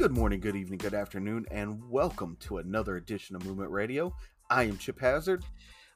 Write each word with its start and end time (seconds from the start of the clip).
Good 0.00 0.12
morning, 0.12 0.40
good 0.40 0.56
evening, 0.56 0.78
good 0.78 0.94
afternoon, 0.94 1.44
and 1.50 1.78
welcome 1.90 2.38
to 2.40 2.56
another 2.56 2.96
edition 2.96 3.36
of 3.36 3.44
Movement 3.44 3.70
Radio. 3.70 4.16
I 4.48 4.62
am 4.62 4.78
Chip 4.78 4.98
Hazard. 4.98 5.44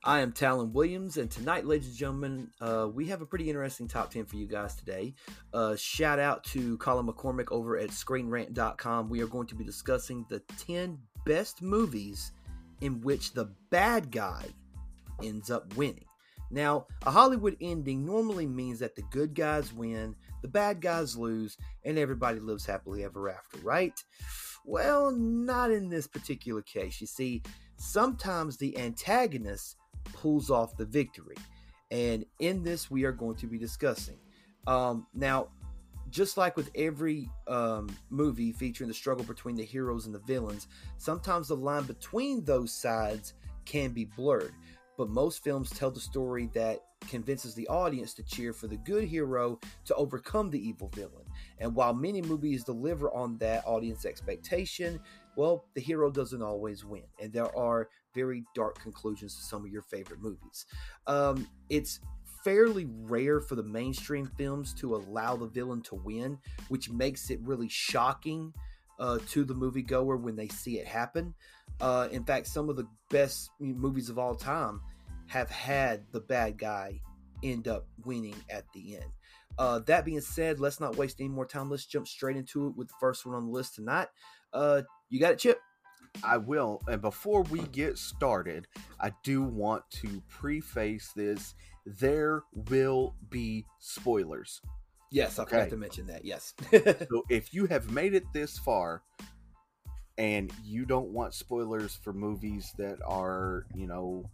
I 0.04 0.20
am 0.20 0.30
Talon 0.30 0.74
Williams, 0.74 1.16
and 1.16 1.30
tonight, 1.30 1.64
ladies 1.64 1.88
and 1.88 1.96
gentlemen, 1.96 2.50
uh, 2.60 2.86
we 2.92 3.06
have 3.06 3.22
a 3.22 3.26
pretty 3.26 3.48
interesting 3.48 3.88
top 3.88 4.10
10 4.10 4.26
for 4.26 4.36
you 4.36 4.46
guys 4.46 4.76
today. 4.76 5.14
Uh, 5.54 5.74
shout 5.76 6.18
out 6.18 6.44
to 6.44 6.76
Colin 6.76 7.06
McCormick 7.06 7.50
over 7.50 7.78
at 7.78 7.88
ScreenRant.com. 7.88 9.08
We 9.08 9.22
are 9.22 9.26
going 9.26 9.46
to 9.46 9.54
be 9.54 9.64
discussing 9.64 10.26
the 10.28 10.40
10 10.58 10.98
best 11.24 11.62
movies 11.62 12.32
in 12.82 13.00
which 13.00 13.32
the 13.32 13.54
bad 13.70 14.10
guy 14.10 14.44
ends 15.22 15.50
up 15.50 15.74
winning. 15.78 16.04
Now, 16.50 16.88
a 17.06 17.10
Hollywood 17.10 17.56
ending 17.62 18.04
normally 18.04 18.46
means 18.46 18.80
that 18.80 18.96
the 18.96 19.02
good 19.10 19.34
guys 19.34 19.72
win, 19.72 20.14
the 20.44 20.48
bad 20.48 20.82
guys 20.82 21.16
lose, 21.16 21.56
and 21.86 21.96
everybody 21.96 22.38
lives 22.38 22.66
happily 22.66 23.02
ever 23.02 23.30
after, 23.30 23.56
right? 23.60 23.98
Well, 24.66 25.10
not 25.10 25.70
in 25.70 25.88
this 25.88 26.06
particular 26.06 26.60
case. 26.60 27.00
You 27.00 27.06
see, 27.06 27.42
sometimes 27.76 28.58
the 28.58 28.76
antagonist 28.76 29.78
pulls 30.12 30.50
off 30.50 30.76
the 30.76 30.84
victory. 30.84 31.36
And 31.90 32.26
in 32.40 32.62
this, 32.62 32.90
we 32.90 33.04
are 33.04 33.12
going 33.12 33.36
to 33.36 33.46
be 33.46 33.56
discussing. 33.56 34.18
Um, 34.66 35.06
now, 35.14 35.48
just 36.10 36.36
like 36.36 36.58
with 36.58 36.70
every 36.74 37.30
um, 37.48 37.88
movie 38.10 38.52
featuring 38.52 38.88
the 38.88 38.94
struggle 38.94 39.24
between 39.24 39.56
the 39.56 39.64
heroes 39.64 40.04
and 40.04 40.14
the 40.14 40.18
villains, 40.18 40.68
sometimes 40.98 41.48
the 41.48 41.56
line 41.56 41.84
between 41.84 42.44
those 42.44 42.70
sides 42.70 43.32
can 43.64 43.92
be 43.92 44.04
blurred 44.04 44.52
but 44.96 45.08
most 45.08 45.42
films 45.42 45.70
tell 45.70 45.90
the 45.90 46.00
story 46.00 46.48
that 46.54 46.80
convinces 47.08 47.54
the 47.54 47.68
audience 47.68 48.14
to 48.14 48.22
cheer 48.22 48.52
for 48.52 48.66
the 48.66 48.76
good 48.76 49.04
hero 49.04 49.58
to 49.84 49.94
overcome 49.94 50.50
the 50.50 50.68
evil 50.68 50.88
villain. 50.94 51.24
And 51.58 51.74
while 51.74 51.94
many 51.94 52.22
movies 52.22 52.64
deliver 52.64 53.10
on 53.12 53.38
that 53.38 53.64
audience 53.66 54.04
expectation, 54.04 55.00
well, 55.36 55.66
the 55.74 55.80
hero 55.80 56.10
doesn't 56.10 56.42
always 56.42 56.84
win. 56.84 57.04
And 57.20 57.32
there 57.32 57.54
are 57.56 57.88
very 58.14 58.44
dark 58.54 58.80
conclusions 58.80 59.36
to 59.36 59.42
some 59.42 59.64
of 59.64 59.70
your 59.70 59.82
favorite 59.82 60.20
movies. 60.20 60.66
Um, 61.06 61.48
it's 61.68 62.00
fairly 62.44 62.86
rare 62.86 63.40
for 63.40 63.54
the 63.54 63.62
mainstream 63.62 64.30
films 64.36 64.74
to 64.74 64.94
allow 64.94 65.36
the 65.36 65.46
villain 65.46 65.82
to 65.82 65.94
win, 65.94 66.38
which 66.68 66.90
makes 66.90 67.30
it 67.30 67.40
really 67.42 67.68
shocking 67.68 68.52
uh, 69.00 69.18
to 69.30 69.44
the 69.44 69.54
moviegoer 69.54 70.20
when 70.20 70.36
they 70.36 70.48
see 70.48 70.78
it 70.78 70.86
happen. 70.86 71.34
Uh, 71.80 72.08
in 72.10 72.24
fact, 72.24 72.46
some 72.46 72.68
of 72.68 72.76
the 72.76 72.86
best 73.10 73.50
movies 73.58 74.08
of 74.08 74.18
all 74.18 74.34
time 74.34 74.80
have 75.26 75.50
had 75.50 76.04
the 76.12 76.20
bad 76.20 76.58
guy 76.58 77.00
end 77.42 77.68
up 77.68 77.86
winning 78.04 78.36
at 78.50 78.64
the 78.72 78.96
end. 78.96 79.10
Uh, 79.58 79.78
that 79.80 80.04
being 80.04 80.20
said, 80.20 80.58
let's 80.58 80.80
not 80.80 80.96
waste 80.96 81.20
any 81.20 81.28
more 81.28 81.46
time. 81.46 81.70
Let's 81.70 81.86
jump 81.86 82.08
straight 82.08 82.36
into 82.36 82.68
it 82.68 82.76
with 82.76 82.88
the 82.88 82.94
first 82.98 83.24
one 83.24 83.34
on 83.34 83.46
the 83.46 83.52
list 83.52 83.76
tonight. 83.76 84.08
Uh, 84.52 84.82
you 85.10 85.20
got 85.20 85.32
it, 85.32 85.38
Chip? 85.38 85.60
I 86.22 86.36
will. 86.36 86.80
And 86.86 87.00
before 87.00 87.42
we 87.42 87.60
get 87.60 87.98
started, 87.98 88.66
I 89.00 89.12
do 89.22 89.42
want 89.42 89.82
to 90.02 90.22
preface 90.28 91.12
this. 91.14 91.54
There 91.86 92.42
will 92.52 93.14
be 93.30 93.64
spoilers. 93.78 94.60
Yes, 95.10 95.38
I 95.38 95.42
okay. 95.42 95.50
forgot 95.50 95.70
to 95.70 95.76
mention 95.76 96.06
that. 96.08 96.24
Yes. 96.24 96.54
so 96.72 97.24
if 97.28 97.54
you 97.54 97.66
have 97.66 97.90
made 97.90 98.14
it 98.14 98.24
this 98.32 98.58
far, 98.58 99.02
and 100.18 100.52
you 100.64 100.84
don't 100.84 101.08
want 101.08 101.34
spoilers 101.34 101.96
for 101.96 102.12
movies 102.12 102.72
that 102.78 102.98
are, 103.06 103.66
you 103.74 103.86
know, 103.86 104.24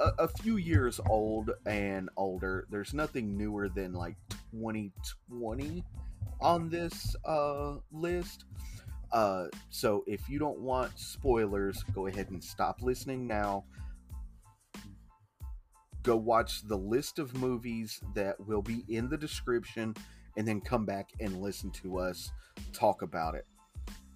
a, 0.00 0.24
a, 0.24 0.28
few 0.28 0.56
years 0.56 1.00
old 1.08 1.50
and 1.66 2.10
older, 2.16 2.66
there's 2.70 2.92
nothing 2.92 3.36
newer 3.36 3.68
than 3.68 3.92
like 3.92 4.16
2020 4.52 5.84
on 6.40 6.68
this 6.68 7.14
uh, 7.24 7.76
list. 7.92 8.44
Uh, 9.12 9.46
so 9.70 10.02
if 10.06 10.28
you 10.28 10.38
don't 10.38 10.58
want 10.58 10.98
spoilers, 10.98 11.84
go 11.94 12.06
ahead 12.06 12.30
and 12.30 12.42
stop 12.42 12.82
listening 12.82 13.26
now. 13.26 13.64
Go 16.02 16.16
watch 16.16 16.66
the 16.66 16.76
list 16.76 17.20
of 17.20 17.36
movies 17.36 18.00
that 18.14 18.34
will 18.44 18.62
be 18.62 18.84
in 18.88 19.08
the 19.08 19.16
description 19.16 19.94
and 20.36 20.48
then 20.48 20.60
come 20.60 20.84
back 20.84 21.10
and 21.20 21.40
listen 21.40 21.70
to 21.70 21.98
us 21.98 22.32
talk 22.72 23.02
about 23.02 23.34
it. 23.34 23.46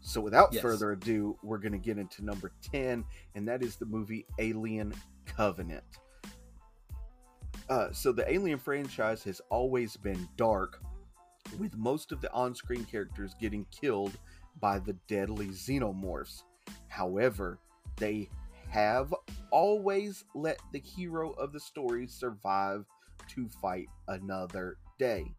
So, 0.06 0.21
without 0.21 0.53
yes. 0.53 0.62
further 0.62 0.93
ado, 0.93 1.37
we're 1.43 1.59
going 1.59 1.72
to 1.72 1.78
get 1.78 1.99
into 1.99 2.25
number 2.25 2.53
10, 2.62 3.05
and 3.34 3.49
that 3.49 3.61
is 3.61 3.75
the 3.75 3.87
movie 3.87 4.25
Alien 4.39 4.94
Covenant. 5.25 5.83
Uh, 7.69 7.91
so, 7.91 8.12
the 8.12 8.33
Alien 8.33 8.61
franchise 8.61 9.25
has 9.25 9.41
always 9.50 9.97
been 9.97 10.28
dark, 10.37 10.81
with 11.59 11.77
most 11.77 12.12
of 12.12 12.21
the 12.21 12.33
on 12.33 12.55
screen 12.55 12.84
characters 12.84 13.34
getting 13.41 13.66
killed 13.72 14.16
by 14.61 14.78
the 14.78 14.93
deadly 15.09 15.49
xenomorphs. 15.49 16.45
However, 16.87 17.59
they 17.97 18.28
have 18.69 19.12
always 19.50 20.25
let 20.37 20.61
the 20.72 20.78
hero 20.78 21.33
of 21.33 21.53
the 21.53 21.61
story 21.61 22.06
survive 22.06 22.84
to 23.31 23.49
fight 23.61 23.89
another 24.06 24.77
day. 25.00 25.34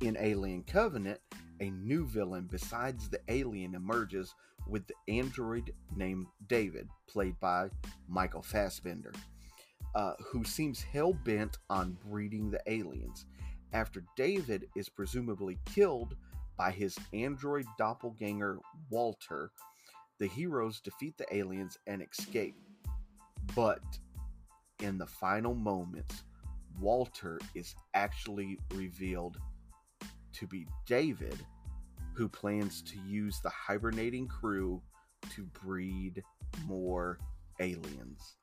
In 0.00 0.16
Alien 0.20 0.62
Covenant, 0.62 1.18
a 1.60 1.70
new 1.70 2.06
villain 2.06 2.48
besides 2.50 3.08
the 3.08 3.20
alien 3.28 3.74
emerges 3.74 4.34
with 4.68 4.86
the 4.86 4.94
android 5.08 5.72
named 5.96 6.26
David, 6.48 6.88
played 7.08 7.38
by 7.40 7.70
Michael 8.08 8.42
Fassbender, 8.42 9.12
uh, 9.94 10.14
who 10.20 10.44
seems 10.44 10.82
hell 10.82 11.12
bent 11.12 11.58
on 11.70 11.96
breeding 12.08 12.50
the 12.50 12.60
aliens. 12.66 13.26
After 13.72 14.02
David 14.16 14.66
is 14.74 14.88
presumably 14.88 15.58
killed 15.64 16.16
by 16.56 16.70
his 16.70 16.96
android 17.12 17.66
doppelganger 17.78 18.58
Walter, 18.90 19.50
the 20.18 20.26
heroes 20.26 20.80
defeat 20.80 21.16
the 21.18 21.34
aliens 21.34 21.78
and 21.86 22.02
escape. 22.02 22.56
But 23.54 23.82
in 24.80 24.98
the 24.98 25.06
final 25.06 25.54
moments, 25.54 26.24
Walter 26.80 27.38
is 27.54 27.74
actually 27.94 28.58
revealed 28.74 29.38
to 30.38 30.46
be 30.46 30.66
David, 30.86 31.38
who 32.14 32.28
plans 32.28 32.82
to 32.82 32.98
use 33.06 33.40
the 33.40 33.50
hibernating 33.50 34.26
crew 34.28 34.82
to 35.34 35.44
breed 35.64 36.22
more 36.66 37.18
aliens. 37.60 38.36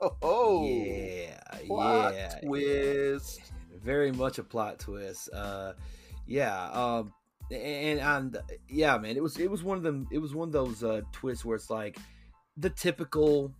Oh, 0.00 0.16
oh 0.22 0.66
yeah, 0.66 1.38
plot 1.66 2.14
yeah, 2.14 2.38
twist. 2.42 3.38
Yeah. 3.38 3.78
Very 3.82 4.12
much 4.12 4.38
a 4.38 4.42
plot 4.42 4.78
twist. 4.78 5.28
Uh, 5.32 5.74
yeah, 6.26 6.70
um, 6.70 7.12
and 7.50 8.00
and 8.00 8.38
yeah, 8.68 8.96
man, 8.98 9.16
it 9.16 9.22
was 9.22 9.38
it 9.38 9.50
was 9.50 9.62
one 9.62 9.76
of 9.76 9.82
them. 9.82 10.06
It 10.10 10.18
was 10.18 10.34
one 10.34 10.48
of 10.48 10.52
those 10.52 10.82
uh, 10.82 11.02
twists 11.12 11.44
where 11.44 11.56
it's 11.56 11.70
like 11.70 11.98
the 12.56 12.70
typical 12.70 13.52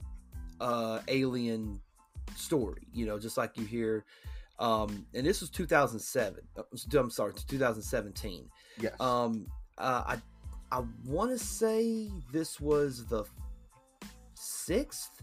uh, 0.61 1.01
alien 1.09 1.81
story. 2.37 2.87
You 2.93 3.07
know, 3.07 3.19
just 3.19 3.37
like 3.37 3.57
you 3.57 3.65
hear 3.65 4.05
um, 4.59 5.07
and 5.15 5.27
this 5.27 5.41
was 5.41 5.51
2007. 5.51 6.41
Uh, 6.57 6.63
I'm 6.99 7.11
sorry, 7.11 7.33
2017. 7.47 8.49
Yes. 8.79 8.93
Um, 9.01 9.47
uh, 9.79 10.03
I 10.07 10.23
I 10.71 10.83
want 11.05 11.31
to 11.31 11.39
say 11.39 12.11
this 12.33 12.61
was 12.61 13.07
the 13.07 13.25
sixth 14.35 15.23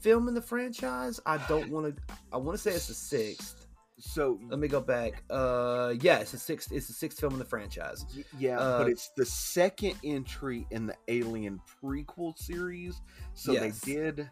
film 0.00 0.28
in 0.28 0.34
the 0.34 0.42
franchise. 0.42 1.20
I 1.26 1.38
don't 1.48 1.70
want 1.70 1.96
to. 1.96 2.14
I 2.32 2.36
want 2.36 2.56
to 2.56 2.62
say 2.62 2.72
it's 2.72 2.88
the 2.88 2.94
sixth. 2.94 3.66
So 3.98 4.40
let 4.48 4.58
me 4.58 4.66
go 4.66 4.80
back. 4.80 5.24
Uh, 5.28 5.94
yeah, 6.00 6.18
it's 6.18 6.32
the 6.32 6.38
sixth. 6.38 6.72
It's 6.72 6.86
the 6.86 6.92
sixth 6.92 7.20
film 7.20 7.34
in 7.34 7.38
the 7.38 7.44
franchise. 7.44 8.06
Yeah, 8.38 8.58
uh, 8.58 8.78
but 8.78 8.88
it's 8.88 9.10
the 9.16 9.26
second 9.26 9.94
entry 10.02 10.66
in 10.70 10.86
the 10.86 10.96
Alien 11.08 11.60
prequel 11.82 12.38
series. 12.38 13.00
So 13.34 13.52
yes. 13.52 13.80
they 13.80 13.94
did 13.94 14.30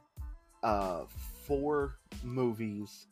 uh 0.62 1.05
four 1.47 1.99
movies 2.25 3.06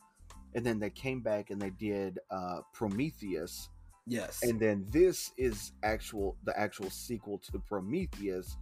and 0.57 0.65
then 0.65 0.81
they 0.81 0.91
came 0.91 1.21
back 1.21 1.51
and 1.51 1.61
they 1.61 1.71
did 1.71 2.19
uh, 2.31 2.61
Prometheus. 2.73 3.69
Yes, 4.07 4.43
and 4.43 4.59
then 4.59 4.87
this 4.91 5.33
is 5.37 5.73
actual 5.83 6.37
the 6.45 6.59
actual 6.59 6.91
sequel 6.91 7.39
to 7.53 7.59
Prometheus. 7.59 8.57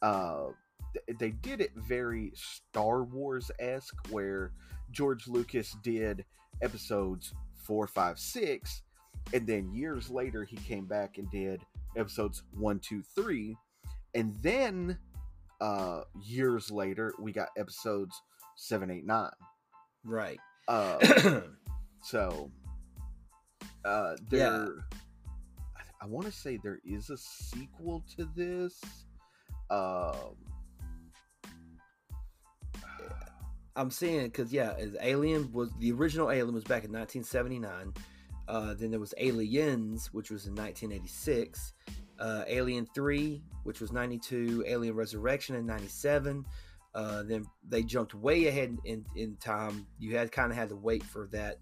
Uh, 0.00 0.48
th- 0.92 1.18
they 1.18 1.30
did 1.30 1.60
it 1.60 1.72
very 1.74 2.30
Star 2.34 3.02
Wars 3.02 3.50
esque, 3.58 3.96
where 4.10 4.52
George 4.92 5.26
Lucas 5.26 5.76
did 5.82 6.24
episodes 6.62 7.34
four, 7.54 7.86
five, 7.86 8.18
six, 8.18 8.82
and 9.34 9.46
then 9.46 9.74
years 9.74 10.08
later 10.10 10.44
he 10.44 10.56
came 10.56 10.86
back 10.86 11.18
and 11.18 11.28
did 11.30 11.60
episodes 11.96 12.44
one, 12.52 12.78
two, 12.78 13.02
three, 13.14 13.56
and 14.14 14.36
then 14.42 14.96
uh, 15.60 16.02
years 16.22 16.70
later 16.70 17.14
we 17.18 17.32
got 17.32 17.48
episodes 17.56 18.22
seven, 18.56 18.90
eight, 18.90 19.06
nine. 19.06 19.30
Right. 20.04 20.38
Uh, 20.68 21.40
so 22.02 22.50
uh, 23.84 24.16
there, 24.28 24.40
yeah. 24.40 24.66
I, 25.76 26.04
I 26.04 26.06
want 26.06 26.26
to 26.26 26.32
say 26.32 26.58
there 26.62 26.80
is 26.84 27.10
a 27.10 27.16
sequel 27.16 28.04
to 28.16 28.28
this. 28.34 28.80
Um, 29.70 30.36
I'm 33.76 33.90
seeing 33.90 34.24
because 34.24 34.52
yeah, 34.52 34.74
as 34.78 34.96
Alien 35.02 35.52
was 35.52 35.70
the 35.78 35.92
original 35.92 36.30
Alien 36.30 36.54
was 36.54 36.64
back 36.64 36.84
in 36.84 36.92
1979. 36.92 37.92
Uh, 38.48 38.74
then 38.74 38.90
there 38.90 39.00
was 39.00 39.12
Aliens, 39.18 40.12
which 40.12 40.30
was 40.30 40.46
in 40.46 40.54
1986. 40.54 41.72
Uh, 42.18 42.44
Alien 42.46 42.86
3, 42.94 43.42
which 43.64 43.80
was 43.80 43.92
92. 43.92 44.64
Alien 44.66 44.94
Resurrection 44.94 45.56
in 45.56 45.66
97. 45.66 46.44
Uh, 46.96 47.22
then 47.24 47.44
they 47.68 47.82
jumped 47.82 48.14
way 48.14 48.46
ahead 48.46 48.74
in, 48.86 49.04
in 49.16 49.36
time. 49.36 49.86
You 49.98 50.16
had 50.16 50.32
kind 50.32 50.50
of 50.50 50.56
had 50.56 50.70
to 50.70 50.76
wait 50.76 51.02
for 51.02 51.28
that 51.30 51.58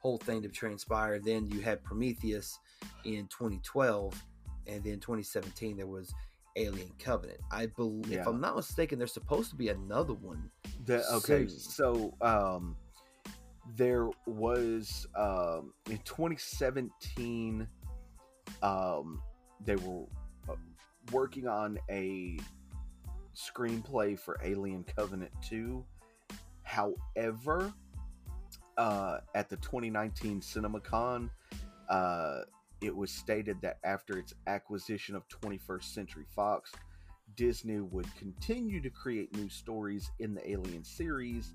whole 0.00 0.16
thing 0.16 0.42
to 0.42 0.48
transpire. 0.48 1.18
Then 1.18 1.44
you 1.48 1.60
had 1.60 1.82
Prometheus 1.82 2.60
in 3.04 3.26
2012, 3.26 4.22
and 4.68 4.84
then 4.84 5.00
2017 5.00 5.76
there 5.76 5.88
was 5.88 6.14
Alien 6.54 6.92
Covenant. 7.00 7.40
I 7.50 7.66
believe, 7.66 8.12
Yeah. 8.12 8.20
if 8.20 8.28
I'm 8.28 8.40
not 8.40 8.54
mistaken, 8.54 8.96
there's 8.98 9.12
supposed 9.12 9.50
to 9.50 9.56
be 9.56 9.70
another 9.70 10.14
one. 10.14 10.48
The, 10.84 11.04
okay, 11.14 11.48
soon. 11.48 11.58
so 11.58 12.14
um, 12.20 12.76
there 13.74 14.08
was 14.26 15.04
um, 15.16 15.72
in 15.90 15.98
2017, 16.04 17.66
um, 18.62 19.20
they 19.64 19.74
were 19.74 20.04
uh, 20.48 20.54
working 21.10 21.48
on 21.48 21.78
a 21.90 22.38
screenplay 23.36 24.18
for 24.18 24.38
Alien 24.42 24.84
Covenant 24.96 25.30
2. 25.42 25.84
However, 26.62 27.72
uh, 28.76 29.18
at 29.34 29.48
the 29.48 29.56
2019 29.56 30.40
CinemaCon, 30.40 31.30
uh, 31.88 32.40
it 32.80 32.94
was 32.94 33.10
stated 33.10 33.60
that 33.62 33.78
after 33.84 34.18
its 34.18 34.34
acquisition 34.46 35.14
of 35.14 35.28
21st 35.28 35.84
Century 35.84 36.26
Fox, 36.34 36.72
Disney 37.36 37.80
would 37.80 38.06
continue 38.16 38.80
to 38.80 38.90
create 38.90 39.34
new 39.36 39.48
stories 39.48 40.10
in 40.18 40.34
the 40.34 40.50
Alien 40.50 40.84
series. 40.84 41.54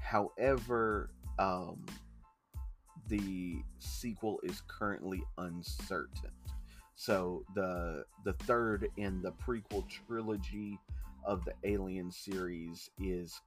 However, 0.00 1.10
um, 1.38 1.84
the 3.08 3.62
sequel 3.78 4.40
is 4.42 4.62
currently 4.66 5.22
uncertain. 5.38 6.30
So 6.98 7.44
the 7.54 8.04
the 8.24 8.32
third 8.32 8.88
in 8.96 9.22
the 9.22 9.30
prequel 9.30 9.84
trilogy 9.88 10.80
of 11.24 11.44
the 11.44 11.52
Alien 11.62 12.10
series 12.10 12.90
is 13.00 13.40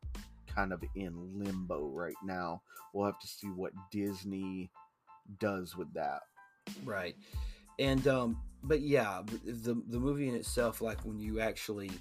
kind 0.48 0.71
of 0.71 0.81
in 0.95 1.13
limbo 1.38 1.89
right 1.89 2.15
now. 2.24 2.62
We'll 2.94 3.07
have 3.07 3.19
to 3.19 3.27
see 3.27 3.48
what 3.48 3.74
Disney 3.92 4.71
does 5.38 5.75
with 5.75 5.94
that. 5.95 6.21
Right. 6.86 7.18
And 7.77 8.07
um 8.07 8.38
but 8.63 8.80
yeah, 8.80 9.21
the 9.44 9.74
the 9.89 10.00
movie 10.00 10.30
in 10.30 10.36
itself 10.36 10.81
like 10.81 11.03
when 11.03 11.19
you 11.19 11.42
actually 11.42 11.92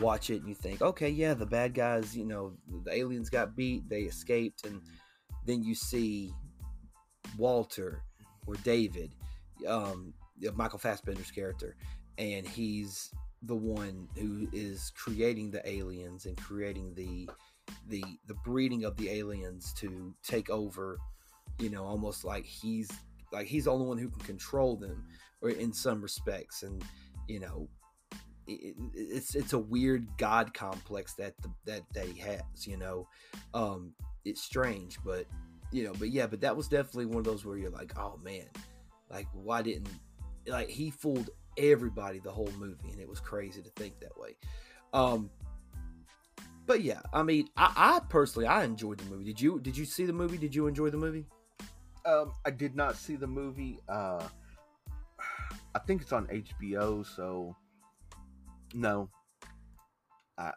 watch 0.00 0.30
it 0.30 0.38
and 0.38 0.48
you 0.48 0.54
think, 0.54 0.80
okay, 0.80 1.10
yeah, 1.10 1.34
the 1.34 1.44
bad 1.44 1.74
guys, 1.74 2.16
you 2.16 2.24
know, 2.24 2.54
the 2.82 2.94
aliens 2.94 3.28
got 3.28 3.54
beat, 3.54 3.86
they 3.90 4.04
escaped 4.04 4.64
and 4.64 4.80
then 5.44 5.62
you 5.62 5.74
see 5.74 6.32
Walter 7.36 8.00
or 8.46 8.54
David 8.64 9.14
um 9.68 10.14
Michael 10.54 10.78
Fassbender's 10.78 11.30
character 11.30 11.76
and 12.18 12.46
he's 12.46 13.12
the 13.42 13.54
one 13.54 14.08
who 14.16 14.48
is 14.52 14.92
creating 14.96 15.50
the 15.50 15.66
aliens 15.68 16.26
and 16.26 16.36
creating 16.36 16.94
the 16.94 17.28
the 17.88 18.04
the 18.26 18.34
breeding 18.44 18.84
of 18.84 18.96
the 18.96 19.10
aliens 19.10 19.72
to 19.74 20.14
take 20.22 20.50
over 20.50 20.98
you 21.58 21.70
know 21.70 21.84
almost 21.84 22.24
like 22.24 22.44
he's 22.44 22.90
like 23.32 23.46
he's 23.46 23.64
the 23.64 23.72
only 23.72 23.86
one 23.86 23.98
who 23.98 24.08
can 24.08 24.20
control 24.20 24.76
them 24.76 25.04
or 25.42 25.50
in 25.50 25.72
some 25.72 26.00
respects. 26.00 26.62
And 26.62 26.82
you 27.28 27.40
know 27.40 27.68
it, 28.46 28.74
it's 28.94 29.34
it's 29.34 29.52
a 29.52 29.58
weird 29.58 30.06
god 30.18 30.52
complex 30.54 31.14
that 31.14 31.34
the, 31.42 31.50
that 31.66 31.82
that 31.94 32.06
he 32.06 32.18
has 32.20 32.66
you 32.66 32.76
know? 32.76 33.08
Um 33.52 33.92
it's 34.24 34.42
strange 34.42 34.98
but 35.04 35.26
you 35.70 35.84
know 35.84 35.92
but 35.98 36.10
yeah 36.10 36.26
but 36.26 36.40
that 36.40 36.56
was 36.56 36.68
definitely 36.68 37.06
one 37.06 37.18
of 37.18 37.24
those 37.24 37.44
where 37.44 37.58
you're 37.58 37.70
like 37.70 37.92
oh 37.98 38.18
man. 38.22 38.48
Like 39.10 39.28
why 39.32 39.62
didn't 39.62 39.88
like 40.46 40.68
he 40.68 40.90
fooled 40.90 41.30
everybody 41.56 42.18
the 42.18 42.30
whole 42.30 42.50
movie 42.58 42.90
and 42.90 43.00
it 43.00 43.08
was 43.08 43.20
crazy 43.20 43.62
to 43.62 43.70
think 43.70 43.98
that 44.00 44.18
way 44.18 44.36
um 44.92 45.30
but 46.66 46.82
yeah 46.82 47.00
i 47.12 47.22
mean 47.22 47.48
i, 47.56 47.72
I 47.76 48.00
personally 48.08 48.46
i 48.46 48.64
enjoyed 48.64 48.98
the 48.98 49.08
movie 49.10 49.24
did 49.24 49.40
you 49.40 49.60
did 49.60 49.76
you 49.76 49.84
see 49.84 50.04
the 50.04 50.12
movie 50.12 50.36
did 50.38 50.54
you 50.54 50.66
enjoy 50.66 50.90
the 50.90 50.96
movie 50.96 51.26
Um, 52.06 52.32
I 52.44 52.50
did 52.50 52.76
not 52.76 52.96
see 52.96 53.16
the 53.16 53.26
movie. 53.26 53.80
Uh, 53.88 54.28
I 55.74 55.78
think 55.86 56.02
it's 56.02 56.12
on 56.12 56.26
HBO, 56.26 57.04
so 57.06 57.56
no. 58.74 59.08
I, 60.36 60.52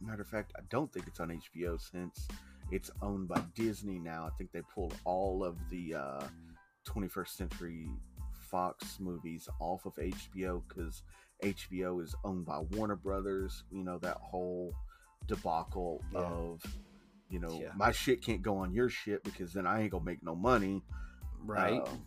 matter 0.00 0.20
of 0.20 0.28
fact, 0.28 0.52
I 0.58 0.60
don't 0.68 0.92
think 0.92 1.06
it's 1.06 1.20
on 1.20 1.30
HBO 1.30 1.80
since 1.80 2.28
it's 2.70 2.90
owned 3.00 3.28
by 3.28 3.42
Disney 3.54 3.98
now. 3.98 4.26
I 4.26 4.30
think 4.36 4.52
they 4.52 4.60
pulled 4.74 4.94
all 5.04 5.42
of 5.42 5.56
the 5.70 5.94
uh, 5.94 6.26
21st 6.86 7.28
Century 7.28 7.88
Fox 8.50 8.98
movies 9.00 9.48
off 9.60 9.86
of 9.86 9.94
HBO 9.96 10.62
because 10.68 11.02
HBO 11.42 12.02
is 12.02 12.14
owned 12.24 12.44
by 12.46 12.58
Warner 12.58 12.96
Brothers. 12.96 13.64
You 13.70 13.84
know 13.84 13.98
that 13.98 14.16
whole 14.20 14.74
debacle 15.26 16.02
Yeah. 16.12 16.20
of. 16.20 16.62
You 17.28 17.38
know, 17.38 17.60
Yeah. 17.60 17.72
my 17.76 17.92
shit 17.92 18.22
can't 18.22 18.42
go 18.42 18.56
on 18.56 18.72
your 18.72 18.88
shit 18.88 19.22
because 19.22 19.52
then 19.52 19.66
I 19.66 19.82
ain't 19.82 19.92
gonna 19.92 20.04
make 20.04 20.22
no 20.22 20.34
money. 20.34 20.82
right 21.42 21.80
Um, 21.88 22.04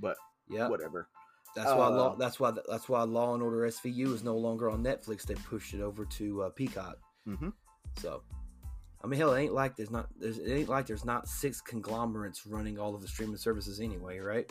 but 0.00 0.16
yeah 0.48 0.68
whatever. 0.68 1.08
That's 1.56 1.70
why 1.70 1.88
law. 1.88 2.12
Uh, 2.12 2.14
That's 2.16 2.38
why. 2.38 2.52
That's 2.68 2.88
why 2.88 3.02
Law 3.02 3.34
and 3.34 3.42
Order 3.42 3.66
SVU 3.66 4.12
is 4.12 4.22
no 4.22 4.36
longer 4.36 4.70
on 4.70 4.84
Netflix. 4.84 5.22
They 5.22 5.34
pushed 5.34 5.74
it 5.74 5.80
over 5.80 6.04
to 6.04 6.42
uh, 6.42 6.50
Peacock. 6.50 6.98
Mhm. 7.26 7.52
So, 7.96 8.22
I 9.02 9.06
mean, 9.08 9.18
hell, 9.18 9.32
it 9.32 9.40
ain't 9.40 9.54
like 9.54 9.74
there's 9.76 9.90
not. 9.90 10.08
There's, 10.20 10.38
it 10.38 10.52
ain't 10.52 10.68
like 10.68 10.86
there's 10.86 11.04
not 11.06 11.26
six 11.26 11.60
conglomerates 11.60 12.46
running 12.46 12.78
all 12.78 12.94
of 12.94 13.00
the 13.00 13.08
streaming 13.08 13.38
services 13.38 13.80
anyway, 13.80 14.18
right? 14.18 14.48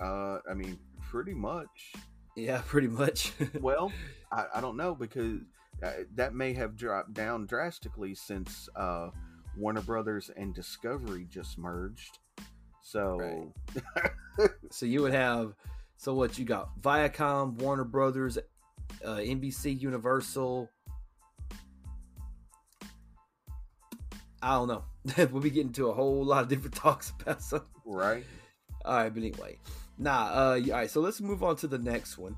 Uh, 0.00 0.38
I 0.50 0.54
mean, 0.54 0.78
pretty 1.00 1.34
much. 1.34 1.92
Yeah, 2.36 2.62
pretty 2.66 2.88
much. 2.88 3.32
Well, 3.60 3.92
I, 4.30 4.46
I 4.56 4.60
don't 4.60 4.76
know 4.76 4.94
because 4.94 5.40
uh, 5.82 5.90
that 6.14 6.34
may 6.34 6.52
have 6.54 6.76
dropped 6.76 7.14
down 7.14 7.46
drastically 7.46 8.14
since 8.14 8.68
uh, 8.76 9.10
Warner 9.56 9.82
Brothers 9.82 10.30
and 10.36 10.54
Discovery 10.54 11.26
just 11.28 11.58
merged. 11.58 12.18
So, 12.82 13.52
so 14.70 14.86
you 14.86 15.02
would 15.02 15.14
have. 15.14 15.54
So 15.96 16.14
what 16.14 16.38
you 16.38 16.44
got? 16.44 16.68
Viacom, 16.80 17.54
Warner 17.58 17.84
Brothers, 17.84 18.38
uh, 19.04 19.16
NBC, 19.16 19.80
Universal. 19.80 20.68
I 24.42 24.54
don't 24.54 24.68
know. 24.68 24.84
we'll 25.30 25.42
be 25.42 25.50
getting 25.50 25.72
to 25.74 25.88
a 25.88 25.92
whole 25.92 26.24
lot 26.24 26.42
of 26.42 26.48
different 26.48 26.74
talks 26.74 27.12
about 27.20 27.40
something. 27.42 27.68
right? 27.84 28.24
All 28.84 28.96
right, 28.96 29.14
but 29.14 29.22
anyway, 29.22 29.58
nah. 29.98 30.26
Uh, 30.32 30.60
all 30.66 30.70
right, 30.72 30.90
so 30.90 31.00
let's 31.00 31.20
move 31.20 31.42
on 31.42 31.56
to 31.56 31.66
the 31.66 31.78
next 31.78 32.18
one. 32.18 32.36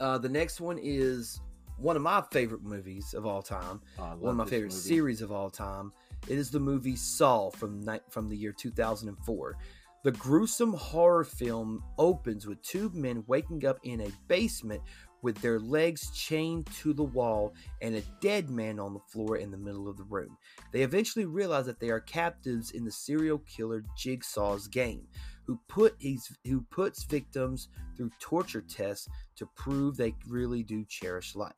Uh, 0.00 0.18
the 0.18 0.28
next 0.28 0.60
one 0.60 0.78
is 0.80 1.40
one 1.76 1.96
of 1.96 2.02
my 2.02 2.22
favorite 2.32 2.62
movies 2.62 3.14
of 3.14 3.26
all 3.26 3.42
time. 3.42 3.80
I 3.98 4.14
One 4.14 4.30
of 4.30 4.36
my 4.36 4.44
favorite 4.44 4.72
movie. 4.72 4.80
series 4.80 5.22
of 5.22 5.32
all 5.32 5.50
time. 5.50 5.92
It 6.28 6.38
is 6.38 6.50
the 6.50 6.60
movie 6.60 6.96
Saw 6.96 7.50
from 7.50 7.80
ni- 7.84 8.00
from 8.10 8.28
the 8.28 8.36
year 8.36 8.52
2004. 8.52 9.56
The 10.04 10.12
gruesome 10.12 10.72
horror 10.74 11.24
film 11.24 11.82
opens 11.98 12.46
with 12.46 12.62
two 12.62 12.90
men 12.94 13.24
waking 13.26 13.66
up 13.66 13.78
in 13.82 14.00
a 14.00 14.10
basement 14.28 14.80
with 15.22 15.36
their 15.38 15.58
legs 15.58 16.10
chained 16.12 16.66
to 16.66 16.92
the 16.92 17.02
wall 17.02 17.52
and 17.82 17.96
a 17.96 18.02
dead 18.20 18.48
man 18.48 18.78
on 18.78 18.94
the 18.94 19.00
floor 19.00 19.36
in 19.38 19.50
the 19.50 19.56
middle 19.56 19.88
of 19.88 19.96
the 19.96 20.04
room. 20.04 20.38
They 20.72 20.82
eventually 20.82 21.24
realize 21.24 21.66
that 21.66 21.80
they 21.80 21.90
are 21.90 21.98
captives 22.00 22.70
in 22.70 22.84
the 22.84 22.92
serial 22.92 23.38
killer 23.38 23.82
Jigsaw's 23.96 24.68
game, 24.68 25.08
who 25.48 25.58
put 25.66 25.96
his, 25.98 26.28
who 26.46 26.60
puts 26.70 27.04
victims 27.04 27.68
through 27.96 28.10
torture 28.20 28.60
tests 28.60 29.08
to 29.34 29.48
prove 29.56 29.96
they 29.96 30.14
really 30.28 30.62
do 30.62 30.84
cherish 30.84 31.34
life. 31.34 31.54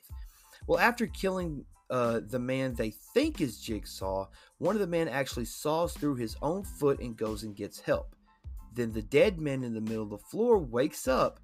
Well, 0.68 0.78
after 0.78 1.08
killing 1.08 1.64
uh, 1.90 2.20
the 2.28 2.38
man 2.38 2.72
they 2.74 2.90
think 3.14 3.40
is 3.40 3.60
Jigsaw, 3.60 4.28
one 4.58 4.76
of 4.76 4.80
the 4.80 4.86
men 4.86 5.08
actually 5.08 5.46
saws 5.46 5.92
through 5.92 6.14
his 6.14 6.36
own 6.40 6.62
foot 6.62 7.00
and 7.00 7.16
goes 7.16 7.42
and 7.42 7.56
gets 7.56 7.80
help. 7.80 8.14
Then 8.72 8.92
the 8.92 9.02
dead 9.02 9.40
man 9.40 9.64
in 9.64 9.74
the 9.74 9.80
middle 9.80 10.04
of 10.04 10.10
the 10.10 10.18
floor 10.18 10.58
wakes 10.58 11.08
up, 11.08 11.40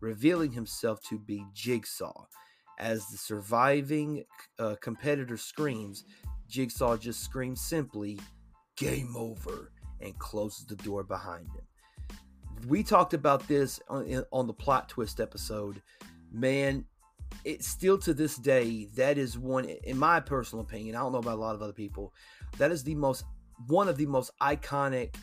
revealing 0.00 0.50
himself 0.50 1.00
to 1.04 1.16
be 1.16 1.44
Jigsaw. 1.54 2.26
As 2.80 3.06
the 3.06 3.18
surviving 3.18 4.24
uh, 4.58 4.74
competitor 4.80 5.36
screams, 5.36 6.02
Jigsaw 6.48 6.96
just 6.96 7.22
screams 7.22 7.60
simply, 7.60 8.18
Game 8.76 9.14
over, 9.16 9.70
and 10.00 10.18
closes 10.18 10.66
the 10.66 10.76
door 10.76 11.04
behind 11.04 11.46
him. 11.50 11.67
We 12.66 12.82
talked 12.82 13.14
about 13.14 13.46
this 13.48 13.80
on, 13.88 14.24
on 14.32 14.46
the 14.46 14.52
plot 14.52 14.88
twist 14.88 15.20
episode. 15.20 15.80
Man, 16.32 16.84
it's 17.44 17.66
still 17.66 17.98
to 17.98 18.14
this 18.14 18.36
day 18.36 18.88
that 18.96 19.18
is 19.18 19.38
one 19.38 19.64
in 19.64 19.96
my 19.98 20.20
personal 20.20 20.64
opinion 20.64 20.96
i 20.96 20.98
don't 20.98 21.12
know 21.12 21.18
about 21.18 21.36
a 21.36 21.40
lot 21.40 21.54
of 21.54 21.62
other 21.62 21.72
people 21.72 22.12
that 22.58 22.70
is 22.70 22.82
the 22.84 22.94
most 22.94 23.24
one 23.66 23.88
of 23.88 23.96
the 23.96 24.06
most 24.06 24.30
iconic 24.40 25.14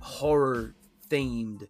horror 0.00 0.74
themed 1.08 1.66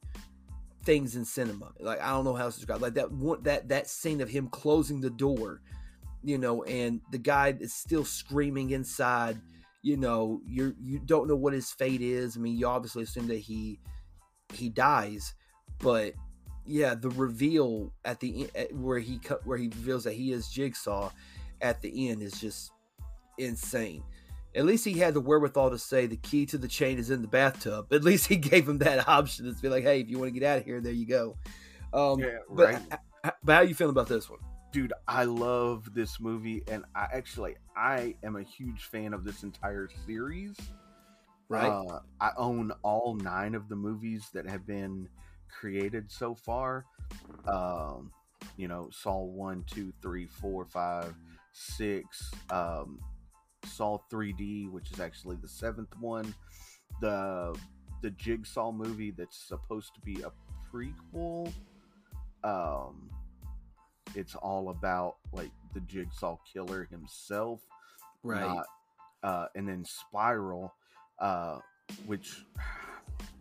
things 0.85 1.17
in 1.17 1.25
cinema 1.25 1.73
like 1.81 2.01
i 2.01 2.11
don't 2.11 2.25
know 2.25 2.35
how 2.35 2.45
else 2.45 2.55
to 2.55 2.61
describe 2.61 2.81
like 2.81 2.95
that 2.95 3.11
one 3.13 3.43
that 3.43 3.69
that 3.69 3.89
scene 3.89 4.21
of 4.21 4.29
him 4.29 4.49
closing 4.49 5.01
the 5.01 5.11
door 5.11 5.61
you 6.25 6.39
know 6.39 6.63
and 6.65 7.01
the 7.13 7.19
guy 7.19 7.55
is 7.61 7.73
still 7.73 8.05
screaming 8.05 8.71
inside 8.71 9.39
you 9.83 9.97
know 9.97 10.41
you're 10.47 10.75
you 10.81 10.99
don't 10.99 11.29
know 11.29 11.37
what 11.37 11.53
his 11.53 11.71
fate 11.71 12.01
is 12.01 12.37
i 12.37 12.41
mean 12.41 12.57
you 12.57 12.67
obviously 12.67 13.03
assume 13.03 13.27
that 13.29 13.39
he 13.39 13.79
he 14.53 14.69
dies 14.69 15.35
but 15.79 16.13
yeah 16.67 16.95
the 16.95 17.11
reveal 17.11 17.93
at 18.05 18.21
the 18.21 18.49
end 18.55 18.83
where 18.83 18.99
he 18.99 19.19
cut 19.19 19.47
where 19.47 19.59
he 19.59 19.69
reveals 19.69 20.05
that 20.05 20.15
he 20.15 20.33
is 20.33 20.49
jigsaw 20.49 21.11
at 21.61 21.81
the 21.83 22.09
end 22.09 22.23
is 22.23 22.41
just 22.41 22.73
insane. 23.39 24.03
At 24.55 24.65
least 24.65 24.85
he 24.85 24.95
had 24.95 25.15
the 25.15 25.21
wherewithal 25.21 25.71
to 25.71 25.79
say 25.79 26.07
the 26.07 26.17
key 26.17 26.47
to 26.47 26.59
the 26.59 26.69
chain 26.69 26.99
is 26.99 27.11
in 27.11 27.23
the 27.23 27.29
bathtub. 27.29 27.87
At 27.93 28.03
least 28.03 28.27
he 28.27 28.37
gave 28.37 28.69
him 28.69 28.79
that 28.79 29.09
option 29.09 29.53
to 29.53 29.63
be 29.63 29.69
like 29.69 29.85
hey 29.85 30.01
if 30.01 30.09
you 30.09 30.19
want 30.19 30.33
to 30.33 30.39
get 30.39 30.49
out 30.49 30.59
of 30.59 30.65
here 30.65 30.81
there 30.81 30.93
you 30.93 31.07
go. 31.07 31.37
Um 31.93 32.21
Yeah, 32.21 32.39
but, 32.51 32.75
right. 32.75 33.33
but 33.45 33.53
how 33.55 33.61
you 33.61 33.75
feeling 33.75 33.93
about 33.93 34.09
this 34.09 34.29
one? 34.29 34.41
Dude 34.71 34.93
i 35.07 35.25
love 35.25 35.95
this 35.95 36.21
movie 36.21 36.63
and 36.69 36.85
i 36.95 37.07
actually 37.11 37.57
i 37.75 38.15
am 38.23 38.37
a 38.37 38.43
huge 38.43 38.83
fan 38.85 39.15
of 39.15 39.25
this 39.25 39.43
entire 39.43 39.89
series 40.07 40.57
right? 41.49 41.69
Uh, 41.69 42.01
i 42.21 42.31
own 42.37 42.73
all 42.83 43.15
nine 43.17 43.55
of 43.55 43.69
the 43.69 43.77
movies 43.77 44.29
that 44.33 44.49
have 44.49 44.67
been 44.67 45.09
created 45.49 46.11
so 46.11 46.35
far. 46.35 46.85
Um 47.47 48.11
you 48.57 48.69
know 48.69 48.89
saw 48.93 49.23
one 49.23 49.65
two 49.67 49.93
three 50.03 50.27
four 50.27 50.65
five 50.65 51.15
six 51.53 52.31
um 52.51 53.01
saw 53.65 53.99
3d 54.11 54.71
which 54.71 54.93
is 54.93 55.01
actually 55.01 55.37
the 55.37 55.49
seventh 55.49 55.95
one. 56.01 56.35
The 57.01 57.59
the 58.03 58.11
jigsaw 58.11 58.71
movie 58.71 59.11
that's 59.11 59.37
supposed 59.37 59.95
to 59.95 60.01
be 60.01 60.23
a 60.23 60.31
prequel 60.73 61.53
um 62.45 63.11
it's 64.15 64.35
all 64.37 64.71
about 64.71 65.17
like 65.33 65.51
the 65.75 65.81
jigsaw 65.81 66.37
killer 66.51 66.89
himself 66.91 67.61
right. 68.23 68.41
not, 68.41 68.67
uh, 69.23 69.47
and 69.55 69.69
then 69.69 69.85
spiral 69.85 70.73
uh, 71.21 71.59
which 72.07 72.45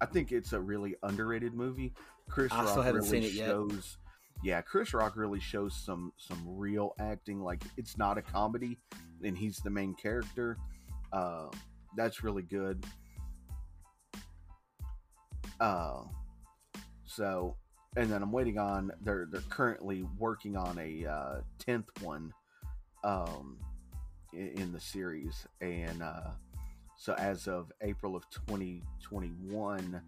i 0.01 0.05
think 0.05 0.31
it's 0.31 0.53
a 0.53 0.59
really 0.59 0.95
underrated 1.03 1.53
movie. 1.53 1.93
Chris 2.29 2.51
I 2.51 2.63
rock 2.63 2.85
really 2.85 3.07
seen 3.07 3.23
it 3.23 3.33
yet. 3.33 3.47
shows 3.47 3.97
yeah 4.43 4.61
chris 4.61 4.93
rock 4.93 5.15
really 5.15 5.39
shows 5.39 5.75
some 5.75 6.11
some 6.17 6.41
real 6.45 6.93
acting 6.99 7.41
like 7.41 7.63
it's 7.77 7.97
not 7.97 8.17
a 8.17 8.21
comedy 8.21 8.77
and 9.23 9.37
he's 9.37 9.57
the 9.57 9.69
main 9.69 9.95
character. 9.95 10.57
Uh, 11.11 11.47
that's 11.95 12.23
really 12.23 12.43
good. 12.43 12.85
Uh, 15.59 16.01
so 17.05 17.55
and 17.95 18.11
then 18.11 18.21
i'm 18.21 18.31
waiting 18.31 18.59
on 18.59 18.91
they're 19.01 19.27
they're 19.31 19.41
currently 19.49 20.05
working 20.19 20.55
on 20.55 20.77
a 20.77 21.05
uh, 21.05 21.41
10th 21.65 21.85
one 22.01 22.31
um, 23.03 23.57
in, 24.33 24.47
in 24.49 24.71
the 24.71 24.79
series 24.79 25.47
and 25.61 26.03
uh, 26.03 26.29
so 26.97 27.13
as 27.13 27.47
of 27.47 27.71
april 27.81 28.15
of 28.15 28.23
2021 28.31 30.01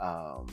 um, 0.00 0.46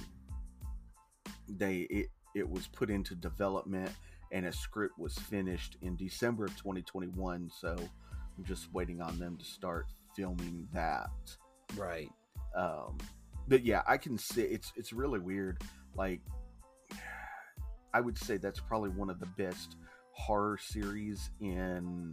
they 1.48 1.80
it, 1.90 2.08
it 2.36 2.50
was 2.50 2.68
put 2.68 2.90
into 2.90 3.16
development 3.16 3.92
and 4.32 4.46
a 4.46 4.52
script 4.52 4.98
was 4.98 5.13
finished 5.16 5.78
in 5.82 5.96
december 5.96 6.46
of 6.46 6.56
2021 6.58 7.50
so 7.50 7.75
i'm 7.78 8.44
just 8.44 8.74
waiting 8.74 9.02
on 9.02 9.20
them 9.20 9.38
to 9.38 9.46
start 9.46 9.86
filming 10.16 10.68
that. 10.74 11.10
Right. 11.75 12.10
Um 12.56 12.98
but 13.46 13.66
yeah 13.66 13.82
i 13.88 13.98
can 13.98 14.18
see 14.18 14.44
it's 14.44 14.72
it's 14.75 14.94
really 14.94 15.20
weird. 15.20 15.62
Like 15.96 16.22
i 17.94 18.02
would 18.02 18.18
say 18.18 18.38
that's 18.38 18.60
probably 18.60 18.90
one 18.90 19.10
of 19.10 19.20
the 19.20 19.28
best 19.38 19.75
horror 20.12 20.58
series 20.58 21.30
in 21.42 22.12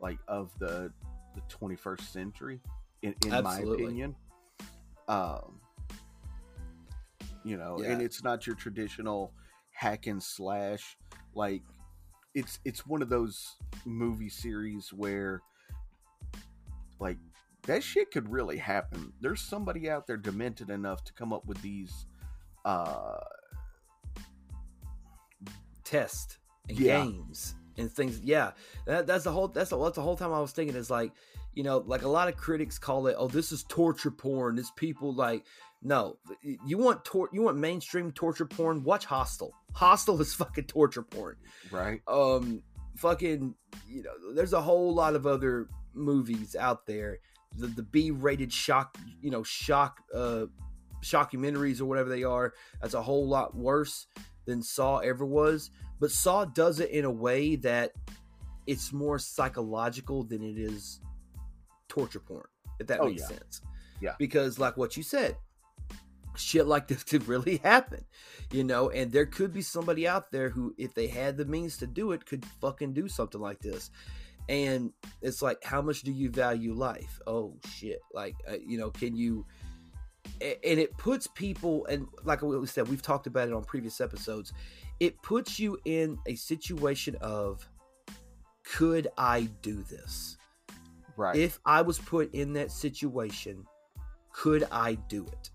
like 0.00 0.18
of 0.28 0.50
the 0.58 0.92
the 1.34 1.40
21st 1.48 2.00
century 2.00 2.60
in, 3.02 3.14
in 3.26 3.42
my 3.42 3.60
opinion 3.60 4.14
um 5.08 5.60
you 7.44 7.56
know 7.56 7.78
Yeah. 7.80 7.92
and 7.92 8.02
it's 8.02 8.22
not 8.22 8.46
your 8.46 8.56
traditional 8.56 9.32
hack 9.70 10.06
and 10.06 10.22
slash 10.22 10.96
like 11.34 11.62
it's 12.34 12.58
it's 12.64 12.86
one 12.86 13.02
of 13.02 13.08
those 13.08 13.56
movie 13.84 14.28
series 14.28 14.92
where 14.92 15.40
like 17.00 17.16
that 17.66 17.82
shit 17.82 18.10
could 18.10 18.28
really 18.30 18.56
happen. 18.56 19.12
There's 19.20 19.40
somebody 19.42 19.90
out 19.90 20.06
there 20.06 20.16
demented 20.16 20.70
enough 20.70 21.04
to 21.04 21.12
come 21.12 21.32
up 21.32 21.46
with 21.46 21.60
these 21.60 22.06
uh 22.64 23.18
test 25.84 26.38
and 26.68 26.78
Yeah. 26.78 27.04
games 27.04 27.54
and 27.76 27.90
things. 27.90 28.20
Yeah, 28.20 28.52
that, 28.86 29.06
that's 29.06 29.24
the 29.24 29.32
whole. 29.32 29.48
That's 29.48 29.70
the, 29.70 29.82
that's 29.82 29.96
the 29.96 30.02
whole 30.02 30.16
time 30.16 30.32
I 30.32 30.40
was 30.40 30.52
thinking. 30.52 30.76
Is 30.76 30.90
like, 30.90 31.12
you 31.58 31.64
know, 31.64 31.82
like 31.88 32.02
a 32.02 32.08
lot 32.08 32.28
of 32.28 32.36
critics 32.36 32.78
call 32.78 33.08
it, 33.08 33.16
oh, 33.18 33.26
this 33.26 33.50
is 33.50 33.64
torture 33.64 34.12
porn. 34.12 34.54
This 34.54 34.70
people 34.76 35.12
like, 35.12 35.44
no, 35.82 36.16
you 36.64 36.78
want 36.78 37.04
tor- 37.04 37.30
you 37.32 37.42
want 37.42 37.56
mainstream 37.56 38.12
torture 38.12 38.46
porn? 38.46 38.84
Watch 38.84 39.04
Hostel. 39.04 39.52
Hostel 39.72 40.20
is 40.20 40.32
fucking 40.36 40.66
torture 40.66 41.02
porn. 41.02 41.34
right? 41.72 42.00
Um, 42.06 42.62
fucking, 42.96 43.56
you 43.88 44.02
know, 44.04 44.34
there's 44.36 44.52
a 44.52 44.60
whole 44.60 44.94
lot 44.94 45.16
of 45.16 45.26
other 45.26 45.66
movies 45.94 46.54
out 46.54 46.86
there. 46.86 47.18
The 47.56 47.66
the 47.66 47.82
B 47.82 48.12
rated 48.12 48.52
shock, 48.52 48.96
you 49.20 49.32
know, 49.32 49.42
shock 49.42 49.98
uh 50.14 50.46
shockumentaries 51.02 51.80
or 51.80 51.86
whatever 51.86 52.08
they 52.08 52.22
are. 52.22 52.54
That's 52.80 52.94
a 52.94 53.02
whole 53.02 53.26
lot 53.26 53.56
worse 53.56 54.06
than 54.44 54.62
Saw 54.62 54.98
ever 54.98 55.26
was. 55.26 55.72
But 55.98 56.12
Saw 56.12 56.44
does 56.44 56.78
it 56.78 56.90
in 56.90 57.04
a 57.04 57.10
way 57.10 57.56
that 57.56 57.94
it's 58.68 58.92
more 58.92 59.18
psychological 59.18 60.22
than 60.22 60.44
it 60.44 60.56
is 60.56 61.00
torture 61.98 62.20
porn. 62.20 62.46
If 62.78 62.86
that 62.88 63.00
Oh, 63.00 63.08
makes 63.08 63.22
yeah. 63.22 63.28
sense. 63.28 63.60
Yeah. 64.00 64.14
Because 64.18 64.58
like 64.58 64.76
what 64.76 64.96
you 64.96 65.02
said, 65.02 65.36
shit 66.36 66.66
like 66.66 66.86
this 66.88 67.02
could 67.10 67.26
really 67.26 67.56
happen. 67.58 68.04
You 68.52 68.64
know, 68.64 68.90
and 68.90 69.10
there 69.12 69.26
could 69.26 69.52
be 69.52 69.62
somebody 69.62 70.06
out 70.06 70.30
there 70.30 70.48
who, 70.48 70.74
if 70.78 70.94
they 70.94 71.06
had 71.08 71.36
the 71.36 71.44
means 71.44 71.76
to 71.78 71.86
do 71.86 72.12
it, 72.12 72.24
could 72.24 72.44
fucking 72.60 72.92
do 72.94 73.08
something 73.08 73.40
like 73.40 73.58
this. 73.60 73.90
And 74.48 74.92
it's 75.20 75.42
like, 75.42 75.62
how 75.62 75.82
much 75.82 76.02
do 76.02 76.10
you 76.12 76.30
value 76.30 76.72
life? 76.72 77.20
Oh 77.26 77.54
shit! 77.68 78.00
Like, 78.14 78.34
uh, 78.48 78.56
you 78.66 78.78
know, 78.78 78.88
can 78.90 79.14
you? 79.14 79.44
And 80.40 80.78
it 80.80 80.96
puts 80.96 81.26
people, 81.26 81.84
and 81.86 82.06
like 82.24 82.40
we 82.40 82.66
said, 82.66 82.88
we've 82.88 83.02
talked 83.02 83.26
about 83.26 83.48
it 83.48 83.52
on 83.54 83.62
previous 83.64 84.00
episodes. 84.00 84.54
It 85.00 85.20
puts 85.22 85.58
you 85.58 85.78
in 85.84 86.18
a 86.26 86.34
situation 86.34 87.16
of, 87.20 87.68
could 88.64 89.08
I 89.18 89.50
do 89.60 89.82
this? 89.82 90.37
Right. 91.18 91.36
if 91.36 91.58
I 91.64 91.82
was 91.82 91.98
put 91.98 92.32
in 92.32 92.52
that 92.52 92.70
situation, 92.70 93.66
could 94.32 94.68
I 94.70 94.94
do 94.94 95.26
it? 95.26 95.50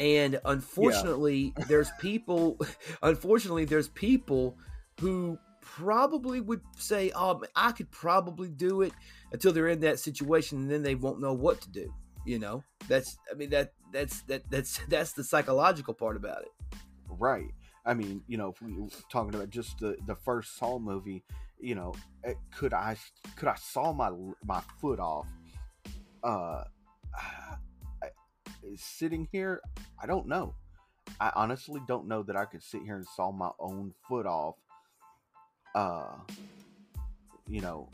And 0.00 0.40
unfortunately, 0.46 1.52
there's 1.68 1.90
people. 2.00 2.58
Unfortunately, 3.02 3.66
there's 3.66 3.88
people 3.88 4.56
who 4.98 5.38
probably 5.60 6.40
would 6.40 6.62
say, 6.76 7.12
"Oh, 7.14 7.42
I 7.54 7.72
could 7.72 7.90
probably 7.90 8.48
do 8.48 8.80
it," 8.80 8.92
until 9.32 9.52
they're 9.52 9.68
in 9.68 9.80
that 9.80 10.00
situation, 10.00 10.58
and 10.58 10.70
then 10.70 10.82
they 10.82 10.94
won't 10.94 11.20
know 11.20 11.34
what 11.34 11.60
to 11.60 11.70
do. 11.70 11.92
You 12.24 12.38
know, 12.38 12.64
that's. 12.88 13.18
I 13.30 13.34
mean, 13.34 13.50
that 13.50 13.74
that's 13.92 14.22
that 14.22 14.50
that's 14.50 14.80
that's 14.88 15.12
the 15.12 15.22
psychological 15.22 15.94
part 15.94 16.16
about 16.16 16.42
it. 16.42 16.52
Right. 17.08 17.52
I 17.86 17.92
mean, 17.92 18.22
you 18.26 18.38
know, 18.38 18.48
if 18.48 18.62
we 18.62 18.72
were 18.72 18.88
talking 19.10 19.34
about 19.34 19.50
just 19.50 19.78
the 19.78 19.96
the 20.06 20.16
first 20.16 20.56
Saw 20.56 20.78
movie, 20.78 21.22
you 21.58 21.74
know, 21.74 21.94
eh, 22.24 22.34
could 22.56 22.72
I 22.72 22.96
could 23.36 23.48
I 23.48 23.54
saw 23.56 23.92
my 23.92 24.10
my 24.44 24.62
foot 24.80 25.00
off? 25.00 25.26
Uh, 26.22 26.64
I, 28.02 28.08
sitting 28.76 29.28
here, 29.30 29.60
I 30.02 30.06
don't 30.06 30.26
know. 30.26 30.54
I 31.20 31.30
honestly 31.34 31.80
don't 31.86 32.08
know 32.08 32.22
that 32.22 32.36
I 32.36 32.44
could 32.44 32.62
sit 32.62 32.82
here 32.82 32.96
and 32.96 33.06
saw 33.14 33.30
my 33.30 33.50
own 33.58 33.92
foot 34.08 34.26
off. 34.26 34.56
Uh, 35.74 36.16
you 37.46 37.60
know, 37.60 37.90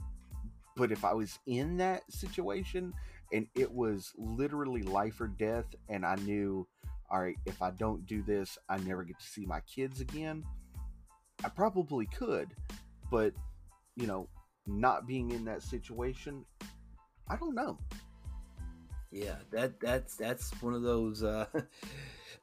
but 0.76 0.93
if 0.93 1.05
I 1.05 1.12
was 1.12 1.38
in 1.47 1.79
that 1.79 2.02
situation 2.11 2.93
and 3.33 3.47
it 3.55 3.71
was 3.71 4.12
literally 4.17 4.83
life 4.83 5.21
or 5.21 5.29
death, 5.29 5.67
and 5.88 6.05
I 6.05 6.17
knew 6.17 6.67
all 7.11 7.21
right, 7.21 7.37
if 7.45 7.61
I 7.61 7.73
don't 7.73 8.07
do 8.07 8.23
this, 8.23 8.57
I 8.69 8.79
never 8.79 9.02
get 9.02 9.19
to 9.19 9.26
see 9.26 9.45
my 9.45 9.61
kids 9.61 10.00
again. 10.00 10.45
I 11.45 11.49
probably 11.49 12.07
could, 12.07 12.49
but 13.11 13.33
you 13.97 14.06
know, 14.06 14.28
not 14.66 15.06
being 15.06 15.30
in 15.30 15.44
that 15.44 15.62
situation, 15.62 16.44
I 17.28 17.37
don't 17.37 17.54
know. 17.54 17.78
Yeah, 19.11 19.37
that 19.50 19.80
that's 19.80 20.16
that's 20.16 20.50
one 20.62 20.75
of 20.75 20.82
those 20.82 21.23
uh 21.23 21.47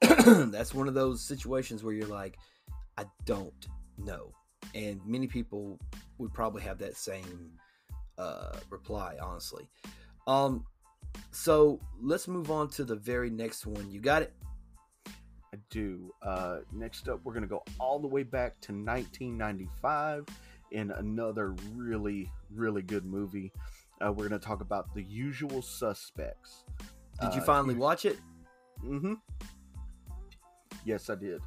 that's 0.00 0.74
one 0.74 0.88
of 0.88 0.94
those 0.94 1.22
situations 1.22 1.82
where 1.82 1.94
you're 1.94 2.06
like, 2.06 2.38
I 2.96 3.06
don't 3.24 3.66
know. 3.96 4.32
And 4.74 5.00
many 5.06 5.26
people 5.26 5.78
would 6.18 6.32
probably 6.34 6.62
have 6.62 6.78
that 6.78 6.96
same 6.96 7.52
uh 8.18 8.58
reply, 8.70 9.16
honestly. 9.20 9.68
Um 10.26 10.64
so 11.30 11.80
let's 12.00 12.28
move 12.28 12.50
on 12.50 12.68
to 12.70 12.84
the 12.84 12.96
very 12.96 13.30
next 13.30 13.66
one. 13.66 13.90
You 13.90 14.00
got 14.00 14.22
it? 14.22 14.34
I 15.52 15.56
do. 15.70 16.12
Uh, 16.22 16.58
next 16.72 17.08
up, 17.08 17.20
we're 17.24 17.32
going 17.32 17.42
to 17.42 17.48
go 17.48 17.62
all 17.78 17.98
the 17.98 18.06
way 18.06 18.22
back 18.22 18.60
to 18.62 18.72
1995 18.72 20.26
in 20.72 20.90
another 20.92 21.54
really, 21.74 22.30
really 22.50 22.82
good 22.82 23.04
movie. 23.04 23.52
uh, 24.00 24.12
we're 24.12 24.28
going 24.28 24.40
to 24.40 24.46
talk 24.46 24.60
about 24.60 24.94
the 24.94 25.02
usual 25.02 25.60
suspects. 25.62 26.64
Did 27.20 27.34
you 27.34 27.40
Uh, 27.40 27.44
finally 27.44 27.74
watch 27.74 28.04
it? 28.04 28.18
Mm-hmm. 28.84 29.14
Yes, 30.84 31.10
I 31.10 31.16
did. 31.16 31.40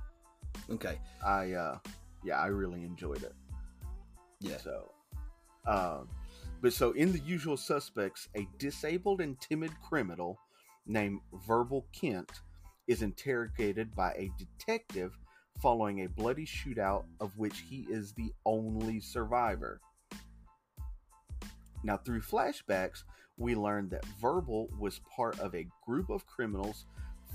Okay. 0.69 0.99
I 1.25 1.53
uh, 1.53 1.79
yeah, 2.23 2.39
I 2.39 2.47
really 2.47 2.83
enjoyed 2.83 3.23
it. 3.23 3.33
Yeah. 4.41 4.57
So, 4.57 4.91
um, 5.65 6.09
but 6.61 6.73
so 6.73 6.91
in 6.91 7.11
the 7.11 7.19
usual 7.19 7.57
suspects, 7.57 8.27
a 8.35 8.47
disabled 8.57 9.21
and 9.21 9.39
timid 9.39 9.71
criminal 9.81 10.37
named 10.85 11.21
Verbal 11.47 11.85
Kint 11.93 12.29
is 12.87 13.01
interrogated 13.01 13.95
by 13.95 14.11
a 14.13 14.29
detective 14.37 15.17
following 15.59 16.01
a 16.03 16.09
bloody 16.09 16.45
shootout 16.45 17.05
of 17.19 17.37
which 17.37 17.63
he 17.69 17.85
is 17.89 18.13
the 18.13 18.31
only 18.45 18.99
survivor. 18.99 19.79
Now, 21.83 21.97
through 21.97 22.21
flashbacks, 22.21 23.03
we 23.37 23.55
learn 23.55 23.89
that 23.89 24.05
Verbal 24.19 24.69
was 24.79 25.01
part 25.15 25.39
of 25.39 25.55
a 25.55 25.67
group 25.85 26.09
of 26.09 26.25
criminals 26.27 26.85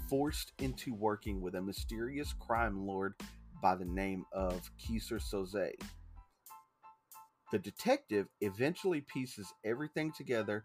forced 0.09 0.53
into 0.61 0.95
working 0.95 1.41
with 1.41 1.55
a 1.57 1.63
mysterious 1.63 2.33
crime 2.33 2.87
lord 2.87 3.15
by 3.61 3.75
the 3.75 3.85
name 3.85 4.25
of 4.33 4.71
Keyser 4.79 5.21
Söze. 5.21 5.73
The 7.53 7.59
detective 7.59 8.27
eventually 8.41 9.01
pieces 9.01 9.53
everything 9.65 10.13
together 10.13 10.65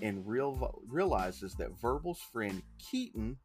and 0.00 0.26
real, 0.26 0.80
realizes 0.88 1.54
that 1.54 1.80
Verbal's 1.80 2.20
friend 2.32 2.62
Keaton 2.78 3.36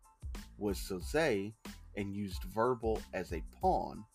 was 0.58 0.78
Soze 0.78 1.54
and 1.98 2.16
used 2.16 2.44
Verbal 2.44 3.02
as 3.14 3.34
a 3.34 3.44
pawn. 3.60 4.06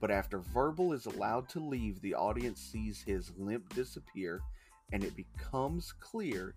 But 0.00 0.10
after 0.10 0.38
Verbal 0.38 0.92
is 0.92 1.06
allowed 1.06 1.48
to 1.50 1.60
leave, 1.60 2.00
the 2.00 2.14
audience 2.14 2.60
sees 2.60 3.02
his 3.02 3.32
limp 3.36 3.74
disappear, 3.74 4.40
and 4.92 5.02
it 5.02 5.16
becomes 5.16 5.92
clear 6.00 6.54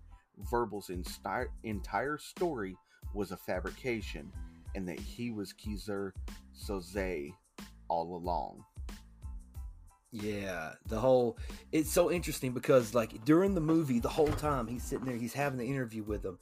Verbal's 0.50 0.90
entire, 0.90 1.50
entire 1.62 2.18
story 2.18 2.76
was 3.14 3.32
a 3.32 3.36
fabrication 3.36 4.30
and 4.74 4.88
that 4.88 4.98
he 4.98 5.30
was 5.30 5.52
Keyser 5.52 6.12
Söze 6.56 7.32
all 7.88 8.16
along. 8.16 8.64
Yeah, 10.10 10.74
the 10.86 10.98
whole 10.98 11.38
it's 11.72 11.90
so 11.90 12.10
interesting 12.10 12.52
because 12.52 12.94
like 12.94 13.24
during 13.24 13.54
the 13.54 13.60
movie, 13.60 13.98
the 13.98 14.08
whole 14.08 14.28
time 14.28 14.66
he's 14.68 14.84
sitting 14.84 15.06
there, 15.06 15.16
he's 15.16 15.32
having 15.32 15.58
the 15.58 15.66
interview 15.66 16.04
with 16.04 16.22
them, 16.22 16.38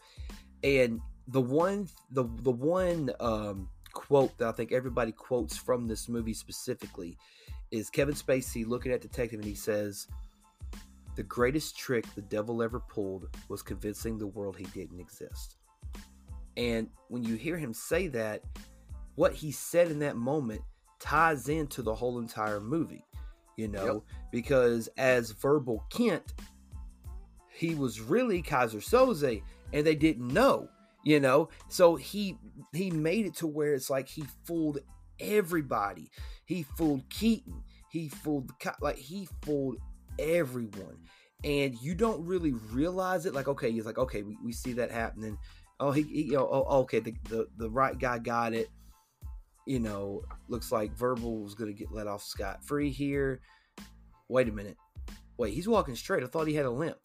and 0.62 1.00
the 1.28 1.40
one 1.40 1.88
the 2.10 2.24
the 2.42 2.50
one 2.50 3.10
um, 3.20 3.68
quote 3.92 4.36
that 4.38 4.48
I 4.48 4.52
think 4.52 4.72
everybody 4.72 5.12
quotes 5.12 5.56
from 5.56 5.86
this 5.86 6.08
movie 6.08 6.34
specifically 6.34 7.16
is 7.70 7.90
Kevin 7.90 8.14
Spacey 8.14 8.66
looking 8.66 8.92
at 8.92 9.00
detective 9.00 9.40
and 9.40 9.48
he 9.48 9.54
says, 9.54 10.08
"The 11.16 11.22
greatest 11.22 11.76
trick 11.76 12.04
the 12.14 12.22
devil 12.22 12.62
ever 12.62 12.80
pulled 12.80 13.28
was 13.48 13.62
convincing 13.62 14.18
the 14.18 14.26
world 14.26 14.56
he 14.56 14.64
didn't 14.66 15.00
exist." 15.00 15.56
And 16.56 16.90
when 17.08 17.22
you 17.24 17.36
hear 17.36 17.56
him 17.56 17.72
say 17.72 18.08
that, 18.08 18.42
what 19.14 19.32
he 19.32 19.52
said 19.52 19.90
in 19.90 19.98
that 20.00 20.16
moment 20.16 20.60
ties 21.00 21.48
into 21.48 21.82
the 21.82 21.94
whole 21.94 22.18
entire 22.18 22.60
movie 22.60 23.04
you 23.56 23.68
know, 23.68 23.94
Yep. 23.94 24.02
because 24.30 24.88
as 24.96 25.30
verbal 25.32 25.84
Kint, 25.90 26.22
he 27.50 27.74
was 27.74 28.00
really 28.00 28.42
Keyser 28.42 28.80
Söze, 28.82 29.42
and 29.72 29.86
they 29.86 29.94
didn't 29.94 30.28
know, 30.28 30.68
you 31.04 31.20
know. 31.20 31.48
So 31.68 31.96
he 31.96 32.36
he 32.72 32.90
made 32.90 33.26
it 33.26 33.36
to 33.36 33.46
where 33.46 33.74
it's 33.74 33.90
like 33.90 34.08
he 34.08 34.24
fooled 34.44 34.78
everybody. 35.20 36.10
He 36.44 36.62
fooled 36.62 37.08
Keaton. 37.10 37.62
He 37.90 38.08
fooled 38.08 38.48
the 38.48 38.74
like 38.80 38.96
he 38.96 39.28
fooled 39.42 39.76
everyone, 40.18 40.98
and 41.44 41.74
you 41.80 41.94
don't 41.94 42.24
really 42.24 42.52
realize 42.52 43.26
it. 43.26 43.34
Like 43.34 43.48
okay, 43.48 43.70
he's 43.70 43.86
like 43.86 43.98
okay, 43.98 44.22
we, 44.22 44.36
we 44.44 44.52
see 44.52 44.72
that 44.74 44.90
happening. 44.90 45.38
Oh, 45.80 45.90
he, 45.90 46.02
he 46.02 46.22
you 46.22 46.32
know, 46.32 46.48
oh, 46.50 46.66
oh 46.68 46.78
okay, 46.80 47.00
the, 47.00 47.14
the 47.28 47.48
the 47.56 47.70
right 47.70 47.98
guy 47.98 48.18
got 48.18 48.54
it 48.54 48.68
you 49.66 49.78
know, 49.78 50.22
looks 50.48 50.72
like 50.72 50.96
Verbal 50.96 51.42
was 51.42 51.54
to 51.54 51.72
get 51.72 51.92
let 51.92 52.06
off 52.06 52.22
scot 52.22 52.64
free 52.64 52.90
here. 52.90 53.40
Wait 54.28 54.48
a 54.48 54.52
minute. 54.52 54.76
Wait, 55.36 55.54
he's 55.54 55.68
walking 55.68 55.94
straight. 55.94 56.22
I 56.22 56.26
thought 56.26 56.48
he 56.48 56.54
had 56.54 56.66
a 56.66 56.70
limp. 56.70 56.96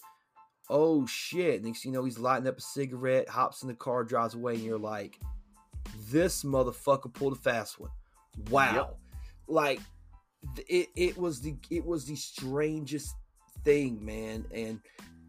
Oh 0.69 1.05
shit. 1.05 1.63
Next 1.63 1.85
you 1.85 1.91
know, 1.91 2.03
he's 2.03 2.19
lighting 2.19 2.47
up 2.47 2.57
a 2.57 2.61
cigarette, 2.61 3.29
hops 3.29 3.61
in 3.61 3.67
the 3.67 3.73
car, 3.75 4.03
drives 4.03 4.33
away, 4.33 4.55
and 4.55 4.63
you're 4.63 4.77
like, 4.77 5.19
this 6.09 6.43
motherfucker 6.43 7.13
pulled 7.13 7.33
a 7.33 7.37
fast 7.37 7.79
one. 7.79 7.91
Wow. 8.49 8.73
Yep. 8.75 8.97
Like 9.47 9.79
it 10.67 10.89
it 10.95 11.17
was 11.17 11.41
the 11.41 11.55
it 11.69 11.85
was 11.85 12.05
the 12.05 12.15
strangest 12.15 13.15
thing, 13.63 14.03
man. 14.03 14.45
And 14.53 14.79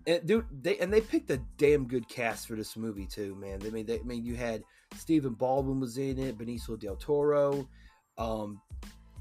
and 0.07 0.27
dude, 0.27 0.47
they 0.63 0.79
and 0.79 0.93
they 0.93 1.01
picked 1.01 1.31
a 1.31 1.41
damn 1.57 1.87
good 1.87 2.09
cast 2.09 2.49
for 2.49 2.57
this 2.57 2.77
movie 2.77 3.07
too, 3.07 3.35
man. 3.37 3.59
They 3.61 3.71
mean, 3.71 3.87
they 3.87 4.01
I 4.01 4.03
mean, 4.03 4.25
you 4.25 4.35
had 4.35 4.63
Stephen 4.97 5.35
Baldwin 5.35 5.81
was 5.81 5.99
in 5.99 6.19
it, 6.19 6.39
Benicio 6.39 6.79
del 6.79 6.97
Toro, 6.97 7.69
um, 8.17 8.61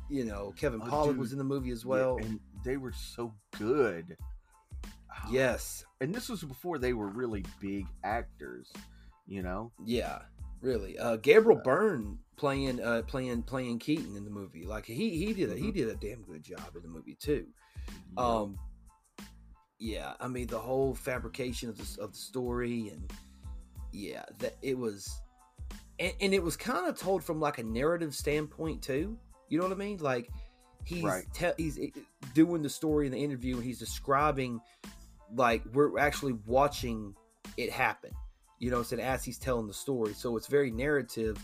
you 0.10 0.24
know, 0.26 0.54
Kevin 0.58 0.82
Oh, 0.82 0.88
Pollak 0.88 1.18
was 1.18 1.32
in 1.34 1.38
the 1.38 1.44
movie 1.44 1.72
as 1.72 1.84
Yeah, 1.84 1.90
well. 1.90 2.18
and 2.18 2.40
they 2.64 2.78
were 2.78 2.94
so 2.94 3.34
good. 3.58 4.18
Yes, 5.30 5.86
and 6.02 6.14
this 6.14 6.30
was 6.30 6.44
before 6.44 6.78
they 6.78 6.94
were 6.94 7.08
really 7.08 7.44
big 7.60 7.86
actors, 8.04 8.72
you 9.28 9.42
know. 9.44 9.72
yeah, 9.86 10.20
really. 10.62 10.98
Uh, 10.98 11.18
Gabriel 11.18 11.62
Byrne 11.64 12.20
playing 12.36 12.80
uh, 12.82 13.02
playing 13.08 13.44
playing 13.44 13.80
Keaton 13.80 14.16
in 14.16 14.24
the 14.24 14.30
movie, 14.30 14.66
like 14.66 14.86
he 14.86 15.10
he 15.26 15.34
did 15.34 15.52
a, 15.52 15.56
he 15.56 15.72
Mhm. 15.72 15.74
did 15.74 15.88
a 15.90 15.96
damn 15.96 16.22
good 16.24 16.44
job 16.44 16.76
in 16.76 16.82
the 16.82 16.88
movie 16.88 17.16
too. 17.16 17.48
Yeah. 18.18 18.24
Um, 18.24 18.58
yeah, 19.80 20.14
I 20.20 20.28
mean 20.28 20.48
the 20.48 20.60
whole 20.60 20.96
fabrication 20.96 21.70
of 21.70 21.78
the 21.78 22.02
of 22.04 22.12
the 22.14 22.18
story, 22.18 22.90
and 22.90 23.12
yeah, 23.92 24.24
that 24.40 24.56
it 24.62 24.78
was, 24.78 25.22
and, 26.00 26.14
and 26.20 26.34
it 26.34 26.42
was 26.42 26.58
kind 26.58 26.88
of 26.88 26.98
told 26.98 27.24
from 27.24 27.40
like 27.40 27.58
a 27.60 27.64
narrative 27.64 28.16
standpoint 28.16 28.82
too. 28.82 29.18
You 29.50 29.60
know 29.60 29.66
what 29.66 29.74
I 29.74 29.78
mean? 29.80 29.98
Like 30.00 30.30
he's 30.84 31.04
Right. 31.04 31.26
te- 31.34 31.52
he's 31.58 31.78
eh, 31.80 31.90
doing 32.34 32.62
the 32.62 32.70
story 32.70 33.06
in 33.06 33.12
the 33.12 33.24
interview, 33.24 33.56
and 33.56 33.64
he's 33.64 33.80
describing 33.80 34.60
like 35.36 35.64
we're 35.74 35.98
actually 36.00 36.34
watching 36.46 37.14
it 37.58 37.72
happen. 37.72 38.12
You 38.60 38.72
know, 38.72 38.80
what 38.80 38.92
I'm 38.92 39.00
as 39.00 39.24
he's 39.24 39.38
telling 39.38 39.68
the 39.68 39.74
story, 39.74 40.14
so 40.14 40.36
it's 40.36 40.48
very 40.48 40.72
narrative 40.72 41.38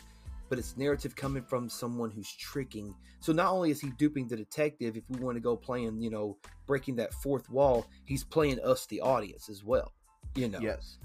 but 0.54 0.60
it's 0.60 0.78
narrative 0.78 1.15
coming 1.15 1.41
from 1.41 1.67
someone 1.67 2.12
who's 2.12 2.32
tricking. 2.32 2.93
So 3.22 3.34
not 3.34 3.52
only 3.52 3.72
is 3.72 3.82
he 3.82 3.89
duping 3.98 4.28
the 4.28 4.36
detective, 4.36 4.96
if 4.96 5.04
we 5.10 5.19
want 5.19 5.36
to 5.36 5.41
go 5.41 5.58
playing, 5.58 6.00
you 6.00 6.12
know, 6.12 6.38
breaking 6.67 6.96
that 6.98 7.12
fourth 7.12 7.50
wall, 7.50 7.88
he's 8.06 8.24
playing 8.24 8.60
us, 8.60 8.86
the 8.86 9.02
audience, 9.02 9.50
as 9.50 9.63
well. 9.63 9.93
You 10.36 10.50
know, 10.50 10.60
yes, 10.60 11.00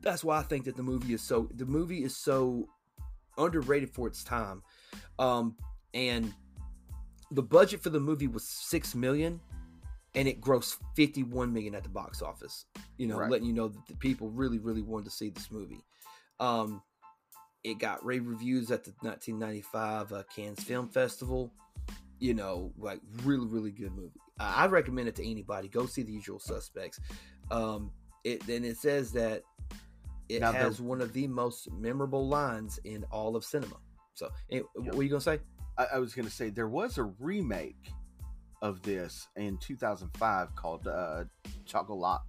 that's 0.00 0.24
why 0.24 0.38
I 0.38 0.42
think 0.42 0.64
that 0.64 0.76
the 0.76 0.82
movie 0.82 1.14
is 1.14 1.22
so 1.22 1.48
the 1.54 1.66
movie 1.66 2.02
is 2.02 2.16
so 2.16 2.68
underrated 3.36 3.90
for 3.90 4.08
its 4.08 4.24
time. 4.24 4.60
Um, 5.20 5.54
and 5.94 6.34
the 7.30 7.42
budget 7.42 7.80
for 7.80 7.90
the 7.90 8.00
movie 8.00 8.26
was 8.26 8.42
six 8.42 8.92
million, 8.92 9.40
and 10.18 10.26
it 10.28 10.40
grossed 10.40 10.76
fifty 10.96 11.22
one 11.22 11.52
million 11.52 11.74
at 11.74 11.84
the 11.84 11.88
box 11.88 12.20
office. 12.22 12.66
You 12.96 13.06
know, 13.06 13.18
Right. 13.18 13.30
letting 13.30 13.46
you 13.46 13.52
know 13.52 13.68
that 13.68 13.86
the 13.86 13.94
people 13.96 14.28
really, 14.30 14.58
really 14.58 14.82
wanted 14.82 15.04
to 15.04 15.10
see 15.10 15.30
this 15.30 15.50
movie. 15.50 15.84
Um, 16.40 16.82
it 17.64 17.78
got 17.78 18.04
rave 18.04 18.26
reviews 18.26 18.70
at 18.70 18.84
the 18.84 18.92
1995 19.00 20.12
uh, 20.12 20.22
Cannes 20.34 20.56
Film 20.56 20.88
Festival. 20.88 21.52
You 22.18 22.34
know, 22.34 22.72
like 22.76 23.00
really, 23.22 23.46
really 23.46 23.70
good 23.70 23.92
movie. 23.94 24.20
I 24.40 24.64
I 24.64 24.66
recommend 24.66 25.08
it 25.08 25.14
to 25.16 25.30
anybody. 25.30 25.68
Go 25.68 25.86
see 25.86 26.02
The 26.02 26.12
Usual 26.12 26.40
Suspects. 26.40 26.98
Um, 27.50 27.92
it 28.24 28.44
then 28.46 28.64
it 28.64 28.76
says 28.76 29.12
that 29.12 29.42
it 30.28 30.40
Now, 30.40 30.50
the- 30.52 30.58
has 30.58 30.80
one 30.80 31.00
of 31.00 31.12
the 31.12 31.26
most 31.28 31.70
memorable 31.70 32.26
lines 32.28 32.78
in 32.84 33.04
all 33.12 33.36
of 33.36 33.44
cinema. 33.44 33.76
So, 34.14 34.30
eh, 34.50 34.60
what 34.74 34.96
are 34.96 35.02
you 35.02 35.08
gonna 35.10 35.20
say? 35.20 35.38
I, 35.78 35.86
I 35.94 35.98
was 36.00 36.12
going 36.12 36.26
to 36.26 36.34
say 36.34 36.50
there 36.50 36.68
was 36.68 36.98
a 36.98 37.04
remake 37.04 37.92
of 38.62 38.82
this 38.82 39.28
in 39.36 39.58
2005 39.58 40.54
called 40.54 40.86
uh, 40.86 41.24
Chocolate. 41.64 42.20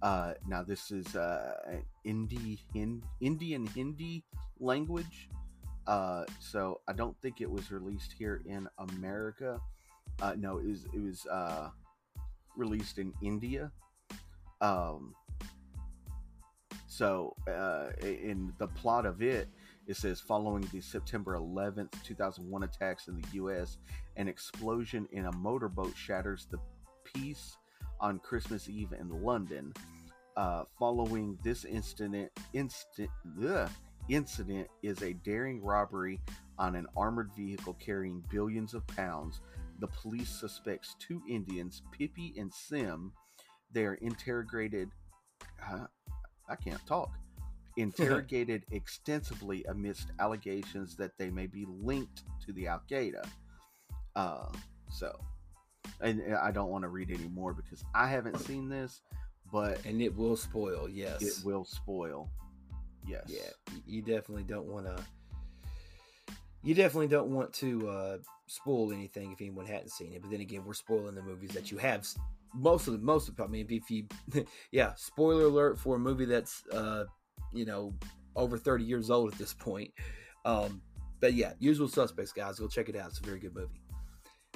Uh, 0.00 0.34
now 0.46 0.62
this 0.62 0.90
is 0.90 1.16
uh, 1.16 1.54
an 1.66 1.82
Hindi, 2.04 2.60
Hin, 2.72 3.02
Indian 3.20 3.66
Hindi 3.66 4.24
language, 4.60 5.28
uh, 5.86 6.24
so 6.38 6.80
I 6.86 6.92
don't 6.92 7.16
think 7.20 7.40
it 7.40 7.50
was 7.50 7.72
released 7.72 8.12
here 8.16 8.42
in 8.46 8.68
America. 8.78 9.60
Uh, 10.22 10.34
no, 10.36 10.58
it 10.58 10.66
was 10.66 10.84
it 10.92 11.02
was 11.02 11.26
uh, 11.26 11.70
released 12.56 12.98
in 12.98 13.12
India. 13.22 13.72
Um, 14.60 15.14
so 16.86 17.34
uh, 17.48 17.90
in 18.02 18.52
the 18.58 18.66
plot 18.68 19.06
of 19.06 19.22
it, 19.22 19.48
it 19.86 19.96
says 19.96 20.20
following 20.20 20.68
the 20.72 20.80
September 20.80 21.36
11th, 21.38 21.92
2001 22.02 22.62
attacks 22.62 23.08
in 23.08 23.16
the 23.16 23.28
U.S., 23.34 23.78
an 24.18 24.28
explosion 24.28 25.08
in 25.12 25.26
a 25.26 25.32
motorboat 25.36 25.96
shatters 25.96 26.46
the 26.50 26.58
peace 27.04 27.56
on 28.00 28.18
Christmas 28.18 28.68
Eve 28.68 28.92
in 28.92 29.08
London. 29.22 29.72
Uh, 30.36 30.64
following 30.78 31.38
this 31.42 31.64
incident, 31.64 32.30
instant 32.52 33.10
ugh, 33.44 33.70
incident 34.08 34.68
is 34.82 35.02
a 35.02 35.14
daring 35.14 35.62
robbery 35.62 36.20
on 36.58 36.74
an 36.74 36.86
armored 36.96 37.30
vehicle 37.36 37.76
carrying 37.80 38.22
billions 38.30 38.74
of 38.74 38.86
pounds. 38.88 39.40
The 39.80 39.88
police 39.88 40.28
suspects 40.28 40.96
two 40.98 41.22
Indians, 41.28 41.82
Pippi 41.92 42.34
and 42.36 42.52
Sim, 42.52 43.12
they 43.72 43.84
are 43.84 43.94
interrogated. 43.94 44.90
Uh, 45.64 45.86
I 46.48 46.56
can't 46.56 46.84
talk. 46.86 47.10
Interrogated 47.76 48.64
extensively 48.72 49.64
amidst 49.68 50.08
allegations 50.18 50.96
that 50.96 51.16
they 51.18 51.30
may 51.30 51.46
be 51.46 51.66
linked 51.68 52.24
to 52.46 52.52
the 52.52 52.66
Al 52.66 52.82
Qaeda. 52.90 53.24
Uh, 54.18 54.48
so, 54.90 55.16
and, 56.00 56.34
I 56.34 56.50
don't 56.50 56.70
want 56.70 56.82
to 56.82 56.88
read 56.88 57.12
any 57.12 57.28
more 57.28 57.54
because 57.54 57.84
I 57.94 58.08
haven't 58.08 58.36
seen 58.40 58.68
this, 58.68 59.00
but 59.52 59.84
and 59.86 60.02
it 60.02 60.14
will 60.14 60.36
spoil. 60.36 60.88
Yes, 60.88 61.22
it 61.22 61.44
will 61.44 61.64
spoil. 61.64 62.28
Yes. 63.06 63.22
Yeah, 63.28 63.76
you 63.86 64.02
definitely 64.02 64.42
don't 64.42 64.66
want 64.66 64.86
to. 64.86 65.00
You 66.64 66.74
definitely 66.74 67.06
don't 67.06 67.28
want 67.28 67.52
to 67.54 67.88
uh, 67.88 68.18
spoil 68.48 68.92
anything 68.92 69.30
if 69.30 69.40
anyone 69.40 69.66
hadn't 69.66 69.92
seen 69.92 70.12
it. 70.12 70.20
But 70.20 70.32
then 70.32 70.40
again, 70.40 70.64
we're 70.66 70.74
spoiling 70.74 71.14
the 71.14 71.22
movies 71.22 71.52
that 71.52 71.70
you 71.70 71.78
have. 71.78 72.04
Most 72.52 72.88
of 72.88 72.94
the 72.94 72.98
most 72.98 73.28
of 73.28 73.40
I 73.40 73.46
mean, 73.46 73.68
if 73.70 73.88
you, 73.88 74.06
yeah, 74.72 74.94
spoiler 74.96 75.44
alert 75.44 75.78
for 75.78 75.94
a 75.94 75.98
movie 76.00 76.24
that's 76.24 76.64
uh, 76.72 77.04
you 77.52 77.66
know 77.66 77.94
over 78.34 78.58
thirty 78.58 78.82
years 78.82 79.10
old 79.10 79.32
at 79.32 79.38
this 79.38 79.54
point. 79.54 79.92
Um, 80.44 80.82
but 81.20 81.34
yeah, 81.34 81.52
Usual 81.60 81.86
Suspects, 81.86 82.32
guys, 82.32 82.58
go 82.58 82.66
check 82.66 82.88
it 82.88 82.96
out. 82.96 83.10
It's 83.10 83.20
a 83.20 83.22
very 83.22 83.38
good 83.38 83.54
movie. 83.54 83.80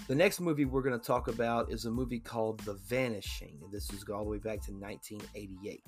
The 0.09 0.15
next 0.17 0.41
movie 0.41 0.65
we're 0.65 0.83
going 0.83 0.99
to 0.99 1.07
talk 1.07 1.29
about 1.29 1.71
is 1.71 1.85
a 1.85 1.91
movie 1.91 2.19
called 2.19 2.59
The 2.61 2.75
Vanishing, 2.75 3.61
this 3.71 3.91
is 3.93 4.05
all 4.13 4.25
the 4.25 4.31
way 4.31 4.39
back 4.39 4.61
to 4.63 4.73
1988. 4.73 5.81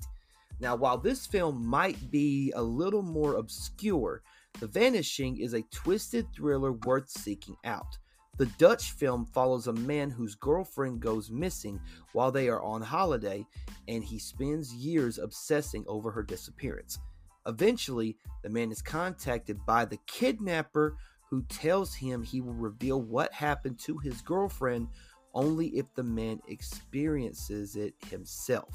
Now, 0.61 0.77
while 0.77 0.97
this 0.97 1.25
film 1.25 1.65
might 1.65 2.09
be 2.11 2.53
a 2.55 2.61
little 2.61 3.01
more 3.01 3.35
obscure, 3.35 4.21
The 4.61 4.67
Vanishing 4.67 5.41
is 5.41 5.53
a 5.53 5.63
twisted 5.63 6.27
thriller 6.33 6.71
worth 6.71 7.09
seeking 7.09 7.57
out. 7.65 7.97
The 8.37 8.45
Dutch 8.57 8.93
film 8.93 9.25
follows 9.25 9.67
a 9.67 9.73
man 9.73 10.09
whose 10.09 10.35
girlfriend 10.35 11.01
goes 11.01 11.29
missing 11.29 11.79
while 12.13 12.31
they 12.31 12.47
are 12.47 12.63
on 12.63 12.81
holiday, 12.81 13.45
and 13.89 14.01
he 14.01 14.17
spends 14.17 14.73
years 14.73 15.17
obsessing 15.17 15.83
over 15.87 16.09
her 16.11 16.23
disappearance. 16.23 16.99
Eventually, 17.47 18.17
the 18.43 18.49
man 18.49 18.71
is 18.71 18.81
contacted 18.81 19.65
by 19.65 19.83
the 19.83 19.99
kidnapper 20.07 20.95
who 21.35 21.43
tells 21.49 21.93
him 21.93 22.23
he 22.23 22.39
will 22.39 22.53
reveal 22.53 23.01
what 23.01 23.33
happened 23.33 23.77
to 23.77 23.97
his 23.97 24.21
girlfriend 24.21 24.87
only 25.33 25.67
if 25.77 25.85
the 25.93 26.03
man 26.03 26.39
experiences 26.47 27.75
it 27.75 27.93
himself. 28.09 28.73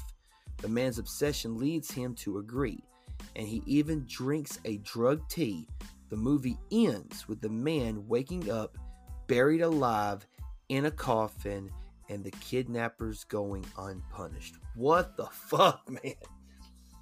The 0.57 0.67
man's 0.67 0.99
obsession 0.99 1.57
leads 1.57 1.89
him 1.89 2.13
to 2.17 2.37
agree, 2.37 2.83
and 3.35 3.47
he 3.47 3.63
even 3.65 4.05
drinks 4.07 4.59
a 4.65 4.77
drug 4.77 5.27
tea. 5.27 5.67
The 6.09 6.17
movie 6.17 6.59
ends 6.71 7.27
with 7.27 7.41
the 7.41 7.49
man 7.49 8.07
waking 8.07 8.51
up, 8.51 8.77
buried 9.25 9.61
alive 9.61 10.27
in 10.69 10.85
a 10.85 10.91
coffin, 10.91 11.67
and 12.09 12.23
the 12.23 12.29
kidnappers 12.29 13.23
going 13.23 13.65
unpunished. 13.79 14.57
What 14.75 15.17
the 15.17 15.25
fuck, 15.31 15.89
man? 15.89 16.13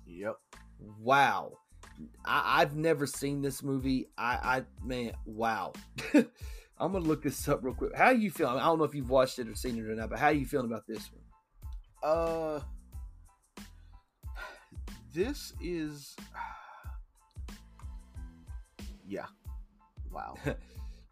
Yep. 0.07 0.37
Wow. 1.01 1.51
I, 2.25 2.61
I've 2.61 2.75
never 2.75 3.05
seen 3.05 3.41
this 3.41 3.63
movie. 3.63 4.07
I, 4.17 4.33
I 4.57 4.63
man, 4.83 5.13
wow. 5.25 5.73
I'm 6.13 6.93
gonna 6.93 6.99
look 6.99 7.23
this 7.23 7.47
up 7.47 7.59
real 7.63 7.73
quick. 7.73 7.95
How 7.95 8.11
you 8.11 8.31
feeling? 8.31 8.57
I 8.57 8.65
don't 8.65 8.77
know 8.77 8.85
if 8.85 8.95
you've 8.95 9.09
watched 9.09 9.39
it 9.39 9.47
or 9.47 9.55
seen 9.55 9.77
it 9.77 9.89
or 9.89 9.95
not, 9.95 10.09
but 10.09 10.19
how 10.19 10.29
you 10.29 10.45
feeling 10.45 10.67
about 10.67 10.87
this 10.87 11.09
one? 11.11 12.11
Uh, 12.11 12.61
this 15.13 15.53
is. 15.61 16.15
Yeah. 19.11 19.25
Wow. 20.11 20.35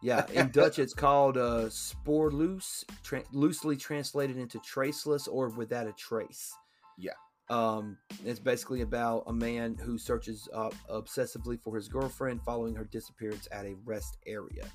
Yeah, 0.01 0.25
in 0.31 0.49
Dutch 0.51 0.79
it's 0.79 0.93
called 0.93 1.37
uh, 1.37 1.65
spoorloos, 1.69 2.83
tra- 3.03 3.23
loosely 3.31 3.75
translated 3.75 4.37
into 4.37 4.59
traceless 4.59 5.27
or 5.27 5.49
without 5.49 5.87
a 5.87 5.93
trace. 5.93 6.53
Yeah. 6.97 7.13
Um, 7.49 7.97
it's 8.25 8.39
basically 8.39 8.81
about 8.81 9.23
a 9.27 9.33
man 9.33 9.75
who 9.81 9.97
searches 9.97 10.49
uh, 10.53 10.69
obsessively 10.89 11.59
for 11.59 11.75
his 11.75 11.87
girlfriend 11.87 12.41
following 12.43 12.75
her 12.75 12.83
disappearance 12.83 13.47
at 13.51 13.65
a 13.65 13.75
rest 13.85 14.17
area. 14.27 14.65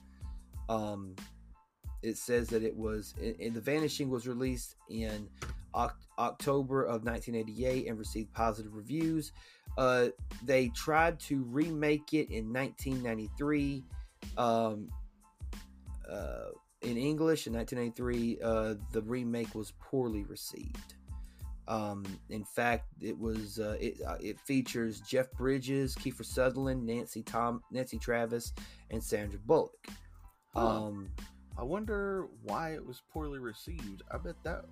Um, 0.69 1.15
it 2.03 2.17
says 2.17 2.49
that 2.49 2.63
it 2.63 2.75
was 2.75 3.15
in, 3.21 3.53
The 3.53 3.61
Vanishing 3.61 4.09
was 4.09 4.27
released 4.27 4.77
in 4.89 5.29
Oc- 5.75 6.01
October 6.19 6.83
of 6.83 7.05
1988 7.05 7.89
and 7.89 7.99
received 7.99 8.33
positive 8.33 8.75
reviews. 8.75 9.33
Uh, 9.77 10.09
they 10.45 10.69
tried 10.69 11.21
to 11.21 11.45
remake 11.45 12.13
it 12.13 12.31
in 12.31 12.53
1993. 12.53 13.85
Um, 14.37 14.89
uh, 16.11 16.51
in 16.83 16.97
English 16.97 17.47
in 17.47 17.53
1993, 17.53 18.39
uh, 18.43 18.75
the 18.93 19.03
remake 19.03 19.55
was 19.55 19.73
poorly 19.81 20.25
received. 20.25 20.95
Um, 21.69 22.05
in 22.31 22.45
fact, 22.45 22.87
it 23.01 23.17
was 23.19 23.59
uh, 23.61 23.77
it, 23.81 24.01
uh, 24.07 24.17
it 24.21 24.41
features 24.41 25.01
Jeff 25.01 25.31
Bridges, 25.33 25.95
Kiefer 25.95 26.25
Sutherland, 26.25 26.85
Nancy 26.85 27.23
Tom, 27.23 27.63
Nancy 27.71 27.99
Travis, 27.99 28.53
and 28.91 29.03
Sandra 29.03 29.39
Bullock. 29.47 29.87
Huh. 30.55 30.67
Um, 30.87 31.09
I 31.57 31.63
wonder 31.63 32.27
why 32.43 32.75
it 32.75 32.85
was 32.85 33.03
poorly 33.13 33.39
received. 33.39 34.03
I 34.11 34.19
bet 34.19 34.37
that. 34.43 34.65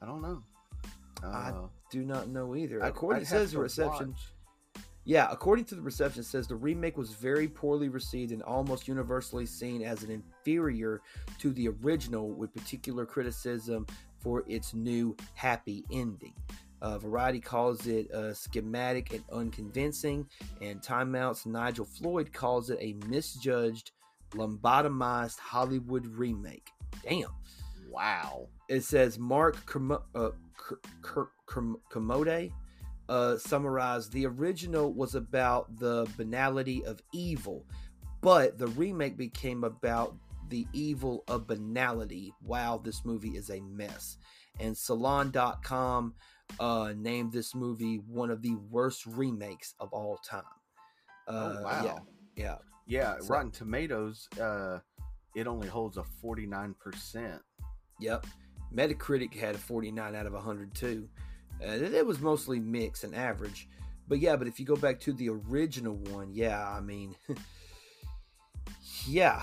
I 0.00 0.06
don't 0.06 0.22
know. 0.22 0.42
I 1.24 1.50
Uh, 1.50 1.68
do 1.90 2.04
not 2.04 2.28
know 2.28 2.54
either. 2.54 2.82
I'd- 2.82 2.90
according 2.90 3.22
I'd 3.22 3.28
says 3.28 3.52
the 3.52 3.58
reception. 3.58 4.10
watch. 4.10 4.32
Yeah, 5.08 5.28
according 5.30 5.66
to 5.66 5.76
the 5.76 5.82
reception, 5.82 6.20
it 6.22 6.24
says 6.26 6.48
the 6.48 6.56
remake 6.56 6.96
was 6.96 7.12
very 7.12 7.46
poorly 7.46 7.88
received 7.88 8.32
and 8.32 8.42
almost 8.42 8.88
universally 8.88 9.46
seen 9.46 9.80
as 9.82 10.02
an 10.02 10.10
inferior 10.10 11.00
to 11.38 11.52
the 11.52 11.68
original, 11.68 12.30
with 12.32 12.52
particular 12.52 13.06
criticism 13.06 13.86
for 14.26 14.42
its 14.48 14.74
new 14.74 15.16
happy 15.34 15.84
ending. 15.92 16.34
Uh, 16.82 16.98
Variety 16.98 17.38
calls 17.38 17.86
it 17.86 18.10
uh, 18.10 18.34
schematic 18.34 19.12
and 19.12 19.22
unconvincing, 19.30 20.26
and 20.60 20.82
Time 20.82 21.14
Out's 21.14 21.46
Nigel 21.46 21.84
Floyd 21.84 22.32
calls 22.32 22.68
it 22.68 22.78
a 22.80 22.96
misjudged, 23.06 23.92
lobotomized 24.32 25.38
Hollywood 25.38 26.08
remake. 26.08 26.70
Damn. 27.04 27.28
Wow. 27.88 28.48
It 28.68 28.82
says 28.82 29.16
Mark 29.16 29.64
Kermo- 29.64 30.02
uh, 30.16 30.30
Ker- 30.56 30.80
Ker- 31.02 31.30
Kerm- 31.48 32.50
uh, 33.08 33.38
summarized 33.38 34.10
the 34.10 34.26
original 34.26 34.92
was 34.92 35.14
about 35.14 35.78
the 35.78 36.04
banality 36.16 36.84
of 36.84 37.00
evil, 37.12 37.64
but 38.22 38.58
the 38.58 38.66
remake 38.68 39.16
became 39.16 39.62
about 39.62 40.16
the 40.48 40.66
evil 40.72 41.24
of 41.28 41.46
banality. 41.46 42.32
Wow, 42.42 42.80
this 42.82 43.04
movie 43.04 43.36
is 43.36 43.50
a 43.50 43.60
mess. 43.60 44.16
And 44.60 44.76
Salon.com 44.76 46.14
uh, 46.60 46.92
named 46.96 47.32
this 47.32 47.54
movie 47.54 47.96
one 48.08 48.30
of 48.30 48.42
the 48.42 48.56
worst 48.70 49.04
remakes 49.06 49.74
of 49.80 49.92
all 49.92 50.18
time. 50.18 50.42
Uh, 51.28 51.56
oh 51.58 51.62
wow. 51.62 51.84
Yeah, 51.84 51.98
yeah. 52.36 52.56
Yeah, 52.86 53.16
So- 53.20 53.28
Rotten 53.28 53.50
Tomatoes. 53.50 54.28
Uh, 54.40 54.78
it 55.34 55.46
only 55.46 55.68
holds 55.68 55.96
a 55.96 56.04
forty 56.04 56.46
nine 56.46 56.74
percent. 56.78 57.42
Yep. 58.00 58.26
Metacritic 58.74 59.32
had 59.32 59.54
a 59.54 59.58
49 59.58 60.14
out 60.14 60.26
of 60.26 60.32
100 60.32 60.74
too. 60.74 61.08
Uh, 61.62 61.70
it, 61.70 61.94
it 61.94 62.06
was 62.06 62.20
mostly 62.20 62.58
mixed 62.60 63.04
and 63.04 63.14
average. 63.14 63.68
But 64.08 64.18
yeah, 64.18 64.36
but 64.36 64.48
if 64.48 64.60
you 64.60 64.66
go 64.66 64.76
back 64.76 65.00
to 65.00 65.12
the 65.12 65.30
original 65.30 65.94
one, 65.94 66.30
yeah, 66.32 66.68
I 66.68 66.80
mean, 66.80 67.14
yeah. 69.06 69.42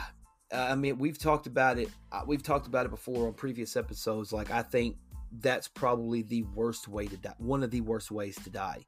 I 0.53 0.75
mean, 0.75 0.97
we've 0.97 1.17
talked 1.17 1.47
about 1.47 1.79
it. 1.79 1.89
Uh, 2.11 2.21
we've 2.25 2.43
talked 2.43 2.67
about 2.67 2.85
it 2.85 2.89
before 2.89 3.27
on 3.27 3.33
previous 3.33 3.75
episodes. 3.75 4.31
Like, 4.31 4.51
I 4.51 4.61
think 4.61 4.97
that's 5.39 5.67
probably 5.67 6.21
the 6.21 6.43
worst 6.55 6.87
way 6.87 7.07
to 7.07 7.17
die. 7.17 7.33
One 7.39 7.63
of 7.63 7.71
the 7.71 7.81
worst 7.81 8.11
ways 8.11 8.35
to 8.43 8.49
die 8.49 8.85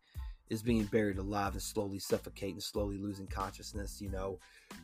is 0.50 0.62
being 0.62 0.84
buried 0.86 1.18
alive 1.18 1.54
and 1.54 1.62
slowly 1.62 1.98
suffocating, 1.98 2.60
slowly 2.60 2.98
losing 2.98 3.28
consciousness. 3.28 4.00
You 4.00 4.10
know, 4.10 4.40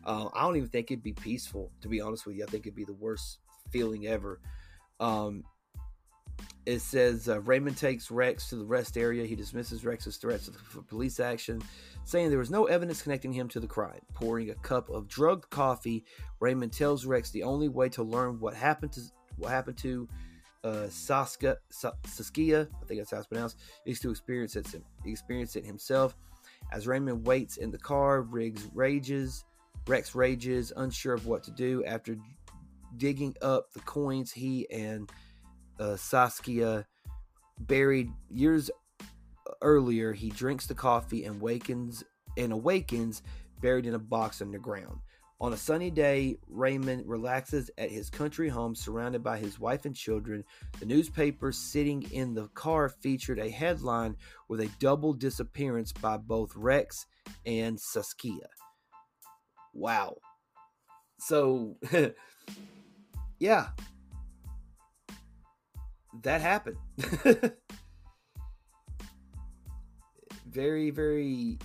uh, 0.06 0.30
I 0.34 0.42
don't 0.42 0.58
even 0.58 0.70
think 0.70 0.90
it'd 0.90 1.04
be 1.04 1.14
peaceful. 1.14 1.72
To 1.82 1.88
be 1.88 2.02
honest 2.02 2.26
with 2.26 2.36
you, 2.36 2.44
I 2.44 2.48
think 2.48 2.66
it'd 2.66 2.76
be 2.76 2.84
the 2.84 2.94
worst 2.94 3.40
feeling 3.70 4.08
ever. 4.08 4.40
Um, 5.00 5.44
it 6.66 6.80
says 6.80 7.28
uh, 7.28 7.40
Raymond 7.42 7.78
takes 7.78 8.12
Rex 8.12 8.50
to 8.50 8.56
the 8.56 8.66
rest 8.66 8.98
area. 8.98 9.26
He 9.26 9.36
dismisses 9.36 9.84
Rex's 9.84 10.18
threats 10.18 10.48
of 10.48 10.88
police 10.88 11.20
action, 11.20 11.62
saying 12.04 12.30
there 12.30 12.40
was 12.40 12.52
no 12.52 12.66
evidence 12.66 13.02
connecting 13.02 13.34
him 13.34 13.48
to 13.50 13.60
the 13.60 13.68
crime. 13.68 14.00
Pouring 14.14 14.50
a 14.50 14.56
cup 14.56 14.90
of 14.90 15.08
drugged 15.08 15.50
coffee, 15.50 16.04
Raymond 16.40 16.72
tells 16.72 17.06
Rex 17.06 17.32
the 17.32 17.44
only 17.44 17.68
way 17.70 17.90
to 17.90 18.04
learn 18.04 18.40
what 18.40 18.54
happened 18.54 18.92
to 18.94 19.02
what 19.38 19.50
happened 19.50 19.78
to 19.80 20.08
uh, 20.64 20.88
Saska, 20.90 21.56
Sa- 21.70 21.94
Saskia, 22.06 22.68
I 22.82 22.86
think 22.86 23.00
that's 23.00 23.12
how 23.12 23.18
it's 23.18 23.28
pronounced, 23.28 23.58
is 23.86 24.00
to 24.02 24.12
experience 24.12 24.56
it, 24.56 24.68
experience 25.06 25.56
it 25.56 25.66
himself. 25.66 26.16
As 26.72 26.88
Raymond 26.88 27.26
waits 27.26 27.58
in 27.58 27.72
the 27.72 27.78
car, 27.78 28.22
Riggs 28.22 28.68
rages. 28.74 29.46
Rex 29.88 30.14
rages, 30.14 30.72
unsure 30.76 31.16
of 31.16 31.26
what 31.26 31.44
to 31.44 31.52
do. 31.52 31.84
After 31.86 32.16
digging 32.98 33.36
up 33.42 33.72
the 33.74 33.80
coins 33.82 34.32
he 34.32 34.70
and 34.70 35.10
uh, 35.80 35.96
Saskia 35.96 36.86
buried 37.60 38.12
years 38.30 38.70
earlier, 39.62 40.14
he 40.14 40.30
drinks 40.30 40.68
the 40.68 40.76
coffee 40.76 41.26
and 41.26 41.42
wakens 41.42 42.04
and 42.38 42.52
awakens 42.52 43.22
buried 43.62 43.86
in 43.86 43.94
a 43.94 44.00
box 44.00 44.42
underground. 44.42 45.00
On 45.42 45.54
a 45.54 45.58
sunny 45.58 45.90
day, 45.90 46.38
Raymond 46.48 47.08
relaxes 47.08 47.72
at 47.80 47.90
his 47.90 48.12
country 48.12 48.48
home 48.48 48.76
surrounded 48.76 49.24
by 49.24 49.40
his 49.40 49.60
wife 49.60 49.86
and 49.86 49.96
children. 49.96 50.44
The 50.80 50.86
newspaper 50.86 51.52
sitting 51.52 52.04
in 52.12 52.36
the 52.36 52.48
car 52.50 52.90
featured 52.90 53.40
a 53.40 53.50
headline 53.50 54.18
with 54.50 54.60
a 54.60 54.70
double 54.80 55.14
disappearance 55.14 55.92
by 55.94 56.18
both 56.18 56.56
Rex 56.56 57.08
and 57.44 57.80
Saskia. 57.80 58.50
Wow. 59.74 60.18
So, 61.18 61.76
yeah. 63.40 63.70
That 66.24 66.42
happened. 66.42 66.78
very, 70.46 70.90
very, 70.90 71.58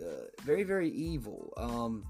uh, 0.00 0.26
very, 0.44 0.62
very 0.62 0.90
evil. 0.90 1.52
Um, 1.56 2.04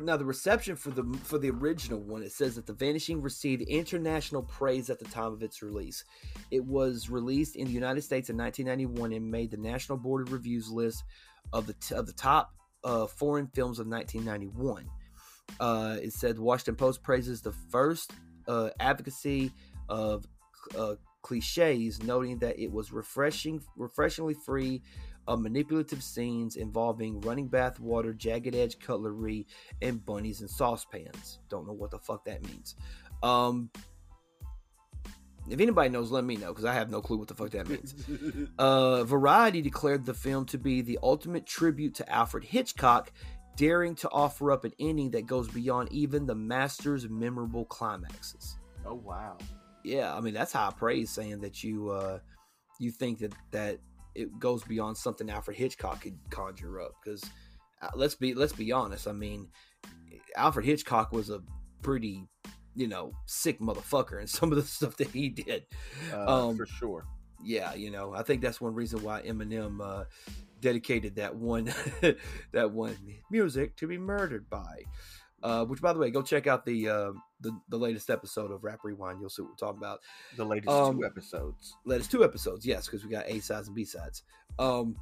now 0.00 0.16
the 0.16 0.24
reception 0.24 0.76
for 0.76 0.90
the 0.90 1.04
for 1.22 1.38
the 1.38 1.50
original 1.50 2.00
one 2.00 2.22
it 2.22 2.32
says 2.32 2.54
that 2.54 2.66
the 2.66 2.72
vanishing 2.72 3.20
received 3.20 3.62
international 3.62 4.42
praise 4.42 4.88
at 4.88 4.98
the 4.98 5.04
time 5.06 5.32
of 5.32 5.42
its 5.42 5.62
release 5.62 6.04
it 6.50 6.64
was 6.64 7.10
released 7.10 7.56
in 7.56 7.66
the 7.66 7.72
united 7.72 8.00
states 8.00 8.30
in 8.30 8.36
1991 8.36 9.12
and 9.12 9.30
made 9.30 9.50
the 9.50 9.56
national 9.56 9.98
board 9.98 10.26
of 10.26 10.32
reviews 10.32 10.70
list 10.70 11.04
of 11.52 11.66
the 11.66 11.74
of 11.94 12.06
the 12.06 12.12
top 12.12 12.54
uh, 12.84 13.06
foreign 13.06 13.46
films 13.48 13.78
of 13.78 13.86
1991 13.86 14.86
uh, 15.60 15.98
it 16.00 16.12
said 16.12 16.38
washington 16.38 16.76
post 16.76 17.02
praises 17.02 17.42
the 17.42 17.52
first 17.70 18.12
uh, 18.48 18.70
advocacy 18.80 19.50
of 19.88 20.26
uh, 20.76 20.94
cliches 21.22 22.02
noting 22.02 22.38
that 22.38 22.58
it 22.58 22.70
was 22.70 22.92
refreshing 22.92 23.62
refreshingly 23.76 24.34
free 24.34 24.82
of 25.28 25.40
manipulative 25.40 26.02
scenes 26.02 26.56
involving 26.56 27.20
running 27.20 27.48
bath 27.48 27.78
water, 27.78 28.12
jagged 28.12 28.54
edge 28.54 28.78
cutlery, 28.78 29.46
and 29.80 30.04
bunnies 30.04 30.40
and 30.40 30.50
saucepans. 30.50 31.38
Don't 31.48 31.66
know 31.66 31.72
what 31.72 31.90
the 31.90 31.98
fuck 31.98 32.24
that 32.24 32.44
means. 32.44 32.74
Um, 33.22 33.70
if 35.48 35.60
anybody 35.60 35.90
knows, 35.90 36.10
let 36.10 36.24
me 36.24 36.36
know 36.36 36.48
because 36.48 36.64
I 36.64 36.74
have 36.74 36.90
no 36.90 37.00
clue 37.00 37.18
what 37.18 37.28
the 37.28 37.34
fuck 37.34 37.50
that 37.50 37.68
means. 37.68 37.94
uh, 38.58 39.04
Variety 39.04 39.62
declared 39.62 40.04
the 40.04 40.14
film 40.14 40.44
to 40.46 40.58
be 40.58 40.82
the 40.82 40.98
ultimate 41.02 41.46
tribute 41.46 41.94
to 41.96 42.10
Alfred 42.10 42.44
Hitchcock, 42.44 43.12
daring 43.56 43.94
to 43.96 44.08
offer 44.10 44.50
up 44.50 44.64
an 44.64 44.72
ending 44.78 45.10
that 45.12 45.26
goes 45.26 45.48
beyond 45.48 45.92
even 45.92 46.26
the 46.26 46.34
master's 46.34 47.08
memorable 47.08 47.64
climaxes. 47.64 48.56
Oh 48.84 48.94
wow! 48.94 49.36
Yeah, 49.84 50.14
I 50.14 50.20
mean 50.20 50.34
that's 50.34 50.52
high 50.52 50.72
praise, 50.76 51.10
saying 51.10 51.40
that 51.40 51.62
you 51.62 51.90
uh, 51.90 52.18
you 52.78 52.90
think 52.90 53.18
that 53.20 53.32
that 53.50 53.78
it 54.14 54.38
goes 54.38 54.62
beyond 54.64 54.96
something 54.96 55.30
Alfred 55.30 55.56
Hitchcock 55.56 56.02
could 56.02 56.18
conjure 56.30 56.80
up. 56.80 56.92
Because 57.02 57.24
uh, 57.80 57.88
let's 57.94 58.14
be 58.14 58.34
let's 58.34 58.52
be 58.52 58.72
honest. 58.72 59.08
I 59.08 59.12
mean, 59.12 59.48
Alfred 60.36 60.64
Hitchcock 60.64 61.12
was 61.12 61.30
a 61.30 61.42
pretty 61.82 62.28
you 62.74 62.88
know 62.88 63.12
sick 63.26 63.60
motherfucker, 63.60 64.18
and 64.18 64.28
some 64.30 64.52
of 64.52 64.56
the 64.56 64.64
stuff 64.64 64.96
that 64.98 65.08
he 65.08 65.28
did, 65.28 65.64
uh, 66.12 66.48
um, 66.48 66.56
for 66.56 66.66
sure. 66.66 67.06
Yeah, 67.44 67.74
you 67.74 67.90
know, 67.90 68.14
I 68.14 68.22
think 68.22 68.40
that's 68.40 68.60
one 68.60 68.74
reason 68.74 69.02
why 69.02 69.22
Eminem 69.22 69.80
uh, 69.82 70.04
dedicated 70.60 71.16
that 71.16 71.34
one 71.34 71.72
that 72.52 72.70
one 72.70 72.96
music 73.30 73.76
to 73.76 73.86
be 73.86 73.98
murdered 73.98 74.48
by. 74.48 74.84
Uh, 75.42 75.64
which, 75.64 75.80
by 75.80 75.92
the 75.92 75.98
way, 75.98 76.10
go 76.10 76.22
check 76.22 76.46
out 76.46 76.64
the, 76.64 76.88
uh, 76.88 77.12
the 77.40 77.50
the 77.68 77.76
latest 77.76 78.10
episode 78.10 78.52
of 78.52 78.62
Rap 78.62 78.80
Rewind. 78.84 79.20
You'll 79.20 79.28
see 79.28 79.42
what 79.42 79.50
we're 79.50 79.56
talking 79.56 79.78
about. 79.78 80.00
The 80.36 80.44
latest 80.44 80.70
um, 80.70 80.98
two 80.98 81.04
episodes. 81.04 81.76
Latest 81.84 82.10
two 82.10 82.22
episodes, 82.22 82.64
yes, 82.64 82.86
because 82.86 83.04
we 83.04 83.10
got 83.10 83.26
A 83.26 83.40
sides 83.40 83.66
and 83.66 83.74
B 83.74 83.84
sides. 83.84 84.22
Um, 84.58 84.96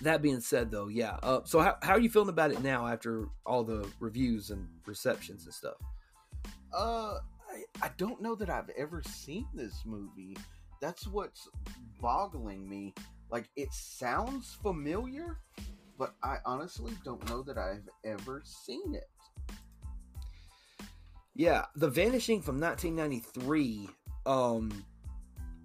that 0.00 0.22
being 0.22 0.40
said, 0.40 0.70
though, 0.70 0.88
yeah. 0.88 1.18
Uh, 1.22 1.40
so, 1.44 1.60
how, 1.60 1.76
how 1.82 1.92
are 1.92 2.00
you 2.00 2.08
feeling 2.08 2.28
about 2.28 2.52
it 2.52 2.62
now 2.62 2.86
after 2.86 3.28
all 3.44 3.64
the 3.64 3.86
reviews 4.00 4.50
and 4.50 4.66
receptions 4.86 5.44
and 5.44 5.54
stuff? 5.54 5.76
Uh, 6.72 7.18
I, 7.50 7.64
I 7.82 7.90
don't 7.98 8.22
know 8.22 8.34
that 8.36 8.48
I've 8.48 8.70
ever 8.76 9.02
seen 9.06 9.46
this 9.54 9.82
movie. 9.84 10.36
That's 10.80 11.06
what's 11.06 11.48
boggling 12.00 12.68
me. 12.68 12.94
Like, 13.30 13.48
it 13.56 13.72
sounds 13.72 14.56
familiar, 14.62 15.38
but 15.98 16.14
I 16.22 16.36
honestly 16.44 16.92
don't 17.04 17.26
know 17.28 17.42
that 17.42 17.58
I've 17.58 17.88
ever 18.04 18.42
seen 18.44 18.94
it. 18.94 19.08
Yeah, 21.34 21.64
The 21.76 21.88
Vanishing 21.88 22.42
from 22.42 22.60
1993. 22.60 23.88
Um, 24.26 24.84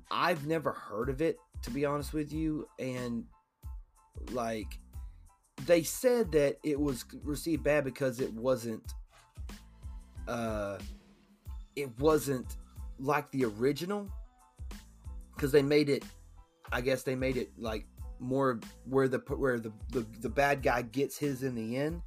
I've 0.09 0.47
never 0.47 0.71
heard 0.71 1.09
of 1.09 1.21
it 1.21 1.37
to 1.63 1.71
be 1.71 1.85
honest 1.85 2.13
with 2.13 2.31
you, 2.31 2.67
and 2.79 3.25
like 4.31 4.79
they 5.65 5.83
said 5.83 6.31
that 6.31 6.57
it 6.63 6.79
was 6.79 7.05
received 7.23 7.63
bad 7.63 7.83
because 7.83 8.19
it 8.19 8.31
wasn't 8.33 8.93
uh 10.27 10.77
it 11.75 11.89
wasn't 11.99 12.57
like 12.99 13.29
the 13.31 13.45
original 13.45 14.07
because 15.35 15.51
they 15.51 15.61
made 15.61 15.89
it 15.89 16.03
i 16.71 16.81
guess 16.81 17.03
they 17.03 17.15
made 17.15 17.37
it 17.37 17.49
like 17.57 17.85
more 18.19 18.59
where 18.85 19.07
the 19.07 19.19
where 19.35 19.59
the, 19.59 19.71
the 19.91 20.05
the 20.19 20.29
bad 20.29 20.61
guy 20.61 20.81
gets 20.81 21.17
his 21.17 21.43
in 21.43 21.55
the 21.55 21.77
end 21.77 22.01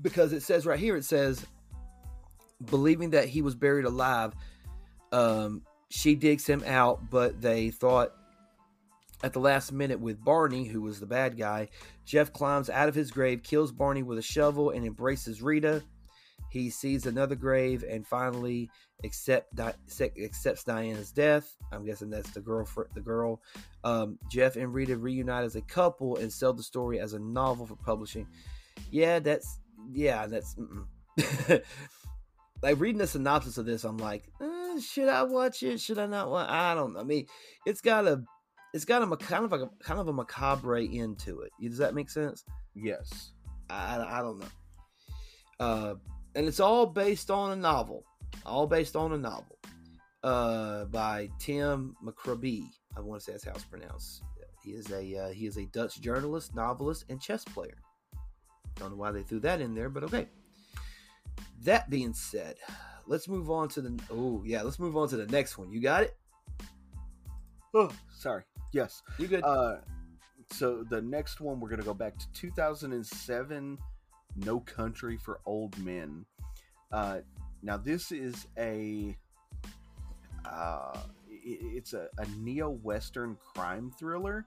because 0.00 0.32
it 0.32 0.42
says 0.42 0.66
right 0.66 0.78
here 0.78 0.96
it 0.96 1.04
says 1.04 1.44
believing 2.64 3.10
that 3.10 3.28
he 3.28 3.42
was 3.42 3.54
buried 3.54 3.84
alive, 3.84 4.34
um, 5.12 5.62
she 5.88 6.14
digs 6.14 6.46
him 6.46 6.62
out, 6.66 7.10
but 7.10 7.40
they 7.40 7.70
thought 7.70 8.12
at 9.22 9.32
the 9.32 9.40
last 9.40 9.72
minute 9.72 10.00
with 10.00 10.22
Barney, 10.24 10.64
who 10.64 10.80
was 10.80 11.00
the 11.00 11.06
bad 11.06 11.36
guy, 11.36 11.68
Jeff 12.04 12.32
climbs 12.32 12.70
out 12.70 12.88
of 12.88 12.94
his 12.94 13.10
grave, 13.10 13.42
kills 13.42 13.72
Barney 13.72 14.02
with 14.02 14.18
a 14.18 14.22
shovel, 14.22 14.70
and 14.70 14.84
embraces 14.84 15.42
Rita. 15.42 15.82
He 16.50 16.70
sees 16.70 17.06
another 17.06 17.36
grave 17.36 17.84
and 17.88 18.06
finally 18.06 18.70
accept, 19.04 19.58
accepts 19.60 20.64
Diana's 20.64 21.12
death. 21.12 21.54
I'm 21.70 21.84
guessing 21.84 22.10
that's 22.10 22.30
the 22.30 22.40
girl. 22.40 22.64
for 22.64 22.88
The 22.94 23.00
girl. 23.00 23.40
Um, 23.84 24.18
Jeff 24.28 24.56
and 24.56 24.74
Rita 24.74 24.96
reunite 24.96 25.44
as 25.44 25.54
a 25.54 25.62
couple 25.62 26.16
and 26.16 26.32
sell 26.32 26.52
the 26.52 26.62
story 26.62 26.98
as 26.98 27.12
a 27.12 27.18
novel 27.18 27.66
for 27.66 27.76
publishing. 27.76 28.26
Yeah, 28.90 29.20
that's 29.20 29.59
yeah, 29.92 30.26
that's. 30.26 30.56
like 32.62 32.78
reading 32.78 32.98
the 32.98 33.06
synopsis 33.06 33.58
of 33.58 33.66
this, 33.66 33.84
I'm 33.84 33.98
like, 33.98 34.24
eh, 34.40 34.80
should 34.80 35.08
I 35.08 35.22
watch 35.22 35.62
it? 35.62 35.80
Should 35.80 35.98
I 35.98 36.06
not 36.06 36.30
watch? 36.30 36.48
I 36.48 36.74
don't 36.74 36.94
know. 36.94 37.00
I 37.00 37.04
mean, 37.04 37.26
it's 37.66 37.80
got 37.80 38.06
a, 38.06 38.22
it's 38.74 38.84
got 38.84 39.02
a 39.02 39.16
kind 39.16 39.44
of 39.44 39.52
like 39.52 39.62
a 39.62 39.70
kind 39.82 40.00
of 40.00 40.08
a 40.08 40.12
macabre 40.12 40.78
end 40.78 41.18
to 41.20 41.40
it. 41.40 41.52
Does 41.60 41.78
that 41.78 41.94
make 41.94 42.10
sense? 42.10 42.44
Yes. 42.74 43.32
I, 43.68 44.18
I 44.18 44.22
don't 44.22 44.38
know. 44.38 44.46
Uh, 45.58 45.94
and 46.34 46.46
it's 46.46 46.60
all 46.60 46.86
based 46.86 47.30
on 47.30 47.52
a 47.52 47.56
novel, 47.56 48.04
all 48.46 48.66
based 48.66 48.96
on 48.96 49.12
a 49.12 49.18
novel, 49.18 49.58
uh, 50.22 50.84
by 50.86 51.28
Tim 51.38 51.94
McCrobbie. 52.04 52.64
I 52.96 53.00
want 53.00 53.20
to 53.20 53.24
say 53.24 53.32
that's 53.32 53.44
how 53.44 53.52
it's 53.52 53.64
pronounced. 53.64 54.22
He 54.62 54.72
is 54.72 54.90
a 54.90 55.16
uh, 55.16 55.28
he 55.30 55.46
is 55.46 55.56
a 55.56 55.66
Dutch 55.66 56.00
journalist, 56.00 56.54
novelist, 56.54 57.04
and 57.08 57.20
chess 57.20 57.44
player. 57.44 57.78
Don't 58.80 58.92
know 58.92 58.96
why 58.96 59.12
they 59.12 59.22
threw 59.22 59.40
that 59.40 59.60
in 59.60 59.74
there, 59.74 59.90
but 59.90 60.04
okay. 60.04 60.26
That 61.64 61.90
being 61.90 62.14
said, 62.14 62.56
let's 63.06 63.28
move 63.28 63.50
on 63.50 63.68
to 63.68 63.82
the 63.82 64.00
oh 64.10 64.42
yeah, 64.46 64.62
let's 64.62 64.78
move 64.78 64.96
on 64.96 65.06
to 65.10 65.18
the 65.18 65.26
next 65.26 65.58
one. 65.58 65.70
You 65.70 65.80
got 65.82 66.04
it? 66.04 66.16
Oh, 67.74 67.90
sorry. 68.10 68.44
Yes. 68.72 69.02
You 69.18 69.26
good? 69.26 69.44
Uh 69.44 69.76
so 70.52 70.82
the 70.88 71.02
next 71.02 71.42
one 71.42 71.60
we're 71.60 71.68
gonna 71.68 71.82
go 71.82 71.92
back 71.92 72.18
to 72.18 72.26
2007 72.32 73.78
No 74.36 74.60
Country 74.60 75.18
for 75.18 75.40
Old 75.44 75.76
Men. 75.78 76.24
Uh 76.90 77.18
now 77.62 77.76
this 77.76 78.10
is 78.12 78.46
a 78.56 79.14
uh 80.46 80.98
it's 81.28 81.92
a, 81.92 82.08
a 82.16 82.26
neo-western 82.38 83.36
crime 83.54 83.92
thriller. 83.98 84.46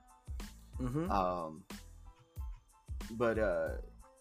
Mm-hmm. 0.80 1.08
Um 1.08 1.62
but 3.12 3.38
uh 3.38 3.68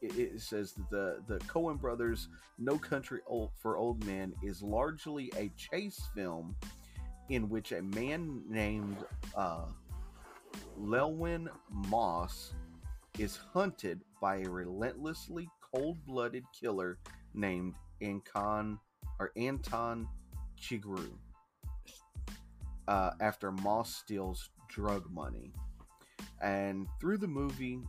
it, 0.04 0.42
says 0.42 0.74
that 0.74 0.90
the 0.90 1.24
the 1.28 1.40
Coen 1.46 1.80
brothers 1.80 2.28
No 2.60 2.78
Country 2.78 3.22
for 3.62 3.78
Old 3.78 4.06
Men 4.06 4.34
is 4.44 4.62
largely 4.62 5.32
a 5.38 5.50
chase 5.58 6.02
film 6.16 6.56
in 7.30 7.50
which 7.50 7.72
a 7.72 7.82
man 7.82 8.44
named 8.48 8.98
uh, 9.36 9.66
Llewellyn 10.78 11.50
Moss 11.70 12.54
is 13.18 13.38
hunted 13.38 14.02
by 14.22 14.38
a 14.38 14.50
relentlessly 14.50 15.48
cold-blooded 15.74 16.44
killer 16.60 16.98
named 17.34 17.74
Anton 18.02 18.80
or 19.20 19.32
Anton 19.38 20.08
Chigurh. 20.60 21.12
Uh, 22.88 23.12
after 23.22 23.52
Moss 23.52 23.96
steals 23.96 24.50
drug 24.68 25.10
money, 25.10 25.54
and 26.42 26.88
through 27.00 27.18
the 27.18 27.28
movie, 27.28 27.80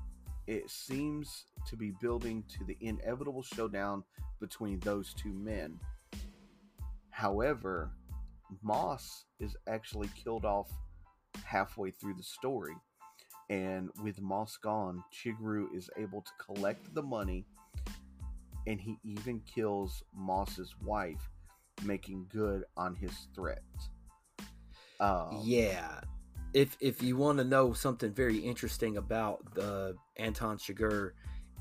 it 0.46 0.68
seems 0.70 1.46
to 1.68 1.76
be 1.76 1.92
building 2.00 2.44
to 2.58 2.64
the 2.64 2.76
inevitable 2.80 3.42
showdown 3.42 4.04
between 4.40 4.78
those 4.80 5.14
two 5.14 5.32
men. 5.32 5.78
However, 7.10 7.92
Moss 8.62 9.24
is 9.40 9.56
actually 9.66 10.08
killed 10.22 10.44
off 10.44 10.70
halfway 11.44 11.90
through 11.90 12.14
the 12.14 12.22
story. 12.22 12.74
And 13.50 13.90
with 14.02 14.20
Moss 14.20 14.56
gone, 14.56 15.02
Chigurh 15.12 15.66
is 15.74 15.90
able 15.96 16.22
to 16.22 16.30
collect 16.44 16.94
the 16.94 17.02
money 17.02 17.46
and 18.66 18.80
he 18.80 18.98
even 19.04 19.40
kills 19.40 20.02
Moss's 20.14 20.74
wife, 20.82 21.30
making 21.84 22.26
good 22.30 22.64
on 22.76 22.94
his 22.94 23.12
threat. 23.34 23.62
Um, 25.00 25.40
yeah, 25.42 26.00
if 26.54 26.76
if 26.80 27.02
you 27.02 27.16
want 27.16 27.38
to 27.38 27.44
know 27.44 27.72
something 27.72 28.12
very 28.12 28.38
interesting 28.38 28.96
about 28.96 29.54
the 29.54 29.96
Anton 30.16 30.56
Chigurh 30.56 31.10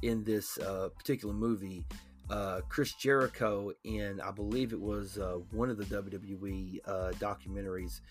in 0.03 0.23
this 0.23 0.57
uh, 0.59 0.89
particular 0.95 1.33
movie, 1.33 1.83
uh, 2.29 2.61
Chris 2.69 2.93
Jericho 2.93 3.71
in 3.83 4.21
I 4.21 4.31
believe 4.31 4.71
it 4.71 4.79
was 4.79 5.17
uh, 5.17 5.39
one 5.51 5.69
of 5.69 5.77
the 5.77 5.85
WWE 5.85 6.79
uh, 6.85 7.11
documentaries 7.19 8.01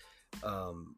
um, 0.43 0.95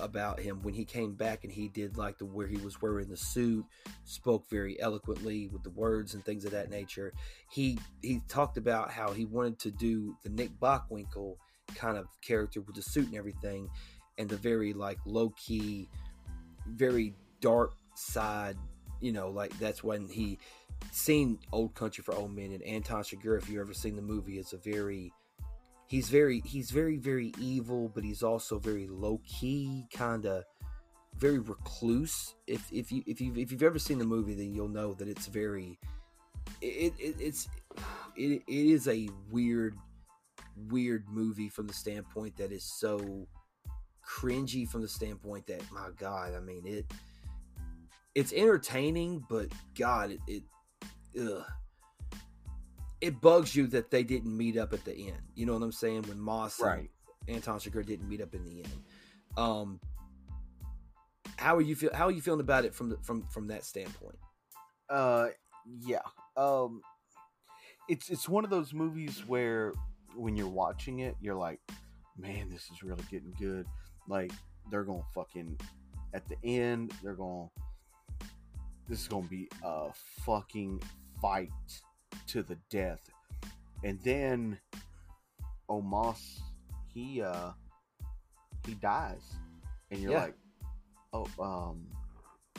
about 0.00 0.40
him 0.40 0.60
when 0.62 0.74
he 0.74 0.84
came 0.84 1.14
back 1.14 1.44
and 1.44 1.52
he 1.52 1.68
did 1.68 1.96
like 1.96 2.18
the 2.18 2.26
where 2.26 2.48
he 2.48 2.56
was 2.56 2.82
wearing 2.82 3.08
the 3.08 3.16
suit, 3.16 3.64
spoke 4.04 4.50
very 4.50 4.80
eloquently 4.80 5.46
with 5.46 5.62
the 5.62 5.70
words 5.70 6.14
and 6.14 6.24
things 6.24 6.44
of 6.44 6.50
that 6.50 6.70
nature. 6.70 7.12
He 7.50 7.78
he 8.02 8.20
talked 8.26 8.56
about 8.56 8.90
how 8.90 9.12
he 9.12 9.26
wanted 9.26 9.60
to 9.60 9.70
do 9.70 10.16
the 10.24 10.30
Nick 10.30 10.58
Bockwinkel 10.58 11.36
kind 11.76 11.96
of 11.96 12.08
character 12.20 12.60
with 12.60 12.76
the 12.76 12.82
suit 12.82 13.06
and 13.06 13.14
everything, 13.14 13.70
and 14.18 14.28
the 14.28 14.36
very 14.36 14.72
like 14.72 14.98
low 15.04 15.30
key, 15.30 15.88
very 16.66 17.14
dark 17.40 17.72
side. 17.94 18.56
You 19.00 19.12
know, 19.12 19.28
like 19.28 19.56
that's 19.58 19.84
when 19.84 20.08
he 20.08 20.38
seen 20.90 21.38
No 21.52 21.68
Country 21.68 22.02
for 22.02 22.14
Old 22.14 22.34
Men 22.34 22.52
and 22.52 22.62
Anton 22.62 23.02
Chigurh. 23.02 23.38
If 23.38 23.48
you 23.48 23.60
ever 23.60 23.74
seen 23.74 23.96
the 23.96 24.02
movie, 24.02 24.38
it's 24.38 24.52
a 24.52 24.58
very 24.58 25.12
he's 25.86 26.08
very 26.08 26.40
he's 26.44 26.70
very 26.70 26.96
very 26.96 27.32
evil, 27.38 27.90
but 27.94 28.04
he's 28.04 28.22
also 28.22 28.58
very 28.58 28.86
low 28.86 29.20
key, 29.26 29.86
kind 29.92 30.26
of 30.26 30.44
very 31.16 31.38
recluse. 31.38 32.34
If 32.46 32.72
if 32.72 32.90
you 32.90 33.02
if 33.06 33.20
you 33.20 33.34
if 33.36 33.52
you've 33.52 33.62
ever 33.62 33.78
seen 33.78 33.98
the 33.98 34.04
movie, 34.04 34.34
then 34.34 34.52
you'll 34.54 34.68
know 34.68 34.94
that 34.94 35.08
it's 35.08 35.26
very 35.26 35.78
it, 36.60 36.94
it 36.98 37.16
it's 37.18 37.48
it, 38.16 38.42
it 38.46 38.66
is 38.66 38.88
a 38.88 39.08
weird 39.30 39.76
weird 40.68 41.04
movie 41.08 41.48
from 41.48 41.66
the 41.66 41.72
standpoint 41.72 42.36
that 42.36 42.52
is 42.52 42.64
so 42.64 43.26
cringy 44.08 44.68
from 44.68 44.82
the 44.82 44.88
standpoint 44.88 45.46
that 45.46 45.62
my 45.72 45.88
god 45.98 46.34
i 46.34 46.40
mean 46.40 46.62
it 46.66 46.84
it's 48.14 48.32
entertaining 48.32 49.24
but 49.28 49.48
god 49.76 50.10
it, 50.10 50.20
it 50.26 50.42
ugh. 51.20 51.44
it 53.00 53.20
bugs 53.20 53.54
you 53.54 53.66
that 53.66 53.90
they 53.90 54.02
didn't 54.02 54.36
meet 54.36 54.56
up 54.56 54.72
at 54.72 54.84
the 54.84 54.92
end. 54.92 55.18
You 55.34 55.46
know 55.46 55.54
what 55.54 55.62
i'm 55.62 55.72
saying? 55.72 56.02
When 56.02 56.18
moss 56.18 56.60
right. 56.60 56.90
And 57.26 57.36
anton 57.36 57.58
Chigurh 57.58 57.86
didn't 57.86 58.08
meet 58.08 58.20
up 58.20 58.34
in 58.34 58.44
the 58.44 58.64
end. 58.64 58.82
Um 59.36 59.80
how 61.36 61.56
are 61.56 61.62
you 61.62 61.74
feel 61.74 61.90
how 61.94 62.06
are 62.06 62.12
you 62.12 62.20
feeling 62.20 62.40
about 62.40 62.64
it 62.64 62.74
from 62.74 62.90
the, 62.90 62.96
from 63.02 63.22
from 63.24 63.48
that 63.48 63.64
standpoint? 63.64 64.18
Uh 64.88 65.28
yeah. 65.80 66.02
Um 66.36 66.82
it's 67.88 68.10
it's 68.10 68.28
one 68.28 68.44
of 68.44 68.50
those 68.50 68.72
movies 68.72 69.24
where 69.26 69.72
when 70.14 70.36
you're 70.36 70.48
watching 70.48 71.00
it, 71.00 71.16
you're 71.20 71.34
like, 71.34 71.60
man, 72.16 72.48
this 72.50 72.70
is 72.72 72.82
really 72.82 73.04
getting 73.10 73.34
good. 73.38 73.66
Like 74.08 74.32
they're 74.70 74.84
gonna 74.84 75.02
fucking 75.14 75.58
at 76.12 76.22
the 76.28 76.36
end, 76.44 76.92
they're 77.02 77.14
gonna 77.14 77.48
this 78.88 79.00
is 79.00 79.08
gonna 79.08 79.26
be 79.26 79.48
a 79.62 79.88
fucking 80.24 80.82
fight 81.20 81.50
to 82.28 82.42
the 82.42 82.56
death. 82.70 83.00
And 83.82 83.98
then 84.02 84.58
Omos, 85.68 86.40
he 86.92 87.22
uh 87.22 87.50
he 88.66 88.74
dies. 88.74 89.22
And 89.90 90.00
you're 90.00 90.12
yeah. 90.12 90.22
like, 90.24 90.34
Oh, 91.12 91.26
um 91.38 91.86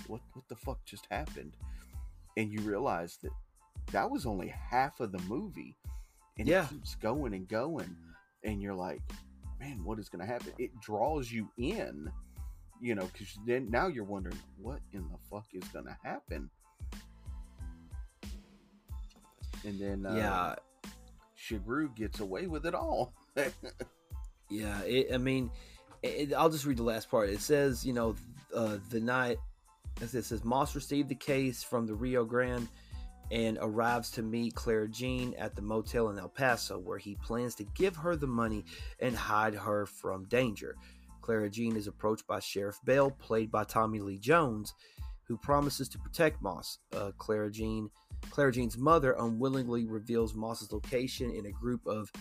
what 0.07 0.21
what 0.33 0.47
the 0.47 0.55
fuck 0.55 0.83
just 0.85 1.07
happened? 1.09 1.55
And 2.37 2.51
you 2.51 2.61
realize 2.61 3.17
that 3.23 3.31
that 3.91 4.09
was 4.09 4.25
only 4.25 4.47
half 4.47 4.99
of 4.99 5.11
the 5.11 5.19
movie 5.19 5.77
and 6.37 6.47
yeah. 6.47 6.65
it 6.65 6.69
keeps 6.69 6.95
going 6.95 7.33
and 7.33 7.47
going 7.47 7.95
and 8.43 8.61
you're 8.61 8.75
like 8.75 9.01
man 9.59 9.83
what 9.83 9.99
is 9.99 10.09
going 10.09 10.25
to 10.25 10.31
happen? 10.31 10.53
It 10.57 10.71
draws 10.81 11.31
you 11.31 11.49
in 11.57 12.11
you 12.81 12.95
know 12.95 13.05
because 13.05 13.37
then 13.45 13.69
now 13.69 13.87
you're 13.87 14.03
wondering 14.03 14.37
what 14.57 14.79
in 14.91 15.01
the 15.09 15.17
fuck 15.29 15.45
is 15.53 15.67
going 15.69 15.85
to 15.85 15.97
happen? 16.03 16.49
And 19.63 19.79
then 19.79 20.05
uh, 20.05 20.15
yeah. 20.15 20.55
Chigurh 21.37 21.95
gets 21.95 22.19
away 22.19 22.47
with 22.47 22.65
it 22.65 22.73
all. 22.73 23.13
Yeah 24.49 24.79
it, 24.81 25.11
i 25.11 25.17
mean 25.17 25.49
it, 26.03 26.31
i'll 26.33 26.51
just 26.51 26.65
read 26.65 26.77
the 26.77 26.83
last 26.83 27.09
part. 27.09 27.29
It 27.29 27.41
says 27.41 27.85
you 27.85 27.93
know 27.93 28.15
uh, 28.53 28.77
the 28.91 28.99
night 28.99 29.37
as 30.01 30.13
it 30.13 30.25
says 30.25 30.43
moss 30.43 30.75
received 30.75 31.09
the 31.09 31.15
case 31.15 31.63
from 31.63 31.87
the 31.87 31.95
rio 31.95 32.23
grande 32.23 32.67
and 33.31 33.57
arrives 33.61 34.11
to 34.11 34.21
meet 34.21 34.55
Carla 34.55 34.87
Jean 34.87 35.33
at 35.37 35.55
the 35.55 35.61
motel 35.61 36.09
in 36.09 36.19
El 36.19 36.29
Paso, 36.29 36.77
where 36.77 36.97
he 36.97 37.15
plans 37.15 37.55
to 37.55 37.63
give 37.75 37.95
her 37.95 38.15
the 38.15 38.27
money 38.27 38.65
and 38.99 39.15
hide 39.15 39.55
her 39.55 39.85
from 39.85 40.25
danger. 40.25 40.75
Carla 41.21 41.49
Jean 41.49 41.75
is 41.75 41.87
approached 41.87 42.27
by 42.27 42.39
Sheriff 42.39 42.79
Bell, 42.85 43.09
played 43.09 43.51
by 43.51 43.63
Tommy 43.63 43.99
Lee 43.99 44.19
Jones, 44.19 44.73
who 45.23 45.37
promises 45.37 45.89
to 45.89 45.97
protect 45.97 46.41
Moss. 46.41 46.77
Uh, 46.93 47.11
Carla 47.17 47.49
Jean, 47.49 47.89
Carla 48.29 48.51
Jean's 48.51 48.77
mother 48.77 49.15
unwillingly 49.17 49.85
reveals 49.85 50.35
Moss's 50.35 50.71
location 50.71 51.31
in 51.31 51.47
a 51.47 51.51
group 51.51 51.85
of 51.87 52.11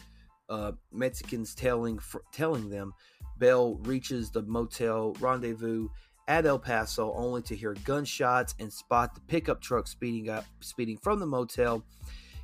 uh, 0.48 0.72
Mexicans 0.92 1.54
telling 1.54 1.98
telling 2.32 2.70
them. 2.70 2.92
Bell 3.36 3.74
reaches 3.82 4.30
the 4.30 4.42
motel 4.42 5.12
rendezvous 5.20 5.88
at 6.26 6.46
El 6.46 6.58
Paso 6.58 7.12
only 7.14 7.42
to 7.42 7.56
hear 7.56 7.74
gunshots 7.84 8.54
and 8.58 8.72
spot 8.72 9.14
the 9.14 9.20
pickup 9.22 9.60
truck 9.60 9.86
speeding 9.86 10.30
up 10.30 10.44
speeding 10.60 10.96
from 10.96 11.20
the 11.20 11.26
motel. 11.26 11.84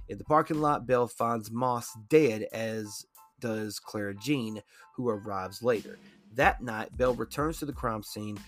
In 0.08 0.18
the 0.18 0.24
parking 0.24 0.60
lot, 0.60 0.86
Bell 0.86 1.06
finds 1.06 1.50
Moss 1.50 1.96
dead, 2.08 2.46
as 2.52 3.06
does 3.38 3.78
Carla 3.78 4.14
Jean, 4.14 4.60
who 4.94 5.08
arrives 5.08 5.62
later. 5.62 5.98
That 6.34 6.62
night, 6.62 6.96
Bell 6.96 7.14
returns 7.14 7.58
to 7.58 7.66
the 7.66 7.72
crime 7.72 8.02
scene 8.02 8.38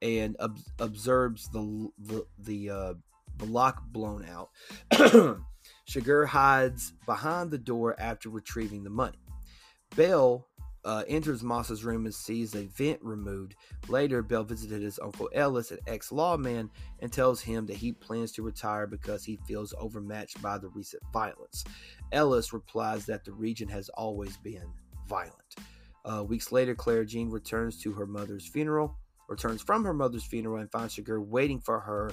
and 0.00 0.36
ob- 0.40 0.58
observes 0.78 1.48
the 1.48 1.88
the 1.98 2.26
the, 2.38 2.70
uh, 2.70 2.94
the 3.38 3.46
lock 3.46 3.82
blown 3.86 4.26
out. 4.26 4.50
Chigurh 5.88 6.26
hides 6.26 6.92
behind 7.06 7.50
the 7.50 7.58
door 7.58 7.94
after 7.98 8.28
retrieving 8.28 8.84
the 8.84 8.90
money. 8.90 9.18
Bell 9.96 10.48
uh, 10.84 11.04
enters 11.08 11.42
Moss's 11.42 11.84
room 11.84 12.06
and 12.06 12.14
sees 12.14 12.54
a 12.54 12.66
vent 12.66 12.98
removed. 13.02 13.54
Later, 13.88 14.22
Bell 14.22 14.44
visited 14.44 14.82
his 14.82 14.98
uncle 14.98 15.30
Ellis, 15.32 15.70
an 15.70 15.78
ex 15.86 16.10
lawman, 16.10 16.70
and 17.00 17.12
tells 17.12 17.40
him 17.40 17.66
that 17.66 17.76
he 17.76 17.92
plans 17.92 18.32
to 18.32 18.42
retire 18.42 18.86
because 18.86 19.24
he 19.24 19.38
feels 19.46 19.74
overmatched 19.78 20.40
by 20.42 20.58
the 20.58 20.68
recent 20.68 21.02
violence. 21.12 21.64
Ellis 22.10 22.52
replies 22.52 23.06
that 23.06 23.24
the 23.24 23.32
region 23.32 23.68
has 23.68 23.88
always 23.90 24.36
been 24.38 24.72
violent. 25.06 25.54
Uh, 26.04 26.24
weeks 26.24 26.50
later, 26.50 26.74
Carla 26.74 27.04
Jean 27.04 27.30
returns 27.30 27.78
to 27.82 27.92
her 27.92 28.06
mother's 28.06 28.46
funeral, 28.46 28.96
returns 29.28 29.62
from 29.62 29.84
her 29.84 29.94
mother's 29.94 30.24
funeral, 30.24 30.60
and 30.60 30.70
finds 30.70 30.96
Chigurh 30.96 31.24
waiting 31.24 31.60
for 31.60 31.78
her 31.78 32.12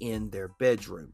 in 0.00 0.28
their 0.30 0.48
bedroom. 0.58 1.12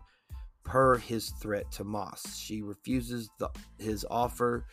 Per 0.64 0.97
his 0.97 1.31
threat 1.40 1.71
to 1.73 1.85
Moss, 1.85 2.37
she 2.37 2.62
refuses 2.62 3.29
the, 3.38 3.49
his 3.79 4.05
offer 4.11 4.66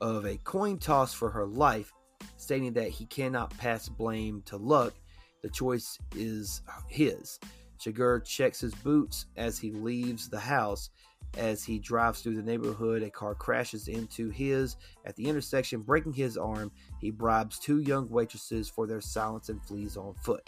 of 0.00 0.24
a 0.26 0.36
coin 0.38 0.78
toss 0.78 1.12
for 1.12 1.30
her 1.30 1.46
life, 1.46 1.92
stating 2.36 2.72
that 2.74 2.88
he 2.88 3.06
cannot 3.06 3.56
pass 3.58 3.88
blame 3.88 4.42
to 4.46 4.56
luck. 4.56 4.94
The 5.42 5.50
choice 5.50 5.98
is 6.14 6.62
his. 6.88 7.38
Chigurh 7.78 8.24
checks 8.24 8.60
his 8.60 8.74
boots 8.74 9.26
as 9.36 9.58
he 9.58 9.72
leaves 9.72 10.28
the 10.28 10.40
house. 10.40 10.90
As 11.38 11.62
he 11.62 11.78
drives 11.78 12.20
through 12.20 12.36
the 12.36 12.42
neighborhood, 12.42 13.02
a 13.02 13.10
car 13.10 13.34
crashes 13.34 13.88
into 13.88 14.30
his 14.30 14.76
at 15.04 15.16
the 15.16 15.28
intersection, 15.28 15.80
breaking 15.80 16.12
his 16.12 16.36
arm. 16.36 16.72
He 17.00 17.10
bribes 17.10 17.58
two 17.58 17.78
young 17.78 18.08
waitresses 18.10 18.68
for 18.68 18.86
their 18.86 19.00
silence 19.00 19.48
and 19.48 19.62
flees 19.62 19.96
on 19.96 20.14
foot. 20.14 20.46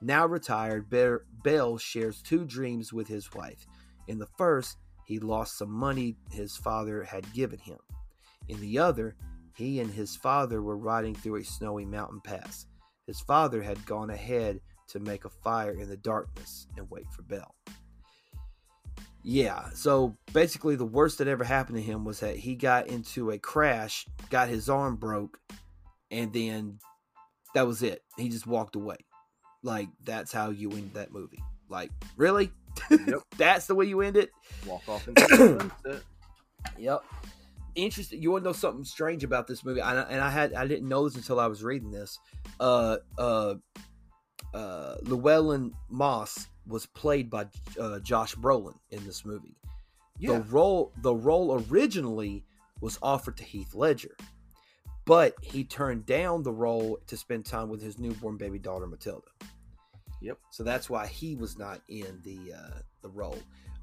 Now 0.00 0.26
retired, 0.26 0.88
Bell 1.42 1.78
shares 1.78 2.22
two 2.22 2.44
dreams 2.44 2.92
with 2.92 3.06
his 3.06 3.32
wife. 3.34 3.66
In 4.08 4.18
the 4.18 4.28
first, 4.38 4.78
he 5.04 5.18
lost 5.18 5.58
some 5.58 5.70
money 5.70 6.16
his 6.30 6.56
father 6.56 7.04
had 7.04 7.30
given 7.32 7.58
him. 7.58 7.78
In 8.48 8.60
the 8.60 8.78
other, 8.78 9.16
he 9.56 9.80
and 9.80 9.90
his 9.90 10.16
father 10.16 10.62
were 10.62 10.76
riding 10.76 11.14
through 11.14 11.36
a 11.36 11.44
snowy 11.44 11.84
mountain 11.84 12.20
pass. 12.20 12.66
His 13.06 13.20
father 13.20 13.62
had 13.62 13.84
gone 13.86 14.10
ahead 14.10 14.60
to 14.88 14.98
make 14.98 15.24
a 15.24 15.30
fire 15.30 15.72
in 15.72 15.88
the 15.88 15.96
darkness 15.96 16.66
and 16.76 16.90
wait 16.90 17.06
for 17.12 17.22
Bell. 17.22 17.54
Yeah, 19.22 19.70
so 19.72 20.18
basically, 20.34 20.76
the 20.76 20.84
worst 20.84 21.18
that 21.18 21.28
ever 21.28 21.44
happened 21.44 21.78
to 21.78 21.82
him 21.82 22.04
was 22.04 22.20
that 22.20 22.36
he 22.36 22.56
got 22.56 22.88
into 22.88 23.30
a 23.30 23.38
crash, 23.38 24.06
got 24.28 24.48
his 24.48 24.68
arm 24.68 24.96
broke, 24.96 25.38
and 26.10 26.30
then 26.32 26.78
that 27.54 27.66
was 27.66 27.82
it. 27.82 28.02
He 28.18 28.28
just 28.28 28.46
walked 28.46 28.76
away. 28.76 28.96
Like, 29.62 29.88
that's 30.02 30.30
how 30.30 30.50
you 30.50 30.70
end 30.72 30.92
that 30.92 31.10
movie. 31.10 31.42
Like, 31.70 31.90
really? 32.18 32.50
Yep. 32.90 33.22
that's 33.38 33.66
the 33.66 33.74
way 33.74 33.86
you 33.86 34.02
end 34.02 34.18
it? 34.18 34.30
Walk 34.66 34.82
off 34.88 35.08
into 35.08 35.22
the 35.22 35.70
sunset. 35.84 36.02
Yep 36.78 37.04
interesting. 37.74 38.22
You 38.22 38.30
want 38.30 38.44
to 38.44 38.50
know 38.50 38.52
something 38.52 38.84
strange 38.84 39.24
about 39.24 39.46
this 39.46 39.64
movie? 39.64 39.80
I, 39.80 40.02
and 40.02 40.20
I 40.20 40.30
had 40.30 40.54
I 40.54 40.66
didn't 40.66 40.88
know 40.88 41.08
this 41.08 41.16
until 41.16 41.40
I 41.40 41.46
was 41.46 41.62
reading 41.62 41.90
this. 41.90 42.18
Uh, 42.60 42.98
uh, 43.18 43.54
uh, 44.52 44.96
Llewellyn 45.02 45.72
Moss 45.88 46.48
was 46.66 46.86
played 46.86 47.28
by 47.30 47.46
uh, 47.78 47.98
Josh 48.00 48.34
Brolin 48.34 48.78
in 48.90 49.04
this 49.04 49.24
movie. 49.24 49.56
The 50.20 50.40
role 50.42 50.92
the 51.02 51.14
role 51.14 51.64
originally 51.68 52.44
was 52.80 52.98
offered 53.02 53.36
to 53.38 53.44
Heath 53.44 53.74
Ledger, 53.74 54.16
but 55.04 55.34
he 55.42 55.64
turned 55.64 56.06
down 56.06 56.42
the 56.42 56.52
role 56.52 56.98
to 57.06 57.16
spend 57.16 57.44
time 57.44 57.68
with 57.68 57.82
his 57.82 57.98
newborn 57.98 58.36
baby 58.36 58.58
daughter 58.58 58.86
Matilda. 58.86 59.26
Yep. 60.20 60.38
So 60.50 60.62
that's 60.62 60.88
why 60.88 61.06
he 61.06 61.34
was 61.34 61.58
not 61.58 61.82
in 61.88 62.20
the 62.24 62.54
uh, 62.54 62.78
the 63.02 63.10
role. 63.10 63.38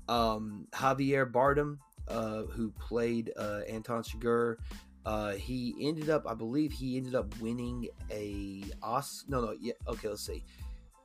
Um, 0.07 0.67
Javier 0.71 1.29
Bardem, 1.31 1.77
uh, 2.11 2.43
who 2.43 2.71
played 2.71 3.31
uh, 3.37 3.61
Anton 3.67 4.03
Chigurh, 4.03 4.57
uh, 5.05 5.31
he 5.31 5.75
ended 5.79 6.09
up, 6.09 6.27
I 6.27 6.33
believe, 6.33 6.71
he 6.71 6.97
ended 6.97 7.15
up 7.15 7.35
winning 7.39 7.87
a 8.11 8.63
Os. 8.83 9.25
No, 9.27 9.41
no, 9.41 9.55
yeah. 9.59 9.73
Okay, 9.87 10.09
let's 10.09 10.25
see. 10.25 10.43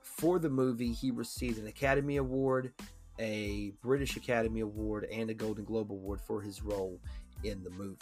For 0.02 0.38
the 0.38 0.50
movie, 0.50 0.92
he 0.92 1.10
received 1.10 1.58
an 1.58 1.66
Academy 1.66 2.16
Award, 2.18 2.72
a 3.18 3.72
British 3.82 4.16
Academy 4.16 4.60
Award, 4.60 5.06
and 5.10 5.30
a 5.30 5.34
Golden 5.34 5.64
Globe 5.64 5.92
Award 5.92 6.20
for 6.20 6.40
his 6.42 6.62
role 6.62 7.00
in 7.44 7.62
the 7.62 7.70
movie. 7.70 7.96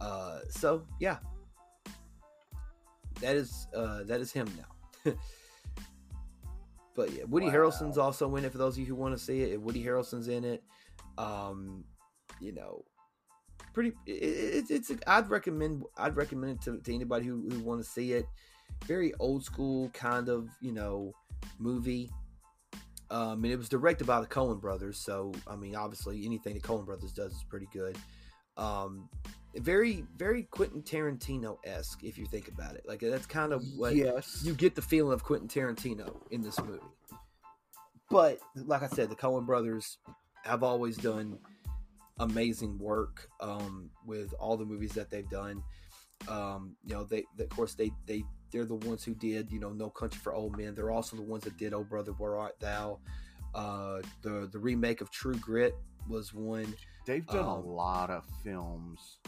Uh, 0.00 0.40
so 0.48 0.82
yeah, 0.98 1.18
that 3.20 3.36
is 3.36 3.68
uh, 3.74 4.02
that 4.04 4.20
is 4.20 4.32
him 4.32 4.48
now. 4.56 5.12
but 6.94 7.12
yeah, 7.12 7.24
Woody 7.24 7.46
Wow. 7.46 7.52
Harrelson's 7.52 7.98
also 7.98 8.34
in 8.36 8.44
it. 8.44 8.52
For 8.52 8.58
those 8.58 8.74
of 8.74 8.80
you 8.80 8.86
who 8.86 8.94
want 8.94 9.16
to 9.16 9.22
see 9.22 9.42
it, 9.42 9.60
Woody 9.60 9.84
Harrelson's 9.84 10.28
in 10.28 10.44
it. 10.44 10.62
Um, 11.18 11.84
you 12.40 12.52
know, 12.52 12.84
pretty. 13.72 13.92
It, 14.06 14.12
it, 14.12 14.64
it's. 14.70 14.92
I'd 15.06 15.30
recommend. 15.30 15.84
I'd 15.96 16.16
recommend 16.16 16.52
it 16.52 16.62
to, 16.62 16.78
to 16.78 16.94
anybody 16.94 17.26
who, 17.26 17.48
who 17.48 17.60
want 17.60 17.82
to 17.82 17.88
see 17.88 18.12
it. 18.12 18.26
Very 18.86 19.12
old 19.18 19.44
school 19.44 19.90
kind 19.90 20.28
of 20.28 20.48
you 20.60 20.72
know 20.72 21.12
movie. 21.58 22.10
Um, 23.10 23.42
and 23.42 23.52
it 23.52 23.56
was 23.56 23.68
directed 23.68 24.06
by 24.06 24.20
the 24.20 24.26
Coen 24.26 24.60
brothers, 24.60 24.96
so 24.96 25.32
I 25.48 25.56
mean, 25.56 25.74
obviously, 25.74 26.24
anything 26.24 26.54
the 26.54 26.60
Coen 26.60 26.86
brothers 26.86 27.12
does 27.12 27.32
is 27.32 27.44
pretty 27.48 27.66
good. 27.72 27.98
Um, 28.56 29.08
very, 29.56 30.04
very 30.16 30.44
Quentin 30.44 30.82
Tarantino 30.82 31.58
esque, 31.64 32.04
if 32.04 32.16
you 32.16 32.26
think 32.26 32.48
about 32.48 32.76
it. 32.76 32.84
Like 32.86 33.00
that's 33.00 33.26
kind 33.26 33.52
of 33.52 33.64
what 33.76 33.96
yes. 33.96 34.42
you 34.44 34.54
get 34.54 34.74
the 34.74 34.82
feeling 34.82 35.12
of 35.12 35.24
Quentin 35.24 35.48
Tarantino 35.48 36.14
in 36.30 36.40
this 36.40 36.60
movie. 36.60 36.78
But 38.10 38.38
like 38.54 38.82
I 38.82 38.88
said, 38.88 39.10
the 39.10 39.16
Coen 39.16 39.46
brothers 39.46 39.98
have 40.44 40.62
always 40.62 40.96
done 40.96 41.38
amazing 42.20 42.78
work 42.78 43.28
um, 43.40 43.90
with 44.06 44.32
all 44.38 44.56
the 44.56 44.64
movies 44.64 44.92
that 44.92 45.10
they've 45.10 45.28
done. 45.28 45.62
Um, 46.28 46.76
you 46.84 46.94
know, 46.94 47.04
they, 47.04 47.24
they 47.36 47.44
of 47.44 47.50
course 47.50 47.74
they 47.74 47.90
they 48.06 48.22
they're 48.52 48.64
the 48.64 48.74
ones 48.76 49.02
who 49.04 49.14
did 49.14 49.50
you 49.50 49.58
know 49.60 49.70
No 49.70 49.90
Country 49.90 50.20
for 50.22 50.34
Old 50.34 50.56
Men. 50.56 50.74
They're 50.74 50.90
also 50.90 51.16
the 51.16 51.22
ones 51.22 51.44
that 51.44 51.56
did 51.56 51.74
Oh 51.74 51.82
Brother 51.84 52.12
Where 52.12 52.36
Art 52.36 52.56
Thou. 52.60 53.00
Uh, 53.54 54.00
the 54.22 54.48
the 54.52 54.58
remake 54.58 55.00
of 55.00 55.10
True 55.10 55.34
Grit 55.36 55.74
was 56.08 56.32
one. 56.34 56.74
They've 57.06 57.26
done 57.26 57.44
a 57.46 57.58
um, 57.58 57.66
lot 57.66 58.10
of 58.10 58.24
films. 58.44 59.18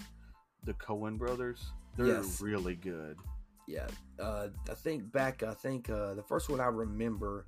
The 0.65 0.75
Coen 0.75 1.19
brothers, 1.19 1.73
they're 1.97 2.07
Yes. 2.07 2.41
really 2.41 2.77
good. 2.77 3.19
yeah 3.67 3.87
uh 4.21 4.49
i 4.71 4.75
think 4.75 5.11
back 5.13 5.43
i 5.45 5.55
think 5.55 5.89
uh 5.89 6.15
the 6.15 6.23
first 6.23 6.49
one 6.51 6.61
i 6.61 6.67
remember 6.67 7.47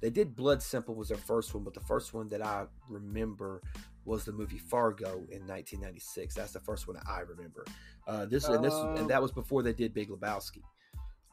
they 0.00 0.10
did 0.10 0.34
blood 0.36 0.62
simple 0.62 0.94
was 0.94 1.08
their 1.08 1.16
first 1.18 1.52
one 1.54 1.64
but 1.64 1.74
the 1.74 1.80
first 1.80 2.14
one 2.14 2.28
that 2.28 2.40
i 2.40 2.64
remember 2.88 3.60
was 4.06 4.24
the 4.24 4.32
movie 4.32 4.58
fargo 4.58 5.08
in 5.30 5.46
1996 5.46 6.34
that's 6.34 6.52
the 6.52 6.60
first 6.60 6.86
one 6.88 6.96
i 7.08 7.20
remember 7.20 7.64
uh 8.06 8.24
this 8.24 8.46
and 8.48 8.64
this 8.64 8.74
and 8.74 9.08
that 9.10 9.20
was 9.20 9.32
before 9.32 9.62
they 9.62 9.72
did 9.72 9.92
big 9.92 10.08
lebowski 10.08 10.62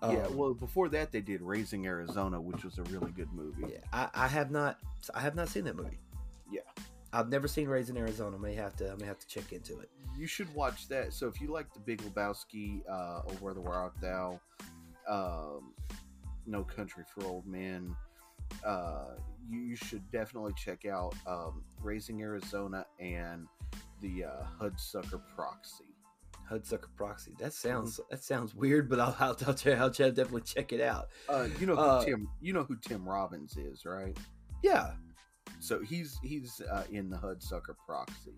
yeah, 0.01 0.25
Um, 0.25 0.35
well, 0.35 0.53
before 0.53 0.89
that 0.89 1.13
they 1.13 1.21
did 1.21 1.41
Raising 1.41 1.85
Arizona, 1.87 2.41
which 2.41 2.65
was 2.65 2.77
a 2.77 2.83
really 2.83 3.13
good 3.13 3.31
movie. 3.31 3.67
yeah 3.71 3.77
I, 3.93 4.09
I 4.25 4.27
have 4.27 4.51
not 4.51 4.79
i 5.15 5.21
have 5.21 5.33
not 5.35 5.47
seen 5.47 5.63
that 5.63 5.77
movie 5.77 5.99
Yeah. 6.51 6.59
i've 7.13 7.29
never 7.29 7.47
seen 7.47 7.69
raising 7.69 7.95
arizona 7.95 8.35
I 8.35 8.39
may 8.41 8.53
have 8.55 8.75
to 8.77 8.91
i 8.91 8.95
may 8.95 9.05
have 9.05 9.19
to 9.19 9.27
check 9.27 9.53
into 9.53 9.79
it 9.79 9.89
You 10.17 10.27
should 10.27 10.53
watch 10.53 10.89
that. 10.89 11.13
So 11.13 11.27
if 11.27 11.39
you 11.41 11.47
like 11.47 11.73
the 11.73 11.79
Big 11.79 12.01
Lebowski, 12.01 12.81
uh, 12.89 13.21
Where 13.39 13.53
the 13.53 13.61
Art 13.63 13.93
Thou, 14.01 14.39
um, 15.07 15.73
No 16.45 16.63
Country 16.63 17.03
for 17.13 17.23
Old 17.25 17.45
Men, 17.47 17.95
uh, 18.65 19.15
you, 19.49 19.59
you 19.59 19.75
should 19.75 20.09
definitely 20.11 20.53
check 20.55 20.85
out 20.85 21.13
um, 21.27 21.63
Raising 21.81 22.21
Arizona 22.21 22.85
and 22.99 23.47
the 24.01 24.25
uh, 24.25 24.43
Hudsucker 24.61 25.21
Proxy. 25.35 25.85
hudsucker 26.49 26.93
proxy 26.97 27.31
that 27.39 27.53
sounds 27.53 27.99
that 28.11 28.21
sounds 28.21 28.53
weird 28.53 28.89
but 28.89 28.99
i'll 28.99 29.15
i'll, 29.19 29.37
I'll, 29.47 29.81
I'll 29.81 29.89
definitely 29.89 30.41
check 30.41 30.73
it 30.73 30.81
out 30.81 31.07
Uh, 31.29 31.47
you 31.59 31.65
know 31.65 31.75
who 31.75 31.81
Uh, 31.81 32.03
Tim. 32.05 32.27
You 32.41 32.51
know 32.53 32.63
who 32.65 32.75
Tim 32.75 33.07
Robbins 33.07 33.55
is, 33.57 33.85
right? 33.85 34.15
yeah 34.61 34.91
So 35.61 35.81
he's 35.81 36.19
he's 36.21 36.61
uh, 36.69 36.83
in 36.91 37.09
the 37.09 37.15
Hudsucker 37.17 37.75
Proxy. 37.87 38.35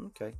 Okay. 0.00 0.32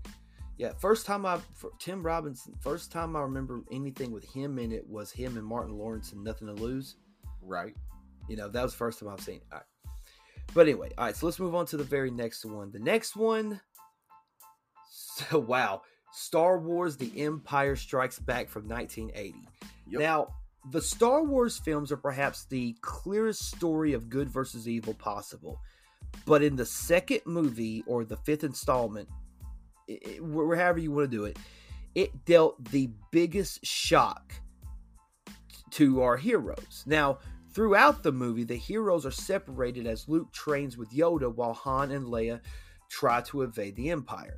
Yeah, 0.57 0.73
first 0.79 1.05
time 1.05 1.27
I 1.27 1.41
Tim 1.81 2.03
Robinson, 2.03 2.55
first 2.61 2.93
time 2.93 3.17
I 3.17 3.21
remember 3.23 3.63
anything 3.73 4.13
with 4.13 4.25
him 4.25 4.59
in 4.59 4.71
it 4.73 4.87
was 4.89 5.11
him 5.11 5.37
and 5.37 5.45
Martin 5.47 5.77
Lawrence 5.77 6.13
and 6.13 6.23
Nothing 6.23 6.47
to 6.49 6.55
Lose. 6.55 6.97
Right. 7.43 7.75
You 8.31 8.37
know, 8.37 8.49
that 8.49 8.63
was 8.63 8.71
the 8.73 8.79
first 8.79 9.01
time 9.01 9.09
I've 9.09 9.21
seen. 9.21 9.37
It. 9.37 9.43
All 9.53 9.59
right. 9.59 9.93
But 10.55 10.61
anyway, 10.69 10.91
all 10.97 11.05
right, 11.07 11.17
so 11.17 11.27
let's 11.27 11.39
move 11.39 11.55
on 11.55 11.67
to 11.67 11.77
the 11.77 11.85
very 11.85 12.11
next 12.11 12.45
one. 12.45 12.71
The 12.73 12.79
next 12.79 13.17
one 13.17 13.61
so 14.91 15.39
wow, 15.39 15.83
Star 16.13 16.59
Wars 16.59 16.97
The 16.97 17.13
Empire 17.21 17.77
Strikes 17.77 18.19
Back 18.19 18.49
from 18.49 18.69
1980. 18.69 19.35
Yep. 19.89 20.01
Now, 20.01 20.29
the 20.71 20.81
Star 20.81 21.25
Wars 21.25 21.59
films 21.59 21.91
are 21.91 21.97
perhaps 21.97 22.45
the 22.45 22.77
clearest 22.83 23.51
story 23.51 23.93
of 23.93 24.09
good 24.09 24.29
versus 24.29 24.69
evil 24.69 24.95
possible. 24.95 25.61
But 26.27 26.43
in 26.43 26.57
the 26.57 26.67
second 26.67 27.21
movie 27.27 27.83
or 27.87 28.05
the 28.05 28.17
fifth 28.17 28.45
installment, 28.45 29.09
it, 29.89 30.03
it- 30.05 30.23
however 30.23 30.79
you 30.79 30.93
want 30.93 31.11
to 31.11 31.17
do 31.17 31.25
it, 31.25 31.37
it 31.95 32.25
dealt 32.25 32.63
the 32.71 32.91
biggest 33.11 33.65
shock 33.65 34.33
to 35.73 36.03
our 36.03 36.17
heroes. 36.17 36.85
Now, 36.87 37.19
throughout 37.53 38.03
the 38.03 38.13
movie, 38.13 38.45
the 38.45 38.57
heroes 38.57 39.05
are 39.07 39.11
separated 39.11 39.87
as 39.87 40.09
Luke 40.09 40.33
trains 40.33 40.77
with 40.77 40.91
Yoda 40.91 41.35
while 41.35 41.55
Han 41.55 41.91
and 41.91 42.07
Leia 42.07 42.41
try 42.91 43.21
to 43.23 43.43
evade 43.43 43.77
the 43.77 43.91
Empire. 43.91 44.37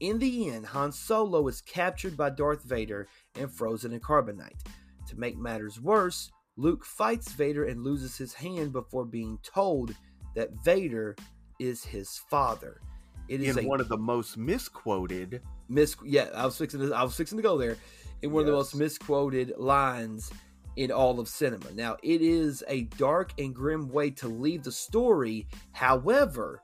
In 0.00 0.18
the 0.18 0.48
end, 0.50 0.66
Han 0.66 0.92
Solo 0.92 1.46
is 1.48 1.60
captured 1.60 2.16
by 2.16 2.30
Darth 2.30 2.64
Vader 2.64 3.08
and 3.36 3.50
frozen 3.50 3.92
in 3.92 4.00
carbonite. 4.00 4.64
To 5.08 5.16
make 5.18 5.36
matters 5.38 5.80
worse, 5.80 6.30
Luke 6.56 6.84
fights 6.84 7.32
Vader 7.32 7.64
and 7.64 7.82
loses 7.84 8.16
his 8.16 8.34
hand 8.34 8.72
before 8.72 9.04
being 9.04 9.38
told 9.42 9.94
that 10.34 10.50
Vader 10.64 11.16
is 11.58 11.84
his 11.84 12.18
father. 12.30 12.80
It 13.28 13.40
is 13.40 13.56
In 13.56 13.64
a 13.64 13.68
one 13.68 13.80
of 13.80 13.88
the 13.88 13.96
most 13.96 14.36
misquoted. 14.36 15.40
mis 15.68 15.96
yeah 16.04 16.28
i 16.34 16.44
was 16.44 16.58
fixing 16.58 16.80
to 16.80 16.92
i 16.92 17.02
was 17.02 17.16
fixing 17.16 17.38
to 17.38 17.42
go 17.42 17.56
there 17.56 17.76
in 18.20 18.30
one 18.32 18.40
of 18.42 18.46
the 18.46 18.52
most 18.52 18.74
misquoted 18.74 19.54
lines 19.56 20.30
in 20.76 20.90
all 20.90 21.20
of 21.20 21.28
cinema. 21.28 21.70
Now 21.72 21.96
it 22.02 22.20
is 22.22 22.64
a 22.68 22.82
dark 22.98 23.32
and 23.38 23.54
grim 23.54 23.88
way 23.90 24.10
to 24.10 24.28
leave 24.28 24.62
the 24.64 24.72
story. 24.72 25.46
However 25.72 26.62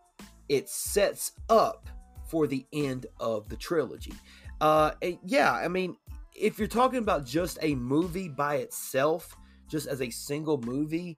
it 0.48 0.68
sets 0.68 1.32
up 1.48 1.88
for 2.28 2.46
the 2.46 2.66
end 2.72 3.06
of 3.18 3.48
the 3.48 3.56
trilogy. 3.56 4.12
Uh 4.60 4.92
yeah 5.24 5.52
i 5.52 5.68
mean 5.68 5.96
if 6.34 6.58
you're 6.58 6.68
talking 6.68 6.98
about 6.98 7.24
just 7.24 7.58
a 7.62 7.74
movie 7.74 8.28
by 8.28 8.56
itself 8.56 9.36
just 9.68 9.86
as 9.86 10.02
a 10.02 10.10
single 10.10 10.60
movie 10.60 11.16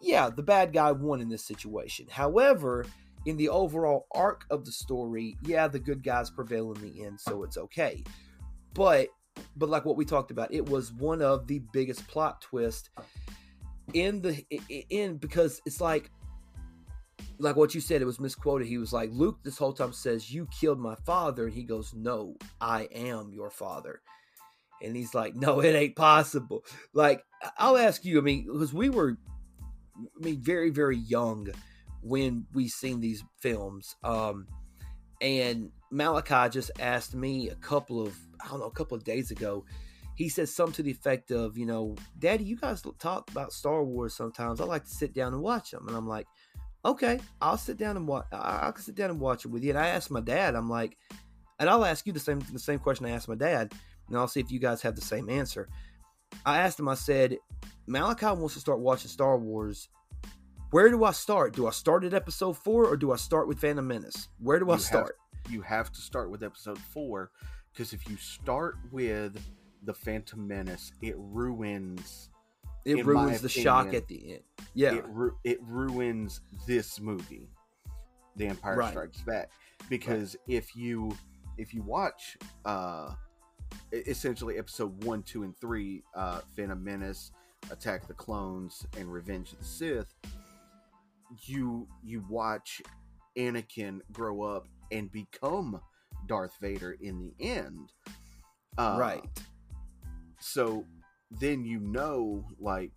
yeah 0.00 0.28
the 0.28 0.42
bad 0.42 0.72
guy 0.72 0.90
won 0.92 1.20
in 1.20 1.28
this 1.28 1.44
situation. 1.44 2.06
However 2.10 2.84
in 3.26 3.36
the 3.36 3.48
overall 3.48 4.06
arc 4.12 4.44
of 4.50 4.64
the 4.64 4.72
story, 4.72 5.36
yeah, 5.42 5.68
the 5.68 5.78
good 5.78 6.02
guys 6.02 6.30
prevail 6.30 6.72
in 6.72 6.80
the 6.80 7.04
end, 7.04 7.20
so 7.20 7.42
it's 7.42 7.58
okay. 7.58 8.02
But 8.74 9.08
but 9.56 9.68
like 9.68 9.84
what 9.84 9.96
we 9.96 10.04
talked 10.04 10.30
about, 10.30 10.52
it 10.52 10.66
was 10.66 10.92
one 10.92 11.22
of 11.22 11.46
the 11.46 11.60
biggest 11.72 12.06
plot 12.08 12.40
twists 12.40 12.90
in 13.94 14.22
the 14.22 14.44
in 14.90 15.16
because 15.16 15.60
it's 15.66 15.80
like 15.80 16.10
like 17.38 17.56
what 17.56 17.74
you 17.74 17.80
said, 17.80 18.02
it 18.02 18.06
was 18.06 18.20
misquoted. 18.20 18.68
He 18.68 18.78
was 18.78 18.92
like, 18.92 19.10
Luke 19.12 19.38
this 19.42 19.58
whole 19.58 19.72
time 19.72 19.92
says, 19.92 20.32
You 20.32 20.46
killed 20.46 20.78
my 20.78 20.94
father, 21.06 21.46
and 21.46 21.54
he 21.54 21.62
goes, 21.62 21.94
No, 21.94 22.36
I 22.60 22.88
am 22.94 23.32
your 23.32 23.50
father. 23.50 24.02
And 24.82 24.94
he's 24.94 25.14
like, 25.14 25.34
No, 25.34 25.60
it 25.60 25.74
ain't 25.74 25.96
possible. 25.96 26.64
Like, 26.92 27.24
I'll 27.58 27.78
ask 27.78 28.04
you, 28.04 28.18
I 28.18 28.22
mean, 28.22 28.46
because 28.52 28.74
we 28.74 28.90
were 28.90 29.16
I 29.96 30.24
mean, 30.24 30.40
very, 30.40 30.70
very 30.70 30.96
young 30.96 31.48
when 32.02 32.46
we 32.52 32.68
seen 32.68 33.00
these 33.00 33.24
films. 33.40 33.96
Um, 34.02 34.46
and 35.20 35.70
Malachi 35.90 36.50
just 36.50 36.70
asked 36.78 37.14
me 37.14 37.50
a 37.50 37.54
couple 37.56 38.00
of 38.00 38.16
I 38.44 38.48
don't 38.48 38.60
know 38.60 38.66
a 38.66 38.70
couple 38.72 38.96
of 38.96 39.04
days 39.04 39.30
ago. 39.30 39.64
He 40.14 40.28
said 40.28 40.48
something 40.48 40.74
to 40.74 40.82
the 40.82 40.90
effect 40.90 41.30
of, 41.30 41.56
you 41.56 41.64
know, 41.66 41.96
Daddy, 42.18 42.44
you 42.44 42.56
guys 42.56 42.82
talk 42.98 43.30
about 43.30 43.52
Star 43.52 43.82
Wars 43.84 44.14
sometimes. 44.14 44.60
I 44.60 44.64
like 44.64 44.84
to 44.84 44.90
sit 44.90 45.14
down 45.14 45.32
and 45.32 45.42
watch 45.42 45.70
them, 45.70 45.86
and 45.88 45.96
I'm 45.96 46.06
like, 46.08 46.26
okay, 46.84 47.20
I'll 47.40 47.56
sit 47.56 47.78
down 47.78 47.96
and 47.96 48.06
watch. 48.06 48.26
I 48.32 48.68
I 48.68 48.70
can 48.72 48.82
sit 48.82 48.94
down 48.96 49.10
and 49.10 49.20
watch 49.20 49.44
it 49.44 49.48
with 49.48 49.62
you. 49.64 49.70
And 49.70 49.78
I 49.78 49.88
asked 49.88 50.10
my 50.10 50.20
dad, 50.20 50.54
I'm 50.54 50.68
like, 50.68 50.96
and 51.58 51.70
I'll 51.70 51.84
ask 51.84 52.06
you 52.06 52.12
the 52.12 52.20
same 52.20 52.40
the 52.52 52.58
same 52.58 52.78
question 52.78 53.06
I 53.06 53.10
asked 53.10 53.28
my 53.28 53.34
dad, 53.34 53.72
and 54.08 54.16
I'll 54.16 54.28
see 54.28 54.40
if 54.40 54.50
you 54.50 54.58
guys 54.58 54.82
have 54.82 54.94
the 54.96 55.00
same 55.00 55.30
answer. 55.30 55.68
I 56.44 56.58
asked 56.58 56.78
him. 56.78 56.88
I 56.88 56.94
said, 56.94 57.38
Malachi 57.86 58.26
wants 58.26 58.54
to 58.54 58.60
start 58.60 58.80
watching 58.80 59.08
Star 59.10 59.38
Wars 59.38 59.88
where 60.70 60.88
do 60.88 61.02
I 61.02 61.10
start? 61.10 61.52
Do 61.56 61.66
I 61.66 61.70
start 61.70 62.04
at 62.04 62.14
episode 62.14 62.56
four 62.56 62.86
or 62.86 62.96
do 62.96 63.10
I 63.10 63.16
start 63.16 63.48
with 63.48 63.58
Phantom 63.58 63.84
Menace? 63.84 64.28
Where 64.38 64.60
do 64.60 64.66
I 64.66 64.68
You 64.68 64.72
have- 64.74 64.82
start? 64.82 65.16
you 65.48 65.62
have 65.62 65.90
to 65.90 66.00
start 66.00 66.30
with 66.30 66.44
episode 66.44 66.78
four 66.78 67.32
because 67.72 67.92
if 67.92 68.08
you 68.08 68.16
start 68.16 68.76
with 68.90 69.38
the 69.84 69.94
Phantom 69.94 70.46
Menace, 70.46 70.92
it 71.02 71.14
ruins 71.18 72.30
It 72.84 73.04
ruins 73.04 73.40
the 73.40 73.48
shock 73.48 73.94
at 73.94 74.06
the 74.08 74.34
end. 74.34 74.42
Yeah. 74.74 74.94
it 74.94 75.04
ru- 75.08 75.36
it 75.44 75.58
ruins 75.62 76.40
this 76.66 77.00
movie, 77.00 77.48
The 78.36 78.46
Empire 78.48 78.76
Right. 78.76 78.90
Strikes 78.90 79.22
Back, 79.22 79.50
because 79.88 80.36
if 80.46 80.74
you 80.76 81.16
if 81.58 81.74
you 81.74 81.82
watch 81.82 82.36
uh 82.64 83.14
essentially 83.92 84.58
episode 84.58 85.04
one, 85.04 85.22
two, 85.22 85.44
and 85.44 85.56
three, 85.58 86.02
uh, 86.14 86.40
Phantom 86.56 86.82
Menace, 86.82 87.30
Attack 87.70 88.08
the 88.08 88.14
Clones, 88.14 88.84
and 88.98 89.12
Revenge 89.12 89.52
of 89.52 89.58
the 89.60 89.64
Sith, 89.64 90.12
you 91.44 91.86
you 92.02 92.24
watch 92.28 92.82
Anakin 93.38 94.00
grow 94.12 94.42
up 94.42 94.66
and 94.90 95.10
become 95.12 95.80
Darth 96.26 96.54
Vader 96.60 96.96
in 97.00 97.18
the 97.18 97.34
end, 97.44 97.92
uh, 98.78 98.96
right. 98.98 99.42
so 100.40 100.84
then 101.40 101.64
you 101.64 101.78
know 101.80 102.44
like 102.58 102.90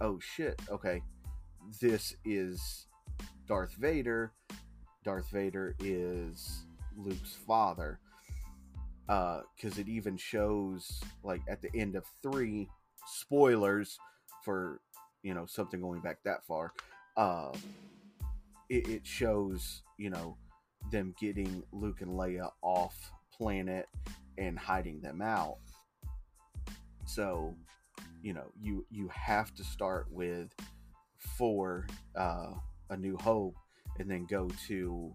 oh 0.00 0.18
shit 0.18 0.60
okay 0.68 1.00
this 1.80 2.16
is 2.24 2.86
darth 3.46 3.74
vader. 3.74 4.32
Darth 5.04 5.30
vader 5.30 5.74
is 5.78 6.64
luke's 6.96 7.36
father. 7.46 8.00
Uh 9.08 9.40
because 9.56 9.78
it 9.78 9.88
even 9.88 10.16
shows 10.16 11.00
like 11.22 11.42
at 11.48 11.60
the 11.62 11.70
end 11.74 11.96
of 11.96 12.04
three 12.22 12.68
spoilers 13.06 13.98
for 14.44 14.80
you 15.22 15.34
know 15.34 15.46
something 15.46 15.80
going 15.80 16.00
back 16.00 16.18
that 16.24 16.44
far 16.46 16.72
uh 17.16 17.50
it, 18.68 18.88
it 18.88 19.06
shows 19.06 19.82
you 19.98 20.10
know 20.10 20.36
them 20.90 21.14
getting 21.20 21.62
luke 21.72 22.00
and 22.00 22.10
leia 22.10 22.50
off 22.62 23.12
planet 23.36 23.86
and 24.38 24.58
hiding 24.58 25.00
them 25.00 25.20
out 25.22 25.58
so 27.06 27.54
you 28.22 28.32
know 28.32 28.46
you 28.60 28.84
you 28.90 29.08
have 29.08 29.54
to 29.54 29.64
start 29.64 30.06
with 30.10 30.54
four 31.36 31.86
uh 32.16 32.52
a 32.90 32.96
new 32.96 33.16
hope 33.18 33.56
and 33.98 34.10
then 34.10 34.26
go 34.26 34.48
to 34.66 35.12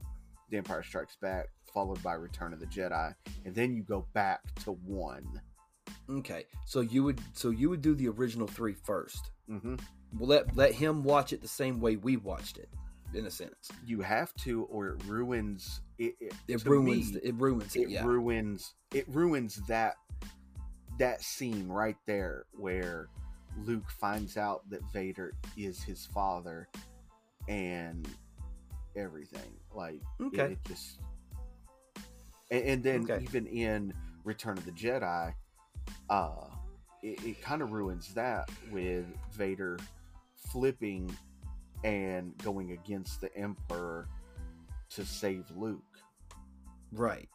the 0.49 0.57
empire 0.57 0.84
strikes 0.84 1.18
back 1.22 1.47
followed 1.74 2.01
by 2.03 2.13
return 2.13 2.53
of 2.53 2.59
the 2.59 2.68
jedi 2.68 3.13
and 3.45 3.53
then 3.53 3.74
you 3.74 3.84
go 3.84 4.07
back 4.13 4.41
to 4.55 4.72
one 4.72 5.41
Okay. 6.09 6.45
So 6.66 6.82
you 6.82 7.03
would 7.03 7.20
so 7.34 7.49
you 7.49 7.70
would 7.70 7.82
do 7.82 7.95
the 7.95 8.07
original 8.07 8.47
three 8.47 8.74
first. 8.74 9.32
mm-hmm. 9.49 9.76
We'll 10.18 10.30
let 10.30 10.55
let 10.55 10.74
him 10.74 11.03
watch 11.03 11.34
it 11.34 11.41
the 11.41 11.47
same 11.47 11.80
way 11.82 11.95
we 11.95 12.18
watched 12.18 12.57
it, 12.57 12.70
in 13.16 13.26
a 13.26 13.32
sense. 13.32 13.70
you 13.86 14.01
have 14.01 14.34
to 14.36 14.63
or 14.66 14.89
it 14.89 15.03
ruins 15.05 15.82
it 15.97 16.16
it, 16.20 16.34
It 16.47 16.66
ruins 16.66 17.13
me, 17.13 17.20
it 17.24 17.36
ruins 17.36 17.76
it, 17.76 17.82
it 17.84 17.89
yeah. 17.89 18.05
ruins 18.05 18.74
it 18.93 19.05
ruins 19.09 19.55
that 19.68 19.95
that 20.99 21.22
scene 21.22 21.68
right 21.68 21.97
there 22.05 22.45
where 22.53 23.07
Luke 23.63 23.89
finds 23.89 24.38
out 24.38 24.70
that 24.70 24.82
Vader 24.93 25.34
is 25.57 25.82
his 25.82 26.05
father 26.05 26.68
and 27.47 28.07
everything 28.95 29.53
like 29.74 30.01
it- 30.20 30.24
Okay. 30.26 30.51
it, 30.53 30.59
just 30.68 30.99
and, 32.51 32.63
and 32.66 32.84
then 32.84 33.01
Okay. 33.03 33.24
even 33.24 33.45
in 33.47 33.93
Return 34.24 34.57
of 34.57 34.66
the 34.66 34.72
Jedi 34.72 35.34
uh 36.09 36.47
it, 37.03 37.24
it 37.24 37.41
kind 37.41 37.61
of 37.61 37.72
ruins 37.72 38.13
that 38.16 38.49
with 38.72 39.05
Vader 39.34 39.78
flipping 40.51 41.16
and 41.86 42.36
going 42.40 42.72
against 42.72 43.22
the 43.22 43.34
Emperor 43.38 44.08
to 44.90 45.06
save 45.06 45.46
Luke 45.56 45.82
right. 46.92 47.30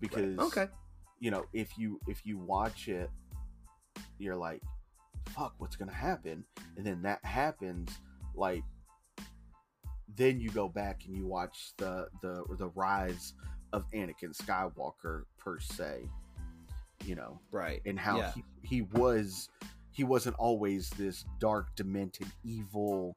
because 0.00 0.38
Okay. 0.38 0.66
you 1.20 1.30
know 1.30 1.44
if 1.52 1.76
you 1.78 2.00
if 2.08 2.24
you 2.24 2.38
watch 2.38 2.88
it 2.88 3.10
you're 4.18 4.36
like 4.36 4.62
fuck 5.30 5.54
what's 5.58 5.76
gonna 5.76 5.92
happen 5.92 6.44
and 6.76 6.86
then 6.86 7.02
that 7.02 7.24
happens 7.24 7.90
like 8.34 8.62
then 10.16 10.40
you 10.40 10.50
go 10.50 10.68
back 10.68 11.02
and 11.06 11.16
you 11.16 11.26
watch 11.26 11.72
the 11.76 12.08
the 12.22 12.42
the 12.58 12.68
rise 12.68 13.34
of 13.72 13.84
Anakin 13.92 14.34
Skywalker 14.34 15.24
per 15.38 15.60
se 15.60 16.08
you 17.04 17.14
know 17.14 17.38
Right. 17.52 17.80
and 17.86 17.98
how 17.98 18.18
Yeah. 18.18 18.32
he, 18.32 18.44
he 18.62 18.82
was 18.82 19.48
he 19.98 20.04
wasn't 20.04 20.36
always 20.36 20.88
this 20.90 21.24
dark 21.40 21.74
demented 21.74 22.28
evil 22.44 23.16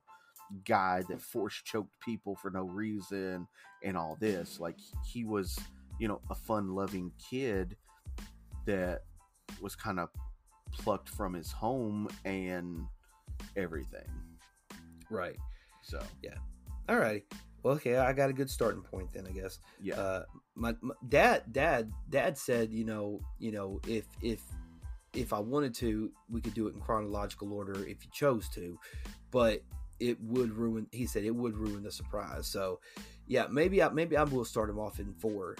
guy 0.65 1.03
that 1.07 1.21
force 1.21 1.61
choked 1.63 1.93
people 1.99 2.35
for 2.35 2.49
no 2.49 2.63
reason 2.63 3.47
and 3.83 3.95
all 3.95 4.17
this 4.19 4.59
like 4.59 4.75
he 5.05 5.23
was 5.23 5.59
you 5.99 6.07
know 6.07 6.19
a 6.31 6.35
fun 6.35 6.73
loving 6.73 7.11
kid 7.29 7.77
that 8.65 9.03
was 9.61 9.75
kind 9.75 9.99
of 9.99 10.09
plucked 10.71 11.07
from 11.07 11.33
his 11.35 11.51
home 11.51 12.07
and 12.25 12.81
everything 13.55 14.09
Right. 15.11 15.37
so 15.83 15.99
Yeah. 16.23 16.35
All 16.89 16.97
righty. 16.97 17.25
Well, 17.63 17.75
okay, 17.75 17.97
I 17.97 18.11
got 18.13 18.29
a 18.29 18.33
good 18.33 18.49
starting 18.49 18.81
point 18.81 19.13
then, 19.13 19.27
I 19.27 19.31
guess. 19.31 19.59
yeah 19.83 19.99
uh, 19.99 20.23
my, 20.55 20.73
my 20.81 20.95
dad 21.09 21.43
dad 21.51 21.91
dad 22.09 22.37
said 22.37 22.71
you 22.71 22.85
know 22.85 23.19
you 23.37 23.51
know 23.51 23.79
if 23.87 24.05
if 24.21 24.41
if 25.13 25.33
i 25.33 25.39
wanted 25.39 25.73
to 25.73 26.11
we 26.29 26.39
could 26.41 26.53
do 26.53 26.67
it 26.67 26.73
in 26.73 26.79
chronological 26.81 27.51
order 27.53 27.73
if 27.85 28.03
you 28.03 28.09
chose 28.13 28.47
to 28.49 28.77
but 29.31 29.61
it 29.99 30.17
would 30.21 30.51
ruin 30.53 30.87
he 30.91 31.05
said 31.05 31.23
it 31.23 31.35
would 31.35 31.55
ruin 31.57 31.83
the 31.83 31.91
surprise 31.91 32.47
so 32.47 32.79
yeah 33.27 33.45
maybe 33.51 33.81
i 33.83 33.89
maybe 33.89 34.15
i 34.17 34.23
will 34.23 34.45
start 34.45 34.69
him 34.69 34.79
off 34.79 34.99
in 34.99 35.13
four 35.15 35.55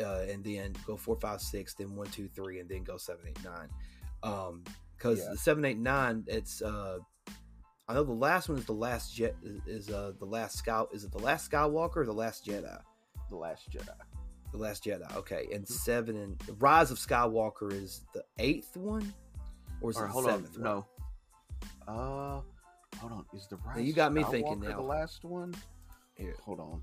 uh, 0.00 0.24
and 0.28 0.44
then 0.44 0.72
go 0.86 0.96
four 0.96 1.16
five 1.16 1.40
six 1.40 1.74
then 1.74 1.94
one 1.96 2.06
two 2.08 2.28
three 2.28 2.60
and 2.60 2.68
then 2.68 2.84
go 2.84 2.96
seven 2.96 3.24
eight 3.28 3.38
nine 3.44 3.68
um 4.22 4.62
because 4.96 5.18
Yeah. 5.20 5.30
the 5.32 5.38
seven 5.38 5.64
eight 5.64 5.78
nine 5.78 6.24
it's 6.26 6.60
uh 6.62 6.98
I 7.90 7.94
know 7.94 8.04
the 8.04 8.12
last 8.12 8.50
one 8.50 8.58
is 8.58 8.66
the 8.66 8.72
last 8.74 9.14
jet 9.14 9.34
is, 9.66 9.88
uh 9.88 10.12
the 10.18 10.26
last 10.26 10.58
scout 10.58 10.90
is 10.92 11.04
it 11.04 11.10
the 11.12 11.18
last 11.18 11.50
Skywalker 11.50 11.96
or 11.98 12.04
the 12.04 12.12
last 12.12 12.44
Jedi? 12.44 12.78
the 13.30 13.36
last 13.36 13.70
Jedi 13.70 13.88
The 14.52 14.58
Last 14.58 14.84
Jedi. 14.84 15.14
Okay, 15.16 15.48
and 15.52 15.64
Mhm. 15.64 15.68
seven 15.68 16.16
and 16.16 16.42
Rise 16.62 16.90
of 16.90 16.98
Skywalker 16.98 17.72
is 17.72 18.02
the 18.14 18.24
eighth 18.38 18.76
one, 18.76 19.12
or 19.80 19.90
is 19.90 19.96
or 19.98 20.04
it 20.04 20.06
the 20.06 20.12
hold 20.12 20.26
on 20.26 20.30
seventh? 20.32 20.54
one? 20.58 20.62
no 20.64 20.86
uh 21.92 22.40
hold 22.98 23.12
on 23.12 23.24
is 23.32 23.46
the 23.48 23.56
rise 23.58 23.84
you 23.86 23.92
got 23.92 24.12
me 24.12 24.22
thinking 24.24 24.58
Skywalker 24.60 24.68
now. 24.70 24.76
the 24.76 24.82
last 24.82 25.24
one 25.24 25.54
Here. 26.16 26.34
hold 26.44 26.60
on 26.60 26.82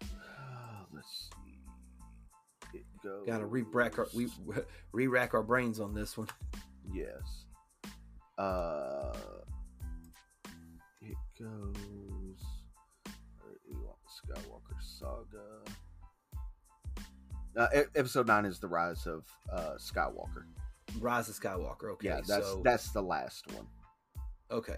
let's 0.92 1.30
see 1.44 1.58
it 2.78 2.84
goes 3.02 3.26
Got 3.26 3.38
to 3.38 3.46
re-rack 3.46 3.98
our 3.98 4.06
we 4.14 4.28
re-rack 4.92 5.34
our 5.34 5.42
brains 5.42 5.80
on 5.80 5.94
this 5.94 6.16
one. 6.18 6.28
yes 6.92 7.44
uh 8.38 9.16
it 11.00 11.16
goes 11.38 11.74
skywalker 14.26 14.80
saga 14.80 15.42
uh, 17.56 17.82
episode 17.94 18.26
9 18.26 18.44
is 18.44 18.58
the 18.58 18.68
rise 18.68 19.06
of 19.06 19.24
uh 19.52 19.74
skywalker 19.78 20.44
Rise 21.00 21.28
of 21.28 21.34
Skywalker. 21.34 21.90
Okay, 21.92 22.08
yeah 22.08 22.20
that's 22.26 22.46
so 22.46 22.60
that's 22.64 22.90
the 22.90 23.02
last 23.02 23.46
one 23.52 23.66
okay, 24.50 24.76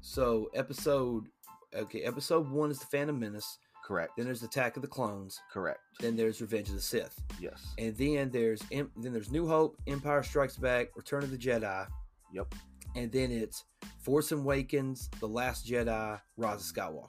so 0.00 0.50
episode 0.54 1.28
okay 1.74 2.02
episode 2.02 2.50
one 2.50 2.70
is 2.70 2.78
the 2.78 2.86
Phantom 2.86 3.18
Menace. 3.18 3.58
correct 3.84 4.12
Then 4.16 4.26
there's 4.26 4.42
Attack 4.42 4.76
of 4.76 4.82
the 4.82 4.88
Clones. 4.88 5.38
correct 5.52 5.80
Then 6.00 6.16
there's 6.16 6.40
Revenge 6.40 6.68
of 6.68 6.74
the 6.74 6.80
Sith. 6.80 7.20
yes 7.38 7.74
And 7.78 7.96
then 7.96 8.30
there's 8.30 8.60
then 8.70 8.90
there's 8.96 9.30
New 9.30 9.46
Hope, 9.46 9.76
Empire 9.86 10.22
Strikes 10.22 10.56
Back, 10.56 10.88
Return 10.96 11.22
of 11.22 11.30
the 11.30 11.38
Jedi, 11.38 11.86
yep 12.32 12.52
and 12.96 13.10
then 13.10 13.30
it's 13.30 13.64
Force 14.00 14.32
Awakens, 14.32 15.08
The 15.20 15.28
Last 15.28 15.66
Jedi, 15.66 16.20
Rise 16.36 16.70
of 16.70 16.76
Skywalker. 16.76 17.08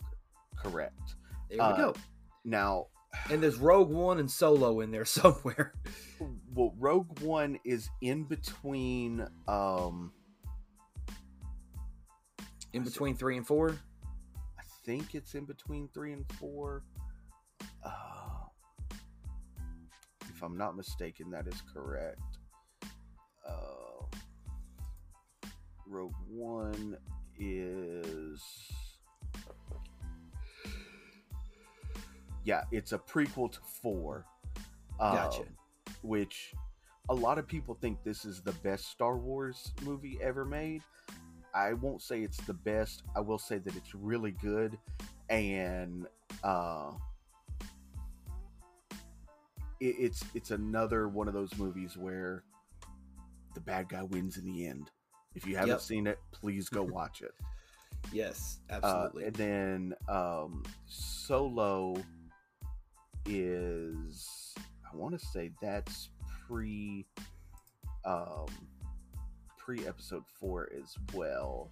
correct 0.58 1.16
There 1.50 1.58
we 1.58 1.60
Uh, 1.60 1.76
go. 1.78 1.94
now 2.44 2.88
And 3.30 3.42
there's 3.44 3.58
Rogue 3.58 3.90
One 3.90 4.20
and 4.20 4.30
Solo 4.30 4.80
in 4.82 4.92
there 4.92 5.06
somewhere. 5.20 5.74
well 6.54 6.74
rogue 6.78 7.20
one 7.22 7.60
is 7.66 7.90
in 8.02 8.24
between 8.24 9.28
um 9.48 10.12
In 12.74 12.84
between 12.84 13.16
three 13.16 13.38
and 13.38 13.46
four. 13.46 13.78
I 14.60 14.64
think 14.86 15.14
it's 15.16 15.36
in 15.36 15.46
between 15.46 15.88
three 15.94 16.12
and 16.14 16.26
four. 16.40 16.84
Uh, 17.86 18.48
if 20.30 20.42
I'm 20.42 20.58
not 20.58 20.76
mistaken, 20.76 21.30
that 21.32 21.48
is 21.48 21.62
correct. 21.74 22.20
Uh, 23.48 24.06
Rogue 25.86 26.16
One 26.28 26.98
is. 27.38 28.42
Yeah, 32.46 32.64
it's 32.72 32.92
a 32.92 32.98
prequel 32.98 33.52
to 33.52 33.60
four. 33.82 34.26
uh, 35.00 35.16
Gotcha. 35.16 35.44
Which 36.02 36.54
a 37.10 37.14
lot 37.14 37.38
of 37.38 37.48
people 37.48 37.76
think 37.76 38.04
this 38.04 38.26
is 38.26 38.42
the 38.42 38.52
best 38.64 38.88
Star 38.88 39.18
Wars 39.18 39.74
movie 39.84 40.18
ever 40.22 40.46
made. 40.46 40.82
I 41.54 41.74
won't 41.74 42.02
say 42.02 42.22
it's 42.22 42.38
the 42.38 42.54
best. 42.54 43.04
I 43.16 43.20
will 43.20 43.38
say 43.38 43.60
that 43.60 43.76
it's 43.76 43.94
really 43.94 44.32
good, 44.32 44.78
and 45.30 46.08
uh, 46.44 46.92
it, 49.80 49.96
it's 50.00 50.24
it's 50.34 50.52
another 50.52 51.08
one 51.08 51.28
of 51.28 51.34
those 51.34 51.56
movies 51.58 51.96
where 51.98 52.44
the 53.54 53.62
bad 53.62 53.88
guy 53.88 54.04
wins 54.04 54.38
in 54.38 54.46
the 54.46 54.66
end. 54.66 54.90
If 55.36 55.46
you 55.46 55.56
haven't 55.56 55.70
Yep. 55.70 55.82
seen 55.82 56.08
it, 56.08 56.20
please 56.32 56.70
go 56.70 56.84
watch 56.92 57.22
it. 57.22 57.34
Yes, 58.12 58.60
Uh, 58.70 58.76
absolutely. 58.76 59.26
and 59.26 59.36
then 59.36 59.94
um, 60.10 60.64
Solo 60.88 61.96
is, 63.26 64.54
I 64.92 64.96
want 64.96 65.18
to 65.20 65.26
say 65.26 65.52
that's 65.62 66.10
pre, 66.48 67.06
um, 68.06 68.46
pre 69.58 69.86
episode 69.88 70.24
four 70.40 70.70
as 70.82 70.96
well. 71.14 71.72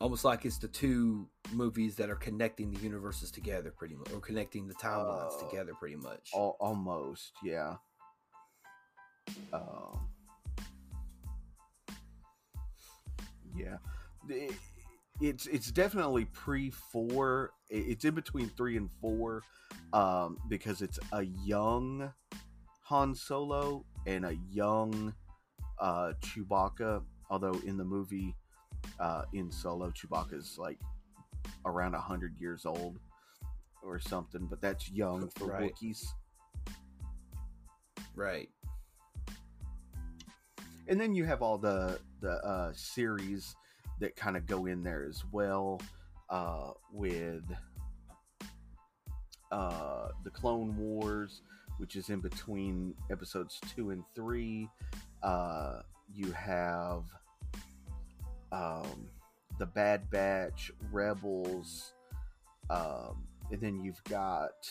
Almost 0.00 0.24
like 0.24 0.44
it's 0.44 0.58
the 0.58 0.68
two 0.68 1.28
movies 1.52 1.96
that 1.96 2.08
are 2.08 2.14
connecting 2.16 2.70
the 2.70 2.80
universes 2.80 3.30
together, 3.32 3.72
pretty 3.76 3.96
much, 3.96 4.12
or 4.12 4.20
connecting 4.20 4.68
the 4.68 4.74
timelines 4.74 5.32
Uh, 5.42 5.48
together, 5.48 5.72
pretty 5.74 5.96
much. 5.96 6.30
Al- 6.34 6.56
almost, 6.60 7.32
yeah. 7.42 7.76
Um, 9.52 10.08
yeah, 13.54 13.76
The- 14.26 14.50
it's 15.20 15.46
it's 15.46 15.70
definitely 15.70 16.26
pre 16.26 16.70
four. 16.70 17.52
It's 17.70 18.04
in 18.04 18.14
between 18.14 18.48
three 18.50 18.76
and 18.76 18.88
four, 19.00 19.42
um, 19.92 20.38
because 20.48 20.80
it's 20.82 20.98
a 21.12 21.22
young 21.22 22.12
Han 22.82 23.14
Solo 23.14 23.84
and 24.06 24.24
a 24.24 24.36
young 24.50 25.14
uh, 25.78 26.12
Chewbacca. 26.22 27.02
Although 27.30 27.60
in 27.66 27.76
the 27.76 27.84
movie, 27.84 28.34
uh, 28.98 29.24
in 29.34 29.50
Solo, 29.50 29.90
Chewbacca's 29.90 30.56
like 30.56 30.78
around 31.66 31.94
a 31.94 32.00
hundred 32.00 32.38
years 32.38 32.64
old 32.64 32.98
or 33.82 33.98
something, 33.98 34.46
but 34.48 34.60
that's 34.60 34.90
young 34.90 35.28
for 35.36 35.48
Right. 35.48 35.72
Wookiees. 35.74 36.04
right. 38.14 38.48
and 40.88 40.98
then 41.00 41.14
you 41.14 41.24
have 41.24 41.42
all 41.42 41.58
the 41.58 42.00
the 42.20 42.32
uh, 42.44 42.72
series 42.74 43.54
that 44.00 44.16
kind 44.16 44.36
of 44.36 44.46
go 44.46 44.66
in 44.66 44.82
there 44.82 45.04
as 45.08 45.24
well 45.32 45.80
uh, 46.30 46.70
with 46.92 47.42
uh, 49.50 50.08
the 50.24 50.30
Clone 50.30 50.76
Wars, 50.76 51.42
which 51.78 51.96
is 51.96 52.10
in 52.10 52.20
between 52.20 52.94
episodes 53.10 53.60
two 53.74 53.90
and 53.90 54.04
three. 54.14 54.68
Uh, 55.22 55.80
you 56.14 56.30
have 56.32 57.04
um, 58.52 59.08
the 59.58 59.66
Bad 59.66 60.10
Batch, 60.10 60.70
Rebels, 60.92 61.92
um, 62.70 63.26
and 63.50 63.60
then 63.60 63.80
you've 63.80 64.02
got 64.04 64.70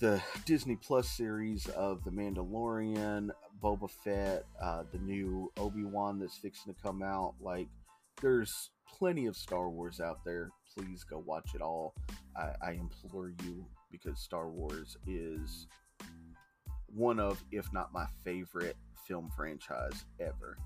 the 0.00 0.22
Disney 0.44 0.76
Plus 0.76 1.08
series 1.08 1.66
of 1.68 2.04
The 2.04 2.10
Mandalorian, 2.10 3.30
Boba 3.62 3.90
Fett, 3.90 4.44
uh, 4.62 4.84
the 4.92 4.98
new 4.98 5.50
Obi 5.56 5.84
Wan 5.84 6.18
that's 6.18 6.36
fixing 6.36 6.72
to 6.74 6.80
come 6.82 7.02
out. 7.02 7.34
Like, 7.40 7.68
there's 8.20 8.70
plenty 8.98 9.26
of 9.26 9.36
Star 9.36 9.68
Wars 9.68 10.00
out 10.00 10.24
there. 10.24 10.50
Please 10.76 11.04
go 11.04 11.22
watch 11.26 11.54
it 11.54 11.60
all. 11.60 11.94
I, 12.36 12.52
I 12.62 12.70
implore 12.72 13.32
you 13.44 13.64
because 13.90 14.20
Star 14.20 14.48
Wars 14.48 14.96
is 15.06 15.66
one 16.94 17.18
of, 17.18 17.42
if 17.50 17.72
not 17.72 17.92
my 17.92 18.06
favorite 18.24 18.76
film 19.06 19.30
franchise 19.36 20.04
ever. 20.20 20.58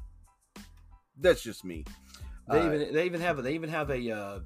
That's 1.18 1.42
just 1.42 1.64
me. 1.64 1.84
They 2.48 2.60
Uh, 2.60 2.66
even 2.66 2.94
they 2.94 3.06
even 3.06 3.20
have 3.20 3.38
a 3.38 3.42
they 3.42 3.54
even 3.54 3.68
have 3.68 3.90
a 3.90 4.10
uh, 4.10 4.40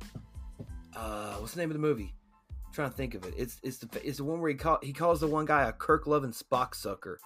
uh, 0.97 1.35
what's 1.37 1.55
the 1.55 1.61
name 1.61 1.71
of 1.71 1.75
the 1.75 1.81
movie? 1.81 2.15
I'm 2.51 2.73
trying 2.73 2.91
to 2.91 2.97
think 2.97 3.15
of 3.15 3.25
it. 3.25 3.35
It's 3.37 3.61
it's 3.63 3.79
the 3.79 3.89
it's 4.07 4.19
the 4.19 4.25
one 4.25 4.41
where 4.41 4.51
he 4.51 4.57
call 4.57 4.79
he 4.83 4.93
calls 4.93 5.21
the 5.21 5.29
one 5.29 5.45
guy 5.45 5.69
a 5.69 5.73
Kirk 5.73 6.07
loving 6.07 6.33
Spock 6.33 6.75
sucker. 6.75 7.21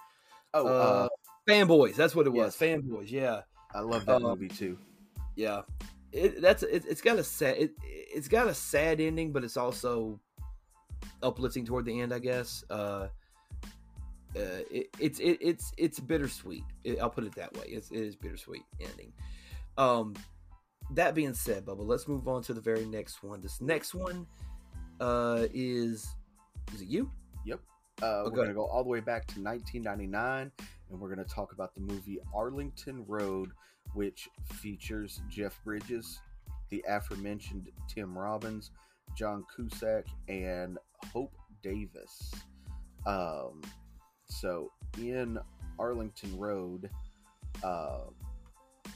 Oh, 0.53 0.67
uh, 0.67 0.69
uh, 0.69 1.07
Fanboys. 1.47 1.95
That's 1.95 2.15
what 2.15 2.27
it 2.27 2.31
was. 2.31 2.59
yes. 2.59 2.81
Fanboys. 2.81 3.11
Yeah. 3.11 3.41
I 3.73 3.81
love 3.81 4.05
that 4.05 4.17
um, 4.17 4.23
movie 4.23 4.47
too. 4.47 4.77
Yeah, 5.35 5.61
it, 6.11 6.41
that's 6.41 6.63
it, 6.63 6.83
it's 6.87 7.01
got 7.01 7.19
a 7.19 7.23
sad 7.23 7.57
it, 7.57 7.71
it's 7.83 8.27
got 8.27 8.47
a 8.47 8.53
sad 8.53 8.99
ending, 8.99 9.31
but 9.31 9.43
it's 9.43 9.57
also 9.57 10.19
uplifting 11.21 11.65
toward 11.65 11.85
the 11.85 12.01
end, 12.01 12.13
I 12.13 12.19
guess. 12.19 12.63
Uh, 12.69 13.07
uh, 14.35 14.63
it, 14.71 14.89
it's 14.99 15.19
it, 15.19 15.37
it's 15.39 15.71
it's 15.77 15.99
bittersweet. 15.99 16.63
It, 16.83 16.99
I'll 16.99 17.09
put 17.09 17.25
it 17.25 17.35
that 17.35 17.53
way. 17.55 17.65
It's, 17.67 17.91
it 17.91 17.99
is 17.99 18.15
bittersweet 18.15 18.63
ending. 18.79 19.13
Um, 19.77 20.15
that 20.91 21.13
being 21.13 21.33
said, 21.33 21.65
Bubba, 21.65 21.85
let's 21.85 22.07
move 22.07 22.27
on 22.27 22.41
to 22.43 22.53
the 22.53 22.61
very 22.61 22.85
next 22.85 23.21
one. 23.21 23.41
This 23.41 23.61
next 23.61 23.93
one 23.93 24.25
uh, 24.99 25.45
is 25.53 26.15
is 26.73 26.81
it 26.81 26.87
you? 26.87 27.11
Uh, 28.01 28.21
we're 28.23 28.27
Okay. 28.27 28.35
going 28.35 28.47
to 28.47 28.53
go 28.53 28.65
all 28.65 28.83
the 28.83 28.89
way 28.89 28.99
back 29.01 29.25
to 29.27 29.41
1999, 29.41 30.51
and 30.89 30.99
we're 30.99 31.13
going 31.13 31.25
to 31.25 31.33
talk 31.33 31.51
about 31.53 31.73
the 31.75 31.81
movie 31.81 32.19
Arlington 32.33 33.05
Road, 33.07 33.51
which 33.93 34.29
features 34.53 35.21
Jeff 35.29 35.61
Bridges, 35.63 36.21
the 36.69 36.83
aforementioned 36.87 37.69
Tim 37.87 38.17
Robbins, 38.17 38.71
John 39.17 39.43
Cusack, 39.53 40.05
and 40.27 40.77
Hope 41.11 41.35
Davis. 41.61 42.31
Um, 43.05 43.61
so 44.25 44.71
in 44.97 45.37
Arlington 45.77 46.37
Road, 46.37 46.89
uh, 47.63 48.05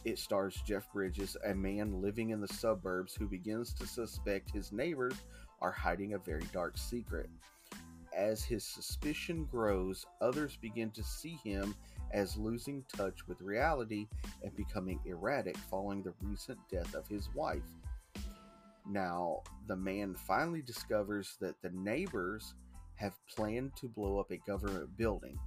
it 0.06 0.18
stars 0.20 0.62
Jeff 0.66 0.92
Bridges, 0.94 1.36
a 1.46 1.54
man 1.54 2.02
living 2.02 2.30
in 2.30 2.40
the 2.40 2.48
suburbs 2.48 3.16
who 3.16 3.28
begins 3.28 3.74
to 3.74 3.86
suspect 3.88 4.52
his 4.52 4.72
neighbors 4.72 5.16
are 5.62 5.72
hiding 5.72 6.14
a 6.14 6.20
very 6.20 6.44
dark 6.54 6.78
secret. 6.78 7.30
As 8.16 8.44
his 8.44 8.64
suspicion 8.64 9.46
grows, 9.46 10.06
others 10.22 10.58
begin 10.62 10.92
to 10.92 11.04
see 11.04 11.40
him 11.44 11.76
as 12.12 12.38
losing 12.38 12.84
touch 12.96 13.28
with 13.28 13.42
reality 13.42 14.08
and 14.44 14.56
becoming 14.56 15.00
erratic 15.06 15.58
following 15.58 16.04
the 16.04 16.14
recent 16.22 16.60
death 16.70 16.94
of 16.94 17.08
his 17.08 17.30
wife. 17.34 17.64
Now, 18.88 19.42
the 19.68 19.76
man 19.76 20.14
finally 20.14 20.62
discovers 20.62 21.38
that 21.42 21.60
the 21.62 21.72
neighbors 21.72 22.54
have 22.96 23.14
planned 23.28 23.76
to 23.78 23.88
blow 23.88 24.20
up 24.20 24.32
a 24.32 24.38
government 24.38 24.96
building, 24.96 25.40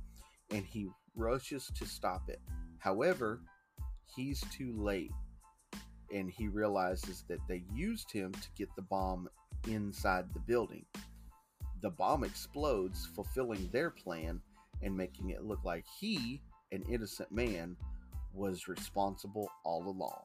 and 0.50 0.64
he 0.64 0.88
rushes 1.14 1.70
to 1.76 1.86
stop 1.86 2.28
it. 2.28 2.40
However, 2.78 3.40
he's 4.16 4.42
too 4.50 4.74
late, 4.76 5.12
and 6.12 6.30
he 6.30 6.48
realizes 6.48 7.24
that 7.28 7.46
they 7.48 7.64
used 7.72 8.10
him 8.10 8.32
to 8.32 8.48
get 8.56 8.68
the 8.74 8.82
bomb 8.82 9.28
inside 9.68 10.26
the 10.32 10.40
building. 10.40 10.84
The 11.82 11.90
bomb 11.90 12.24
explodes, 12.24 13.06
fulfilling 13.14 13.68
their 13.72 13.90
plan 13.90 14.40
and 14.82 14.96
making 14.96 15.30
it 15.30 15.44
look 15.44 15.64
like 15.64 15.84
he, 15.98 16.40
an 16.72 16.82
innocent 16.88 17.30
man, 17.30 17.76
was 18.32 18.68
responsible 18.68 19.50
all 19.64 19.86
along. 19.88 20.22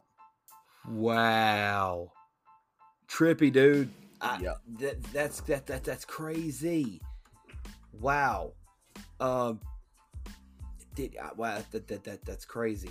Wow, 0.90 2.12
trippy 3.08 3.52
dude. 3.52 3.92
I, 4.20 4.40
Yep. 4.40 4.62
that 4.80 5.04
that's 5.14 5.42
that 5.42 5.66
that 5.68 5.84
that's 5.84 6.06
crazy. 6.06 7.02
Wow. 8.00 8.54
Um. 9.20 9.60
Did 10.96 11.16
uh, 11.18 11.30
wow 11.38 11.62
that 11.72 11.88
that, 11.88 12.04
that 12.04 12.26
that's 12.26 12.46
crazy. 12.46 12.90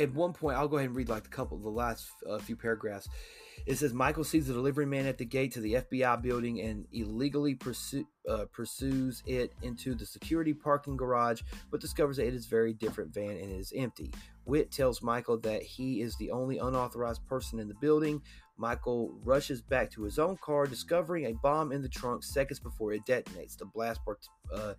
At 0.00 0.12
one 0.12 0.32
point, 0.32 0.56
I'll 0.56 0.68
go 0.68 0.76
ahead 0.76 0.88
and 0.88 0.96
read 0.96 1.08
like 1.08 1.26
a 1.26 1.30
couple 1.30 1.56
of 1.56 1.62
the 1.62 1.70
last 1.70 2.10
uh, 2.28 2.38
few 2.38 2.56
paragraphs. 2.56 3.08
It 3.64 3.78
says 3.78 3.94
Michael 3.94 4.24
sees 4.24 4.48
the 4.48 4.54
delivery 4.54 4.86
man 4.86 5.06
at 5.06 5.18
the 5.18 5.24
gate 5.24 5.52
to 5.52 5.60
the 5.60 5.74
FBI 5.74 6.20
building 6.20 6.60
and 6.60 6.86
illegally 6.92 7.54
pursue, 7.54 8.06
uh, 8.28 8.46
pursues 8.52 9.22
it 9.26 9.52
into 9.62 9.94
the 9.94 10.04
security 10.04 10.52
parking 10.52 10.96
garage, 10.96 11.42
but 11.70 11.80
discovers 11.80 12.16
that 12.16 12.26
it 12.26 12.34
is 12.34 12.46
a 12.46 12.50
very 12.50 12.72
different 12.72 13.14
van 13.14 13.30
and 13.30 13.52
is 13.52 13.72
empty. 13.76 14.12
Whit 14.44 14.72
tells 14.72 15.02
Michael 15.02 15.38
that 15.40 15.62
he 15.62 16.00
is 16.00 16.16
the 16.16 16.30
only 16.32 16.58
unauthorized 16.58 17.24
person 17.28 17.60
in 17.60 17.68
the 17.68 17.74
building. 17.74 18.20
Michael 18.56 19.14
rushes 19.24 19.62
back 19.62 19.90
to 19.92 20.02
his 20.02 20.18
own 20.18 20.36
car, 20.38 20.66
discovering 20.66 21.26
a 21.26 21.32
bomb 21.32 21.72
in 21.72 21.82
the 21.82 21.88
trunk 21.88 22.24
seconds 22.24 22.58
before 22.58 22.92
it 22.92 23.06
detonates. 23.06 23.56
The 23.56 23.64
blast 23.64 24.04
part, 24.04 24.26
uh, 24.52 24.74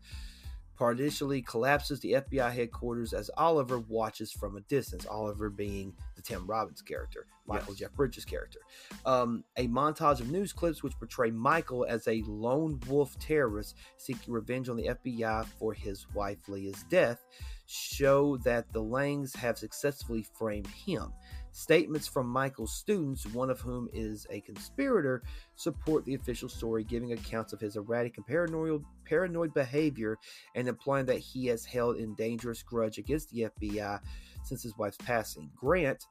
partially 0.83 1.41
collapses 1.41 2.01
the 2.01 2.11
FBI 2.13 2.51
headquarters 2.51 3.13
as 3.13 3.31
Oliver 3.37 3.79
watches 3.79 4.33
from 4.33 4.57
a 4.57 4.61
distance. 4.61 5.05
Oliver 5.05 5.49
being 5.49 5.93
the 6.17 6.21
Tim 6.21 6.45
Robbins 6.45 6.81
character, 6.81 7.25
Michael 7.47 7.73
Yes. 7.73 7.79
Jeff 7.79 7.93
Bridges 7.93 8.25
character. 8.25 8.59
Um, 9.05 9.45
a 9.55 9.67
montage 9.69 10.19
of 10.19 10.29
news 10.29 10.51
clips 10.51 10.83
which 10.83 10.97
portray 10.99 11.31
Michael 11.31 11.85
as 11.87 12.05
a 12.09 12.21
lone 12.27 12.81
wolf 12.87 13.17
terrorist 13.17 13.77
seeking 13.95 14.33
revenge 14.33 14.67
on 14.67 14.75
the 14.75 14.87
FBI 14.89 15.45
for 15.57 15.73
his 15.73 16.05
wife 16.13 16.49
Leah's 16.49 16.83
death 16.89 17.25
show 17.65 18.35
that 18.37 18.71
the 18.73 18.81
Langs 18.81 19.33
have 19.35 19.57
successfully 19.57 20.25
framed 20.37 20.67
him. 20.67 21.13
Statements 21.53 22.07
from 22.07 22.27
Michael's 22.27 22.73
students, 22.73 23.27
one 23.27 23.51
of 23.51 23.61
whom 23.61 23.87
is 23.93 24.25
a 24.31 24.41
conspirator, 24.41 25.21
support 25.55 26.03
the 26.03 26.15
official 26.15 26.49
story, 26.49 26.83
giving 26.83 27.13
accounts 27.13 27.53
of 27.53 27.61
his 27.61 27.75
erratic 27.75 28.17
and 28.17 28.25
paranoid, 28.25 28.83
paranoid 29.05 29.53
behavior 29.53 30.17
and 30.55 30.67
implying 30.67 31.05
that 31.05 31.19
he 31.19 31.45
has 31.45 31.63
held 31.63 31.97
in 31.97 32.15
dangerous 32.15 32.63
grudge 32.63 32.97
against 32.97 33.29
the 33.29 33.51
FBI 33.61 33.99
since 34.43 34.63
his 34.63 34.75
wife's 34.79 34.97
passing. 34.97 35.51
Grant, 35.55 36.03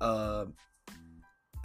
uh, 0.00 0.46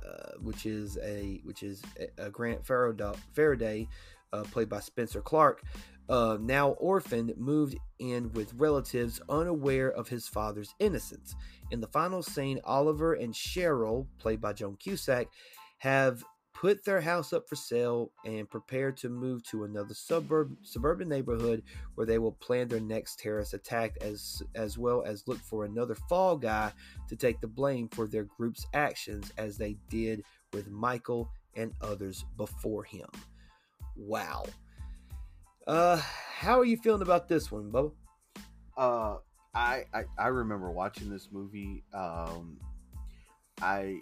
uh, 0.05 0.31
which 0.41 0.65
is 0.65 0.97
a 1.01 1.39
which 1.45 1.63
is 1.63 1.81
a, 1.97 2.25
a 2.25 2.29
Grant 2.29 2.65
Faraday, 2.65 3.87
uh, 4.33 4.43
played 4.43 4.67
by 4.67 4.81
Spencer 4.81 5.21
Clark, 5.21 5.63
uh, 6.09 6.37
now 6.39 6.69
orphaned, 6.71 7.33
moved 7.37 7.77
in 7.99 8.31
with 8.33 8.53
relatives 8.53 9.21
unaware 9.29 9.91
of 9.91 10.07
his 10.07 10.27
father's 10.27 10.73
innocence. 10.79 11.35
In 11.71 11.81
the 11.81 11.87
final 11.87 12.21
scene, 12.21 12.59
Oliver 12.63 13.13
and 13.13 13.33
Cheryl, 13.33 14.07
played 14.19 14.41
by 14.41 14.53
Joan 14.53 14.77
Cusack, 14.77 15.27
have 15.79 16.23
put 16.53 16.85
their 16.85 17.01
house 17.01 17.33
up 17.33 17.47
for 17.49 17.55
sale 17.55 18.11
and 18.23 18.49
prepare 18.49 18.89
to 18.89 19.09
move 19.09 19.43
to 19.43 19.65
another 19.65 19.93
suburb 19.93 20.55
suburban 20.63 21.09
neighborhood 21.09 21.61
where 21.95 22.07
they 22.07 22.17
will 22.17 22.31
plan 22.31 22.67
their 22.67 22.79
next 22.79 23.19
terrorist 23.19 23.53
attack 23.53 23.97
as 23.99 24.41
as 24.55 24.77
well 24.77 25.03
as 25.05 25.27
look 25.27 25.39
for 25.39 25.65
another 25.65 25.95
fall 26.07 26.37
guy 26.37 26.71
to 27.09 27.15
take 27.17 27.41
the 27.41 27.47
blame 27.47 27.89
for 27.89 28.07
their 28.07 28.23
group's 28.23 28.65
actions 28.73 29.33
as 29.37 29.57
they 29.57 29.75
did 29.89 30.23
with 30.53 30.69
Michael 30.69 31.29
and 31.55 31.73
others 31.81 32.23
before 32.37 32.83
him. 32.83 33.09
Wow. 33.97 34.45
Uh, 35.67 35.97
how 35.97 36.59
are 36.59 36.65
you 36.65 36.77
feeling 36.77 37.01
about 37.01 37.27
this 37.27 37.51
one, 37.51 37.71
Bubba? 37.71 37.91
Uh, 38.77 39.17
I, 39.53 39.85
I 39.93 40.03
I 40.17 40.27
remember 40.27 40.69
watching 40.69 41.09
this 41.09 41.29
movie. 41.31 41.83
Um, 41.93 42.59
I 43.61 44.01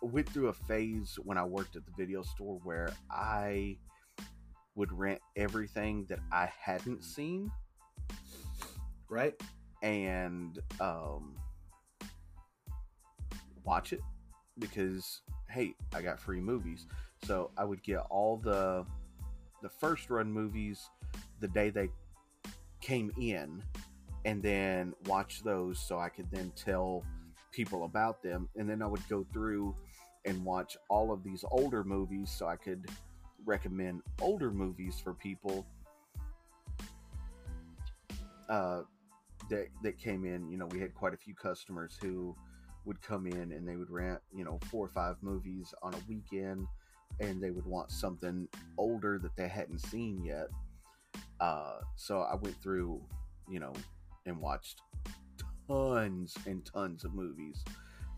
went 0.00 0.28
through 0.28 0.48
a 0.48 0.52
phase 0.52 1.18
when 1.22 1.36
I 1.36 1.44
worked 1.44 1.76
at 1.76 1.84
the 1.84 1.92
video 1.96 2.22
store 2.22 2.60
where 2.62 2.90
I 3.10 3.76
would 4.76 4.92
rent 4.92 5.20
everything 5.36 6.06
that 6.08 6.20
I 6.32 6.50
hadn't 6.60 7.04
seen, 7.04 7.50
Right? 9.08 9.34
and 9.82 10.58
um, 10.80 11.36
watch 13.62 13.92
it 13.92 14.00
because 14.58 15.20
hey, 15.50 15.74
I 15.94 16.00
got 16.00 16.18
free 16.18 16.40
movies. 16.40 16.86
So 17.24 17.50
I 17.58 17.64
would 17.64 17.82
get 17.82 17.98
all 18.10 18.38
the 18.38 18.86
the 19.64 19.70
first 19.70 20.10
run 20.10 20.30
movies 20.30 20.90
the 21.40 21.48
day 21.48 21.70
they 21.70 21.88
came 22.82 23.10
in 23.18 23.62
and 24.26 24.42
then 24.42 24.92
watch 25.06 25.42
those 25.42 25.78
so 25.80 25.98
I 25.98 26.10
could 26.10 26.30
then 26.30 26.52
tell 26.54 27.02
people 27.50 27.84
about 27.84 28.22
them 28.22 28.46
and 28.56 28.68
then 28.68 28.82
I 28.82 28.86
would 28.86 29.08
go 29.08 29.26
through 29.32 29.74
and 30.26 30.44
watch 30.44 30.76
all 30.90 31.10
of 31.10 31.24
these 31.24 31.46
older 31.50 31.82
movies 31.82 32.30
so 32.30 32.46
I 32.46 32.56
could 32.56 32.84
recommend 33.46 34.02
older 34.20 34.50
movies 34.50 35.00
for 35.02 35.14
people 35.14 35.66
uh, 38.50 38.82
that 39.48 39.68
that 39.82 39.98
came 39.98 40.26
in. 40.26 40.50
You 40.50 40.58
know, 40.58 40.66
we 40.66 40.80
had 40.80 40.94
quite 40.94 41.14
a 41.14 41.16
few 41.16 41.34
customers 41.34 41.96
who 42.02 42.36
would 42.84 43.00
come 43.00 43.26
in 43.26 43.52
and 43.52 43.66
they 43.66 43.76
would 43.76 43.90
rent, 43.90 44.20
you 44.34 44.44
know, 44.44 44.58
four 44.70 44.84
or 44.84 44.90
five 44.90 45.16
movies 45.22 45.72
on 45.82 45.94
a 45.94 45.98
weekend, 46.06 46.66
and 47.20 47.42
they 47.42 47.50
would 47.50 47.66
want 47.66 47.90
something 47.90 48.48
older 48.78 49.18
that 49.18 49.36
they 49.36 49.48
hadn't 49.48 49.78
seen 49.78 50.24
yet. 50.24 50.48
Uh, 51.40 51.80
so 51.96 52.20
I 52.20 52.34
went 52.34 52.60
through, 52.62 53.00
you 53.48 53.60
know, 53.60 53.72
and 54.26 54.38
watched 54.38 54.80
tons 55.68 56.36
and 56.46 56.64
tons 56.64 57.04
of 57.04 57.14
movies. 57.14 57.64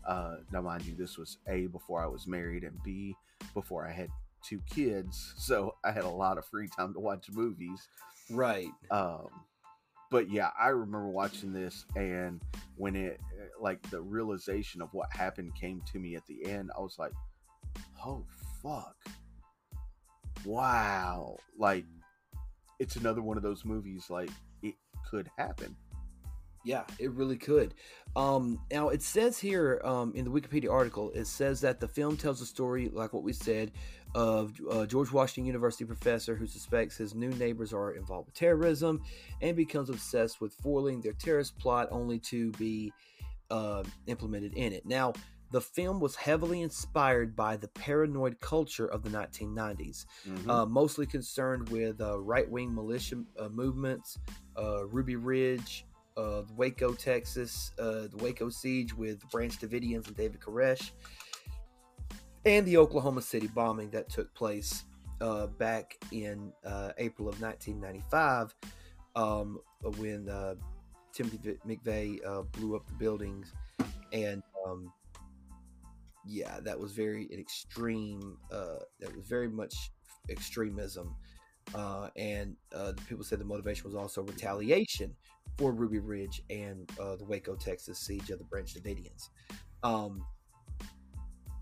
Uh, 0.05 0.37
now, 0.51 0.61
mind 0.61 0.85
you, 0.85 0.95
this 0.95 1.17
was 1.17 1.37
A, 1.47 1.67
before 1.67 2.01
I 2.01 2.07
was 2.07 2.27
married, 2.27 2.63
and 2.63 2.81
B, 2.83 3.15
before 3.53 3.85
I 3.85 3.91
had 3.91 4.09
two 4.43 4.61
kids. 4.69 5.33
So 5.47 5.75
I 5.83 5.91
had 5.91 6.03
a 6.03 6.09
lot 6.09 6.37
of 6.37 6.45
free 6.45 6.67
time 6.67 6.93
to 6.93 6.99
watch 6.99 7.29
movies. 7.31 7.87
Right. 8.29 8.69
Um, 8.91 9.27
but 10.09 10.29
yeah, 10.29 10.49
I 10.59 10.69
remember 10.69 11.09
watching 11.09 11.53
this, 11.53 11.85
and 11.95 12.41
when 12.77 12.95
it, 12.95 13.19
like, 13.59 13.81
the 13.89 14.01
realization 14.01 14.81
of 14.81 14.93
what 14.93 15.11
happened 15.11 15.53
came 15.59 15.81
to 15.91 15.99
me 15.99 16.15
at 16.15 16.25
the 16.27 16.45
end, 16.45 16.71
I 16.77 16.81
was 16.81 16.97
like, 16.97 17.11
oh, 18.05 18.25
fuck. 18.67 18.95
Wow. 20.45 21.37
Like, 21.57 21.85
it's 22.79 22.95
another 22.95 23.21
one 23.21 23.37
of 23.37 23.43
those 23.43 23.65
movies, 23.65 24.09
like, 24.09 24.29
it 24.61 24.75
could 25.09 25.29
happen. 25.37 25.75
Yeah, 26.63 26.83
it 26.99 27.11
really 27.11 27.37
could. 27.37 27.73
Um, 28.17 28.59
now 28.71 28.89
it 28.89 29.01
says 29.01 29.37
here 29.39 29.79
um, 29.85 30.11
in 30.15 30.25
the 30.25 30.31
Wikipedia 30.31 30.69
article, 30.69 31.11
it 31.11 31.25
says 31.25 31.61
that 31.61 31.79
the 31.79 31.87
film 31.87 32.17
tells 32.17 32.41
a 32.41 32.45
story, 32.45 32.89
like 32.91 33.13
what 33.13 33.23
we 33.23 33.31
said, 33.31 33.71
of 34.15 34.53
uh, 34.69 34.85
George 34.85 35.11
Washington 35.11 35.45
University 35.45 35.85
professor 35.85 36.35
who 36.35 36.45
suspects 36.45 36.97
his 36.97 37.15
new 37.15 37.29
neighbors 37.29 37.71
are 37.71 37.91
involved 37.91 38.27
with 38.27 38.35
terrorism, 38.35 39.01
and 39.41 39.55
becomes 39.55 39.89
obsessed 39.89 40.41
with 40.41 40.53
foiling 40.55 40.99
their 40.99 41.13
terrorist 41.13 41.57
plot, 41.57 41.87
only 41.89 42.19
to 42.19 42.51
be 42.53 42.91
uh, 43.49 43.83
implemented 44.07 44.53
in 44.55 44.73
it. 44.73 44.85
Now, 44.85 45.13
the 45.51 45.61
film 45.61 45.99
was 45.99 46.15
heavily 46.15 46.61
inspired 46.61 47.35
by 47.35 47.55
the 47.57 47.67
paranoid 47.69 48.39
culture 48.41 48.85
of 48.87 49.03
the 49.03 49.09
1990s, 49.09 50.05
Mhm. 50.25 50.49
uh, 50.49 50.65
mostly 50.65 51.05
concerned 51.05 51.69
with 51.69 52.01
uh, 52.01 52.19
right 52.19 52.49
wing 52.49 52.73
militia 52.73 53.23
uh, 53.39 53.49
movements, 53.49 54.19
uh, 54.57 54.85
Ruby 54.87 55.15
Ridge, 55.15 55.85
uh, 56.17 56.43
Waco, 56.55 56.93
Texas, 56.93 57.71
uh, 57.79 58.07
the 58.07 58.17
Waco 58.17 58.49
siege 58.49 58.93
with 58.93 59.27
Branch 59.29 59.57
Davidians 59.59 60.07
and 60.07 60.15
David 60.15 60.39
Koresh, 60.41 60.91
and 62.45 62.65
the 62.65 62.77
Oklahoma 62.77 63.21
City 63.21 63.47
bombing 63.47 63.89
that 63.91 64.09
took 64.09 64.33
place 64.33 64.85
uh, 65.21 65.47
back 65.47 65.97
in 66.11 66.51
uh, 66.65 66.91
April 66.97 67.27
of 67.27 67.41
1995 67.41 68.55
um, 69.15 69.59
when 69.97 70.29
uh, 70.29 70.55
Timothy 71.11 71.57
McVeigh 71.67 72.19
uh, 72.25 72.43
blew 72.43 72.75
up 72.75 72.85
the 72.87 72.93
buildings. 72.93 73.53
And 74.13 74.41
um, 74.65 74.91
yeah, 76.27 76.59
that 76.61 76.79
was 76.79 76.91
very 76.91 77.27
an 77.31 77.39
extreme, 77.39 78.37
uh, 78.51 78.79
that 78.99 79.15
was 79.15 79.25
very 79.27 79.49
much 79.49 79.73
extremism. 80.29 81.15
Uh, 81.75 82.09
and 82.15 82.55
uh, 82.73 82.93
people 83.09 83.23
said 83.23 83.39
the 83.39 83.45
motivation 83.45 83.83
was 83.85 83.95
also 83.95 84.21
retaliation 84.23 85.13
for 85.57 85.71
Ruby 85.71 85.99
Ridge 85.99 86.41
and 86.49 86.89
uh, 86.99 87.15
the 87.15 87.25
Waco, 87.25 87.55
Texas 87.55 87.99
siege 87.99 88.29
of 88.29 88.39
the 88.39 88.45
Branch 88.45 88.73
Davidians. 88.73 89.29
Um, 89.83 90.25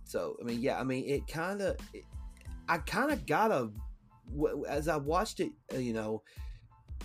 so, 0.03 0.37
I 0.39 0.43
mean, 0.43 0.61
yeah, 0.61 0.79
I 0.79 0.83
mean, 0.83 1.05
it 1.07 1.27
kind 1.27 1.61
of, 1.61 1.77
I 2.67 2.77
kind 2.79 3.11
of 3.11 3.25
got 3.25 3.51
a, 3.51 3.69
as 4.67 4.87
I 4.87 4.97
watched 4.97 5.39
it, 5.39 5.51
uh, 5.73 5.77
you 5.77 5.93
know, 5.93 6.21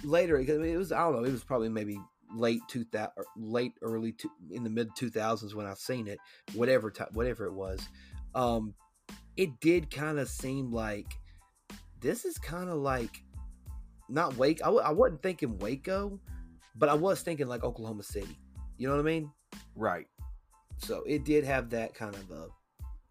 later, 0.02 0.38
it 0.38 0.76
was, 0.76 0.92
I 0.92 0.98
don't 0.98 1.16
know, 1.16 1.24
it 1.24 1.32
was 1.32 1.44
probably 1.44 1.68
maybe 1.68 1.98
late 2.34 2.60
2000, 2.68 3.10
late, 3.36 3.72
early, 3.82 4.12
to, 4.12 4.30
in 4.50 4.64
the 4.64 4.70
mid 4.70 4.90
2000s 4.90 5.54
when 5.54 5.66
I 5.66 5.74
seen 5.74 6.06
it, 6.06 6.18
whatever, 6.54 6.90
time, 6.90 7.08
whatever 7.12 7.46
it 7.46 7.54
was. 7.54 7.80
Um, 8.34 8.74
it 9.36 9.60
did 9.60 9.90
kind 9.90 10.18
of 10.18 10.28
seem 10.28 10.72
like 10.72 11.18
this 12.00 12.24
is 12.24 12.38
kind 12.38 12.68
of 12.68 12.76
like 12.76 13.22
not 14.08 14.36
Wake. 14.36 14.60
I 14.62 14.66
w- 14.66 14.84
I 14.84 14.90
wasn't 14.90 15.22
thinking 15.22 15.58
Waco, 15.58 16.18
but 16.74 16.88
I 16.88 16.94
was 16.94 17.22
thinking 17.22 17.46
like 17.46 17.64
Oklahoma 17.64 18.02
City. 18.02 18.38
You 18.76 18.88
know 18.88 18.94
what 18.94 19.00
I 19.00 19.04
mean? 19.04 19.30
Right. 19.74 20.06
So 20.78 21.02
it 21.06 21.24
did 21.24 21.44
have 21.44 21.70
that 21.70 21.94
kind 21.94 22.14
of 22.14 22.30
a 22.30 22.48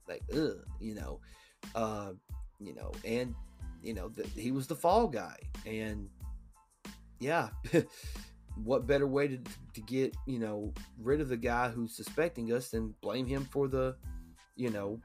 like, 0.08 0.24
ugh, 0.34 0.58
you 0.80 0.96
know, 0.96 1.20
uh, 1.76 2.12
you 2.60 2.74
know, 2.74 2.92
and 3.06 3.36
you 3.82 3.94
know, 3.94 4.10
the, 4.10 4.24
he 4.40 4.52
was 4.52 4.68
the 4.68 4.76
fall 4.76 5.08
guy, 5.08 5.38
and 5.66 6.10
yeah, 7.20 7.50
what 8.64 8.88
better 8.88 9.08
way 9.08 9.28
to 9.28 9.38
to 9.74 9.82
get 9.82 10.16
you 10.26 10.40
know 10.40 10.74
rid 11.00 11.22
of 11.22 11.30
the 11.30 11.38
guy 11.38 11.70
who's 11.70 11.96
suspecting 11.96 12.52
us 12.52 12.70
than 12.70 12.94
blame 13.02 13.26
him 13.26 13.46
for 13.46 13.68
the, 13.68 13.96
you 14.56 14.70
know, 14.70 15.00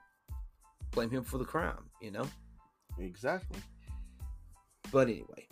blame 0.90 1.10
him 1.10 1.24
for 1.24 1.38
the 1.38 1.44
crime, 1.44 1.90
you 2.00 2.10
know. 2.10 2.26
Exactly. 2.98 3.60
But 4.92 5.08
anyway, 5.08 5.48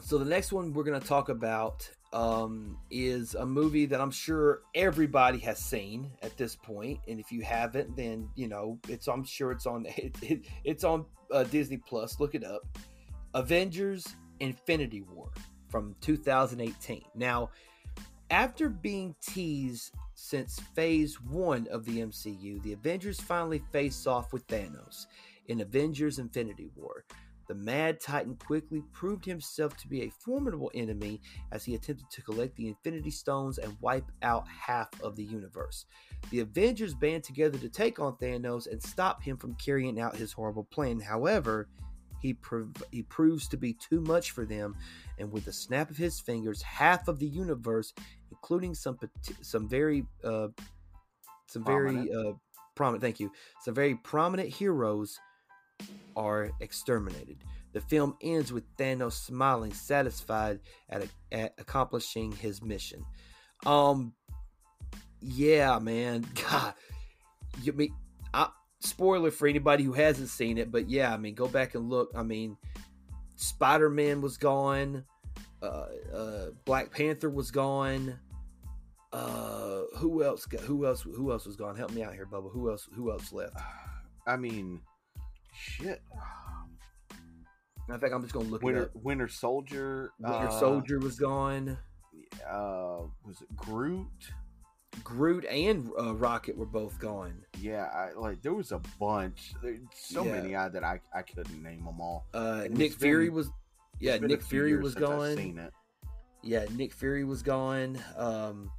so 0.00 0.18
the 0.18 0.24
next 0.24 0.52
one 0.52 0.72
we're 0.72 0.84
going 0.84 1.00
to 1.00 1.06
talk 1.06 1.28
about 1.28 1.88
um, 2.12 2.76
is 2.90 3.34
a 3.34 3.46
movie 3.46 3.86
that 3.86 4.00
I'm 4.00 4.10
sure 4.10 4.62
everybody 4.74 5.38
has 5.38 5.58
seen 5.58 6.10
at 6.22 6.36
this 6.36 6.56
point, 6.56 6.98
and 7.08 7.20
if 7.20 7.30
you 7.30 7.42
haven't, 7.42 7.96
then 7.96 8.28
you 8.34 8.48
know 8.48 8.78
it's. 8.88 9.06
I'm 9.08 9.24
sure 9.24 9.52
it's 9.52 9.66
on. 9.66 9.86
It, 9.96 10.16
it, 10.22 10.46
it's 10.64 10.84
on 10.84 11.04
uh, 11.32 11.44
Disney 11.44 11.76
Plus. 11.76 12.18
Look 12.18 12.34
it 12.34 12.44
up. 12.44 12.62
Avengers: 13.34 14.16
Infinity 14.40 15.02
War 15.02 15.30
from 15.70 15.94
2018. 16.00 17.04
Now, 17.14 17.50
after 18.30 18.68
being 18.68 19.14
teased 19.22 19.92
since 20.14 20.60
Phase 20.74 21.20
One 21.20 21.66
of 21.70 21.84
the 21.84 21.98
MCU, 21.98 22.62
the 22.62 22.74
Avengers 22.74 23.20
finally 23.20 23.62
face 23.72 24.06
off 24.06 24.32
with 24.32 24.46
Thanos 24.46 25.06
in 25.46 25.60
Avengers: 25.60 26.18
Infinity 26.18 26.70
War. 26.76 27.04
The 27.48 27.56
Mad 27.56 27.98
Titan 27.98 28.36
quickly 28.36 28.84
proved 28.92 29.24
himself 29.24 29.76
to 29.78 29.88
be 29.88 30.02
a 30.02 30.10
formidable 30.10 30.70
enemy 30.72 31.20
as 31.50 31.64
he 31.64 31.74
attempted 31.74 32.08
to 32.08 32.22
collect 32.22 32.54
the 32.54 32.68
Infinity 32.68 33.10
Stones 33.10 33.58
and 33.58 33.76
wipe 33.80 34.08
out 34.22 34.46
half 34.46 34.88
of 35.02 35.16
the 35.16 35.24
universe. 35.24 35.86
The 36.30 36.38
Avengers 36.38 36.94
band 36.94 37.24
together 37.24 37.58
to 37.58 37.68
take 37.68 37.98
on 37.98 38.14
Thanos 38.18 38.70
and 38.70 38.80
stop 38.80 39.20
him 39.20 39.36
from 39.36 39.56
carrying 39.56 39.98
out 39.98 40.14
his 40.14 40.32
horrible 40.32 40.62
plan. 40.62 41.00
However, 41.00 41.66
he, 42.20 42.34
prov- 42.34 42.82
he 42.90 43.02
proves 43.02 43.48
to 43.48 43.56
be 43.56 43.72
too 43.72 44.00
much 44.00 44.30
for 44.32 44.44
them, 44.44 44.76
and 45.18 45.30
with 45.32 45.46
a 45.46 45.52
snap 45.52 45.90
of 45.90 45.96
his 45.96 46.20
fingers, 46.20 46.62
half 46.62 47.08
of 47.08 47.18
the 47.18 47.26
universe, 47.26 47.92
including 48.30 48.74
some 48.74 48.98
some 49.42 49.68
very 49.68 50.04
uh, 50.24 50.48
some 51.46 51.64
prominent. 51.64 52.10
very 52.12 52.28
uh, 52.28 52.32
prominent, 52.74 53.02
thank 53.02 53.20
you, 53.20 53.30
some 53.62 53.74
very 53.74 53.94
prominent 53.94 54.48
heroes 54.48 55.18
are 56.16 56.50
exterminated. 56.60 57.38
The 57.72 57.80
film 57.80 58.16
ends 58.20 58.52
with 58.52 58.64
Thanos 58.76 59.12
smiling, 59.12 59.72
satisfied 59.72 60.60
at, 60.88 61.04
a, 61.04 61.08
at 61.34 61.54
accomplishing 61.58 62.32
his 62.32 62.62
mission. 62.62 63.04
Um, 63.64 64.14
yeah, 65.20 65.78
man, 65.78 66.26
God, 66.50 66.74
you 67.62 67.72
mean, 67.72 67.94
I, 68.34 68.48
spoiler 68.80 69.30
for 69.30 69.46
anybody 69.46 69.84
who 69.84 69.92
hasn't 69.92 70.28
seen 70.28 70.58
it, 70.58 70.72
but 70.72 70.88
yeah, 70.88 71.12
I 71.12 71.16
mean, 71.16 71.34
go 71.34 71.46
back 71.46 71.74
and 71.74 71.88
look. 71.88 72.10
I 72.14 72.22
mean, 72.22 72.56
Spider 73.36 73.90
Man 73.90 74.20
was 74.20 74.36
gone, 74.36 75.04
uh, 75.62 75.86
uh, 76.14 76.46
Black 76.64 76.90
Panther 76.90 77.30
was 77.30 77.50
gone. 77.50 78.18
Uh, 79.12 79.82
who 79.96 80.22
else? 80.22 80.46
Got, 80.46 80.60
who 80.60 80.86
else? 80.86 81.02
Who 81.02 81.32
else 81.32 81.46
was 81.46 81.56
gone? 81.56 81.76
Help 81.76 81.92
me 81.92 82.02
out 82.02 82.14
here, 82.14 82.26
Bubba. 82.26 82.50
Who 82.52 82.70
else? 82.70 82.88
Who 82.94 83.10
else 83.10 83.32
left? 83.32 83.56
I 84.26 84.36
mean, 84.36 84.80
shit. 85.52 86.00
In 87.88 87.98
fact, 87.98 88.14
I'm 88.14 88.22
just 88.22 88.32
gonna 88.32 88.48
look. 88.48 88.62
Winter 88.62 88.90
Winter 88.94 89.28
Soldier. 89.28 90.12
Winter 90.20 90.48
uh, 90.48 90.60
Soldier 90.60 91.00
was 91.00 91.18
gone. 91.18 91.76
Uh, 92.48 93.02
was 93.26 93.42
it 93.42 93.54
Groot? 93.56 94.06
Groot 95.04 95.44
and 95.46 95.90
uh, 95.98 96.14
Rocket 96.14 96.56
were 96.56 96.66
both 96.66 96.98
gone. 96.98 97.44
Yeah, 97.60 97.84
I, 97.94 98.12
like 98.18 98.42
there 98.42 98.54
was 98.54 98.72
a 98.72 98.80
bunch. 98.98 99.54
There's 99.62 99.78
so 99.94 100.24
yeah. 100.24 100.32
many 100.32 100.56
I, 100.56 100.68
that 100.68 100.84
I 100.84 101.00
I 101.14 101.22
couldn't 101.22 101.62
name 101.62 101.84
them 101.84 102.00
all. 102.00 102.26
Uh, 102.34 102.64
Nick 102.70 102.94
Fury 102.94 103.26
been, 103.26 103.34
was. 103.34 103.50
Yeah, 104.00 104.18
Nick 104.18 104.42
Fury 104.42 104.76
was 104.76 104.94
gone. 104.94 105.70
Yeah, 106.42 106.64
Nick 106.74 106.92
Fury 106.92 107.24
was 107.24 107.42
gone. 107.42 108.02
Um, 108.16 108.70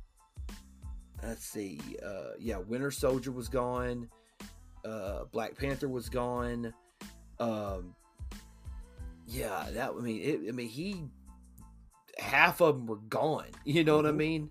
let's 1.24 1.46
see. 1.46 1.80
Uh, 2.04 2.32
yeah, 2.40 2.58
Winter 2.58 2.92
Soldier 2.92 3.32
was 3.32 3.48
gone. 3.48 4.10
Uh, 4.84 5.26
Black 5.32 5.58
Panther 5.58 5.88
was 5.88 6.10
gone. 6.10 6.74
Um, 7.40 7.96
yeah, 9.28 9.68
that 9.72 9.92
I 9.92 10.02
mean, 10.02 10.22
it, 10.22 10.50
I 10.50 10.52
mean, 10.52 10.68
he 10.68 11.04
half 12.18 12.62
of 12.62 12.76
them 12.76 12.88
were 12.88 12.98
gone. 12.98 13.48
You 13.64 13.84
know 13.84 13.96
what 13.96 14.06
I 14.06 14.10
mm-hmm. 14.10 14.18
mean? 14.18 14.50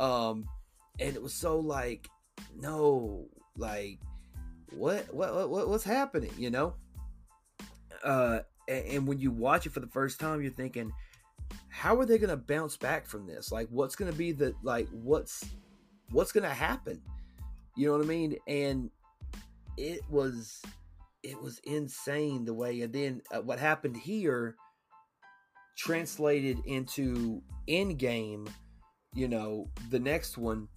Um, 0.00 0.48
and 1.00 1.14
it 1.14 1.22
was 1.22 1.34
so 1.34 1.58
like, 1.58 2.08
no, 2.56 3.26
like, 3.56 3.98
what, 4.70 5.12
what, 5.14 5.50
what, 5.50 5.68
what's 5.68 5.84
happening? 5.84 6.32
You 6.36 6.50
know? 6.50 6.74
Uh, 8.02 8.40
and, 8.68 8.86
and 8.86 9.06
when 9.06 9.18
you 9.18 9.30
watch 9.30 9.66
it 9.66 9.72
for 9.72 9.80
the 9.80 9.86
first 9.88 10.20
time, 10.20 10.42
you're 10.42 10.52
thinking, 10.52 10.92
how 11.68 11.98
are 11.98 12.06
they 12.06 12.18
going 12.18 12.30
to 12.30 12.36
bounce 12.36 12.76
back 12.76 13.06
from 13.06 13.26
this? 13.26 13.50
Like, 13.52 13.68
what's 13.70 13.96
going 13.96 14.10
to 14.10 14.16
be 14.16 14.32
the 14.32 14.54
like, 14.62 14.88
what's, 14.90 15.44
what's 16.10 16.32
going 16.32 16.44
to 16.44 16.54
happen? 16.54 17.00
You 17.76 17.88
know 17.88 17.98
what 17.98 18.04
I 18.04 18.08
mean? 18.08 18.36
And 18.46 18.90
it 19.76 20.00
was 20.08 20.62
it 21.22 21.40
was 21.40 21.58
insane 21.64 22.44
the 22.44 22.54
way 22.54 22.82
and 22.82 22.92
then 22.92 23.22
uh, 23.32 23.40
what 23.40 23.58
happened 23.58 23.96
here 23.96 24.56
translated 25.76 26.58
into 26.66 27.42
Endgame 27.68 28.48
you 29.14 29.26
know 29.26 29.68
the 29.90 29.98
next 29.98 30.38
one 30.38 30.68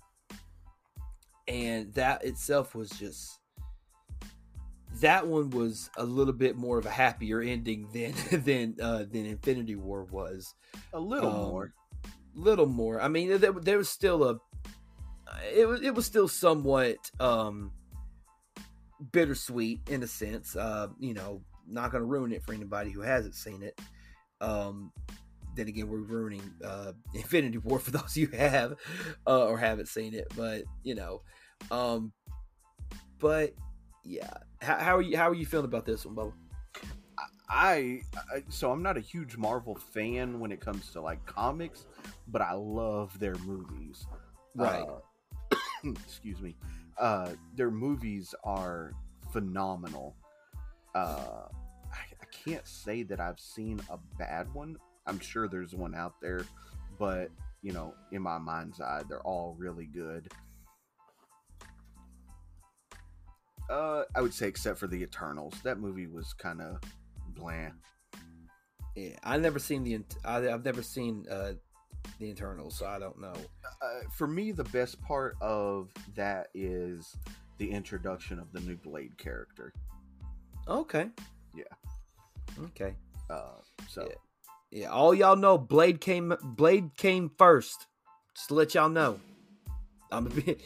and 1.48 1.94
that 1.94 2.24
itself 2.24 2.76
was 2.76 2.90
just 2.92 3.40
that 5.02 5.28
one 5.28 5.50
was 5.52 5.90
a 5.98 6.04
little 6.04 6.34
bit 6.34 6.56
more 6.56 6.78
of 6.78 6.86
a 6.86 6.90
happier 6.90 7.42
ending 7.42 7.88
than 7.94 8.14
than 8.44 8.76
uh 8.82 9.04
than 9.12 9.26
infinity 9.26 9.76
war 9.76 10.04
was 10.06 10.54
a 10.94 11.00
little 11.00 11.30
um, 11.30 11.50
more 11.50 11.74
little 12.36 12.68
more 12.68 13.02
i 13.02 13.08
mean 13.08 13.40
there, 13.40 13.52
there 13.52 13.78
was 13.78 13.90
still 13.90 14.24
a 14.24 14.40
it 15.54 15.68
was 15.68 15.82
it 15.82 15.94
was 15.94 16.06
still 16.06 16.28
somewhat 16.28 16.98
um 17.20 17.72
bittersweet 19.12 19.82
in 19.90 20.04
a 20.04 20.08
sense. 20.08 20.56
Uh, 20.56 20.88
you 21.00 21.14
know, 21.14 21.42
not 21.68 21.92
going 21.92 22.02
to 22.02 22.06
ruin 22.08 22.32
it 22.32 22.44
for 22.44 22.54
anybody 22.54 22.92
who 22.92 23.02
hasn't 23.02 23.36
seen 23.36 23.62
it. 23.62 23.80
Um, 24.42 24.92
then 25.56 25.68
again, 25.68 25.88
we're 25.88 25.98
ruining 26.00 26.54
uh, 26.64 26.94
Infinity 27.14 27.58
War 27.60 27.80
for 27.80 27.92
those 27.92 28.16
you 28.18 28.28
have 28.28 28.76
uh, 29.26 29.46
or 29.46 29.58
haven't 29.58 29.88
seen 29.88 30.14
it. 30.14 30.32
But 30.36 30.64
you 30.84 30.96
know, 30.96 31.22
um, 31.72 32.12
but 33.20 33.54
yeah, 34.04 34.30
how, 34.62 34.78
how, 34.78 34.98
are 34.98 35.02
you? 35.02 35.18
How 35.18 35.30
are 35.30 35.36
you 35.36 35.46
feeling 35.46 35.66
about 35.66 35.86
this 35.86 36.06
one, 36.06 36.16
Bubba? 36.16 36.34
I, 37.50 38.02
I 38.34 38.44
so 38.50 38.72
I'm 38.72 38.84
not 38.84 38.98
a 38.98 39.02
huge 39.02 39.38
Marvel 39.38 39.76
fan 39.76 40.40
when 40.40 40.52
it 40.52 40.60
comes 40.60 40.92
to 40.92 41.02
like 41.02 41.26
comics, 41.26 41.86
but 42.28 42.42
I 42.42 42.54
love 42.54 43.18
their 43.20 43.36
movies. 43.36 44.06
Right. 44.56 44.84
Uh, 44.84 45.58
excuse 46.06 46.42
me 46.42 46.56
uh, 46.98 47.32
their 47.56 47.72
movies 47.72 48.34
are 48.44 48.94
phenomenal. 49.32 50.16
Uh, 50.96 51.48
I, 51.92 52.04
I 52.22 52.26
can't 52.32 52.68
say 52.68 53.04
that 53.04 53.20
I've 53.20 53.40
seen 53.40 53.80
a 53.90 53.98
bad 54.18 54.52
one. 54.54 54.78
I'm 55.06 55.20
sure 55.20 55.48
there's 55.48 55.74
one 55.74 55.96
out 55.96 56.16
there, 56.22 56.46
but 56.98 57.30
you 57.62 57.72
know, 57.72 57.94
in 58.12 58.22
my 58.22 58.38
mind's 58.38 58.82
eye, 58.82 59.04
they're 59.08 59.22
all 59.22 59.56
really 59.58 59.86
good. 59.86 60.32
Uh, 63.70 64.04
I 64.16 64.22
would 64.22 64.34
say 64.34 64.48
except 64.48 64.80
for 64.80 64.88
the 64.88 65.02
Eternals. 65.02 65.54
That 65.64 65.80
movie 65.80 66.08
was 66.08 66.34
kind 66.34 66.62
of 66.62 66.80
bland. 67.36 67.74
Yeah, 68.96 69.16
I 69.24 69.38
never 69.38 69.60
seen 69.60 69.84
the. 69.84 70.00
I, 70.26 70.42
have 70.42 70.66
never 70.66 70.82
seen 70.82 71.26
uh, 71.30 71.54
the 72.20 72.26
Eternals, 72.26 72.78
so 72.78 72.88
I 72.88 72.98
don't 72.98 73.20
know. 73.20 73.34
Uh, 73.82 74.00
for 74.12 74.28
me, 74.28 74.52
the 74.52 74.64
best 74.66 75.02
part 75.02 75.36
of 75.42 75.92
that 76.16 76.48
is 76.54 77.16
the 77.58 77.70
introduction 77.70 78.40
of 78.40 78.52
the 78.54 78.60
new 78.62 78.78
Blade 78.78 79.18
character. 79.18 79.74
Okay. 80.68 81.10
Yeah. 81.54 81.64
Okay. 82.66 82.96
Uh, 83.30 83.60
so. 83.88 84.08
Yeah. 84.72 84.82
yeah. 84.82 84.88
all 84.88 85.14
y'all 85.14 85.36
know 85.36 85.58
Blade 85.58 86.02
came. 86.02 86.34
Blade 86.42 86.96
came 86.98 87.32
first. 87.38 87.88
Just 88.36 88.50
to 88.50 88.56
let 88.56 88.74
y'all 88.76 88.90
know. 88.90 89.20
I'm 90.12 90.28
a 90.28 90.30
bit. 90.30 90.62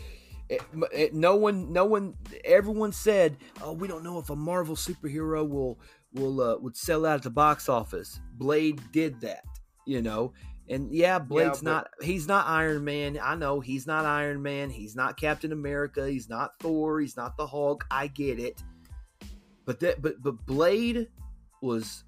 It, 0.51 0.61
it, 0.91 1.13
no 1.13 1.37
one, 1.37 1.71
no 1.71 1.85
one, 1.85 2.13
everyone 2.43 2.91
said, 2.91 3.37
"Oh, 3.63 3.71
we 3.71 3.87
don't 3.87 4.03
know 4.03 4.19
if 4.19 4.29
a 4.29 4.35
Marvel 4.35 4.75
superhero 4.75 5.47
will 5.47 5.79
will 6.13 6.41
uh, 6.41 6.57
would 6.57 6.75
sell 6.75 7.05
out 7.05 7.15
at 7.15 7.23
the 7.23 7.29
box 7.29 7.69
office." 7.69 8.19
Blade 8.33 8.81
did 8.91 9.21
that, 9.21 9.45
you 9.85 10.01
know, 10.01 10.33
and 10.67 10.93
yeah, 10.93 11.19
Blade's 11.19 11.63
yeah, 11.63 11.63
but- 11.63 11.71
not 11.71 11.89
he's 12.01 12.27
not 12.27 12.47
Iron 12.47 12.83
Man. 12.83 13.17
I 13.23 13.35
know 13.35 13.61
he's 13.61 13.87
not 13.87 14.05
Iron 14.05 14.41
Man. 14.41 14.69
He's 14.69 14.93
not 14.93 15.15
Captain 15.17 15.53
America. 15.53 16.09
He's 16.09 16.27
not 16.27 16.59
Thor. 16.59 16.99
He's 16.99 17.15
not 17.15 17.37
the 17.37 17.47
Hulk. 17.47 17.85
I 17.89 18.07
get 18.07 18.37
it. 18.37 18.61
But 19.65 19.79
that 19.79 20.01
but 20.01 20.21
but 20.21 20.45
Blade 20.45 21.07
was 21.61 22.03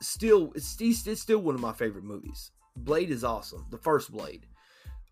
still 0.00 0.52
it's, 0.54 0.76
it's 0.80 1.20
still 1.20 1.38
one 1.38 1.56
of 1.56 1.60
my 1.60 1.72
favorite 1.72 2.04
movies. 2.04 2.52
Blade 2.76 3.10
is 3.10 3.24
awesome. 3.24 3.66
The 3.70 3.78
first 3.78 4.12
Blade. 4.12 4.46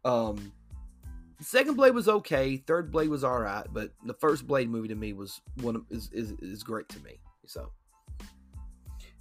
Um 0.05 0.53
the 1.45 1.59
second 1.59 1.75
Blade 1.75 1.95
was 1.95 2.09
okay. 2.09 2.57
Third 2.57 2.91
Blade 2.91 3.09
was 3.09 3.23
all 3.23 3.39
right, 3.39 3.67
but 3.71 3.91
the 4.05 4.15
first 4.15 4.47
Blade 4.47 4.71
movie 4.71 4.89
to 4.89 4.95
me 4.95 5.13
was 5.13 5.41
one 5.61 5.77
of, 5.77 5.85
is, 5.91 6.11
is 6.13 6.33
is 6.41 6.63
great 6.63 6.89
to 6.89 7.01
me. 7.01 7.19
So 7.47 7.71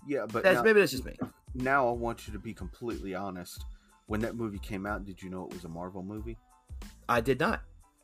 yeah, 0.07 0.25
but 0.31 0.43
that's, 0.43 0.57
now, 0.57 0.63
maybe 0.63 0.79
that's 0.79 0.91
just 0.91 1.05
me 1.05 1.17
now 1.55 1.87
I 1.87 1.91
want 1.91 2.27
you 2.27 2.33
to 2.33 2.39
be 2.39 2.53
completely 2.53 3.15
honest. 3.15 3.65
When 4.07 4.21
that 4.21 4.35
movie 4.35 4.59
came 4.59 4.85
out, 4.85 5.05
did 5.05 5.21
you 5.21 5.29
know 5.29 5.45
it 5.45 5.53
was 5.53 5.63
a 5.63 5.69
Marvel 5.69 6.03
movie? 6.03 6.37
I 7.07 7.21
did 7.21 7.39
not. 7.39 7.61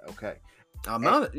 Okay. 0.09 0.36
I'm 0.88 1.01
not, 1.01 1.32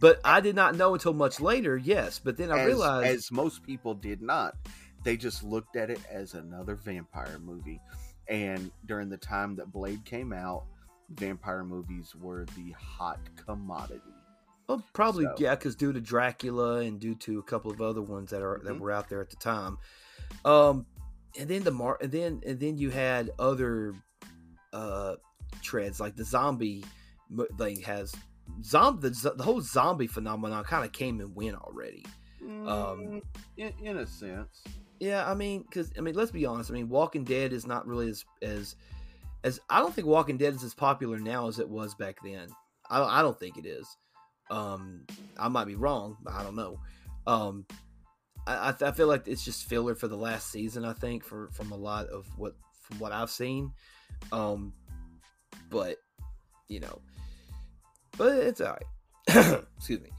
but 0.00 0.20
I 0.24 0.40
did 0.40 0.54
not 0.54 0.76
know 0.76 0.92
until 0.92 1.14
much 1.14 1.40
later. 1.40 1.76
Yes, 1.76 2.20
but 2.22 2.36
then 2.36 2.52
I 2.52 2.60
as, 2.60 2.66
realized, 2.66 3.06
as 3.06 3.32
most 3.32 3.62
people 3.62 3.94
did 3.94 4.20
not, 4.20 4.56
they 5.04 5.16
just 5.16 5.42
looked 5.42 5.76
at 5.76 5.88
it 5.88 6.00
as 6.10 6.34
another 6.34 6.74
vampire 6.74 7.38
movie. 7.42 7.80
And 8.28 8.70
during 8.84 9.08
the 9.08 9.16
time 9.16 9.56
that 9.56 9.72
Blade 9.72 10.04
came 10.04 10.34
out, 10.34 10.64
vampire 11.14 11.64
movies 11.64 12.14
were 12.14 12.46
the 12.56 12.72
hot 12.72 13.20
commodity. 13.44 14.00
Well, 14.68 14.82
probably 14.92 15.24
so. 15.24 15.34
yeah, 15.38 15.54
because 15.54 15.76
due 15.76 15.92
to 15.92 16.00
Dracula 16.00 16.80
and 16.80 16.98
due 16.98 17.14
to 17.16 17.38
a 17.38 17.42
couple 17.42 17.70
of 17.70 17.80
other 17.80 18.02
ones 18.02 18.30
that 18.30 18.42
are 18.42 18.56
mm-hmm. 18.56 18.66
that 18.66 18.80
were 18.80 18.92
out 18.92 19.08
there 19.08 19.20
at 19.20 19.30
the 19.30 19.36
time. 19.36 19.78
Um, 20.44 20.86
and 21.38 21.48
then 21.48 21.64
the 21.64 21.70
mar 21.70 21.98
and 22.00 22.12
then 22.12 22.40
and 22.46 22.60
then 22.60 22.78
you 22.78 22.90
had 22.90 23.30
other 23.38 23.94
uh 24.72 25.16
treads 25.62 26.00
like 26.00 26.16
the 26.16 26.24
zombie 26.24 26.84
thing 27.58 27.80
has 27.80 28.14
zombie 28.62 29.08
the, 29.08 29.32
the 29.36 29.42
whole 29.42 29.60
zombie 29.60 30.06
phenomenon 30.06 30.64
kind 30.64 30.84
of 30.84 30.92
came 30.92 31.20
and 31.20 31.34
went 31.34 31.56
already 31.56 32.04
um 32.42 32.66
mm, 32.68 33.22
in, 33.56 33.72
in 33.82 33.96
a 33.98 34.06
sense 34.06 34.64
Yeah, 35.00 35.28
I 35.28 35.34
mean, 35.34 35.62
because 35.62 35.92
I 35.98 36.00
mean, 36.00 36.14
let's 36.14 36.30
be 36.30 36.46
honest. 36.46 36.70
I 36.70 36.74
mean, 36.74 36.88
Walking 36.88 37.24
Dead 37.24 37.52
is 37.52 37.66
not 37.66 37.86
really 37.86 38.08
as 38.08 38.24
as 38.42 38.76
as 39.44 39.60
I 39.70 39.78
don't 39.80 39.94
think 39.94 40.08
Walking 40.08 40.38
Dead 40.38 40.54
is 40.54 40.64
as 40.64 40.74
popular 40.74 41.18
now 41.18 41.46
as 41.48 41.58
it 41.58 41.68
was 41.68 41.94
back 41.94 42.16
then. 42.24 42.48
I 42.90 42.98
don't, 42.98 43.10
I 43.10 43.22
don't 43.22 43.38
think 43.38 43.58
it 43.58 43.66
is. 43.66 43.86
Um, 44.50 45.04
I 45.38 45.48
might 45.48 45.66
be 45.66 45.74
wrong, 45.74 46.16
but 46.22 46.32
I 46.32 46.42
don't 46.42 46.56
know. 46.56 46.80
Um, 47.26 47.66
I, 48.46 48.74
I 48.80 48.92
feel 48.92 49.06
like 49.06 49.28
it's 49.28 49.44
just 49.44 49.68
filler 49.68 49.94
for 49.94 50.08
the 50.08 50.16
last 50.16 50.50
season. 50.50 50.84
I 50.84 50.94
think 50.94 51.24
for 51.24 51.50
from 51.52 51.72
a 51.72 51.76
lot 51.76 52.06
of 52.08 52.26
what 52.36 52.54
from 52.82 52.98
what 52.98 53.12
I've 53.12 53.30
seen. 53.30 53.72
Um, 54.32 54.72
but 55.70 55.96
you 56.68 56.80
know, 56.80 57.00
but 58.16 58.36
it's 58.38 58.60
all 58.60 58.76
right. 59.28 59.62
Excuse 59.76 60.00
me. 60.00 60.10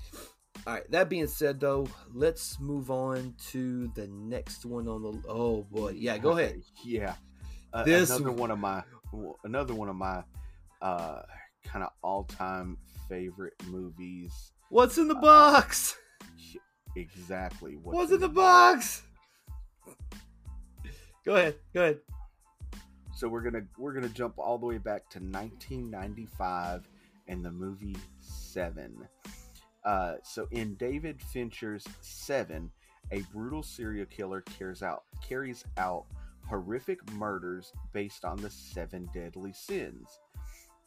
All 0.66 0.74
right. 0.74 0.92
That 0.92 1.10
being 1.10 1.28
said, 1.28 1.60
though, 1.60 1.88
let's 2.14 2.60
move 2.60 2.90
on 2.90 3.36
to 3.52 3.92
the 3.96 4.08
next 4.08 4.66
one 4.66 4.88
on 4.88 5.04
the. 5.04 5.22
Oh 5.28 5.64
boy, 5.64 5.90
yeah. 5.96 6.18
Go 6.18 6.32
ahead. 6.38 6.62
Yeah. 6.84 7.16
Uh, 7.74 7.84
this 7.84 8.10
another 8.10 8.32
one 8.32 8.52
of 8.52 8.58
my 8.58 8.84
another 9.44 9.74
one 9.74 9.90
of 9.90 9.96
my 9.96 10.24
uh, 10.82 11.22
kind 11.64 11.84
of 11.84 11.92
all 12.02 12.24
time 12.24 12.78
favorite 13.10 13.54
movies. 13.68 14.52
What's 14.70 14.98
in 14.98 15.08
the 15.08 15.16
uh, 15.16 15.22
box? 15.22 15.96
Exactly. 16.96 17.76
What's, 17.76 17.96
what's 17.96 18.12
in 18.12 18.20
the 18.20 18.30
box? 18.30 19.04
Go 21.26 21.36
ahead. 21.36 21.56
Go 21.74 21.82
ahead. 21.82 22.00
So 23.16 23.28
we're 23.28 23.42
gonna 23.42 23.64
we're 23.78 23.94
gonna 23.94 24.10
jump 24.10 24.38
all 24.38 24.58
the 24.58 24.66
way 24.66 24.78
back 24.78 25.10
to 25.12 25.20
1995 25.20 26.88
and 27.28 27.44
the 27.44 27.52
movie 27.52 27.96
Seven. 28.20 29.08
Uh, 29.84 30.16
so 30.24 30.48
in 30.52 30.76
David 30.76 31.22
Fincher's 31.22 31.86
Seven, 32.02 32.72
a 33.12 33.22
brutal 33.34 33.64
serial 33.64 34.06
killer 34.06 34.42
carries 34.42 34.82
out 34.84 35.04
carries 35.26 35.64
out 35.78 36.06
horrific 36.48 37.00
murders 37.14 37.72
based 37.94 38.26
on 38.26 38.38
the 38.38 38.50
seven 38.50 39.10
deadly 39.14 39.54
sins. 39.54 40.08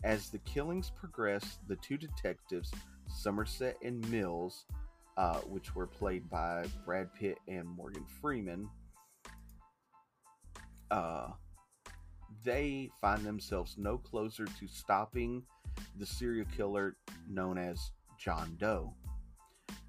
As 0.05 0.31
the 0.31 0.39
killings 0.39 0.91
progress, 0.91 1.59
the 1.67 1.77
two 1.77 1.97
detectives, 1.99 2.73
Somerset 3.09 3.77
and 3.83 4.09
Mills, 4.11 4.65
uh, 5.17 5.39
which 5.41 5.75
were 5.75 5.87
played 5.87 6.29
by 6.31 6.67
Brad 6.85 7.13
Pitt 7.15 7.39
and 7.49 7.67
Morgan 7.67 8.05
Freeman, 8.21 8.69
uh, 10.91 11.29
they 12.45 12.89
find 13.01 13.25
themselves 13.25 13.75
no 13.77 13.99
closer 13.99 14.45
to 14.45 14.69
stopping 14.69 15.43
the 15.99 16.07
serial 16.07 16.47
killer 16.57 16.97
known 17.29 17.59
as 17.59 17.91
John 18.19 18.57
Doe. 18.59 18.95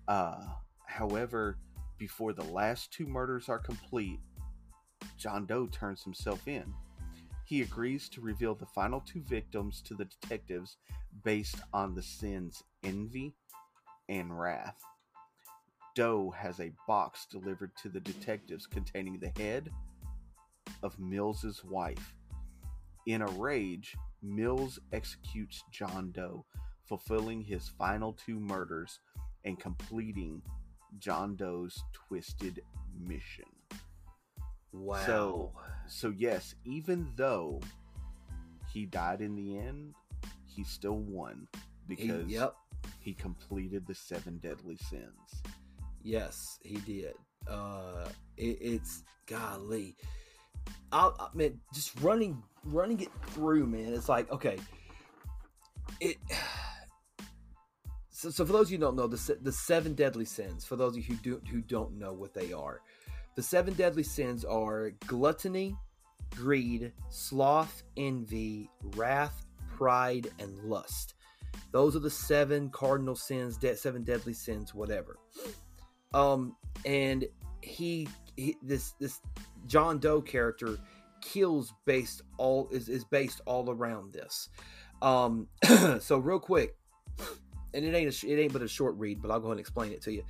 Uh, 0.08 0.42
however, 0.86 1.58
before 2.00 2.34
the 2.34 2.44
last 2.46 2.92
two 2.92 3.06
murders 3.06 3.50
are 3.50 3.60
complete, 3.60 4.20
John 5.20 5.46
Doe 5.46 5.68
turns 5.68 6.04
himself 6.04 6.48
in. 6.48 6.74
He 7.44 7.62
agrees 7.62 8.08
to 8.10 8.22
reveal 8.22 8.56
the 8.56 8.66
final 8.66 9.02
two 9.02 9.22
victims 9.22 9.82
to 9.82 9.94
the 9.94 10.06
detectives 10.06 10.78
based 11.24 11.60
on 11.74 11.94
the 11.94 12.02
sins 12.02 12.64
envy 12.84 13.34
and 14.08 14.40
wrath. 14.40 14.82
Doe 15.94 16.32
has 16.32 16.60
a 16.60 16.72
box 16.88 17.26
delivered 17.30 17.76
to 17.78 17.90
the 17.90 18.00
detectives 18.00 18.66
containing 18.66 19.20
the 19.20 19.34
head 19.42 19.70
of 20.84 20.98
Mills's 21.00 21.64
wife. 21.66 22.14
In 23.06 23.22
a 23.22 23.28
rage, 23.28 23.98
Mills 24.22 24.80
executes 24.94 25.64
John 25.72 26.12
Doe, 26.12 26.46
fulfilling 26.86 27.42
his 27.42 27.68
final 27.68 28.14
two 28.14 28.40
murders 28.40 29.00
and 29.44 29.60
completing 29.60 30.42
John 31.00 31.36
Doe's 31.36 31.84
twisted 31.94 32.62
mission. 32.98 33.59
Wow. 34.72 35.06
So, 35.06 35.52
so 35.88 36.14
yes, 36.16 36.56
even 36.66 37.12
though 37.16 37.62
he 38.72 38.86
died 38.86 39.22
in 39.22 39.36
the 39.36 39.58
end, 39.58 39.96
he 40.46 40.64
still 40.64 40.98
won 40.98 41.48
because 41.88 42.28
he, 42.28 42.36
yep. 42.36 42.56
he 43.00 43.14
completed 43.14 43.86
the 43.88 43.96
seven 43.96 44.38
deadly 44.38 44.78
sins. 44.90 45.44
Yes, 46.04 46.60
he 46.64 46.78
did. 46.78 47.14
Uh, 47.48 48.08
it, 48.38 48.58
it's 48.62 49.04
golly, 49.26 49.96
I, 50.92 51.12
I 51.20 51.28
man, 51.34 51.60
just 51.74 52.00
running 52.02 52.42
running 52.64 53.00
it 53.00 53.10
through, 53.28 53.68
man. 53.68 53.94
It's 53.94 54.10
like 54.10 54.32
okay, 54.32 54.58
it 56.00 56.18
so, 58.10 58.30
so 58.30 58.46
for 58.46 58.54
those 58.54 58.68
of 58.68 58.72
you 58.72 58.78
who 58.78 58.84
don't 58.84 58.96
know, 58.96 59.08
the, 59.08 59.38
the 59.42 59.52
seven 59.52 59.94
deadly 59.94 60.26
sins, 60.26 60.66
for 60.66 60.76
those 60.76 60.96
of 60.96 60.98
you 60.98 61.16
who, 61.16 61.22
do, 61.22 61.42
who 61.52 61.62
don't 61.62 61.98
know 61.98 62.14
what 62.14 62.34
they 62.34 62.52
are, 62.54 62.82
the 63.36 63.44
seven 63.44 63.74
deadly 63.74 64.04
sins 64.04 64.44
are 64.44 64.92
gluttony, 65.08 65.76
greed, 66.36 66.92
sloth, 67.10 67.84
envy, 67.98 68.70
wrath, 68.96 69.46
pride, 69.76 70.30
and 70.40 70.58
lust. 70.64 71.16
Those 71.72 71.96
are 71.96 72.00
the 72.00 72.10
seven 72.10 72.70
cardinal 72.70 73.16
sins, 73.16 73.58
de- 73.58 73.76
seven 73.76 74.04
deadly 74.04 74.34
sins, 74.34 74.74
whatever. 74.74 75.18
Um, 76.14 76.56
and 76.86 77.26
he, 77.62 78.08
he, 78.36 78.58
this 78.64 78.94
this 79.00 79.22
John 79.68 80.00
Doe 80.00 80.22
character 80.22 80.78
kills 81.22 81.74
based 81.86 82.22
all 82.38 82.68
is 82.72 82.90
is 82.90 83.04
based 83.04 83.42
all 83.46 83.70
around 83.70 84.14
this. 84.14 84.50
Um, 85.02 85.48
so 86.00 86.18
real 86.18 86.40
quick, 86.40 86.76
and 87.74 87.86
it 87.86 87.94
ain't 87.94 88.24
a, 88.24 88.28
it 88.28 88.40
ain't 88.40 88.54
but 88.54 88.62
a 88.62 88.68
short 88.68 88.96
read, 88.98 89.22
but 89.22 89.32
I'll 89.32 89.40
go 89.40 89.48
ahead 89.48 89.54
and 89.54 89.60
explain 89.60 89.92
it 89.92 90.02
to 90.04 90.12
you. 90.12 90.24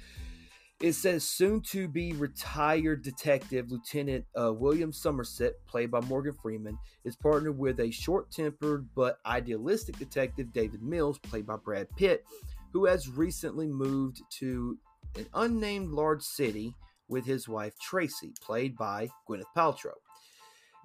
It 0.82 0.94
says 0.94 1.26
soon 1.26 1.60
to 1.72 1.90
be 1.90 2.14
retired 2.14 3.04
detective 3.04 3.70
Lieutenant 3.70 4.26
uh, 4.40 4.54
William 4.54 4.94
Somerset, 4.94 5.54
played 5.68 5.92
by 5.92 6.00
Morgan 6.00 6.34
Freeman, 6.42 6.78
is 7.04 7.18
partnered 7.18 7.58
with 7.58 7.82
a 7.82 7.92
short 7.92 8.32
tempered 8.32 8.88
but 8.96 9.20
idealistic 9.26 10.00
detective 10.00 10.54
David 10.54 10.82
Mills, 10.82 11.20
played 11.20 11.46
by 11.46 11.58
Brad 11.58 11.88
Pitt, 11.98 12.24
who 12.72 12.86
has 12.86 13.10
recently 13.10 13.68
moved 13.68 14.22
to 14.40 14.78
an 15.18 15.26
unnamed 15.34 15.90
large 15.90 16.22
city 16.22 16.74
with 17.10 17.26
his 17.26 17.50
wife 17.50 17.74
Tracy, 17.82 18.32
played 18.42 18.78
by 18.78 19.10
Gwyneth 19.28 19.44
Paltrow. 19.58 19.98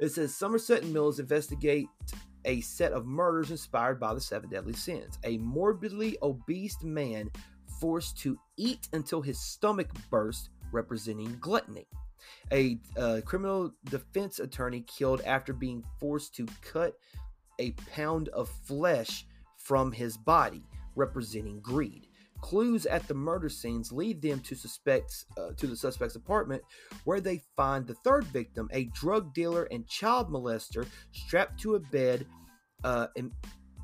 It 0.00 0.08
says 0.08 0.34
Somerset 0.34 0.82
and 0.82 0.92
Mills 0.92 1.20
investigate 1.20 1.86
a 2.44 2.60
set 2.62 2.92
of 2.92 3.06
murders 3.06 3.52
inspired 3.52 4.00
by 4.00 4.12
the 4.12 4.20
seven 4.20 4.50
deadly 4.50 4.72
sins. 4.72 5.18
A 5.22 5.38
morbidly 5.38 6.18
obese 6.20 6.82
man 6.82 7.30
forced 7.84 8.16
to 8.16 8.38
eat 8.56 8.88
until 8.94 9.20
his 9.20 9.38
stomach 9.38 9.90
burst, 10.08 10.48
representing 10.72 11.36
gluttony. 11.38 11.86
A 12.50 12.78
uh, 12.96 13.20
criminal 13.26 13.74
defense 13.90 14.38
attorney 14.38 14.86
killed 14.86 15.20
after 15.26 15.52
being 15.52 15.84
forced 16.00 16.34
to 16.36 16.46
cut 16.62 16.94
a 17.60 17.72
pound 17.94 18.30
of 18.30 18.48
flesh 18.48 19.26
from 19.58 19.92
his 19.92 20.16
body, 20.16 20.62
representing 20.96 21.60
greed. 21.60 22.06
Clues 22.40 22.86
at 22.86 23.06
the 23.06 23.12
murder 23.12 23.50
scenes 23.50 23.92
lead 23.92 24.22
them 24.22 24.40
to 24.40 24.54
suspects 24.54 25.26
uh, 25.36 25.50
to 25.58 25.66
the 25.66 25.76
suspect's 25.76 26.16
apartment, 26.16 26.62
where 27.04 27.20
they 27.20 27.42
find 27.54 27.86
the 27.86 27.96
third 27.96 28.24
victim, 28.28 28.66
a 28.72 28.84
drug 28.94 29.34
dealer 29.34 29.64
and 29.64 29.86
child 29.86 30.30
molester, 30.30 30.86
strapped 31.12 31.60
to 31.60 31.74
a 31.74 31.80
bed, 31.80 32.24
uh, 32.82 33.08
em- 33.18 33.32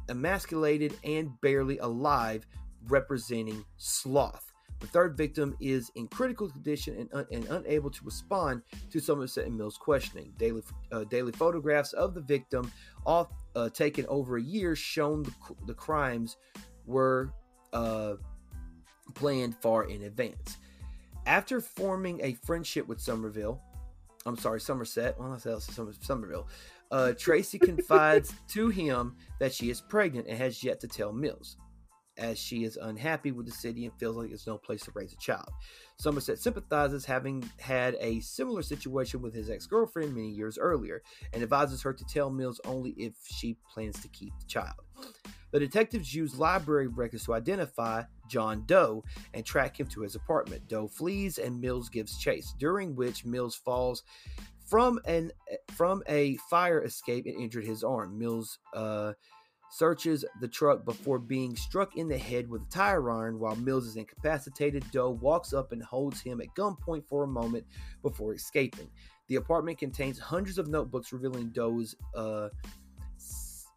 emasculated 0.08 0.96
and 1.04 1.38
barely 1.42 1.76
alive, 1.80 2.46
representing 2.88 3.64
sloth. 3.76 4.52
The 4.80 4.86
third 4.86 5.16
victim 5.16 5.54
is 5.60 5.90
in 5.94 6.08
critical 6.08 6.48
condition 6.48 6.96
and, 6.96 7.10
un- 7.12 7.26
and 7.30 7.44
unable 7.48 7.90
to 7.90 8.04
respond 8.04 8.62
to 8.90 8.98
Somerset 8.98 9.46
and 9.46 9.56
Mills' 9.56 9.76
questioning. 9.76 10.32
Daily, 10.38 10.62
uh, 10.90 11.04
daily 11.04 11.32
photographs 11.32 11.92
of 11.92 12.14
the 12.14 12.22
victim, 12.22 12.72
all 13.04 13.30
uh, 13.54 13.68
taken 13.68 14.06
over 14.06 14.38
a 14.38 14.42
year, 14.42 14.74
shown 14.74 15.22
the, 15.22 15.32
the 15.66 15.74
crimes 15.74 16.38
were 16.86 17.30
uh, 17.74 18.14
planned 19.14 19.54
far 19.56 19.84
in 19.84 20.04
advance. 20.04 20.56
After 21.26 21.60
forming 21.60 22.18
a 22.22 22.32
friendship 22.44 22.88
with 22.88 23.00
Somerville, 23.00 23.60
I'm 24.26 24.36
sorry, 24.36 24.60
Somerset. 24.60 25.18
Well, 25.18 25.32
I 25.32 25.38
said 25.38 25.60
Somerville. 26.00 26.48
Uh, 26.90 27.12
Tracy 27.12 27.58
confides 27.58 28.32
to 28.48 28.68
him 28.68 29.16
that 29.38 29.52
she 29.52 29.70
is 29.70 29.80
pregnant 29.80 30.26
and 30.26 30.38
has 30.38 30.64
yet 30.64 30.80
to 30.80 30.88
tell 30.88 31.12
Mills, 31.12 31.56
as 32.20 32.38
she 32.38 32.64
is 32.64 32.76
unhappy 32.76 33.32
with 33.32 33.46
the 33.46 33.52
city 33.52 33.84
and 33.84 33.98
feels 33.98 34.16
like 34.16 34.28
there's 34.28 34.46
no 34.46 34.58
place 34.58 34.82
to 34.82 34.92
raise 34.94 35.12
a 35.12 35.16
child. 35.16 35.48
Somerset 35.98 36.38
sympathizes, 36.38 37.04
having 37.04 37.48
had 37.58 37.96
a 38.00 38.20
similar 38.20 38.62
situation 38.62 39.20
with 39.20 39.34
his 39.34 39.50
ex 39.50 39.66
girlfriend 39.66 40.14
many 40.14 40.30
years 40.30 40.58
earlier, 40.58 41.02
and 41.32 41.42
advises 41.42 41.82
her 41.82 41.92
to 41.92 42.04
tell 42.04 42.30
Mills 42.30 42.60
only 42.64 42.90
if 42.90 43.14
she 43.24 43.56
plans 43.72 44.00
to 44.00 44.08
keep 44.08 44.32
the 44.38 44.46
child. 44.46 44.76
The 45.52 45.58
detectives 45.58 46.14
use 46.14 46.38
library 46.38 46.86
records 46.86 47.24
to 47.24 47.34
identify 47.34 48.04
John 48.28 48.62
Doe 48.66 49.02
and 49.34 49.44
track 49.44 49.78
him 49.78 49.88
to 49.88 50.02
his 50.02 50.14
apartment. 50.14 50.68
Doe 50.68 50.86
flees 50.86 51.38
and 51.38 51.60
Mills 51.60 51.88
gives 51.88 52.18
chase, 52.18 52.54
during 52.58 52.94
which 52.94 53.24
Mills 53.24 53.56
falls 53.56 54.04
from 54.66 55.00
an 55.04 55.32
from 55.72 56.02
a 56.08 56.36
fire 56.48 56.84
escape 56.84 57.26
and 57.26 57.34
injured 57.34 57.64
his 57.64 57.82
arm. 57.82 58.16
Mills 58.16 58.60
uh, 58.72 59.12
searches 59.70 60.24
the 60.40 60.48
truck 60.48 60.84
before 60.84 61.18
being 61.18 61.54
struck 61.56 61.96
in 61.96 62.08
the 62.08 62.18
head 62.18 62.48
with 62.48 62.62
a 62.62 62.70
tire 62.70 63.10
iron 63.10 63.38
while 63.38 63.54
Mills 63.56 63.86
is 63.86 63.96
incapacitated. 63.96 64.84
Doe 64.90 65.10
walks 65.10 65.52
up 65.52 65.72
and 65.72 65.82
holds 65.82 66.20
him 66.20 66.40
at 66.40 66.54
gunpoint 66.54 67.04
for 67.08 67.22
a 67.22 67.28
moment 67.28 67.64
before 68.02 68.34
escaping. 68.34 68.88
The 69.28 69.36
apartment 69.36 69.78
contains 69.78 70.18
hundreds 70.18 70.58
of 70.58 70.66
notebooks 70.68 71.12
revealing 71.12 71.50
Doe's 71.50 71.94
uh, 72.16 72.48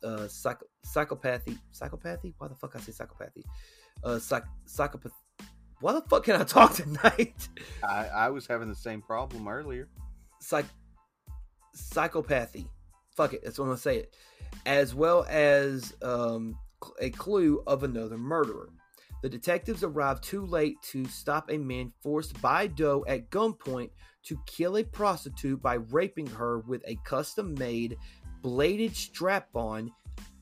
uh, 0.03 0.27
psych- 0.27 0.63
psychopathy. 0.85 1.57
Psychopathy? 1.73 2.33
Why 2.39 2.47
the 2.47 2.55
fuck 2.55 2.75
I 2.75 2.79
say 2.79 2.91
psychopathy? 2.91 3.43
Uh, 4.03 4.17
psych- 4.17 4.45
psychopath. 4.65 5.11
Why 5.79 5.93
the 5.93 6.01
fuck 6.01 6.23
can 6.23 6.41
I 6.41 6.43
talk 6.43 6.73
tonight? 6.75 7.49
I, 7.83 8.07
I 8.07 8.29
was 8.29 8.47
having 8.47 8.67
the 8.67 8.75
same 8.75 9.01
problem 9.01 9.47
earlier. 9.47 9.89
Psych- 10.39 10.65
psychopathy. 11.75 12.67
Fuck 13.15 13.33
it. 13.33 13.43
That's 13.43 13.59
what 13.59 13.65
I'm 13.65 13.69
gonna 13.71 13.79
say 13.79 13.97
it. 13.97 14.15
As 14.65 14.95
well 14.95 15.25
as 15.29 15.93
um, 16.01 16.57
a 16.99 17.09
clue 17.09 17.63
of 17.67 17.83
another 17.83 18.17
murderer. 18.17 18.69
The 19.21 19.29
detectives 19.29 19.83
arrive 19.83 20.19
too 20.19 20.45
late 20.45 20.81
to 20.91 21.05
stop 21.05 21.49
a 21.49 21.57
man 21.57 21.93
forced 22.01 22.41
by 22.41 22.67
Doe 22.67 23.05
at 23.07 23.29
gunpoint 23.29 23.89
to 24.23 24.37
kill 24.45 24.77
a 24.77 24.83
prostitute 24.83 25.61
by 25.61 25.75
raping 25.75 26.27
her 26.27 26.59
with 26.59 26.83
a 26.85 26.97
custom 27.05 27.53
made 27.55 27.97
bladed 28.41 28.95
strap 28.95 29.47
on 29.53 29.91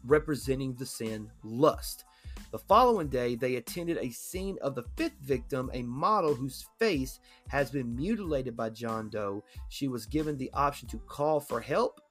representing 0.04 0.74
the 0.74 0.86
sin 0.86 1.30
lust. 1.44 2.06
The 2.52 2.58
following 2.58 3.08
day, 3.08 3.36
they 3.36 3.56
attended 3.56 3.98
a 3.98 4.10
scene 4.10 4.58
of 4.62 4.76
the 4.76 4.84
fifth 4.98 5.20
victim, 5.22 5.70
a 5.74 5.84
model 5.84 6.34
whose 6.34 6.66
face 6.80 7.20
has 7.48 7.72
been 7.72 7.96
mutilated 7.96 8.58
by 8.58 8.72
John 8.72 9.10
Doe. 9.10 9.44
She 9.70 9.88
was 9.88 10.06
given 10.06 10.38
the 10.38 10.52
option 10.54 10.90
to 10.90 10.98
call 10.98 11.40
for 11.40 11.62
help 11.62 12.02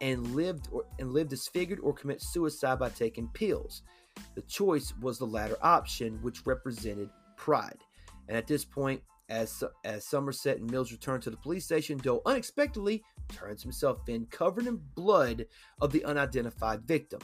and 0.00 0.34
lived 0.34 0.68
or, 0.72 0.84
and 0.98 1.12
live 1.12 1.28
disfigured 1.28 1.80
or 1.82 1.92
commit 1.92 2.20
suicide 2.20 2.78
by 2.78 2.88
taking 2.90 3.28
pills. 3.28 3.82
The 4.34 4.42
choice 4.42 4.94
was 5.00 5.18
the 5.18 5.26
latter 5.26 5.56
option, 5.62 6.18
which 6.22 6.46
represented 6.46 7.10
pride. 7.36 7.78
And 8.28 8.36
at 8.36 8.46
this 8.46 8.64
point, 8.64 9.02
as 9.28 9.62
as 9.84 10.04
Somerset 10.04 10.58
and 10.58 10.70
Mills 10.70 10.92
return 10.92 11.20
to 11.22 11.30
the 11.30 11.36
police 11.36 11.64
station, 11.64 11.98
Doe 11.98 12.22
unexpectedly 12.26 13.02
turns 13.28 13.62
himself 13.62 14.08
in, 14.08 14.26
covered 14.26 14.66
in 14.66 14.80
blood 14.94 15.46
of 15.80 15.92
the 15.92 16.04
unidentified 16.04 16.82
victim. 16.86 17.20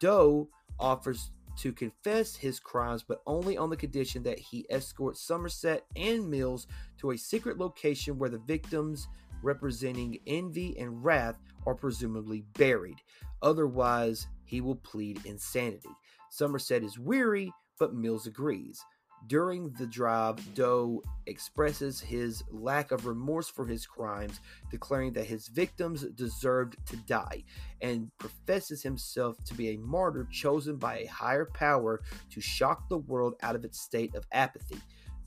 Doe 0.00 0.48
offers 0.78 1.30
to 1.58 1.72
confess 1.72 2.36
his 2.36 2.60
crimes, 2.60 3.02
but 3.02 3.22
only 3.26 3.56
on 3.56 3.70
the 3.70 3.76
condition 3.76 4.22
that 4.24 4.38
he 4.38 4.66
escorts 4.68 5.22
Somerset 5.22 5.86
and 5.96 6.28
Mills 6.30 6.66
to 6.98 7.12
a 7.12 7.18
secret 7.18 7.58
location 7.58 8.18
where 8.18 8.28
the 8.28 8.38
victims 8.38 9.08
representing 9.42 10.18
envy 10.26 10.78
and 10.78 11.02
wrath 11.02 11.38
are 11.66 11.74
presumably 11.74 12.44
buried. 12.56 12.98
Otherwise, 13.42 14.26
he 14.44 14.60
will 14.60 14.76
plead 14.76 15.20
insanity. 15.24 15.90
Somerset 16.30 16.82
is 16.82 16.98
weary, 16.98 17.52
but 17.78 17.94
Mills 17.94 18.26
agrees. 18.26 18.80
During 19.28 19.72
the 19.72 19.86
drive, 19.86 20.54
Doe 20.54 21.02
expresses 21.26 22.00
his 22.00 22.44
lack 22.50 22.92
of 22.92 23.06
remorse 23.06 23.48
for 23.48 23.66
his 23.66 23.86
crimes, 23.86 24.40
declaring 24.70 25.12
that 25.14 25.26
his 25.26 25.48
victims 25.48 26.02
deserved 26.14 26.76
to 26.86 26.96
die, 26.96 27.42
and 27.80 28.10
professes 28.18 28.82
himself 28.82 29.42
to 29.44 29.54
be 29.54 29.70
a 29.70 29.78
martyr 29.78 30.28
chosen 30.30 30.76
by 30.76 30.98
a 30.98 31.06
higher 31.06 31.46
power 31.46 32.02
to 32.30 32.40
shock 32.40 32.88
the 32.88 32.98
world 32.98 33.34
out 33.42 33.56
of 33.56 33.64
its 33.64 33.80
state 33.80 34.14
of 34.14 34.26
apathy. 34.32 34.78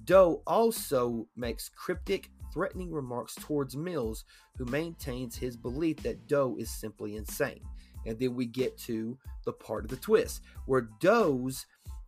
Doe 0.06 0.42
also 0.48 1.28
makes 1.36 1.68
cryptic, 1.68 2.32
threatening 2.54 2.92
remarks 2.92 3.36
towards 3.36 3.76
Mills, 3.76 4.26
who 4.58 4.66
maintains 4.66 5.36
his 5.36 5.56
belief 5.56 5.98
that 5.98 6.28
Doe 6.28 6.56
is 6.60 6.70
simply 6.70 7.16
insane. 7.16 7.62
And 8.06 8.18
then 8.18 8.36
we 8.36 8.46
get 8.46 8.78
to 8.80 9.18
the 9.46 9.54
part 9.54 9.84
of 9.84 9.90
the 9.90 9.98
twist 9.98 10.42
where 10.66 10.90
Doe's 11.00 11.66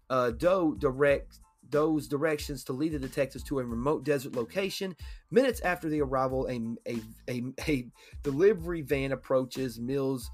uh, 0.10 0.32
Doe 0.32 0.76
directs 0.76 1.40
those 1.70 2.08
directions 2.08 2.64
to 2.66 2.74
lead 2.74 2.92
the 2.92 3.00
detectives 3.00 3.44
to 3.46 3.60
a 3.60 3.64
remote 3.64 4.04
desert 4.04 4.36
location. 4.36 4.96
Minutes 5.32 5.62
after 5.62 5.90
the 5.90 6.02
arrival, 6.02 6.48
a, 6.48 6.60
a, 6.86 7.02
a, 7.30 7.44
a 7.68 7.88
delivery 8.24 8.82
van 8.82 9.14
approaches 9.14 9.80
Mills, 9.80 10.30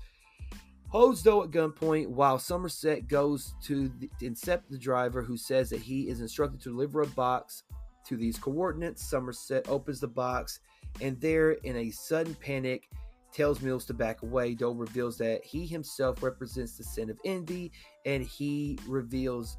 holds 0.89 1.21
Doe 1.21 1.43
at 1.43 1.51
gunpoint 1.51 2.07
while 2.07 2.39
Somerset 2.39 3.07
goes 3.07 3.53
to 3.63 3.91
the, 3.99 4.09
intercept 4.21 4.69
the 4.69 4.77
driver 4.77 5.21
who 5.21 5.37
says 5.37 5.69
that 5.69 5.81
he 5.81 6.09
is 6.09 6.21
instructed 6.21 6.61
to 6.61 6.69
deliver 6.69 7.01
a 7.01 7.07
box 7.07 7.63
to 8.07 8.17
these 8.17 8.37
coordinates. 8.37 9.09
Somerset 9.09 9.67
opens 9.69 9.99
the 9.99 10.07
box 10.07 10.59
and 11.01 11.19
there, 11.21 11.51
in 11.51 11.75
a 11.77 11.91
sudden 11.91 12.35
panic, 12.35 12.89
tells 13.31 13.61
Mills 13.61 13.85
to 13.85 13.93
back 13.93 14.23
away. 14.23 14.55
Doe 14.55 14.71
reveals 14.71 15.17
that 15.19 15.43
he 15.43 15.65
himself 15.65 16.23
represents 16.23 16.77
the 16.77 16.83
sin 16.83 17.09
of 17.09 17.19
envy 17.23 17.71
and 18.05 18.23
he 18.23 18.79
reveals 18.87 19.57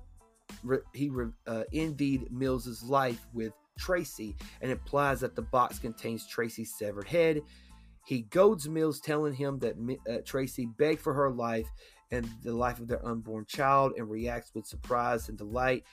re, 0.65 0.79
he 0.95 1.09
re, 1.09 1.29
uh, 1.47 1.65
envied 1.73 2.33
Mills's 2.33 2.83
life 2.83 3.27
with 3.33 3.53
Tracy 3.79 4.35
and 4.61 4.71
implies 4.71 5.21
that 5.21 5.37
the 5.37 5.43
box 5.43 5.79
contains 5.79 6.27
Tracy's 6.27 6.75
severed 6.77 7.07
head. 7.07 7.41
He 8.05 8.23
goads 8.23 8.69
Mills, 8.69 9.01
telling 9.01 9.35
him 9.35 9.59
that 9.61 9.77
uh, 10.11 10.19
Tracy 10.25 10.67
begged 10.67 11.01
for 11.01 11.13
her 11.13 11.31
life 11.31 11.69
and 12.11 12.29
the 12.43 12.55
life 12.55 12.81
of 12.81 12.89
their 12.89 13.05
unborn 13.07 13.45
child, 13.47 13.93
and 13.99 14.09
reacts 14.11 14.51
with 14.55 14.67
surprise 14.67 15.29
and 15.29 15.37
delight 15.37 15.85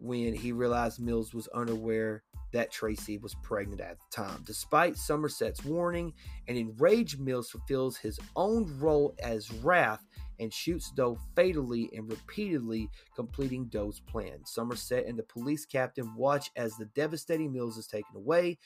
when 0.00 0.34
he 0.34 0.52
realized 0.52 1.00
Mills 1.00 1.34
was 1.34 1.48
unaware 1.48 2.22
that 2.52 2.72
Tracy 2.72 3.18
was 3.18 3.36
pregnant 3.42 3.80
at 3.80 3.98
the 3.98 4.06
time. 4.10 4.42
Despite 4.44 4.96
Somerset's 4.96 5.64
warning, 5.64 6.12
an 6.48 6.56
enraged 6.56 7.20
Mills 7.20 7.50
fulfills 7.50 7.96
his 7.96 8.18
own 8.34 8.76
role 8.80 9.14
as 9.22 9.52
Wrath 9.52 10.04
and 10.40 10.52
shoots 10.52 10.90
Doe 10.90 11.18
fatally 11.36 11.90
and 11.94 12.10
repeatedly, 12.10 12.88
completing 13.14 13.66
Doe's 13.66 14.00
plan. 14.00 14.44
Somerset 14.44 15.06
and 15.06 15.18
the 15.18 15.22
police 15.22 15.64
captain 15.66 16.14
watch 16.16 16.50
as 16.56 16.76
the 16.76 16.86
devastating 16.86 17.52
Mills 17.52 17.76
is 17.76 17.86
taken 17.86 18.16
away. 18.16 18.58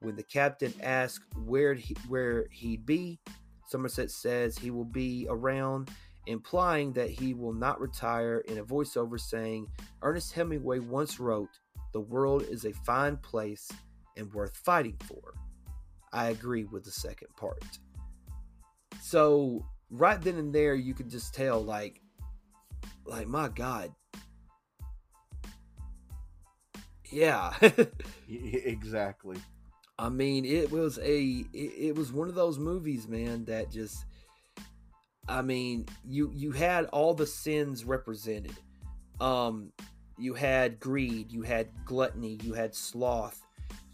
When 0.00 0.16
the 0.16 0.24
captain 0.24 0.72
asks 0.82 1.24
where 1.36 1.74
he, 1.74 1.94
where 2.08 2.46
he'd 2.50 2.84
be, 2.84 3.20
Somerset 3.68 4.10
says 4.10 4.58
he 4.58 4.70
will 4.70 4.84
be 4.84 5.26
around, 5.30 5.90
implying 6.26 6.92
that 6.92 7.10
he 7.10 7.34
will 7.34 7.52
not 7.52 7.80
retire 7.80 8.38
in 8.46 8.58
a 8.58 8.64
voiceover 8.64 9.18
saying, 9.18 9.66
Ernest 10.02 10.32
Hemingway 10.32 10.78
once 10.78 11.18
wrote, 11.18 11.50
The 11.92 12.00
world 12.00 12.42
is 12.42 12.64
a 12.64 12.72
fine 12.72 13.16
place 13.16 13.70
and 14.16 14.32
worth 14.32 14.56
fighting 14.56 14.96
for. 15.04 15.34
I 16.12 16.28
agree 16.28 16.64
with 16.64 16.84
the 16.84 16.90
second 16.90 17.28
part. 17.36 17.64
So 19.00 19.64
right 19.92 20.20
then 20.22 20.38
and 20.38 20.54
there 20.54 20.74
you 20.74 20.94
could 20.94 21.10
just 21.10 21.34
tell 21.34 21.62
like 21.62 22.00
like 23.04 23.28
my 23.28 23.48
god 23.48 23.92
yeah 27.10 27.52
exactly 28.28 29.36
i 29.98 30.08
mean 30.08 30.46
it 30.46 30.70
was 30.70 30.98
a 30.98 31.44
it, 31.52 31.88
it, 31.88 31.94
was 31.94 32.10
one 32.10 32.26
of 32.26 32.34
those 32.34 32.58
movies 32.58 33.06
man 33.06 33.44
that 33.44 33.70
just 33.70 34.06
i 35.28 35.42
mean 35.42 35.86
you 36.04 36.30
you 36.34 36.52
had 36.52 36.86
all 36.86 37.14
the 37.14 37.26
sins 37.26 37.84
represented. 37.84 38.56
Um 39.20 39.72
you 40.18 40.34
had 40.34 40.78
greed 40.80 41.30
you 41.30 41.42
had 41.42 41.68
gluttony 41.84 42.38
you 42.42 42.54
had 42.54 42.74
sloth 42.74 43.40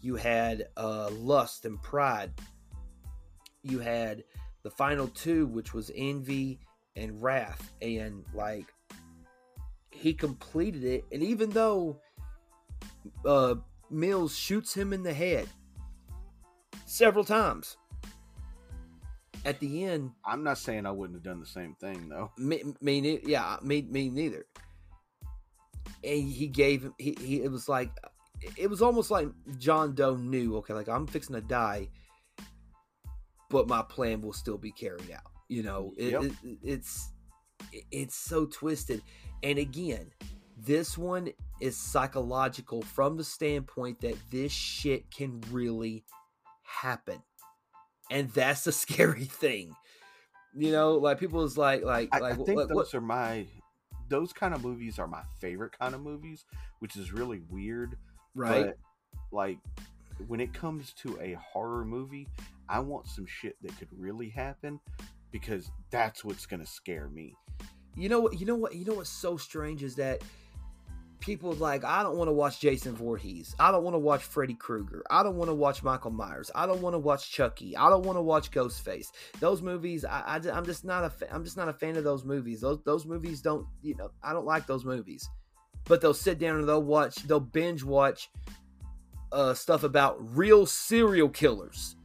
you 0.01 0.15
had 0.15 0.67
uh 0.77 1.09
lust 1.09 1.65
and 1.65 1.81
pride. 1.81 2.31
You 3.61 3.79
had 3.79 4.23
the 4.63 4.71
final 4.71 5.07
two, 5.09 5.47
which 5.47 5.73
was 5.73 5.91
envy 5.95 6.59
and 6.95 7.21
wrath, 7.21 7.73
and 7.81 8.23
like 8.33 8.73
he 9.91 10.13
completed 10.13 10.83
it. 10.83 11.05
And 11.11 11.21
even 11.21 11.49
though 11.49 11.99
uh, 13.25 13.55
Mills 13.89 14.35
shoots 14.35 14.73
him 14.73 14.93
in 14.93 15.03
the 15.03 15.13
head 15.13 15.47
several 16.85 17.25
times, 17.25 17.77
at 19.45 19.59
the 19.59 19.85
end, 19.85 20.11
I'm 20.25 20.43
not 20.43 20.57
saying 20.57 20.85
I 20.85 20.91
wouldn't 20.91 21.17
have 21.17 21.23
done 21.23 21.39
the 21.39 21.45
same 21.45 21.75
thing 21.75 22.09
though. 22.09 22.31
Me, 22.37 22.63
me 22.81 23.19
yeah, 23.23 23.57
me, 23.61 23.81
me 23.83 24.09
neither. 24.09 24.45
And 26.03 26.29
he 26.29 26.47
gave 26.47 26.89
he, 26.97 27.15
he 27.19 27.41
it 27.43 27.51
was 27.51 27.67
like 27.67 27.91
it 28.57 28.69
was 28.69 28.81
almost 28.81 29.11
like 29.11 29.27
John 29.57 29.95
Doe 29.95 30.15
knew, 30.15 30.57
okay, 30.57 30.73
like 30.73 30.87
I'm 30.87 31.07
fixing 31.07 31.35
to 31.35 31.41
die 31.41 31.89
but 33.49 33.67
my 33.67 33.81
plan 33.81 34.21
will 34.21 34.33
still 34.33 34.57
be 34.57 34.71
carried 34.71 35.11
out. 35.11 35.31
You 35.47 35.63
know, 35.63 35.93
it, 35.97 36.11
yep. 36.11 36.23
it, 36.23 36.57
it's 36.63 37.11
it's 37.91 38.15
so 38.15 38.45
twisted. 38.45 39.01
And 39.43 39.57
again, 39.57 40.11
this 40.57 40.97
one 40.97 41.29
is 41.59 41.75
psychological 41.75 42.81
from 42.83 43.17
the 43.17 43.23
standpoint 43.23 44.01
that 44.01 44.15
this 44.29 44.51
shit 44.51 45.09
can 45.11 45.41
really 45.51 46.05
happen, 46.63 47.21
and 48.09 48.29
that's 48.31 48.63
the 48.63 48.71
scary 48.73 49.25
thing. 49.25 49.75
You 50.55 50.71
know, 50.71 50.95
like 50.95 51.19
people 51.19 51.43
is 51.43 51.57
like 51.57 51.83
like 51.83 52.09
I, 52.11 52.19
like. 52.19 52.33
I 52.33 52.35
think 52.37 52.57
like, 52.57 52.67
those 52.67 52.75
what? 52.75 52.95
are 52.95 53.01
my 53.01 53.45
those 54.09 54.33
kind 54.33 54.53
of 54.53 54.63
movies 54.63 54.97
are 54.97 55.07
my 55.07 55.21
favorite 55.39 55.77
kind 55.77 55.93
of 55.93 56.01
movies, 56.01 56.45
which 56.79 56.95
is 56.95 57.11
really 57.13 57.41
weird. 57.49 57.95
Right. 58.35 58.65
But, 58.65 58.77
like 59.31 59.59
when 60.27 60.39
it 60.39 60.53
comes 60.53 60.93
to 60.93 61.19
a 61.21 61.33
horror 61.33 61.85
movie, 61.85 62.27
I 62.67 62.79
want 62.79 63.07
some 63.07 63.25
shit 63.25 63.55
that 63.61 63.77
could 63.77 63.87
really 63.95 64.29
happen, 64.29 64.79
because 65.31 65.71
that's 65.91 66.23
what's 66.23 66.45
going 66.45 66.59
to 66.59 66.65
scare 66.65 67.09
me. 67.09 67.35
You 67.95 68.09
know 68.09 68.19
what? 68.19 68.39
You 68.39 68.45
know 68.45 68.55
what? 68.55 68.75
You 68.75 68.85
know 68.85 68.95
what's 68.95 69.09
so 69.09 69.37
strange 69.37 69.83
is 69.83 69.95
that 69.95 70.21
people 71.19 71.53
like 71.53 71.83
I 71.83 72.03
don't 72.03 72.17
want 72.17 72.27
to 72.27 72.33
watch 72.33 72.59
Jason 72.59 72.95
Voorhees. 72.95 73.55
I 73.59 73.71
don't 73.71 73.83
want 73.83 73.95
to 73.95 73.99
watch 73.99 74.23
Freddy 74.23 74.53
Krueger. 74.53 75.03
I 75.09 75.23
don't 75.23 75.35
want 75.35 75.49
to 75.49 75.55
watch 75.55 75.83
Michael 75.83 76.11
Myers. 76.11 76.51
I 76.55 76.65
don't 76.65 76.81
want 76.81 76.93
to 76.93 76.99
watch 76.99 77.31
Chucky. 77.31 77.75
I 77.75 77.89
don't 77.89 78.05
want 78.05 78.17
to 78.17 78.21
watch 78.21 78.51
Ghostface. 78.51 79.07
Those 79.39 79.61
movies, 79.61 80.05
I, 80.05 80.21
I 80.21 80.57
am 80.57 80.65
just 80.65 80.85
not 80.85 81.03
a 81.03 81.09
fa- 81.09 81.33
I'm 81.33 81.43
just 81.43 81.57
not 81.57 81.69
a 81.69 81.73
fan 81.73 81.97
of 81.97 82.03
those 82.03 82.23
movies. 82.23 82.61
Those 82.61 82.79
those 82.83 83.05
movies 83.05 83.41
don't 83.41 83.67
you 83.81 83.95
know 83.95 84.11
I 84.23 84.33
don't 84.33 84.45
like 84.45 84.67
those 84.67 84.85
movies. 84.85 85.29
But 85.85 86.01
they'll 86.01 86.13
sit 86.13 86.39
down 86.39 86.57
and 86.57 86.67
they'll 86.67 86.83
watch 86.83 87.15
they'll 87.23 87.39
binge 87.39 87.83
watch 87.83 88.29
uh, 89.31 89.53
stuff 89.53 89.83
about 89.83 90.17
real 90.35 90.65
serial 90.65 91.29
killers. 91.29 91.95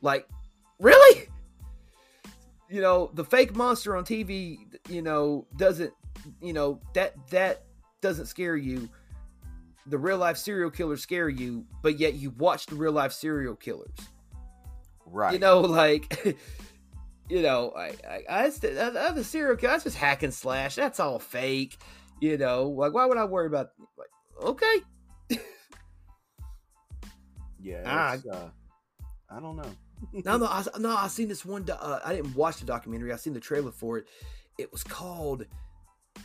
Like, 0.00 0.28
really? 0.78 1.28
You 2.68 2.80
know, 2.80 3.10
the 3.14 3.24
fake 3.24 3.54
monster 3.54 3.96
on 3.96 4.04
TV, 4.04 4.58
you 4.88 5.02
know, 5.02 5.46
doesn't, 5.56 5.92
you 6.40 6.52
know, 6.52 6.80
that 6.94 7.14
that 7.30 7.64
doesn't 8.04 8.26
scare 8.26 8.54
you. 8.54 8.88
The 9.86 9.98
real 9.98 10.18
life 10.18 10.36
serial 10.36 10.70
killers 10.70 11.00
scare 11.00 11.30
you, 11.30 11.64
but 11.82 11.98
yet 11.98 12.14
you 12.14 12.30
watch 12.38 12.66
the 12.66 12.74
real 12.74 12.92
life 12.92 13.12
serial 13.12 13.56
killers. 13.56 13.96
Right. 15.06 15.32
You 15.32 15.38
know, 15.38 15.60
like, 15.62 16.36
you 17.28 17.42
know, 17.42 17.72
I, 17.76 17.94
I, 18.08 18.24
I, 18.28 19.08
I 19.08 19.10
the 19.10 19.24
serial 19.24 19.56
killer, 19.56 19.72
that's 19.72 19.84
just 19.84 19.96
hack 19.96 20.22
and 20.22 20.32
slash. 20.32 20.74
That's 20.74 21.00
all 21.00 21.18
fake. 21.18 21.78
You 22.20 22.36
know, 22.36 22.68
like, 22.68 22.92
why 22.92 23.06
would 23.06 23.18
I 23.18 23.24
worry 23.24 23.46
about? 23.46 23.70
Like, 23.98 24.08
okay. 24.42 25.40
yeah. 27.60 27.82
Ah, 27.86 28.18
uh, 28.30 28.48
I 29.30 29.40
don't 29.40 29.56
know. 29.56 29.70
no, 30.12 30.36
no, 30.36 30.46
I, 30.46 30.64
no. 30.78 30.94
I 30.94 31.08
seen 31.08 31.28
this 31.28 31.44
one. 31.44 31.66
Uh, 31.70 32.00
I 32.04 32.14
didn't 32.14 32.34
watch 32.36 32.58
the 32.58 32.66
documentary. 32.66 33.12
I 33.12 33.16
seen 33.16 33.32
the 33.32 33.40
trailer 33.40 33.72
for 33.72 33.98
it. 33.98 34.08
It 34.58 34.70
was 34.70 34.84
called 34.84 35.46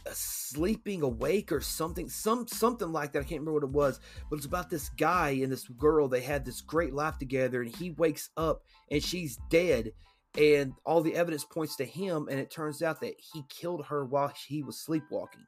Uh, 0.06 0.12
sleeping 0.14 1.02
awake 1.02 1.52
or 1.52 1.62
something 1.62 2.08
some 2.10 2.48
something 2.48 2.92
like 2.92 3.12
that. 3.12 3.20
I 3.20 3.24
can't 3.24 3.42
remember 3.42 3.54
what 3.54 3.64
it 3.64 3.70
was 3.70 4.00
but 4.30 4.38
it's 4.38 4.46
about 4.46 4.70
this 4.70 4.90
guy 4.90 5.32
and 5.32 5.52
this 5.52 5.68
girl. 5.68 6.08
They 6.08 6.22
had 6.22 6.46
this 6.46 6.62
great 6.62 6.94
life 6.94 7.18
together 7.18 7.62
and 7.62 7.76
he 7.76 7.92
wakes 7.92 8.30
up 8.38 8.64
and 8.92 9.04
she's 9.04 9.38
dead. 9.50 9.92
And 10.38 10.74
all 10.86 11.02
the 11.02 11.16
evidence 11.16 11.44
points 11.44 11.76
to 11.78 11.86
him 11.86 12.28
and 12.30 12.40
it 12.40 12.52
turns 12.52 12.84
out 12.84 13.02
that 13.02 13.16
he 13.20 13.44
killed 13.50 13.86
her 13.88 14.06
while 14.06 14.32
he 14.48 14.62
was 14.62 14.80
sleepwalking. 14.80 15.46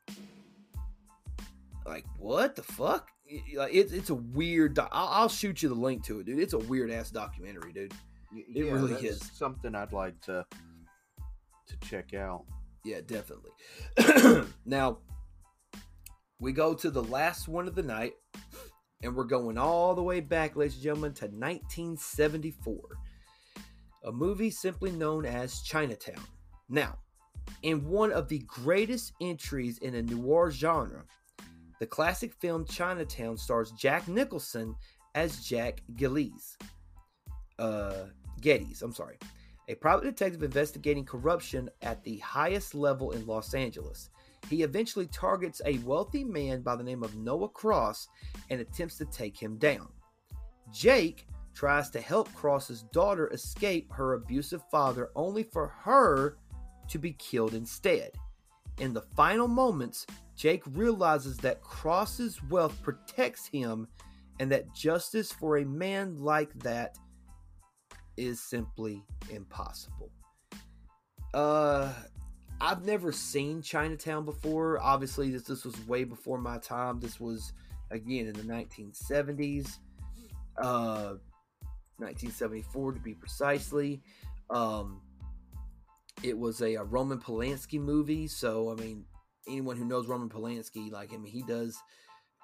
Like 1.86 2.06
what 2.18 2.56
the 2.56 2.64
fuck? 2.64 3.10
It, 3.26 3.92
it's 3.94 4.10
a 4.10 4.16
weird 4.16 4.78
I'll, 4.80 4.90
I'll, 4.92 5.30
shoot 5.30 5.62
you 5.64 5.70
the 5.70 5.76
link 5.76 6.04
to 6.06 6.20
it 6.20 6.26
dude. 6.26 6.40
It's 6.40 6.54
a 6.54 6.60
weird 6.60 6.92
ass 6.92 7.12
documentary 7.12 7.74
dude. 7.74 7.94
It 8.34 8.46
yeah, 8.66 8.72
really 8.72 8.94
is. 8.94 9.22
something 9.34 9.76
i'd 9.76 9.94
like 9.94 10.20
to 10.22 10.46
to 11.68 11.78
check 11.88 12.14
out 12.14 12.46
yeah, 12.84 13.02
definitely. 13.06 13.52
now, 14.66 15.00
we 16.40 16.52
go 16.52 16.74
to 16.74 16.90
the 16.90 17.04
last 17.04 17.48
one 17.48 17.68
of 17.68 17.76
the 17.76 17.84
night, 17.84 18.14
and 19.04 19.16
we're 19.16 19.24
going 19.24 19.58
all 19.58 19.94
the 19.94 20.04
way 20.04 20.20
back, 20.20 20.56
ladies 20.56 20.76
and 20.76 20.84
gentlemen, 20.84 21.14
to 21.14 21.26
1974. 21.26 22.78
A 24.06 24.12
movie 24.12 24.50
simply 24.50 24.92
known 24.92 25.26
as 25.26 25.62
Chinatown. 25.62 26.24
Now, 26.70 26.98
in 27.62 27.88
one 27.88 28.12
of 28.12 28.28
the 28.28 28.40
greatest 28.48 29.14
entries 29.22 29.78
in 29.80 29.96
a 29.96 30.02
noir 30.02 30.50
genre, 30.50 31.04
the 31.80 31.86
classic 31.86 32.34
film 32.34 32.66
Chinatown 32.66 33.38
stars 33.38 33.72
Jack 33.72 34.08
Nicholson 34.08 34.76
as 35.14 35.44
Jack 35.44 35.82
Gillies. 35.96 36.58
Uh, 37.60 38.06
Gittes, 38.42 38.82
I'm 38.82 38.94
sorry 38.94 39.18
a 39.72 39.76
private 39.76 40.04
detective 40.04 40.44
investigating 40.44 41.06
corruption 41.06 41.70
at 41.82 42.04
the 42.04 42.18
highest 42.18 42.76
level 42.76 43.12
in 43.12 43.26
Los 43.26 43.54
Angeles. 43.54 44.10
He 44.50 44.64
eventually 44.64 45.08
targets 45.08 45.62
a 45.66 45.78
wealthy 45.80 46.24
man 46.24 46.62
by 46.62 46.76
the 46.76 46.84
name 46.84 47.04
of 47.04 47.16
Noah 47.16 47.50
Cross 47.50 48.10
and 48.50 48.60
attempts 48.60 48.98
to 48.98 49.06
take 49.06 49.38
him 49.38 49.58
down. 49.58 49.88
Jake 50.74 51.26
tries 51.54 51.90
to 51.92 52.02
help 52.02 52.34
Cross's 52.34 52.84
daughter 52.92 53.30
escape 53.30 53.92
her 53.94 54.14
abusive 54.14 54.62
father, 54.70 55.10
only 55.16 55.44
for 55.44 55.68
her 55.68 56.38
to 56.88 56.98
be 57.00 57.14
killed 57.14 57.54
instead. 57.54 58.12
In 58.80 58.94
the 58.94 59.02
final 59.02 59.48
moments, 59.48 60.06
Jake 60.36 60.64
realizes 60.72 61.38
that 61.38 61.62
Cross's 61.62 62.42
wealth 62.44 62.82
protects 62.82 63.48
him 63.48 63.88
and 64.40 64.52
that 64.52 64.74
justice 64.74 65.32
for 65.32 65.58
a 65.58 65.66
man 65.66 66.18
like 66.18 66.54
that 66.60 66.98
is 68.18 68.42
simply 68.42 69.04
impossible. 69.30 70.12
Uh 71.34 71.94
I've 72.60 72.86
never 72.86 73.12
seen 73.12 73.64
Chinatown 73.64 74.24
before. 74.24 74.80
Obviously, 74.80 75.32
this 75.32 75.44
this 75.44 75.66
was 75.66 75.88
way 75.88 76.04
before 76.04 76.38
my 76.38 76.58
time. 76.60 77.00
This 77.00 77.20
was 77.20 77.54
again 77.90 78.28
in 78.28 78.34
the 78.34 78.44
1970s. 78.44 79.78
Uh 80.58 81.16
1974 81.98 82.94
to 82.94 83.00
be 83.00 83.14
precisely. 83.14 84.02
Um 84.50 85.02
it 86.24 86.38
was 86.38 86.62
a, 86.62 86.76
a 86.76 86.84
Roman 86.84 87.20
Polanski 87.20 87.80
movie, 87.80 88.28
so 88.28 88.72
I 88.72 88.76
mean 88.76 89.06
anyone 89.48 89.76
who 89.78 89.86
knows 89.86 90.08
Roman 90.08 90.30
Polanski 90.30 90.92
like 90.92 91.14
I 91.14 91.18
mean 91.18 91.32
he 91.32 91.44
does 91.44 91.82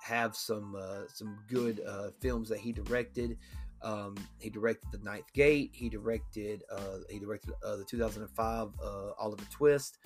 have 0.01 0.35
some 0.35 0.75
uh, 0.75 1.07
some 1.13 1.37
good 1.47 1.81
uh, 1.87 2.09
films 2.19 2.49
that 2.49 2.59
he 2.59 2.71
directed. 2.71 3.37
Um, 3.81 4.15
he 4.39 4.49
directed 4.49 4.91
The 4.91 4.99
Ninth 4.99 5.31
Gate. 5.33 5.71
He 5.73 5.89
directed 5.89 6.63
uh, 6.71 6.99
he 7.09 7.19
directed 7.19 7.53
uh, 7.63 7.77
the 7.77 7.83
2005 7.83 8.67
uh, 8.81 9.11
Oliver 9.19 9.45
Twist. 9.51 9.99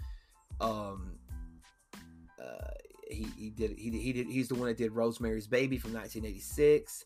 Um, 0.60 1.14
uh, 2.41 2.72
he, 3.10 3.27
he 3.38 3.49
did 3.49 3.77
he, 3.77 3.89
he 3.91 4.14
did 4.14 4.27
he's 4.27 4.48
the 4.48 4.56
one 4.56 4.68
that 4.68 4.77
did 4.77 4.91
Rosemary's 4.91 5.48
Baby 5.48 5.77
from 5.77 5.93
1986. 5.93 7.06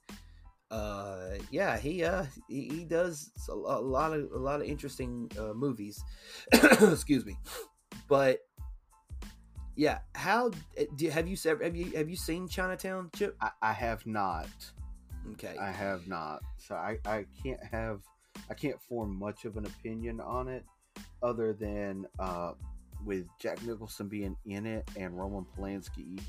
Uh, 0.72 1.36
yeah, 1.52 1.78
he 1.78 2.04
uh 2.04 2.26
he, 2.50 2.68
he 2.70 2.84
does 2.86 3.32
a, 3.50 3.54
lot 3.54 4.14
of 4.14 4.32
a 4.32 4.38
lot 4.38 4.62
of 4.62 4.68
interesting 4.68 5.32
uh, 5.40 5.54
movies. 5.54 6.04
Excuse 6.54 7.26
me, 7.26 7.38
but 8.08 8.40
yeah, 9.76 10.00
how 10.14 10.50
do 10.96 11.10
have 11.10 11.28
you 11.28 11.38
have 11.46 11.76
you 11.76 11.92
have 11.92 12.10
you 12.10 12.16
seen 12.16 12.48
Chinatown, 12.48 13.10
Chip? 13.16 13.36
I, 13.42 13.52
I 13.62 13.74
have 13.74 14.06
not. 14.08 14.48
Okay. 15.34 15.56
I 15.60 15.72
have 15.72 16.08
not. 16.08 16.42
So 16.58 16.76
I, 16.76 16.98
I 17.06 17.26
can't 17.44 17.64
have 17.64 18.02
I 18.50 18.54
can't 18.54 18.80
form 18.82 19.18
much 19.18 19.46
of 19.46 19.58
an 19.58 19.66
opinion 19.66 20.20
on 20.20 20.48
it 20.48 20.64
other 21.24 21.54
than 21.54 22.06
uh, 22.20 22.54
with 23.04 23.26
Jack 23.40 23.64
Nicholson 23.64 24.08
being 24.08 24.36
in 24.46 24.66
it 24.66 24.90
and 24.98 25.18
Roman 25.18 25.46
Polanski 25.58 26.20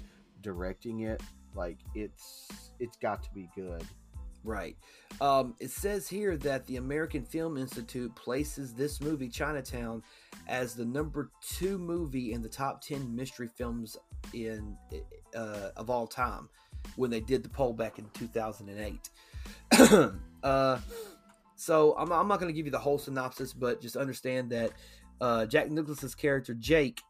directing 0.43 1.01
it, 1.01 1.23
like 1.55 1.79
it's 1.95 2.71
it's 2.79 2.97
got 2.97 3.23
to 3.25 3.31
be 3.35 3.49
good. 3.55 3.85
Right. 4.45 4.77
Um, 5.21 5.57
it 5.59 5.71
says 5.71 6.07
here 6.07 6.37
that 6.37 6.67
the 6.67 6.77
American 6.77 7.25
Film 7.25 7.57
Institute 7.57 8.15
places 8.15 8.73
this 8.75 9.01
movie, 9.01 9.29
Chinatown, 9.29 10.05
as 10.47 10.75
the 10.75 10.85
number 10.85 11.33
two 11.43 11.79
movie 11.79 12.33
in 12.33 12.43
the 12.43 12.49
top 12.49 12.81
10 12.81 13.15
mystery 13.15 13.49
films 13.49 13.97
in 14.33 14.77
uh, 15.35 15.71
of 15.77 15.91
all 15.91 16.07
time 16.07 16.49
when 16.97 17.11
they 17.11 17.21
did 17.21 17.43
the 17.43 17.49
poll 17.49 17.73
back 17.73 17.99
in 17.99 18.07
2008. 18.15 19.11
uh, 20.43 20.79
so 21.57 21.95
I'm, 21.99 22.13
I'm 22.13 22.29
not 22.29 22.39
going 22.39 22.53
to 22.53 22.57
give 22.57 22.67
you 22.67 22.73
the 22.73 22.79
whole 22.79 22.99
synopsis, 22.99 23.53
but 23.53 23.81
just 23.81 23.97
understand 23.97 24.51
that 24.51 24.73
uh, 25.21 25.47
Jack 25.47 25.71
Nicholson's 25.71 26.15
character 26.15 26.55
Jake 26.55 27.01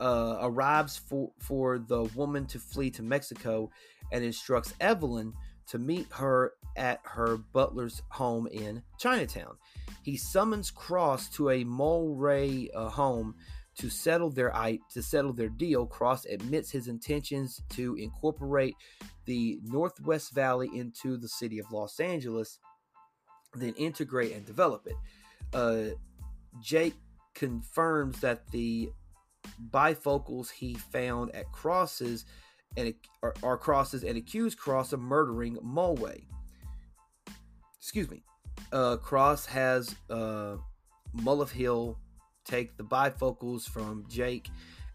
uh, 0.00 0.38
arrives 0.40 0.96
for 0.96 1.30
for 1.38 1.78
the 1.78 2.02
woman 2.16 2.44
to 2.46 2.58
flee 2.58 2.90
to 2.90 3.02
Mexico 3.02 3.70
and 4.10 4.24
instructs 4.24 4.74
Evelyn 4.80 5.32
to 5.68 5.78
meet 5.78 6.06
her 6.10 6.54
at 6.76 7.00
her 7.04 7.36
butler's 7.36 8.02
home 8.08 8.46
in 8.48 8.82
Chinatown. 8.98 9.56
He 10.02 10.16
summons 10.16 10.70
Cross 10.70 11.28
to 11.36 11.50
a 11.50 11.64
Mulwray 11.64 12.68
uh, 12.74 12.88
home 12.88 13.36
to 13.78 13.88
settle 13.88 14.30
their 14.30 14.52
to 14.92 15.02
settle 15.02 15.32
their 15.32 15.48
deal, 15.48 15.86
Cross 15.86 16.26
admits 16.26 16.70
his 16.70 16.88
intentions 16.88 17.62
to 17.70 17.94
incorporate 17.96 18.76
the 19.24 19.58
Northwest 19.62 20.34
Valley 20.34 20.70
into 20.74 21.16
the 21.16 21.28
city 21.28 21.58
of 21.58 21.70
Los 21.72 22.00
Angeles, 22.00 22.58
then 23.54 23.74
integrate 23.74 24.32
and 24.32 24.44
develop 24.44 24.86
it. 24.86 24.96
Uh, 25.54 25.94
Jake 26.60 26.94
confirms 27.34 28.20
that 28.20 28.46
the 28.50 28.90
bifocals 29.70 30.50
he 30.50 30.74
found 30.74 31.34
at 31.34 31.50
crosses 31.52 32.24
and 32.76 32.94
are, 33.42 33.56
crosses 33.56 34.02
and 34.04 34.16
accused 34.16 34.58
Cross 34.58 34.92
of 34.92 35.00
murdering 35.00 35.56
Mulwray. 35.56 36.24
Excuse 37.78 38.10
me. 38.10 38.22
Uh, 38.72 38.96
Cross 38.96 39.46
has 39.46 39.94
uh, 40.08 40.56
Hill 41.52 41.98
take 42.44 42.76
the 42.76 42.84
bifocals 42.84 43.68
from 43.68 44.04
Jake 44.08 44.48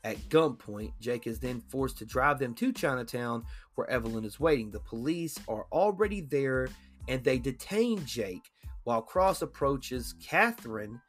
at 0.04 0.18
gunpoint. 0.30 0.94
Jake 1.00 1.28
is 1.28 1.40
then 1.40 1.62
forced 1.70 1.98
to 1.98 2.06
drive 2.06 2.40
them 2.40 2.54
to 2.56 2.72
Chinatown 2.72 3.44
where 3.76 3.90
Evelyn 3.90 4.26
is 4.26 4.40
waiting. 4.40 4.72
The 4.72 4.80
police 4.80 5.38
are 5.48 5.66
already 5.72 6.22
there 6.22 6.70
and 7.08 7.24
they 7.24 7.38
detain 7.38 8.06
Jake 8.06 8.52
while 8.84 9.02
Cross 9.02 9.42
approaches 9.42 10.16
Catherine 10.22 11.02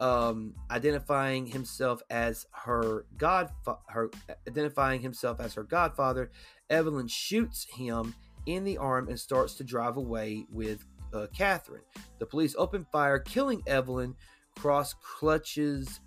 um, 0.00 0.54
identifying 0.70 1.46
himself 1.46 2.02
as 2.08 2.46
her 2.52 3.04
god, 3.18 3.50
her 3.88 4.10
identifying 4.48 5.02
himself 5.02 5.40
as 5.40 5.54
her 5.54 5.62
godfather. 5.62 6.30
Evelyn 6.70 7.06
shoots 7.08 7.66
him 7.74 8.14
in 8.46 8.64
the 8.64 8.78
arm 8.78 9.08
and 9.08 9.20
starts 9.20 9.54
to 9.56 9.64
drive 9.64 9.98
away 9.98 10.46
with 10.50 10.84
uh, 11.12 11.26
Catherine. 11.36 11.82
The 12.18 12.26
police 12.26 12.54
open 12.56 12.86
fire, 12.90 13.18
killing 13.18 13.62
Evelyn. 13.66 14.14
Cross 14.58 14.94
clutches 14.94 16.00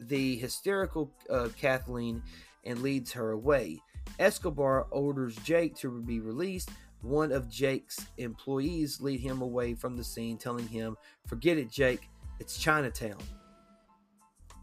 the 0.00 0.36
hysterical 0.36 1.12
uh, 1.30 1.48
Kathleen 1.56 2.22
and 2.64 2.80
leads 2.80 3.12
her 3.12 3.32
away. 3.32 3.78
Escobar 4.18 4.86
orders 4.90 5.36
Jake 5.36 5.76
to 5.76 6.00
be 6.02 6.20
released. 6.20 6.70
One 7.02 7.32
of 7.32 7.48
Jake's 7.48 8.06
employees 8.16 9.00
lead 9.00 9.20
him 9.20 9.42
away 9.42 9.74
from 9.74 9.96
the 9.96 10.04
scene, 10.04 10.36
telling 10.36 10.66
him, 10.66 10.96
"Forget 11.26 11.58
it, 11.58 11.70
Jake. 11.70 12.08
It's 12.40 12.58
Chinatown." 12.58 13.18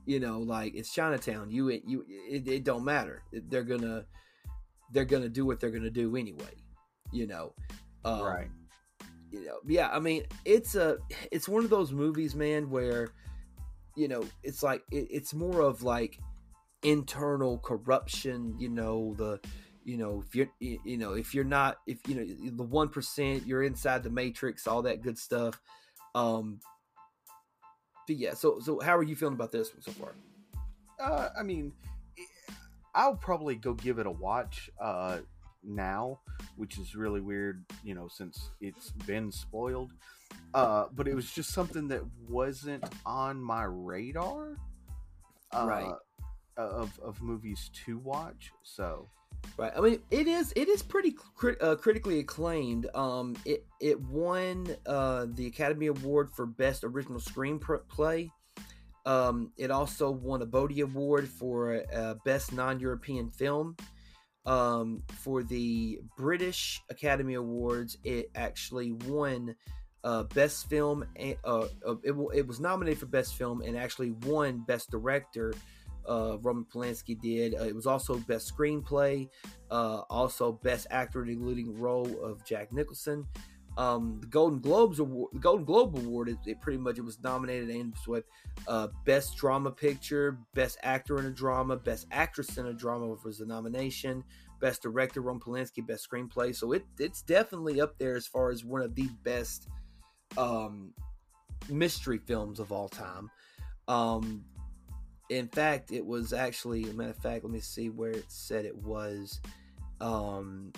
You 0.05 0.19
know, 0.19 0.39
like 0.39 0.75
it's 0.75 0.93
Chinatown. 0.93 1.49
You, 1.49 1.69
you, 1.69 2.05
it, 2.07 2.47
it 2.47 2.63
don't 2.63 2.83
matter. 2.83 3.23
They're 3.31 3.63
gonna, 3.63 4.05
they're 4.91 5.05
gonna 5.05 5.29
do 5.29 5.45
what 5.45 5.59
they're 5.59 5.71
gonna 5.71 5.89
do 5.89 6.15
anyway. 6.15 6.55
You 7.11 7.27
know, 7.27 7.53
um, 8.03 8.21
right? 8.21 8.49
You 9.35 9.45
know, 9.45 9.57
yeah. 9.67 9.89
I 9.91 9.99
mean, 9.99 10.23
it's 10.45 10.75
a, 10.75 10.97
it's 11.31 11.49
one 11.49 11.63
of 11.63 11.69
those 11.69 11.91
movies, 11.91 12.35
man, 12.35 12.69
where, 12.69 13.09
you 13.95 14.07
know, 14.07 14.23
it's 14.43 14.63
like 14.63 14.83
it, 14.91 15.07
it's 15.09 15.33
more 15.33 15.59
of 15.59 15.83
like 15.83 16.19
internal 16.83 17.59
corruption. 17.59 18.55
You 18.57 18.69
know, 18.69 19.13
the 19.17 19.39
you 19.83 19.97
know 19.97 20.23
if 20.25 20.35
you're 20.35 20.49
you 20.59 20.97
know 20.97 21.13
if 21.13 21.33
you're 21.33 21.43
not 21.43 21.77
if 21.85 21.99
you 22.07 22.15
know 22.15 22.51
the 22.57 22.63
one 22.63 22.89
percent 22.89 23.45
you're 23.45 23.63
inside 23.63 24.03
the 24.03 24.09
matrix 24.09 24.65
all 24.65 24.81
that 24.81 25.01
good 25.01 25.17
stuff 25.17 25.61
um 26.15 26.59
but 28.07 28.15
yeah 28.15 28.33
so 28.33 28.59
so 28.59 28.79
how 28.79 28.97
are 28.97 29.03
you 29.03 29.15
feeling 29.15 29.35
about 29.35 29.51
this 29.51 29.71
one 29.71 29.81
so 29.81 29.91
far 29.91 30.15
uh 30.99 31.29
i 31.37 31.43
mean 31.43 31.71
i'll 32.95 33.15
probably 33.15 33.55
go 33.55 33.73
give 33.75 33.99
it 33.99 34.07
a 34.07 34.11
watch 34.11 34.71
uh 34.81 35.19
now 35.67 36.19
which 36.55 36.77
is 36.77 36.95
really 36.95 37.21
weird 37.21 37.63
you 37.83 37.95
know 37.95 38.07
since 38.07 38.51
it's 38.61 38.91
been 39.07 39.31
spoiled 39.31 39.91
uh 40.53 40.85
but 40.95 41.07
it 41.07 41.15
was 41.15 41.31
just 41.31 41.51
something 41.51 41.87
that 41.87 42.01
wasn't 42.27 42.83
on 43.05 43.41
my 43.41 43.63
radar 43.63 44.57
uh, 45.53 45.65
right 45.67 45.93
of 46.57 46.97
of 47.03 47.21
movies 47.21 47.69
to 47.73 47.97
watch 47.99 48.51
so 48.63 49.07
Right. 49.57 49.71
I 49.75 49.79
mean, 49.79 49.99
it 50.11 50.27
is 50.27 50.51
it 50.55 50.67
is 50.67 50.81
pretty 50.81 51.11
crit, 51.35 51.61
uh, 51.61 51.75
critically 51.75 52.19
acclaimed. 52.19 52.87
Um, 52.93 53.35
it 53.45 53.65
it 53.79 53.99
won 54.01 54.75
uh, 54.85 55.27
the 55.33 55.47
Academy 55.47 55.87
Award 55.87 56.31
for 56.33 56.45
Best 56.45 56.83
Original 56.83 57.19
Screenplay. 57.19 58.29
Um, 59.05 59.51
it 59.57 59.71
also 59.71 60.09
won 60.11 60.41
a 60.41 60.45
Bodil 60.45 60.83
Award 60.83 61.29
for 61.29 61.83
uh, 61.93 62.15
Best 62.25 62.53
Non-European 62.53 63.29
Film. 63.29 63.77
Um, 64.45 65.01
for 65.11 65.41
the 65.41 65.99
British 66.17 66.81
Academy 66.89 67.33
Awards, 67.33 67.97
it 68.03 68.29
actually 68.35 68.91
won 68.91 69.55
uh, 70.03 70.23
Best 70.23 70.69
Film. 70.69 71.03
Uh, 71.19 71.33
uh, 71.43 71.95
it, 72.03 72.15
it 72.33 72.47
was 72.47 72.59
nominated 72.59 72.99
for 72.99 73.07
Best 73.07 73.35
Film 73.35 73.61
and 73.61 73.75
actually 73.75 74.11
won 74.11 74.59
Best 74.59 74.91
Director 74.91 75.53
uh, 76.07 76.37
Roman 76.41 76.65
Polanski 76.65 77.19
did. 77.19 77.55
Uh, 77.55 77.63
it 77.63 77.75
was 77.75 77.87
also 77.87 78.17
best 78.19 78.55
screenplay, 78.55 79.27
uh, 79.71 80.01
also 80.09 80.51
best 80.51 80.87
actor 80.91 81.23
in 81.23 81.39
the 81.39 81.45
leading 81.45 81.77
role 81.79 82.23
of 82.23 82.43
Jack 82.45 82.71
Nicholson. 82.71 83.25
Um, 83.77 84.19
the 84.21 84.27
Golden 84.27 84.59
Globes 84.59 84.99
award, 84.99 85.31
the 85.33 85.39
Golden 85.39 85.65
Globe 85.65 85.97
Award, 85.97 86.29
it, 86.29 86.37
it 86.45 86.61
pretty 86.61 86.77
much 86.77 86.97
it 86.97 87.03
was 87.03 87.21
nominated 87.21 87.69
and 87.69 87.93
what 88.05 88.23
uh, 88.67 88.87
best 89.05 89.35
drama 89.35 89.69
picture, 89.69 90.37
best 90.53 90.77
actor 90.81 91.17
in 91.19 91.25
a 91.25 91.31
drama, 91.31 91.75
best 91.75 92.07
actress 92.11 92.57
in 92.57 92.67
a 92.67 92.73
drama 92.73 93.07
was 93.25 93.39
the 93.39 93.45
nomination, 93.45 94.23
best 94.61 94.81
director 94.81 95.19
Roman 95.19 95.41
Polanski, 95.41 95.85
best 95.85 96.09
screenplay. 96.09 96.55
So 96.55 96.71
it 96.71 96.85
it's 96.99 97.21
definitely 97.21 97.81
up 97.81 97.97
there 97.97 98.15
as 98.15 98.25
far 98.25 98.49
as 98.49 98.63
one 98.63 98.81
of 98.81 98.95
the 98.95 99.09
best 99.23 99.67
um, 100.37 100.93
mystery 101.69 102.19
films 102.19 102.59
of 102.59 102.71
all 102.71 102.87
time. 102.87 103.29
Um, 103.87 104.45
in 105.29 105.47
fact, 105.47 105.91
it 105.91 106.05
was 106.05 106.33
actually 106.33 106.89
a 106.89 106.93
matter 106.93 107.09
of 107.09 107.17
fact. 107.17 107.43
Let 107.43 107.51
me 107.51 107.59
see 107.59 107.89
where 107.89 108.11
it 108.11 108.25
said 108.29 108.65
it 108.65 108.75
was. 108.75 109.41
Um, 110.01 110.71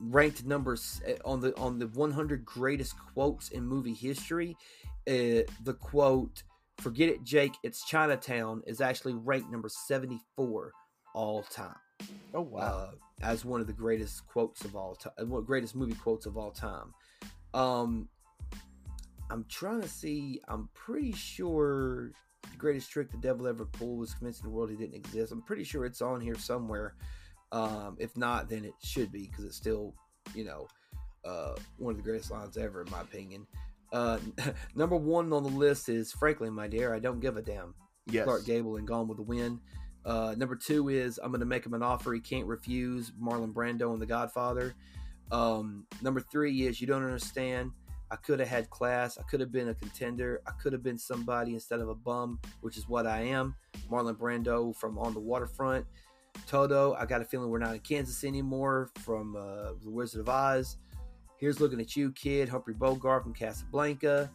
ranked 0.00 0.44
numbers 0.44 1.00
eh, 1.06 1.16
on 1.24 1.40
the 1.40 1.56
on 1.56 1.78
the 1.78 1.88
100 1.88 2.44
greatest 2.44 2.94
quotes 2.98 3.48
in 3.50 3.66
movie 3.66 3.94
history. 3.94 4.56
Uh, 5.08 5.42
the 5.64 5.76
quote 5.80 6.42
"Forget 6.78 7.08
it, 7.08 7.24
Jake. 7.24 7.54
It's 7.62 7.84
Chinatown" 7.84 8.62
is 8.66 8.80
actually 8.80 9.14
ranked 9.14 9.50
number 9.50 9.68
74 9.68 10.72
all 11.14 11.42
time. 11.44 11.76
Oh 12.34 12.42
wow! 12.42 12.60
Uh, 12.62 12.90
as 13.22 13.44
one 13.44 13.60
of 13.60 13.66
the 13.66 13.72
greatest 13.72 14.26
quotes 14.26 14.64
of 14.64 14.76
all 14.76 14.94
time, 14.94 15.12
uh, 15.18 15.40
greatest 15.40 15.74
movie 15.74 15.94
quotes 15.94 16.26
of 16.26 16.36
all 16.36 16.50
time. 16.50 16.92
Um, 17.54 18.08
I'm 19.30 19.44
trying 19.48 19.80
to 19.82 19.88
see. 19.88 20.40
I'm 20.48 20.68
pretty 20.74 21.12
sure 21.12 22.12
the 22.50 22.56
greatest 22.58 22.90
trick 22.90 23.10
the 23.10 23.16
devil 23.16 23.46
ever 23.46 23.64
pulled 23.64 23.98
was 23.98 24.14
convincing 24.14 24.44
the 24.44 24.50
world 24.50 24.70
he 24.70 24.76
didn't 24.76 24.94
exist. 24.94 25.32
I'm 25.32 25.42
pretty 25.42 25.64
sure 25.64 25.84
it's 25.84 26.02
on 26.02 26.20
here 26.20 26.36
somewhere. 26.36 26.94
Um, 27.56 27.96
if 27.98 28.14
not, 28.18 28.50
then 28.50 28.66
it 28.66 28.74
should 28.82 29.10
be 29.10 29.28
because 29.28 29.44
it's 29.46 29.56
still, 29.56 29.94
you 30.34 30.44
know, 30.44 30.68
uh, 31.24 31.54
one 31.78 31.92
of 31.92 31.96
the 31.96 32.02
greatest 32.02 32.30
lines 32.30 32.58
ever, 32.58 32.82
in 32.82 32.90
my 32.90 33.00
opinion. 33.00 33.46
Uh, 33.92 34.18
number 34.74 34.96
one 34.96 35.32
on 35.32 35.42
the 35.42 35.48
list 35.48 35.88
is 35.88 36.12
Franklin, 36.12 36.52
my 36.52 36.68
dear. 36.68 36.94
I 36.94 36.98
don't 36.98 37.18
give 37.18 37.38
a 37.38 37.42
damn. 37.42 37.74
Yes. 38.06 38.24
Clark 38.24 38.44
Gable 38.44 38.76
and 38.76 38.86
Gone 38.86 39.08
with 39.08 39.16
the 39.16 39.22
Wind. 39.22 39.60
Uh, 40.04 40.34
number 40.36 40.54
two 40.54 40.90
is 40.90 41.18
I'm 41.18 41.30
going 41.30 41.40
to 41.40 41.46
make 41.46 41.64
him 41.64 41.72
an 41.72 41.82
offer 41.82 42.12
he 42.12 42.20
can't 42.20 42.46
refuse. 42.46 43.10
Marlon 43.12 43.54
Brando 43.54 43.90
and 43.92 44.02
The 44.02 44.06
Godfather. 44.06 44.74
Um, 45.32 45.86
number 46.02 46.20
three 46.20 46.66
is 46.66 46.78
You 46.78 46.86
Don't 46.86 47.04
Understand. 47.04 47.72
I 48.10 48.16
could 48.16 48.38
have 48.38 48.48
had 48.48 48.68
class. 48.68 49.18
I 49.18 49.22
could 49.22 49.40
have 49.40 49.50
been 49.50 49.70
a 49.70 49.74
contender. 49.74 50.42
I 50.46 50.52
could 50.62 50.74
have 50.74 50.82
been 50.82 50.98
somebody 50.98 51.54
instead 51.54 51.80
of 51.80 51.88
a 51.88 51.94
bum, 51.94 52.38
which 52.60 52.76
is 52.76 52.86
what 52.86 53.06
I 53.06 53.22
am. 53.22 53.56
Marlon 53.90 54.14
Brando 54.14 54.76
from 54.76 54.98
On 54.98 55.14
the 55.14 55.20
Waterfront. 55.20 55.86
Toto, 56.46 56.94
I 56.98 57.06
got 57.06 57.22
a 57.22 57.24
feeling 57.24 57.50
we're 57.50 57.58
not 57.58 57.74
in 57.74 57.80
Kansas 57.80 58.24
anymore 58.24 58.90
from 58.96 59.36
uh, 59.36 59.72
The 59.82 59.90
Wizard 59.90 60.20
of 60.20 60.28
Oz. 60.28 60.78
Here's 61.38 61.60
looking 61.60 61.80
at 61.80 61.96
you, 61.96 62.12
kid. 62.12 62.48
Humphrey 62.48 62.74
Bogart 62.74 63.22
from 63.22 63.34
Casablanca. 63.34 64.30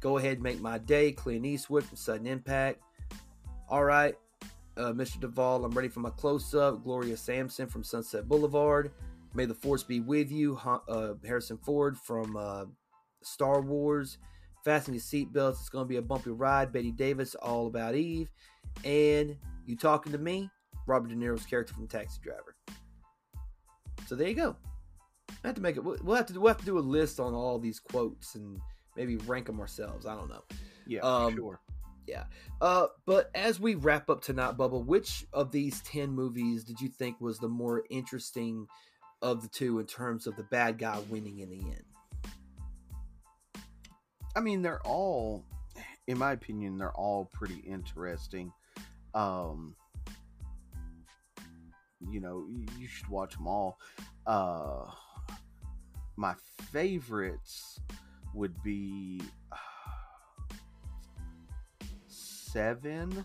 Go 0.00 0.18
ahead, 0.18 0.34
and 0.34 0.42
make 0.42 0.60
my 0.60 0.78
day. 0.78 1.12
Clint 1.12 1.44
Eastwood 1.44 1.84
from 1.84 1.96
Sudden 1.96 2.26
Impact. 2.26 2.80
All 3.68 3.84
right, 3.84 4.14
uh, 4.76 4.92
Mr. 4.92 5.20
Duvall, 5.20 5.64
I'm 5.64 5.72
ready 5.72 5.88
for 5.88 6.00
my 6.00 6.10
close 6.10 6.54
up. 6.54 6.84
Gloria 6.84 7.16
Swanson 7.16 7.66
from 7.66 7.82
Sunset 7.82 8.28
Boulevard. 8.28 8.92
May 9.34 9.44
the 9.44 9.54
Force 9.54 9.82
be 9.82 10.00
with 10.00 10.30
you. 10.30 10.58
Uh, 10.88 11.14
Harrison 11.26 11.58
Ford 11.58 11.96
from 11.98 12.36
uh, 12.36 12.64
Star 13.22 13.60
Wars. 13.60 14.18
Fasten 14.64 14.94
your 14.94 15.00
seatbelts. 15.00 15.60
It's 15.60 15.68
going 15.68 15.84
to 15.84 15.88
be 15.88 15.96
a 15.96 16.02
bumpy 16.02 16.30
ride. 16.30 16.72
Bette 16.72 16.92
Davis, 16.92 17.34
All 17.34 17.66
About 17.66 17.94
Eve. 17.94 18.30
And 18.84 19.36
you 19.66 19.76
talking 19.76 20.12
to 20.12 20.18
me? 20.18 20.50
Robert 20.88 21.08
De 21.08 21.14
Niro's 21.14 21.46
character 21.46 21.74
from 21.74 21.86
Taxi 21.86 22.18
Driver. 22.22 22.56
So 24.06 24.16
there 24.16 24.28
you 24.28 24.34
go. 24.34 24.56
I 25.44 25.46
have 25.46 25.54
to 25.56 25.60
make 25.60 25.76
it. 25.76 25.84
We'll 25.84 26.16
have 26.16 26.26
to. 26.26 26.40
We'll 26.40 26.48
have 26.48 26.58
to 26.58 26.64
do 26.64 26.78
a 26.78 26.80
list 26.80 27.20
on 27.20 27.34
all 27.34 27.58
these 27.58 27.78
quotes 27.78 28.34
and 28.34 28.58
maybe 28.96 29.18
rank 29.18 29.46
them 29.46 29.60
ourselves. 29.60 30.06
I 30.06 30.16
don't 30.16 30.28
know. 30.28 30.42
Yeah, 30.86 31.00
um, 31.00 31.36
sure. 31.36 31.60
Yeah. 32.06 32.24
Uh, 32.60 32.86
but 33.04 33.30
as 33.34 33.60
we 33.60 33.74
wrap 33.74 34.08
up 34.08 34.22
tonight, 34.22 34.56
Bubba, 34.56 34.84
which 34.84 35.26
of 35.32 35.52
these 35.52 35.82
ten 35.82 36.10
movies 36.10 36.64
did 36.64 36.80
you 36.80 36.88
think 36.88 37.20
was 37.20 37.38
the 37.38 37.48
more 37.48 37.84
interesting 37.90 38.66
of 39.20 39.42
the 39.42 39.48
two 39.48 39.78
in 39.78 39.86
terms 39.86 40.26
of 40.26 40.34
the 40.36 40.44
bad 40.44 40.78
guy 40.78 40.98
winning 41.10 41.40
in 41.40 41.50
the 41.50 41.60
end? 41.60 41.84
I 44.34 44.40
mean, 44.40 44.62
they're 44.62 44.82
all, 44.86 45.44
in 46.06 46.16
my 46.16 46.32
opinion, 46.32 46.78
they're 46.78 46.92
all 46.92 47.28
pretty 47.32 47.58
interesting. 47.58 48.52
Um, 49.14 49.74
you 52.00 52.20
know, 52.20 52.46
you 52.78 52.86
should 52.86 53.08
watch 53.08 53.34
them 53.34 53.46
all. 53.46 53.78
Uh, 54.26 54.90
my 56.16 56.34
favorites 56.72 57.80
would 58.34 58.60
be 58.62 59.20
uh, 59.52 59.56
Seven, 62.06 63.24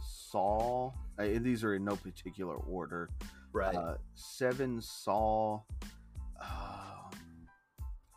Saw. 0.00 0.90
Uh, 1.18 1.26
these 1.40 1.64
are 1.64 1.74
in 1.74 1.84
no 1.84 1.96
particular 1.96 2.56
order. 2.56 3.10
Right. 3.52 3.74
Uh, 3.74 3.96
Seven, 4.14 4.80
Saw. 4.80 5.60
Uh, 6.40 7.10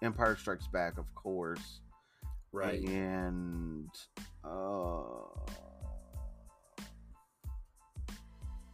Empire 0.01 0.35
Strikes 0.35 0.67
Back, 0.67 0.97
of 0.97 1.13
course. 1.15 1.81
Right. 2.51 2.81
And 2.81 3.89
uh, 4.43 5.09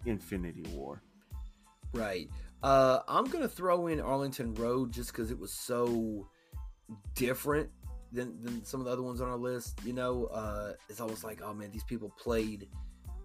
Infinity 0.06 0.64
War. 0.74 1.02
Right. 1.94 2.30
Uh, 2.64 3.00
I'm 3.08 3.26
gonna 3.26 3.48
throw 3.48 3.88
in 3.88 4.00
Arlington 4.00 4.54
Road 4.56 4.92
just 4.92 5.12
because 5.12 5.32
it 5.32 5.40
was 5.40 5.52
so 5.52 6.28
different 7.14 7.70
than, 8.12 8.42
than 8.44 8.64
some 8.66 8.80
of 8.80 8.86
the 8.86 8.92
other 8.92 9.04
ones 9.04 9.22
on 9.22 9.30
our 9.30 9.38
list. 9.38 9.80
You 9.86 9.94
know, 9.94 10.26
uh, 10.26 10.74
it's 10.90 11.00
almost 11.00 11.24
like, 11.24 11.42
oh 11.44 11.54
man, 11.54 11.70
these 11.72 11.84
people 11.84 12.12
played 12.18 12.68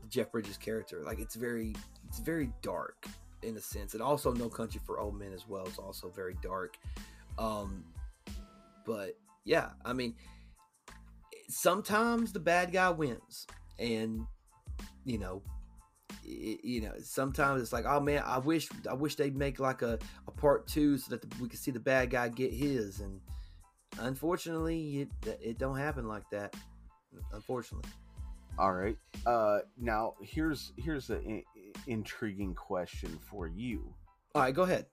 Jeff 0.08 0.30
Bridges 0.30 0.56
character. 0.56 1.02
Like 1.04 1.20
it's 1.20 1.34
very, 1.36 1.74
it's 2.08 2.18
very 2.18 2.52
dark 2.62 3.06
in 3.42 3.56
a 3.56 3.60
sense, 3.60 3.94
and 3.94 4.02
also 4.02 4.32
No 4.32 4.48
Country 4.48 4.80
for 4.84 5.00
Old 5.00 5.18
Men 5.18 5.32
as 5.32 5.48
well 5.48 5.66
is 5.66 5.78
also 5.78 6.10
very 6.10 6.36
dark. 6.42 6.76
Um, 7.38 7.84
but 8.84 9.16
yeah, 9.44 9.70
I 9.84 9.92
mean, 9.92 10.14
sometimes 11.48 12.32
the 12.32 12.40
bad 12.40 12.72
guy 12.72 12.90
wins, 12.90 13.46
and 13.78 14.26
you 15.04 15.18
know, 15.18 15.42
it, 16.24 16.64
you 16.64 16.80
know, 16.82 16.92
sometimes 17.02 17.62
it's 17.62 17.72
like, 17.72 17.84
oh 17.86 18.00
man, 18.00 18.22
I 18.24 18.38
wish, 18.38 18.68
I 18.88 18.94
wish 18.94 19.14
they'd 19.14 19.36
make 19.36 19.58
like 19.58 19.82
a, 19.82 19.98
a 20.26 20.30
part 20.30 20.66
two 20.66 20.98
so 20.98 21.10
that 21.10 21.22
the, 21.22 21.42
we 21.42 21.48
could 21.48 21.58
see 21.58 21.70
the 21.70 21.80
bad 21.80 22.10
guy 22.10 22.28
get 22.28 22.52
his, 22.52 23.00
and 23.00 23.20
unfortunately, 23.98 25.08
it 25.24 25.38
it 25.42 25.58
don't 25.58 25.78
happen 25.78 26.06
like 26.06 26.28
that. 26.30 26.54
Unfortunately. 27.32 27.90
All 28.58 28.72
right. 28.72 28.96
Uh, 29.24 29.60
now 29.80 30.14
here's 30.20 30.72
here's 30.76 31.08
an 31.10 31.42
I- 31.56 31.80
intriguing 31.86 32.54
question 32.54 33.18
for 33.30 33.48
you. 33.48 33.94
All 34.34 34.42
right, 34.42 34.54
go 34.54 34.62
ahead. 34.62 34.86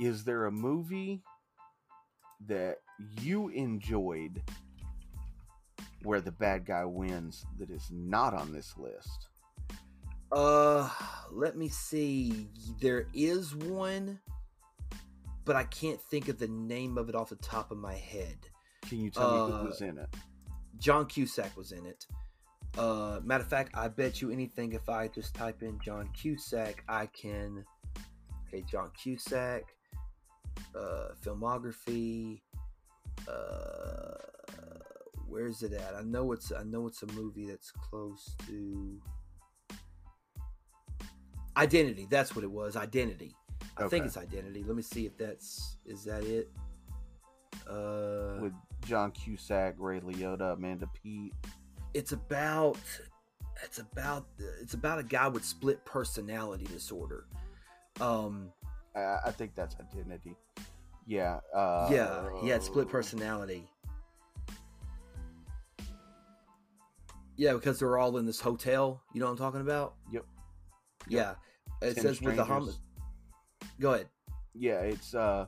Is 0.00 0.24
there 0.24 0.46
a 0.46 0.52
movie 0.52 1.22
that 2.46 2.76
you 3.20 3.48
enjoyed 3.48 4.42
where 6.02 6.20
the 6.20 6.32
bad 6.32 6.64
guy 6.64 6.84
wins 6.84 7.44
that 7.58 7.70
is 7.70 7.90
not 7.90 8.34
on 8.34 8.52
this 8.52 8.74
list? 8.78 9.29
Uh, 10.32 10.88
let 11.32 11.56
me 11.56 11.68
see. 11.68 12.48
There 12.80 13.06
is 13.12 13.54
one, 13.54 14.20
but 15.44 15.56
I 15.56 15.64
can't 15.64 16.00
think 16.00 16.28
of 16.28 16.38
the 16.38 16.48
name 16.48 16.98
of 16.98 17.08
it 17.08 17.14
off 17.14 17.30
the 17.30 17.36
top 17.36 17.70
of 17.70 17.78
my 17.78 17.94
head. 17.94 18.38
Can 18.88 19.00
you 19.00 19.10
tell 19.10 19.30
me 19.48 19.52
Uh, 19.52 19.58
who 19.58 19.66
was 19.66 19.80
in 19.80 19.98
it? 19.98 20.08
John 20.78 21.06
Cusack 21.06 21.56
was 21.56 21.72
in 21.72 21.84
it. 21.84 22.06
Uh, 22.78 23.20
matter 23.24 23.42
of 23.42 23.50
fact, 23.50 23.76
I 23.76 23.88
bet 23.88 24.22
you 24.22 24.30
anything 24.30 24.72
if 24.72 24.88
I 24.88 25.08
just 25.08 25.34
type 25.34 25.62
in 25.62 25.78
John 25.84 26.08
Cusack, 26.12 26.84
I 26.88 27.06
can. 27.06 27.64
Okay, 28.46 28.62
John 28.62 28.90
Cusack, 28.96 29.64
uh, 30.74 31.08
filmography. 31.22 32.40
Uh, 33.28 34.14
where's 35.28 35.62
it 35.62 35.72
at? 35.72 35.94
I 35.94 36.02
know 36.02 36.32
it's 36.32 36.52
I 36.52 36.62
know 36.62 36.86
it's 36.86 37.02
a 37.02 37.06
movie 37.08 37.46
that's 37.46 37.70
close 37.72 38.34
to 38.46 39.00
Identity. 41.56 42.06
That's 42.10 42.34
what 42.34 42.44
it 42.44 42.50
was. 42.50 42.76
Identity. 42.76 43.34
I 43.76 43.88
think 43.88 44.04
it's 44.06 44.16
Identity. 44.16 44.62
Let 44.66 44.76
me 44.76 44.82
see 44.82 45.06
if 45.06 45.16
that's 45.16 45.76
is 45.86 46.04
that 46.04 46.24
it. 46.24 46.50
Uh, 47.68 48.38
With 48.40 48.52
John 48.86 49.10
Cusack, 49.12 49.74
Ray 49.78 50.00
Liotta, 50.00 50.54
Amanda 50.54 50.86
Peet. 50.94 51.32
it's 51.94 52.12
about 52.12 52.78
it's 53.64 53.78
about 53.78 54.26
it's 54.60 54.74
about 54.74 54.98
a 54.98 55.02
guy 55.02 55.28
with 55.28 55.44
split 55.44 55.84
personality 55.84 56.64
disorder 56.66 57.26
um 58.00 58.50
I, 58.96 59.16
I 59.26 59.30
think 59.32 59.54
that's 59.54 59.76
Identity. 59.78 60.36
Yeah. 61.06 61.40
Uh, 61.54 61.88
yeah 61.92 62.28
he 62.40 62.48
had 62.48 62.62
split 62.62 62.88
personality 62.88 63.68
yeah 67.36 67.52
because 67.54 67.78
they're 67.78 67.98
all 67.98 68.16
in 68.16 68.26
this 68.26 68.40
hotel 68.40 69.02
you 69.12 69.20
know 69.20 69.26
what 69.26 69.32
i'm 69.32 69.38
talking 69.38 69.60
about 69.60 69.94
Yep. 70.12 70.24
Yeah 71.08 71.34
it 71.82 71.96
says 71.96 72.20
with 72.20 72.36
the 72.36 72.44
Strangers. 72.44 72.78
go 73.80 73.94
ahead 73.94 74.08
Yeah, 74.54 74.80
it's 74.80 75.14
uh, 75.14 75.46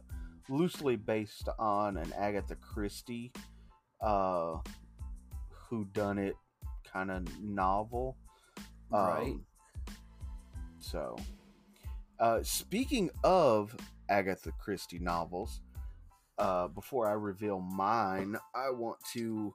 loosely 0.48 0.96
based 0.96 1.48
on 1.58 1.96
an 1.96 2.12
Agatha 2.16 2.54
Christie, 2.56 3.32
uh, 4.00 4.58
who 5.50 5.84
done 5.86 6.18
it 6.18 6.36
kind 6.90 7.10
of 7.10 7.26
novel. 7.40 8.16
Right. 8.90 9.32
Um, 9.32 9.46
So, 10.78 11.16
uh, 12.18 12.42
speaking 12.42 13.10
of 13.24 13.74
Agatha 14.08 14.52
Christie 14.58 14.98
novels, 14.98 15.60
uh, 16.38 16.68
before 16.68 17.08
I 17.08 17.12
reveal 17.12 17.60
mine, 17.60 18.36
I 18.54 18.70
want 18.70 18.98
to 19.14 19.54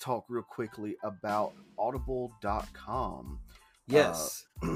talk 0.00 0.24
real 0.28 0.42
quickly 0.42 0.96
about 1.02 1.52
audible.com. 1.78 3.40
yes 3.90 4.46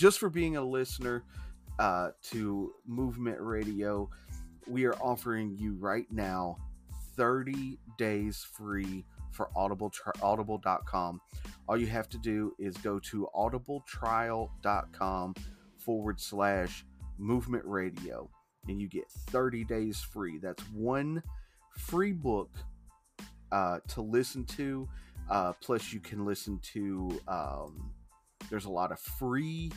just 0.00 0.18
for 0.18 0.30
being 0.30 0.56
a 0.56 0.62
listener 0.62 1.22
uh, 1.78 2.10
to 2.22 2.72
Movement 2.86 3.38
Radio, 3.40 4.08
we 4.66 4.84
are 4.84 4.94
offering 4.94 5.56
you 5.58 5.76
right 5.78 6.06
now 6.10 6.56
30 7.16 7.78
days 7.98 8.46
free 8.52 9.04
for 9.30 9.50
Audible 9.56 9.92
audible.com. 10.22 11.20
All 11.68 11.76
you 11.76 11.86
have 11.86 12.08
to 12.10 12.18
do 12.18 12.52
is 12.58 12.76
go 12.78 12.98
to 12.98 13.28
audibletrial.com 13.34 15.34
forward 15.78 16.20
slash 16.20 16.84
movement 17.18 17.64
radio 17.66 18.28
and 18.68 18.80
you 18.80 18.88
get 18.88 19.10
30 19.10 19.64
days 19.64 20.00
free. 20.00 20.38
That's 20.38 20.62
one 20.70 21.22
free 21.78 22.12
book 22.12 22.50
uh, 23.52 23.80
to 23.88 24.02
listen 24.02 24.44
to. 24.46 24.88
Uh, 25.30 25.52
plus, 25.60 25.92
you 25.92 26.00
can 26.00 26.24
listen 26.24 26.58
to. 26.74 27.20
Um, 27.28 27.92
there's 28.50 28.64
a 28.64 28.70
lot 28.70 28.90
of 28.90 28.98
free 28.98 29.70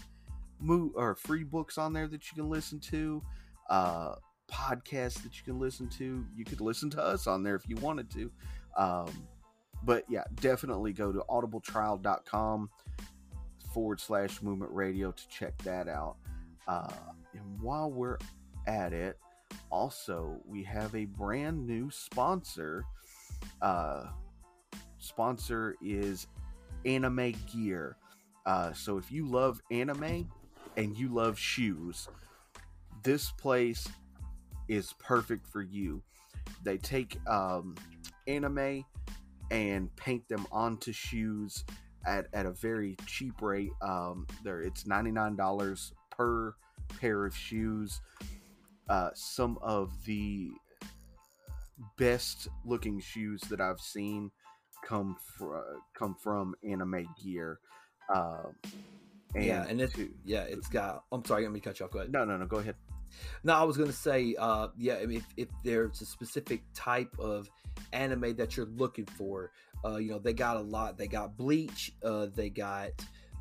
mo- 0.60 0.92
or 0.96 1.16
free 1.16 1.44
books 1.44 1.78
on 1.78 1.94
there 1.94 2.08
that 2.08 2.32
you 2.32 2.36
can 2.36 2.50
listen 2.50 2.80
to. 2.80 3.22
Uh, 3.70 4.16
podcasts 4.52 5.22
that 5.24 5.38
you 5.38 5.44
can 5.44 5.60
listen 5.60 5.88
to. 5.90 6.26
You 6.36 6.46
could 6.46 6.62
listen 6.62 6.90
to 6.92 7.02
us 7.02 7.28
on 7.28 7.44
there 7.44 7.56
if 7.56 7.68
you 7.68 7.76
wanted 7.78 8.10
to. 8.12 8.32
Um, 8.78 9.28
but 9.84 10.06
yeah, 10.10 10.24
definitely 10.36 10.94
go 10.94 11.12
to 11.12 11.24
audibletrial.com 11.30 12.70
forward 13.74 14.00
slash 14.00 14.42
movement 14.42 14.72
radio 14.72 15.12
to 15.12 15.28
check 15.28 15.58
that 15.64 15.88
out. 15.88 16.16
Uh, 16.68 16.94
and 17.34 17.62
while 17.62 17.92
we're 17.92 18.18
at 18.68 18.94
it, 18.94 19.18
also 19.70 20.40
we 20.46 20.64
have 20.64 20.94
a 20.96 21.06
brand 21.06 21.66
new 21.66 21.90
sponsor. 21.92 22.86
Uh, 23.62 24.06
sponsor 25.04 25.76
is 25.82 26.28
Anime 26.86 27.34
Gear. 27.52 27.98
Uh, 28.46 28.74
so 28.74 28.98
if 28.98 29.12
you 29.12 29.26
love 29.26 29.62
anime 29.72 30.30
and 30.78 30.98
you 30.98 31.10
love 31.10 31.38
shoes, 31.38 32.08
this 33.04 33.32
place 33.32 33.88
is 34.68 34.94
perfect 35.00 35.48
for 35.48 35.62
you. 35.62 36.02
They 36.64 36.78
take 36.78 37.18
um, 37.28 37.76
anime 38.28 38.84
and 39.52 39.96
paint 39.96 40.28
them 40.28 40.48
onto 40.52 40.92
shoes 40.92 41.64
at, 42.06 42.28
at 42.34 42.46
a 42.46 42.52
very 42.52 42.96
cheap 43.06 43.42
rate. 43.42 43.72
Um, 43.82 44.26
there, 44.44 44.62
it's 44.62 44.86
ninety 44.88 45.12
nine 45.12 45.36
dollars 45.36 45.94
per 46.10 46.56
pair 47.00 47.26
of 47.26 47.36
shoes. 47.36 48.02
Uh, 48.90 49.10
some 49.14 49.58
of 49.62 49.92
the 50.06 50.52
best 51.98 52.48
looking 52.66 53.00
shoes 53.00 53.42
that 53.50 53.62
I've 53.62 53.80
seen 53.80 54.32
come 54.88 55.16
from 55.38 55.64
come 55.94 56.16
from 56.16 56.56
Anime 56.68 57.08
Gear. 57.22 57.60
Um, 58.14 58.56
and 59.36 59.46
yeah 59.46 59.66
and 59.68 59.82
it's 59.82 59.94
to- 59.94 60.14
yeah 60.26 60.42
it's 60.42 60.68
got 60.68 61.06
i'm 61.12 61.26
sorry 61.26 61.42
let 61.44 61.52
me 61.52 61.60
cut 61.60 61.80
you 61.80 61.86
off 61.86 61.92
go 61.92 62.00
ahead 62.00 62.12
no, 62.12 62.24
no, 62.26 62.38
no. 62.38 62.46
Go 62.46 62.58
ahead. 62.58 62.76
No, 63.44 63.54
I 63.54 63.64
was 63.64 63.78
gonna 63.78 63.92
say, 63.92 64.36
uh, 64.40 64.70
yeah. 64.78 64.96
I 64.96 65.06
mean, 65.06 65.18
if, 65.18 65.26
if 65.38 65.48
there's 65.64 66.02
a 66.02 66.06
specific 66.06 66.64
type 66.74 67.14
of 67.20 67.50
anime 67.92 68.36
that 68.36 68.58
you're 68.58 68.66
looking 68.68 69.06
for, 69.06 69.52
uh, 69.86 69.98
you 69.98 70.12
know, 70.12 70.20
they 70.20 70.34
got 70.34 70.58
a 70.58 70.62
lot. 70.62 70.98
They 70.98 71.08
got 71.08 71.38
Bleach. 71.38 71.94
Uh, 72.04 72.28
they 72.34 72.50
got, 72.50 72.92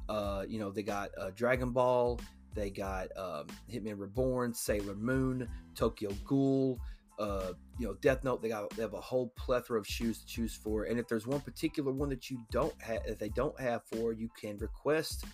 uh, 0.08 0.44
you 0.48 0.58
know, 0.58 0.70
they 0.70 0.82
got 0.82 1.10
uh, 1.18 1.30
Dragon 1.34 1.70
Ball. 1.70 2.20
They 2.54 2.70
got 2.70 3.08
um, 3.16 3.46
Hitman 3.70 3.98
Reborn, 3.98 4.52
Sailor 4.52 4.94
Moon, 4.94 5.48
Tokyo 5.74 6.10
Ghoul. 6.24 6.78
Uh, 7.22 7.52
you 7.78 7.86
know, 7.86 7.94
Death 7.94 8.24
Note. 8.24 8.42
They 8.42 8.48
got 8.48 8.70
they 8.70 8.82
have 8.82 8.94
a 8.94 9.00
whole 9.00 9.28
plethora 9.36 9.78
of 9.78 9.86
shoes 9.86 10.18
to 10.18 10.26
choose 10.26 10.54
for. 10.54 10.84
And 10.84 10.98
if 10.98 11.06
there's 11.06 11.26
one 11.26 11.40
particular 11.40 11.92
one 11.92 12.08
that 12.08 12.30
you 12.30 12.40
don't 12.50 12.74
have, 12.82 13.02
if 13.06 13.18
they 13.18 13.28
don't 13.28 13.58
have 13.60 13.82
for, 13.84 14.12
you 14.12 14.28
can 14.40 14.58
request 14.58 15.24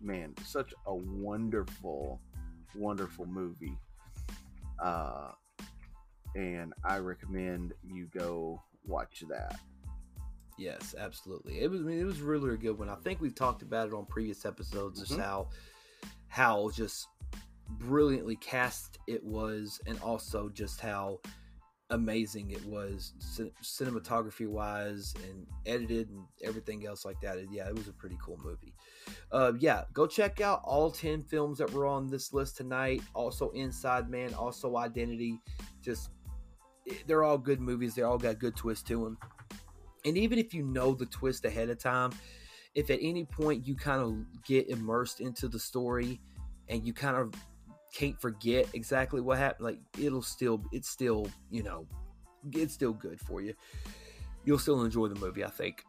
man, 0.00 0.34
such 0.44 0.74
a 0.86 0.94
wonderful, 0.94 2.20
wonderful 2.74 3.26
movie. 3.26 3.78
Uh, 4.82 5.30
and 6.34 6.72
I 6.84 6.98
recommend 6.98 7.74
you 7.84 8.08
go 8.12 8.60
watch 8.84 9.24
that. 9.28 9.58
Yes, 10.58 10.94
absolutely. 10.98 11.60
It 11.60 11.70
was. 11.70 11.80
I 11.80 11.84
mean, 11.84 11.98
it 11.98 12.04
was 12.04 12.20
really 12.20 12.52
a 12.54 12.56
good 12.56 12.78
one. 12.78 12.88
I 12.88 12.94
think 12.96 13.20
we've 13.20 13.34
talked 13.34 13.62
about 13.62 13.88
it 13.88 13.94
on 13.94 14.06
previous 14.06 14.44
episodes. 14.44 15.00
Mm-hmm. 15.00 15.14
Just 15.14 15.20
how 15.20 15.48
how 16.28 16.70
just 16.74 17.08
brilliantly 17.68 18.36
cast 18.36 18.98
it 19.06 19.24
was, 19.24 19.80
and 19.86 19.98
also 20.00 20.48
just 20.50 20.80
how 20.80 21.20
amazing 21.92 22.50
it 22.50 22.64
was 22.64 23.12
cinematography 23.62 24.48
wise 24.48 25.14
and 25.28 25.46
edited 25.66 26.08
and 26.08 26.24
everything 26.42 26.86
else 26.86 27.04
like 27.04 27.20
that. 27.20 27.38
Yeah, 27.50 27.68
it 27.68 27.74
was 27.74 27.86
a 27.86 27.92
pretty 27.92 28.18
cool 28.24 28.40
movie. 28.42 28.74
Uh, 29.30 29.52
yeah, 29.58 29.84
go 29.92 30.06
check 30.06 30.40
out 30.40 30.62
all 30.64 30.90
10 30.90 31.22
films 31.22 31.58
that 31.58 31.70
were 31.72 31.86
on 31.86 32.08
this 32.08 32.32
list 32.32 32.56
tonight. 32.56 33.02
Also, 33.14 33.50
Inside 33.50 34.08
Man, 34.08 34.32
also 34.34 34.76
Identity. 34.76 35.38
Just, 35.82 36.10
they're 37.06 37.24
all 37.24 37.38
good 37.38 37.60
movies. 37.60 37.94
They 37.94 38.02
all 38.02 38.18
got 38.18 38.38
good 38.38 38.56
twists 38.56 38.84
to 38.88 39.04
them. 39.04 39.18
And 40.04 40.16
even 40.16 40.38
if 40.38 40.52
you 40.52 40.62
know 40.64 40.94
the 40.94 41.06
twist 41.06 41.44
ahead 41.44 41.70
of 41.70 41.78
time, 41.78 42.10
if 42.74 42.90
at 42.90 42.98
any 43.02 43.24
point 43.24 43.66
you 43.66 43.76
kind 43.76 44.00
of 44.00 44.44
get 44.44 44.68
immersed 44.68 45.20
into 45.20 45.48
the 45.48 45.58
story 45.58 46.20
and 46.68 46.84
you 46.86 46.92
kind 46.92 47.16
of 47.16 47.32
can't 47.92 48.20
forget 48.20 48.66
exactly 48.72 49.20
what 49.20 49.38
happened, 49.38 49.64
like 49.64 49.78
it'll 49.98 50.22
still, 50.22 50.62
it's 50.72 50.88
still, 50.88 51.28
you 51.50 51.62
know, 51.62 51.86
it's 52.52 52.74
still 52.74 52.92
good 52.92 53.20
for 53.20 53.40
you. 53.40 53.54
You'll 54.44 54.58
still 54.58 54.82
enjoy 54.82 55.08
the 55.08 55.20
movie, 55.20 55.44
I 55.44 55.50
think. 55.50 55.84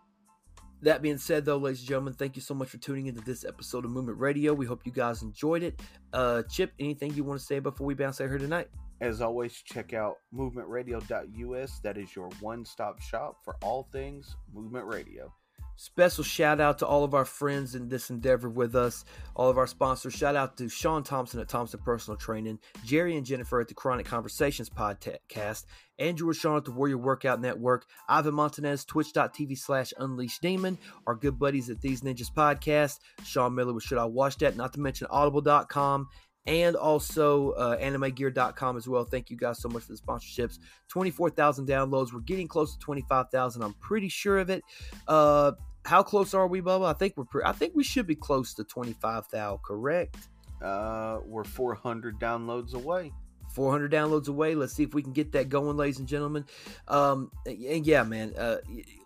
That 0.83 1.01
being 1.01 1.17
said, 1.17 1.45
though, 1.45 1.57
ladies 1.57 1.79
and 1.79 1.87
gentlemen, 1.87 2.13
thank 2.13 2.35
you 2.35 2.41
so 2.41 2.53
much 2.53 2.67
for 2.67 2.77
tuning 2.77 3.07
into 3.07 3.21
this 3.21 3.45
episode 3.45 3.85
of 3.85 3.91
Movement 3.91 4.19
Radio. 4.19 4.53
We 4.53 4.65
hope 4.65 4.85
you 4.85 4.91
guys 4.91 5.21
enjoyed 5.21 5.63
it. 5.63 5.81
Uh, 6.11 6.43
Chip, 6.43 6.73
anything 6.77 7.13
you 7.13 7.23
want 7.23 7.39
to 7.39 7.45
say 7.45 7.59
before 7.59 7.87
we 7.87 7.93
bounce 7.93 8.19
out 8.19 8.27
here 8.27 8.37
tonight? 8.37 8.67
As 9.01 9.21
always, 9.21 9.53
check 9.53 9.93
out 9.93 10.17
movementradio.us. 10.33 11.79
That 11.79 11.97
is 11.97 12.15
your 12.15 12.29
one 12.39 12.65
stop 12.65 13.01
shop 13.01 13.37
for 13.43 13.55
all 13.61 13.87
things 13.91 14.35
movement 14.53 14.85
radio. 14.85 15.31
Special 15.75 16.23
shout 16.23 16.61
out 16.61 16.77
to 16.79 16.85
all 16.85 17.03
of 17.03 17.15
our 17.15 17.25
friends 17.25 17.73
in 17.73 17.89
this 17.89 18.11
endeavor 18.11 18.47
with 18.47 18.75
us, 18.75 19.05
all 19.35 19.49
of 19.49 19.57
our 19.57 19.65
sponsors. 19.65 20.13
Shout 20.13 20.35
out 20.35 20.55
to 20.57 20.69
Sean 20.69 21.03
Thompson 21.03 21.39
at 21.39 21.49
Thompson 21.49 21.79
Personal 21.83 22.15
Training, 22.15 22.59
Jerry 22.85 23.17
and 23.17 23.25
Jennifer 23.25 23.59
at 23.59 23.67
the 23.67 23.73
Chronic 23.73 24.05
Conversations 24.05 24.69
podcast, 24.69 25.65
Andrew 25.97 26.27
and 26.29 26.37
Sean 26.37 26.57
at 26.57 26.65
the 26.65 26.71
Warrior 26.71 26.99
Workout 26.99 27.41
Network, 27.41 27.87
Ivan 28.07 28.35
Montanez, 28.35 28.85
twitch.tv 28.85 29.57
slash 29.57 29.93
unleash 29.97 30.37
demon, 30.39 30.77
our 31.07 31.15
good 31.15 31.39
buddies 31.39 31.71
at 31.71 31.81
These 31.81 32.01
Ninjaz 32.01 32.31
Podcast, 32.31 32.99
Sean 33.25 33.55
Miller 33.55 33.73
with 33.73 33.83
Should 33.83 33.97
I 33.97 34.05
Watch 34.05 34.37
That, 34.37 34.55
not 34.55 34.73
to 34.73 34.79
mention 34.79 35.07
audible.com, 35.09 36.07
and 36.45 36.75
also 36.75 37.51
uh, 37.51 37.77
animegear.com 37.77 38.77
as 38.77 38.87
well. 38.87 39.05
Thank 39.05 39.29
you 39.29 39.37
guys 39.37 39.59
so 39.59 39.69
much 39.69 39.83
for 39.83 39.93
the 39.93 39.99
sponsorships. 39.99 40.59
24,000 40.89 41.67
downloads. 41.67 42.13
We're 42.13 42.19
getting 42.21 42.47
close 42.47 42.73
to 42.73 42.79
25,000. 42.79 43.61
I'm 43.61 43.73
pretty 43.75 44.09
sure 44.09 44.39
of 44.39 44.49
it. 44.49 44.63
Uh, 45.07 45.53
how 45.85 46.03
close 46.03 46.33
are 46.33 46.47
we, 46.47 46.61
Bubba? 46.61 46.85
I 46.85 46.93
think 46.93 47.15
we're 47.17 47.25
pre- 47.25 47.43
I 47.43 47.51
think 47.51 47.73
we 47.75 47.83
should 47.83 48.07
be 48.07 48.15
close 48.15 48.53
to 48.55 48.63
25,000, 48.63 49.59
correct? 49.65 50.17
Uh, 50.61 51.19
we're 51.25 51.43
400 51.43 52.19
downloads 52.19 52.73
away. 52.73 53.11
400 53.53 53.91
downloads 53.91 54.27
away. 54.27 54.55
Let's 54.55 54.73
see 54.73 54.83
if 54.83 54.93
we 54.93 55.01
can 55.01 55.13
get 55.13 55.31
that 55.33 55.49
going, 55.49 55.77
ladies 55.77 55.99
and 55.99 56.07
gentlemen. 56.07 56.45
Um, 56.87 57.31
and 57.45 57.85
yeah, 57.85 58.03
man, 58.03 58.33
uh, 58.37 58.57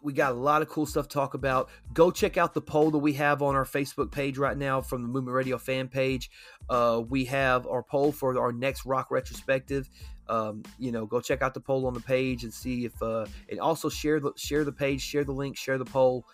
we 0.01 0.13
got 0.13 0.31
a 0.31 0.35
lot 0.35 0.61
of 0.61 0.69
cool 0.69 0.85
stuff 0.85 1.07
to 1.07 1.13
talk 1.13 1.33
about. 1.33 1.69
Go 1.93 2.11
check 2.11 2.37
out 2.37 2.53
the 2.53 2.61
poll 2.61 2.91
that 2.91 2.97
we 2.99 3.13
have 3.13 3.41
on 3.41 3.55
our 3.55 3.65
Facebook 3.65 4.11
page 4.11 4.37
right 4.37 4.57
now 4.57 4.81
from 4.81 5.01
the 5.01 5.07
Movement 5.07 5.35
Radio 5.35 5.57
fan 5.57 5.87
page. 5.87 6.29
Uh, 6.69 7.01
we 7.07 7.25
have 7.25 7.67
our 7.67 7.83
poll 7.83 8.11
for 8.11 8.39
our 8.39 8.51
next 8.51 8.85
rock 8.85 9.11
retrospective. 9.11 9.89
Um, 10.29 10.63
you 10.77 10.91
know, 10.91 11.05
go 11.05 11.21
check 11.21 11.41
out 11.41 11.53
the 11.53 11.59
poll 11.59 11.85
on 11.87 11.93
the 11.93 12.01
page 12.01 12.43
and 12.43 12.53
see 12.53 12.85
if, 12.85 13.01
uh, 13.01 13.25
and 13.49 13.59
also 13.59 13.89
share 13.89 14.19
the 14.19 14.31
share 14.35 14.63
the 14.63 14.71
page, 14.71 15.01
share 15.01 15.23
the 15.23 15.31
link, 15.31 15.57
share 15.57 15.77
the 15.77 15.85
poll. 15.85 16.25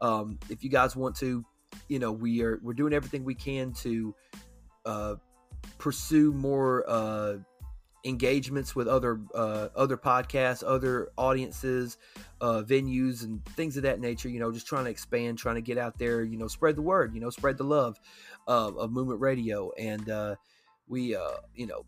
Um, 0.00 0.38
if 0.48 0.64
you 0.64 0.70
guys 0.70 0.96
want 0.96 1.16
to, 1.16 1.44
you 1.88 1.98
know, 1.98 2.12
we 2.12 2.42
are 2.42 2.58
we're 2.62 2.72
doing 2.72 2.92
everything 2.92 3.24
we 3.24 3.34
can 3.34 3.72
to 3.74 4.14
uh, 4.84 5.14
pursue 5.78 6.32
more 6.32 6.84
uh, 6.88 7.36
engagements 8.04 8.74
with 8.74 8.88
other 8.88 9.20
uh, 9.34 9.68
other 9.76 9.96
podcasts, 9.96 10.62
other 10.66 11.10
audiences, 11.16 11.98
uh, 12.40 12.62
venues, 12.66 13.24
and 13.24 13.44
things 13.44 13.76
of 13.76 13.84
that 13.84 14.00
nature. 14.00 14.28
You 14.28 14.40
know, 14.40 14.52
just 14.52 14.66
trying 14.66 14.84
to 14.84 14.90
expand, 14.90 15.38
trying 15.38 15.56
to 15.56 15.62
get 15.62 15.78
out 15.78 15.98
there. 15.98 16.22
You 16.22 16.36
know, 16.36 16.48
spread 16.48 16.76
the 16.76 16.82
word. 16.82 17.14
You 17.14 17.20
know, 17.20 17.30
spread 17.30 17.58
the 17.58 17.64
love 17.64 17.98
uh, 18.48 18.72
of 18.74 18.90
Movement 18.90 19.20
Radio, 19.20 19.72
and 19.78 20.08
uh, 20.10 20.36
we, 20.88 21.14
uh, 21.16 21.36
you 21.54 21.66
know, 21.66 21.84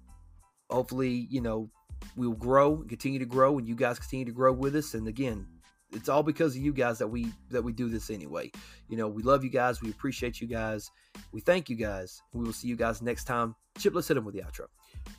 hopefully, 0.71 1.27
you 1.31 1.41
know, 1.41 1.71
we'll 2.17 2.33
grow, 2.33 2.79
continue 2.89 3.19
to 3.19 3.27
grow, 3.27 3.59
and 3.59 3.67
you 3.67 3.75
guys 3.75 3.99
continue 3.99 4.25
to 4.25 4.33
grow 4.33 4.53
with 4.53 4.77
us. 4.77 4.95
And 4.95 5.09
again, 5.09 5.47
it's 5.93 6.09
all 6.09 6.23
because 6.23 6.57
of 6.57 6.63
you 6.63 6.73
guys 6.73 6.99
that 6.99 7.09
we 7.09 7.33
that 7.51 7.63
we 7.63 7.73
do 7.73 7.89
this 7.89 8.11
anyway. 8.11 8.51
You 8.89 8.97
know, 8.97 9.09
we 9.09 9.23
love 9.23 9.45
you 9.45 9.51
guys. 9.51 9.81
We 9.81 9.91
appreciate 9.91 10.41
you 10.41 10.47
guys. 10.47 10.91
We 11.33 11.41
thank 11.41 11.69
you 11.69 11.77
guys. 11.77 12.23
We 12.33 12.45
will 12.45 12.53
see 12.53 12.69
you 12.69 12.77
guys 12.77 13.03
next 13.03 13.25
time. 13.25 13.55
Chip, 13.79 13.95
let's 13.95 14.09
hit 14.09 14.15
them 14.15 14.25
with 14.25 14.35
the 14.35 14.43
outro. 14.43 14.67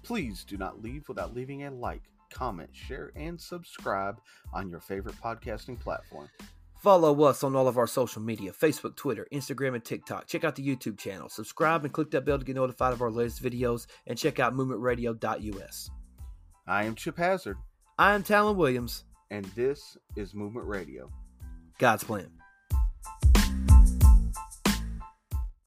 Please 0.03 0.43
do 0.43 0.57
not 0.57 0.81
leave 0.81 1.07
without 1.07 1.33
leaving 1.33 1.63
a 1.63 1.71
like, 1.71 2.03
comment, 2.31 2.69
share, 2.73 3.11
and 3.15 3.39
subscribe 3.39 4.19
on 4.53 4.69
your 4.69 4.79
favorite 4.79 5.15
podcasting 5.21 5.79
platform. 5.79 6.29
Follow 6.85 7.23
us 7.23 7.43
on 7.43 7.55
all 7.55 7.67
of 7.67 7.79
our 7.79 7.87
social 7.87 8.21
media 8.21 8.51
Facebook, 8.51 8.95
Twitter, 8.95 9.27
Instagram, 9.33 9.73
and 9.73 9.83
TikTok. 9.83 10.27
Check 10.27 10.43
out 10.43 10.55
the 10.55 10.67
YouTube 10.67 10.99
channel. 10.99 11.29
Subscribe 11.29 11.83
and 11.83 11.91
click 11.91 12.11
that 12.11 12.25
bell 12.25 12.37
to 12.37 12.45
get 12.45 12.55
notified 12.55 12.93
of 12.93 13.01
our 13.01 13.09
latest 13.09 13.41
videos. 13.41 13.87
And 14.05 14.17
check 14.17 14.39
out 14.39 14.53
movementradio.us. 14.53 15.89
I 16.67 16.83
am 16.85 16.93
Chip 16.93 17.17
Hazard. 17.17 17.57
I 17.97 18.13
am 18.13 18.21
Talon 18.21 18.55
Williams. 18.55 19.05
And 19.31 19.45
this 19.55 19.97
is 20.15 20.35
Movement 20.35 20.67
Radio. 20.67 21.09
God's 21.79 22.03
plan. 22.03 22.29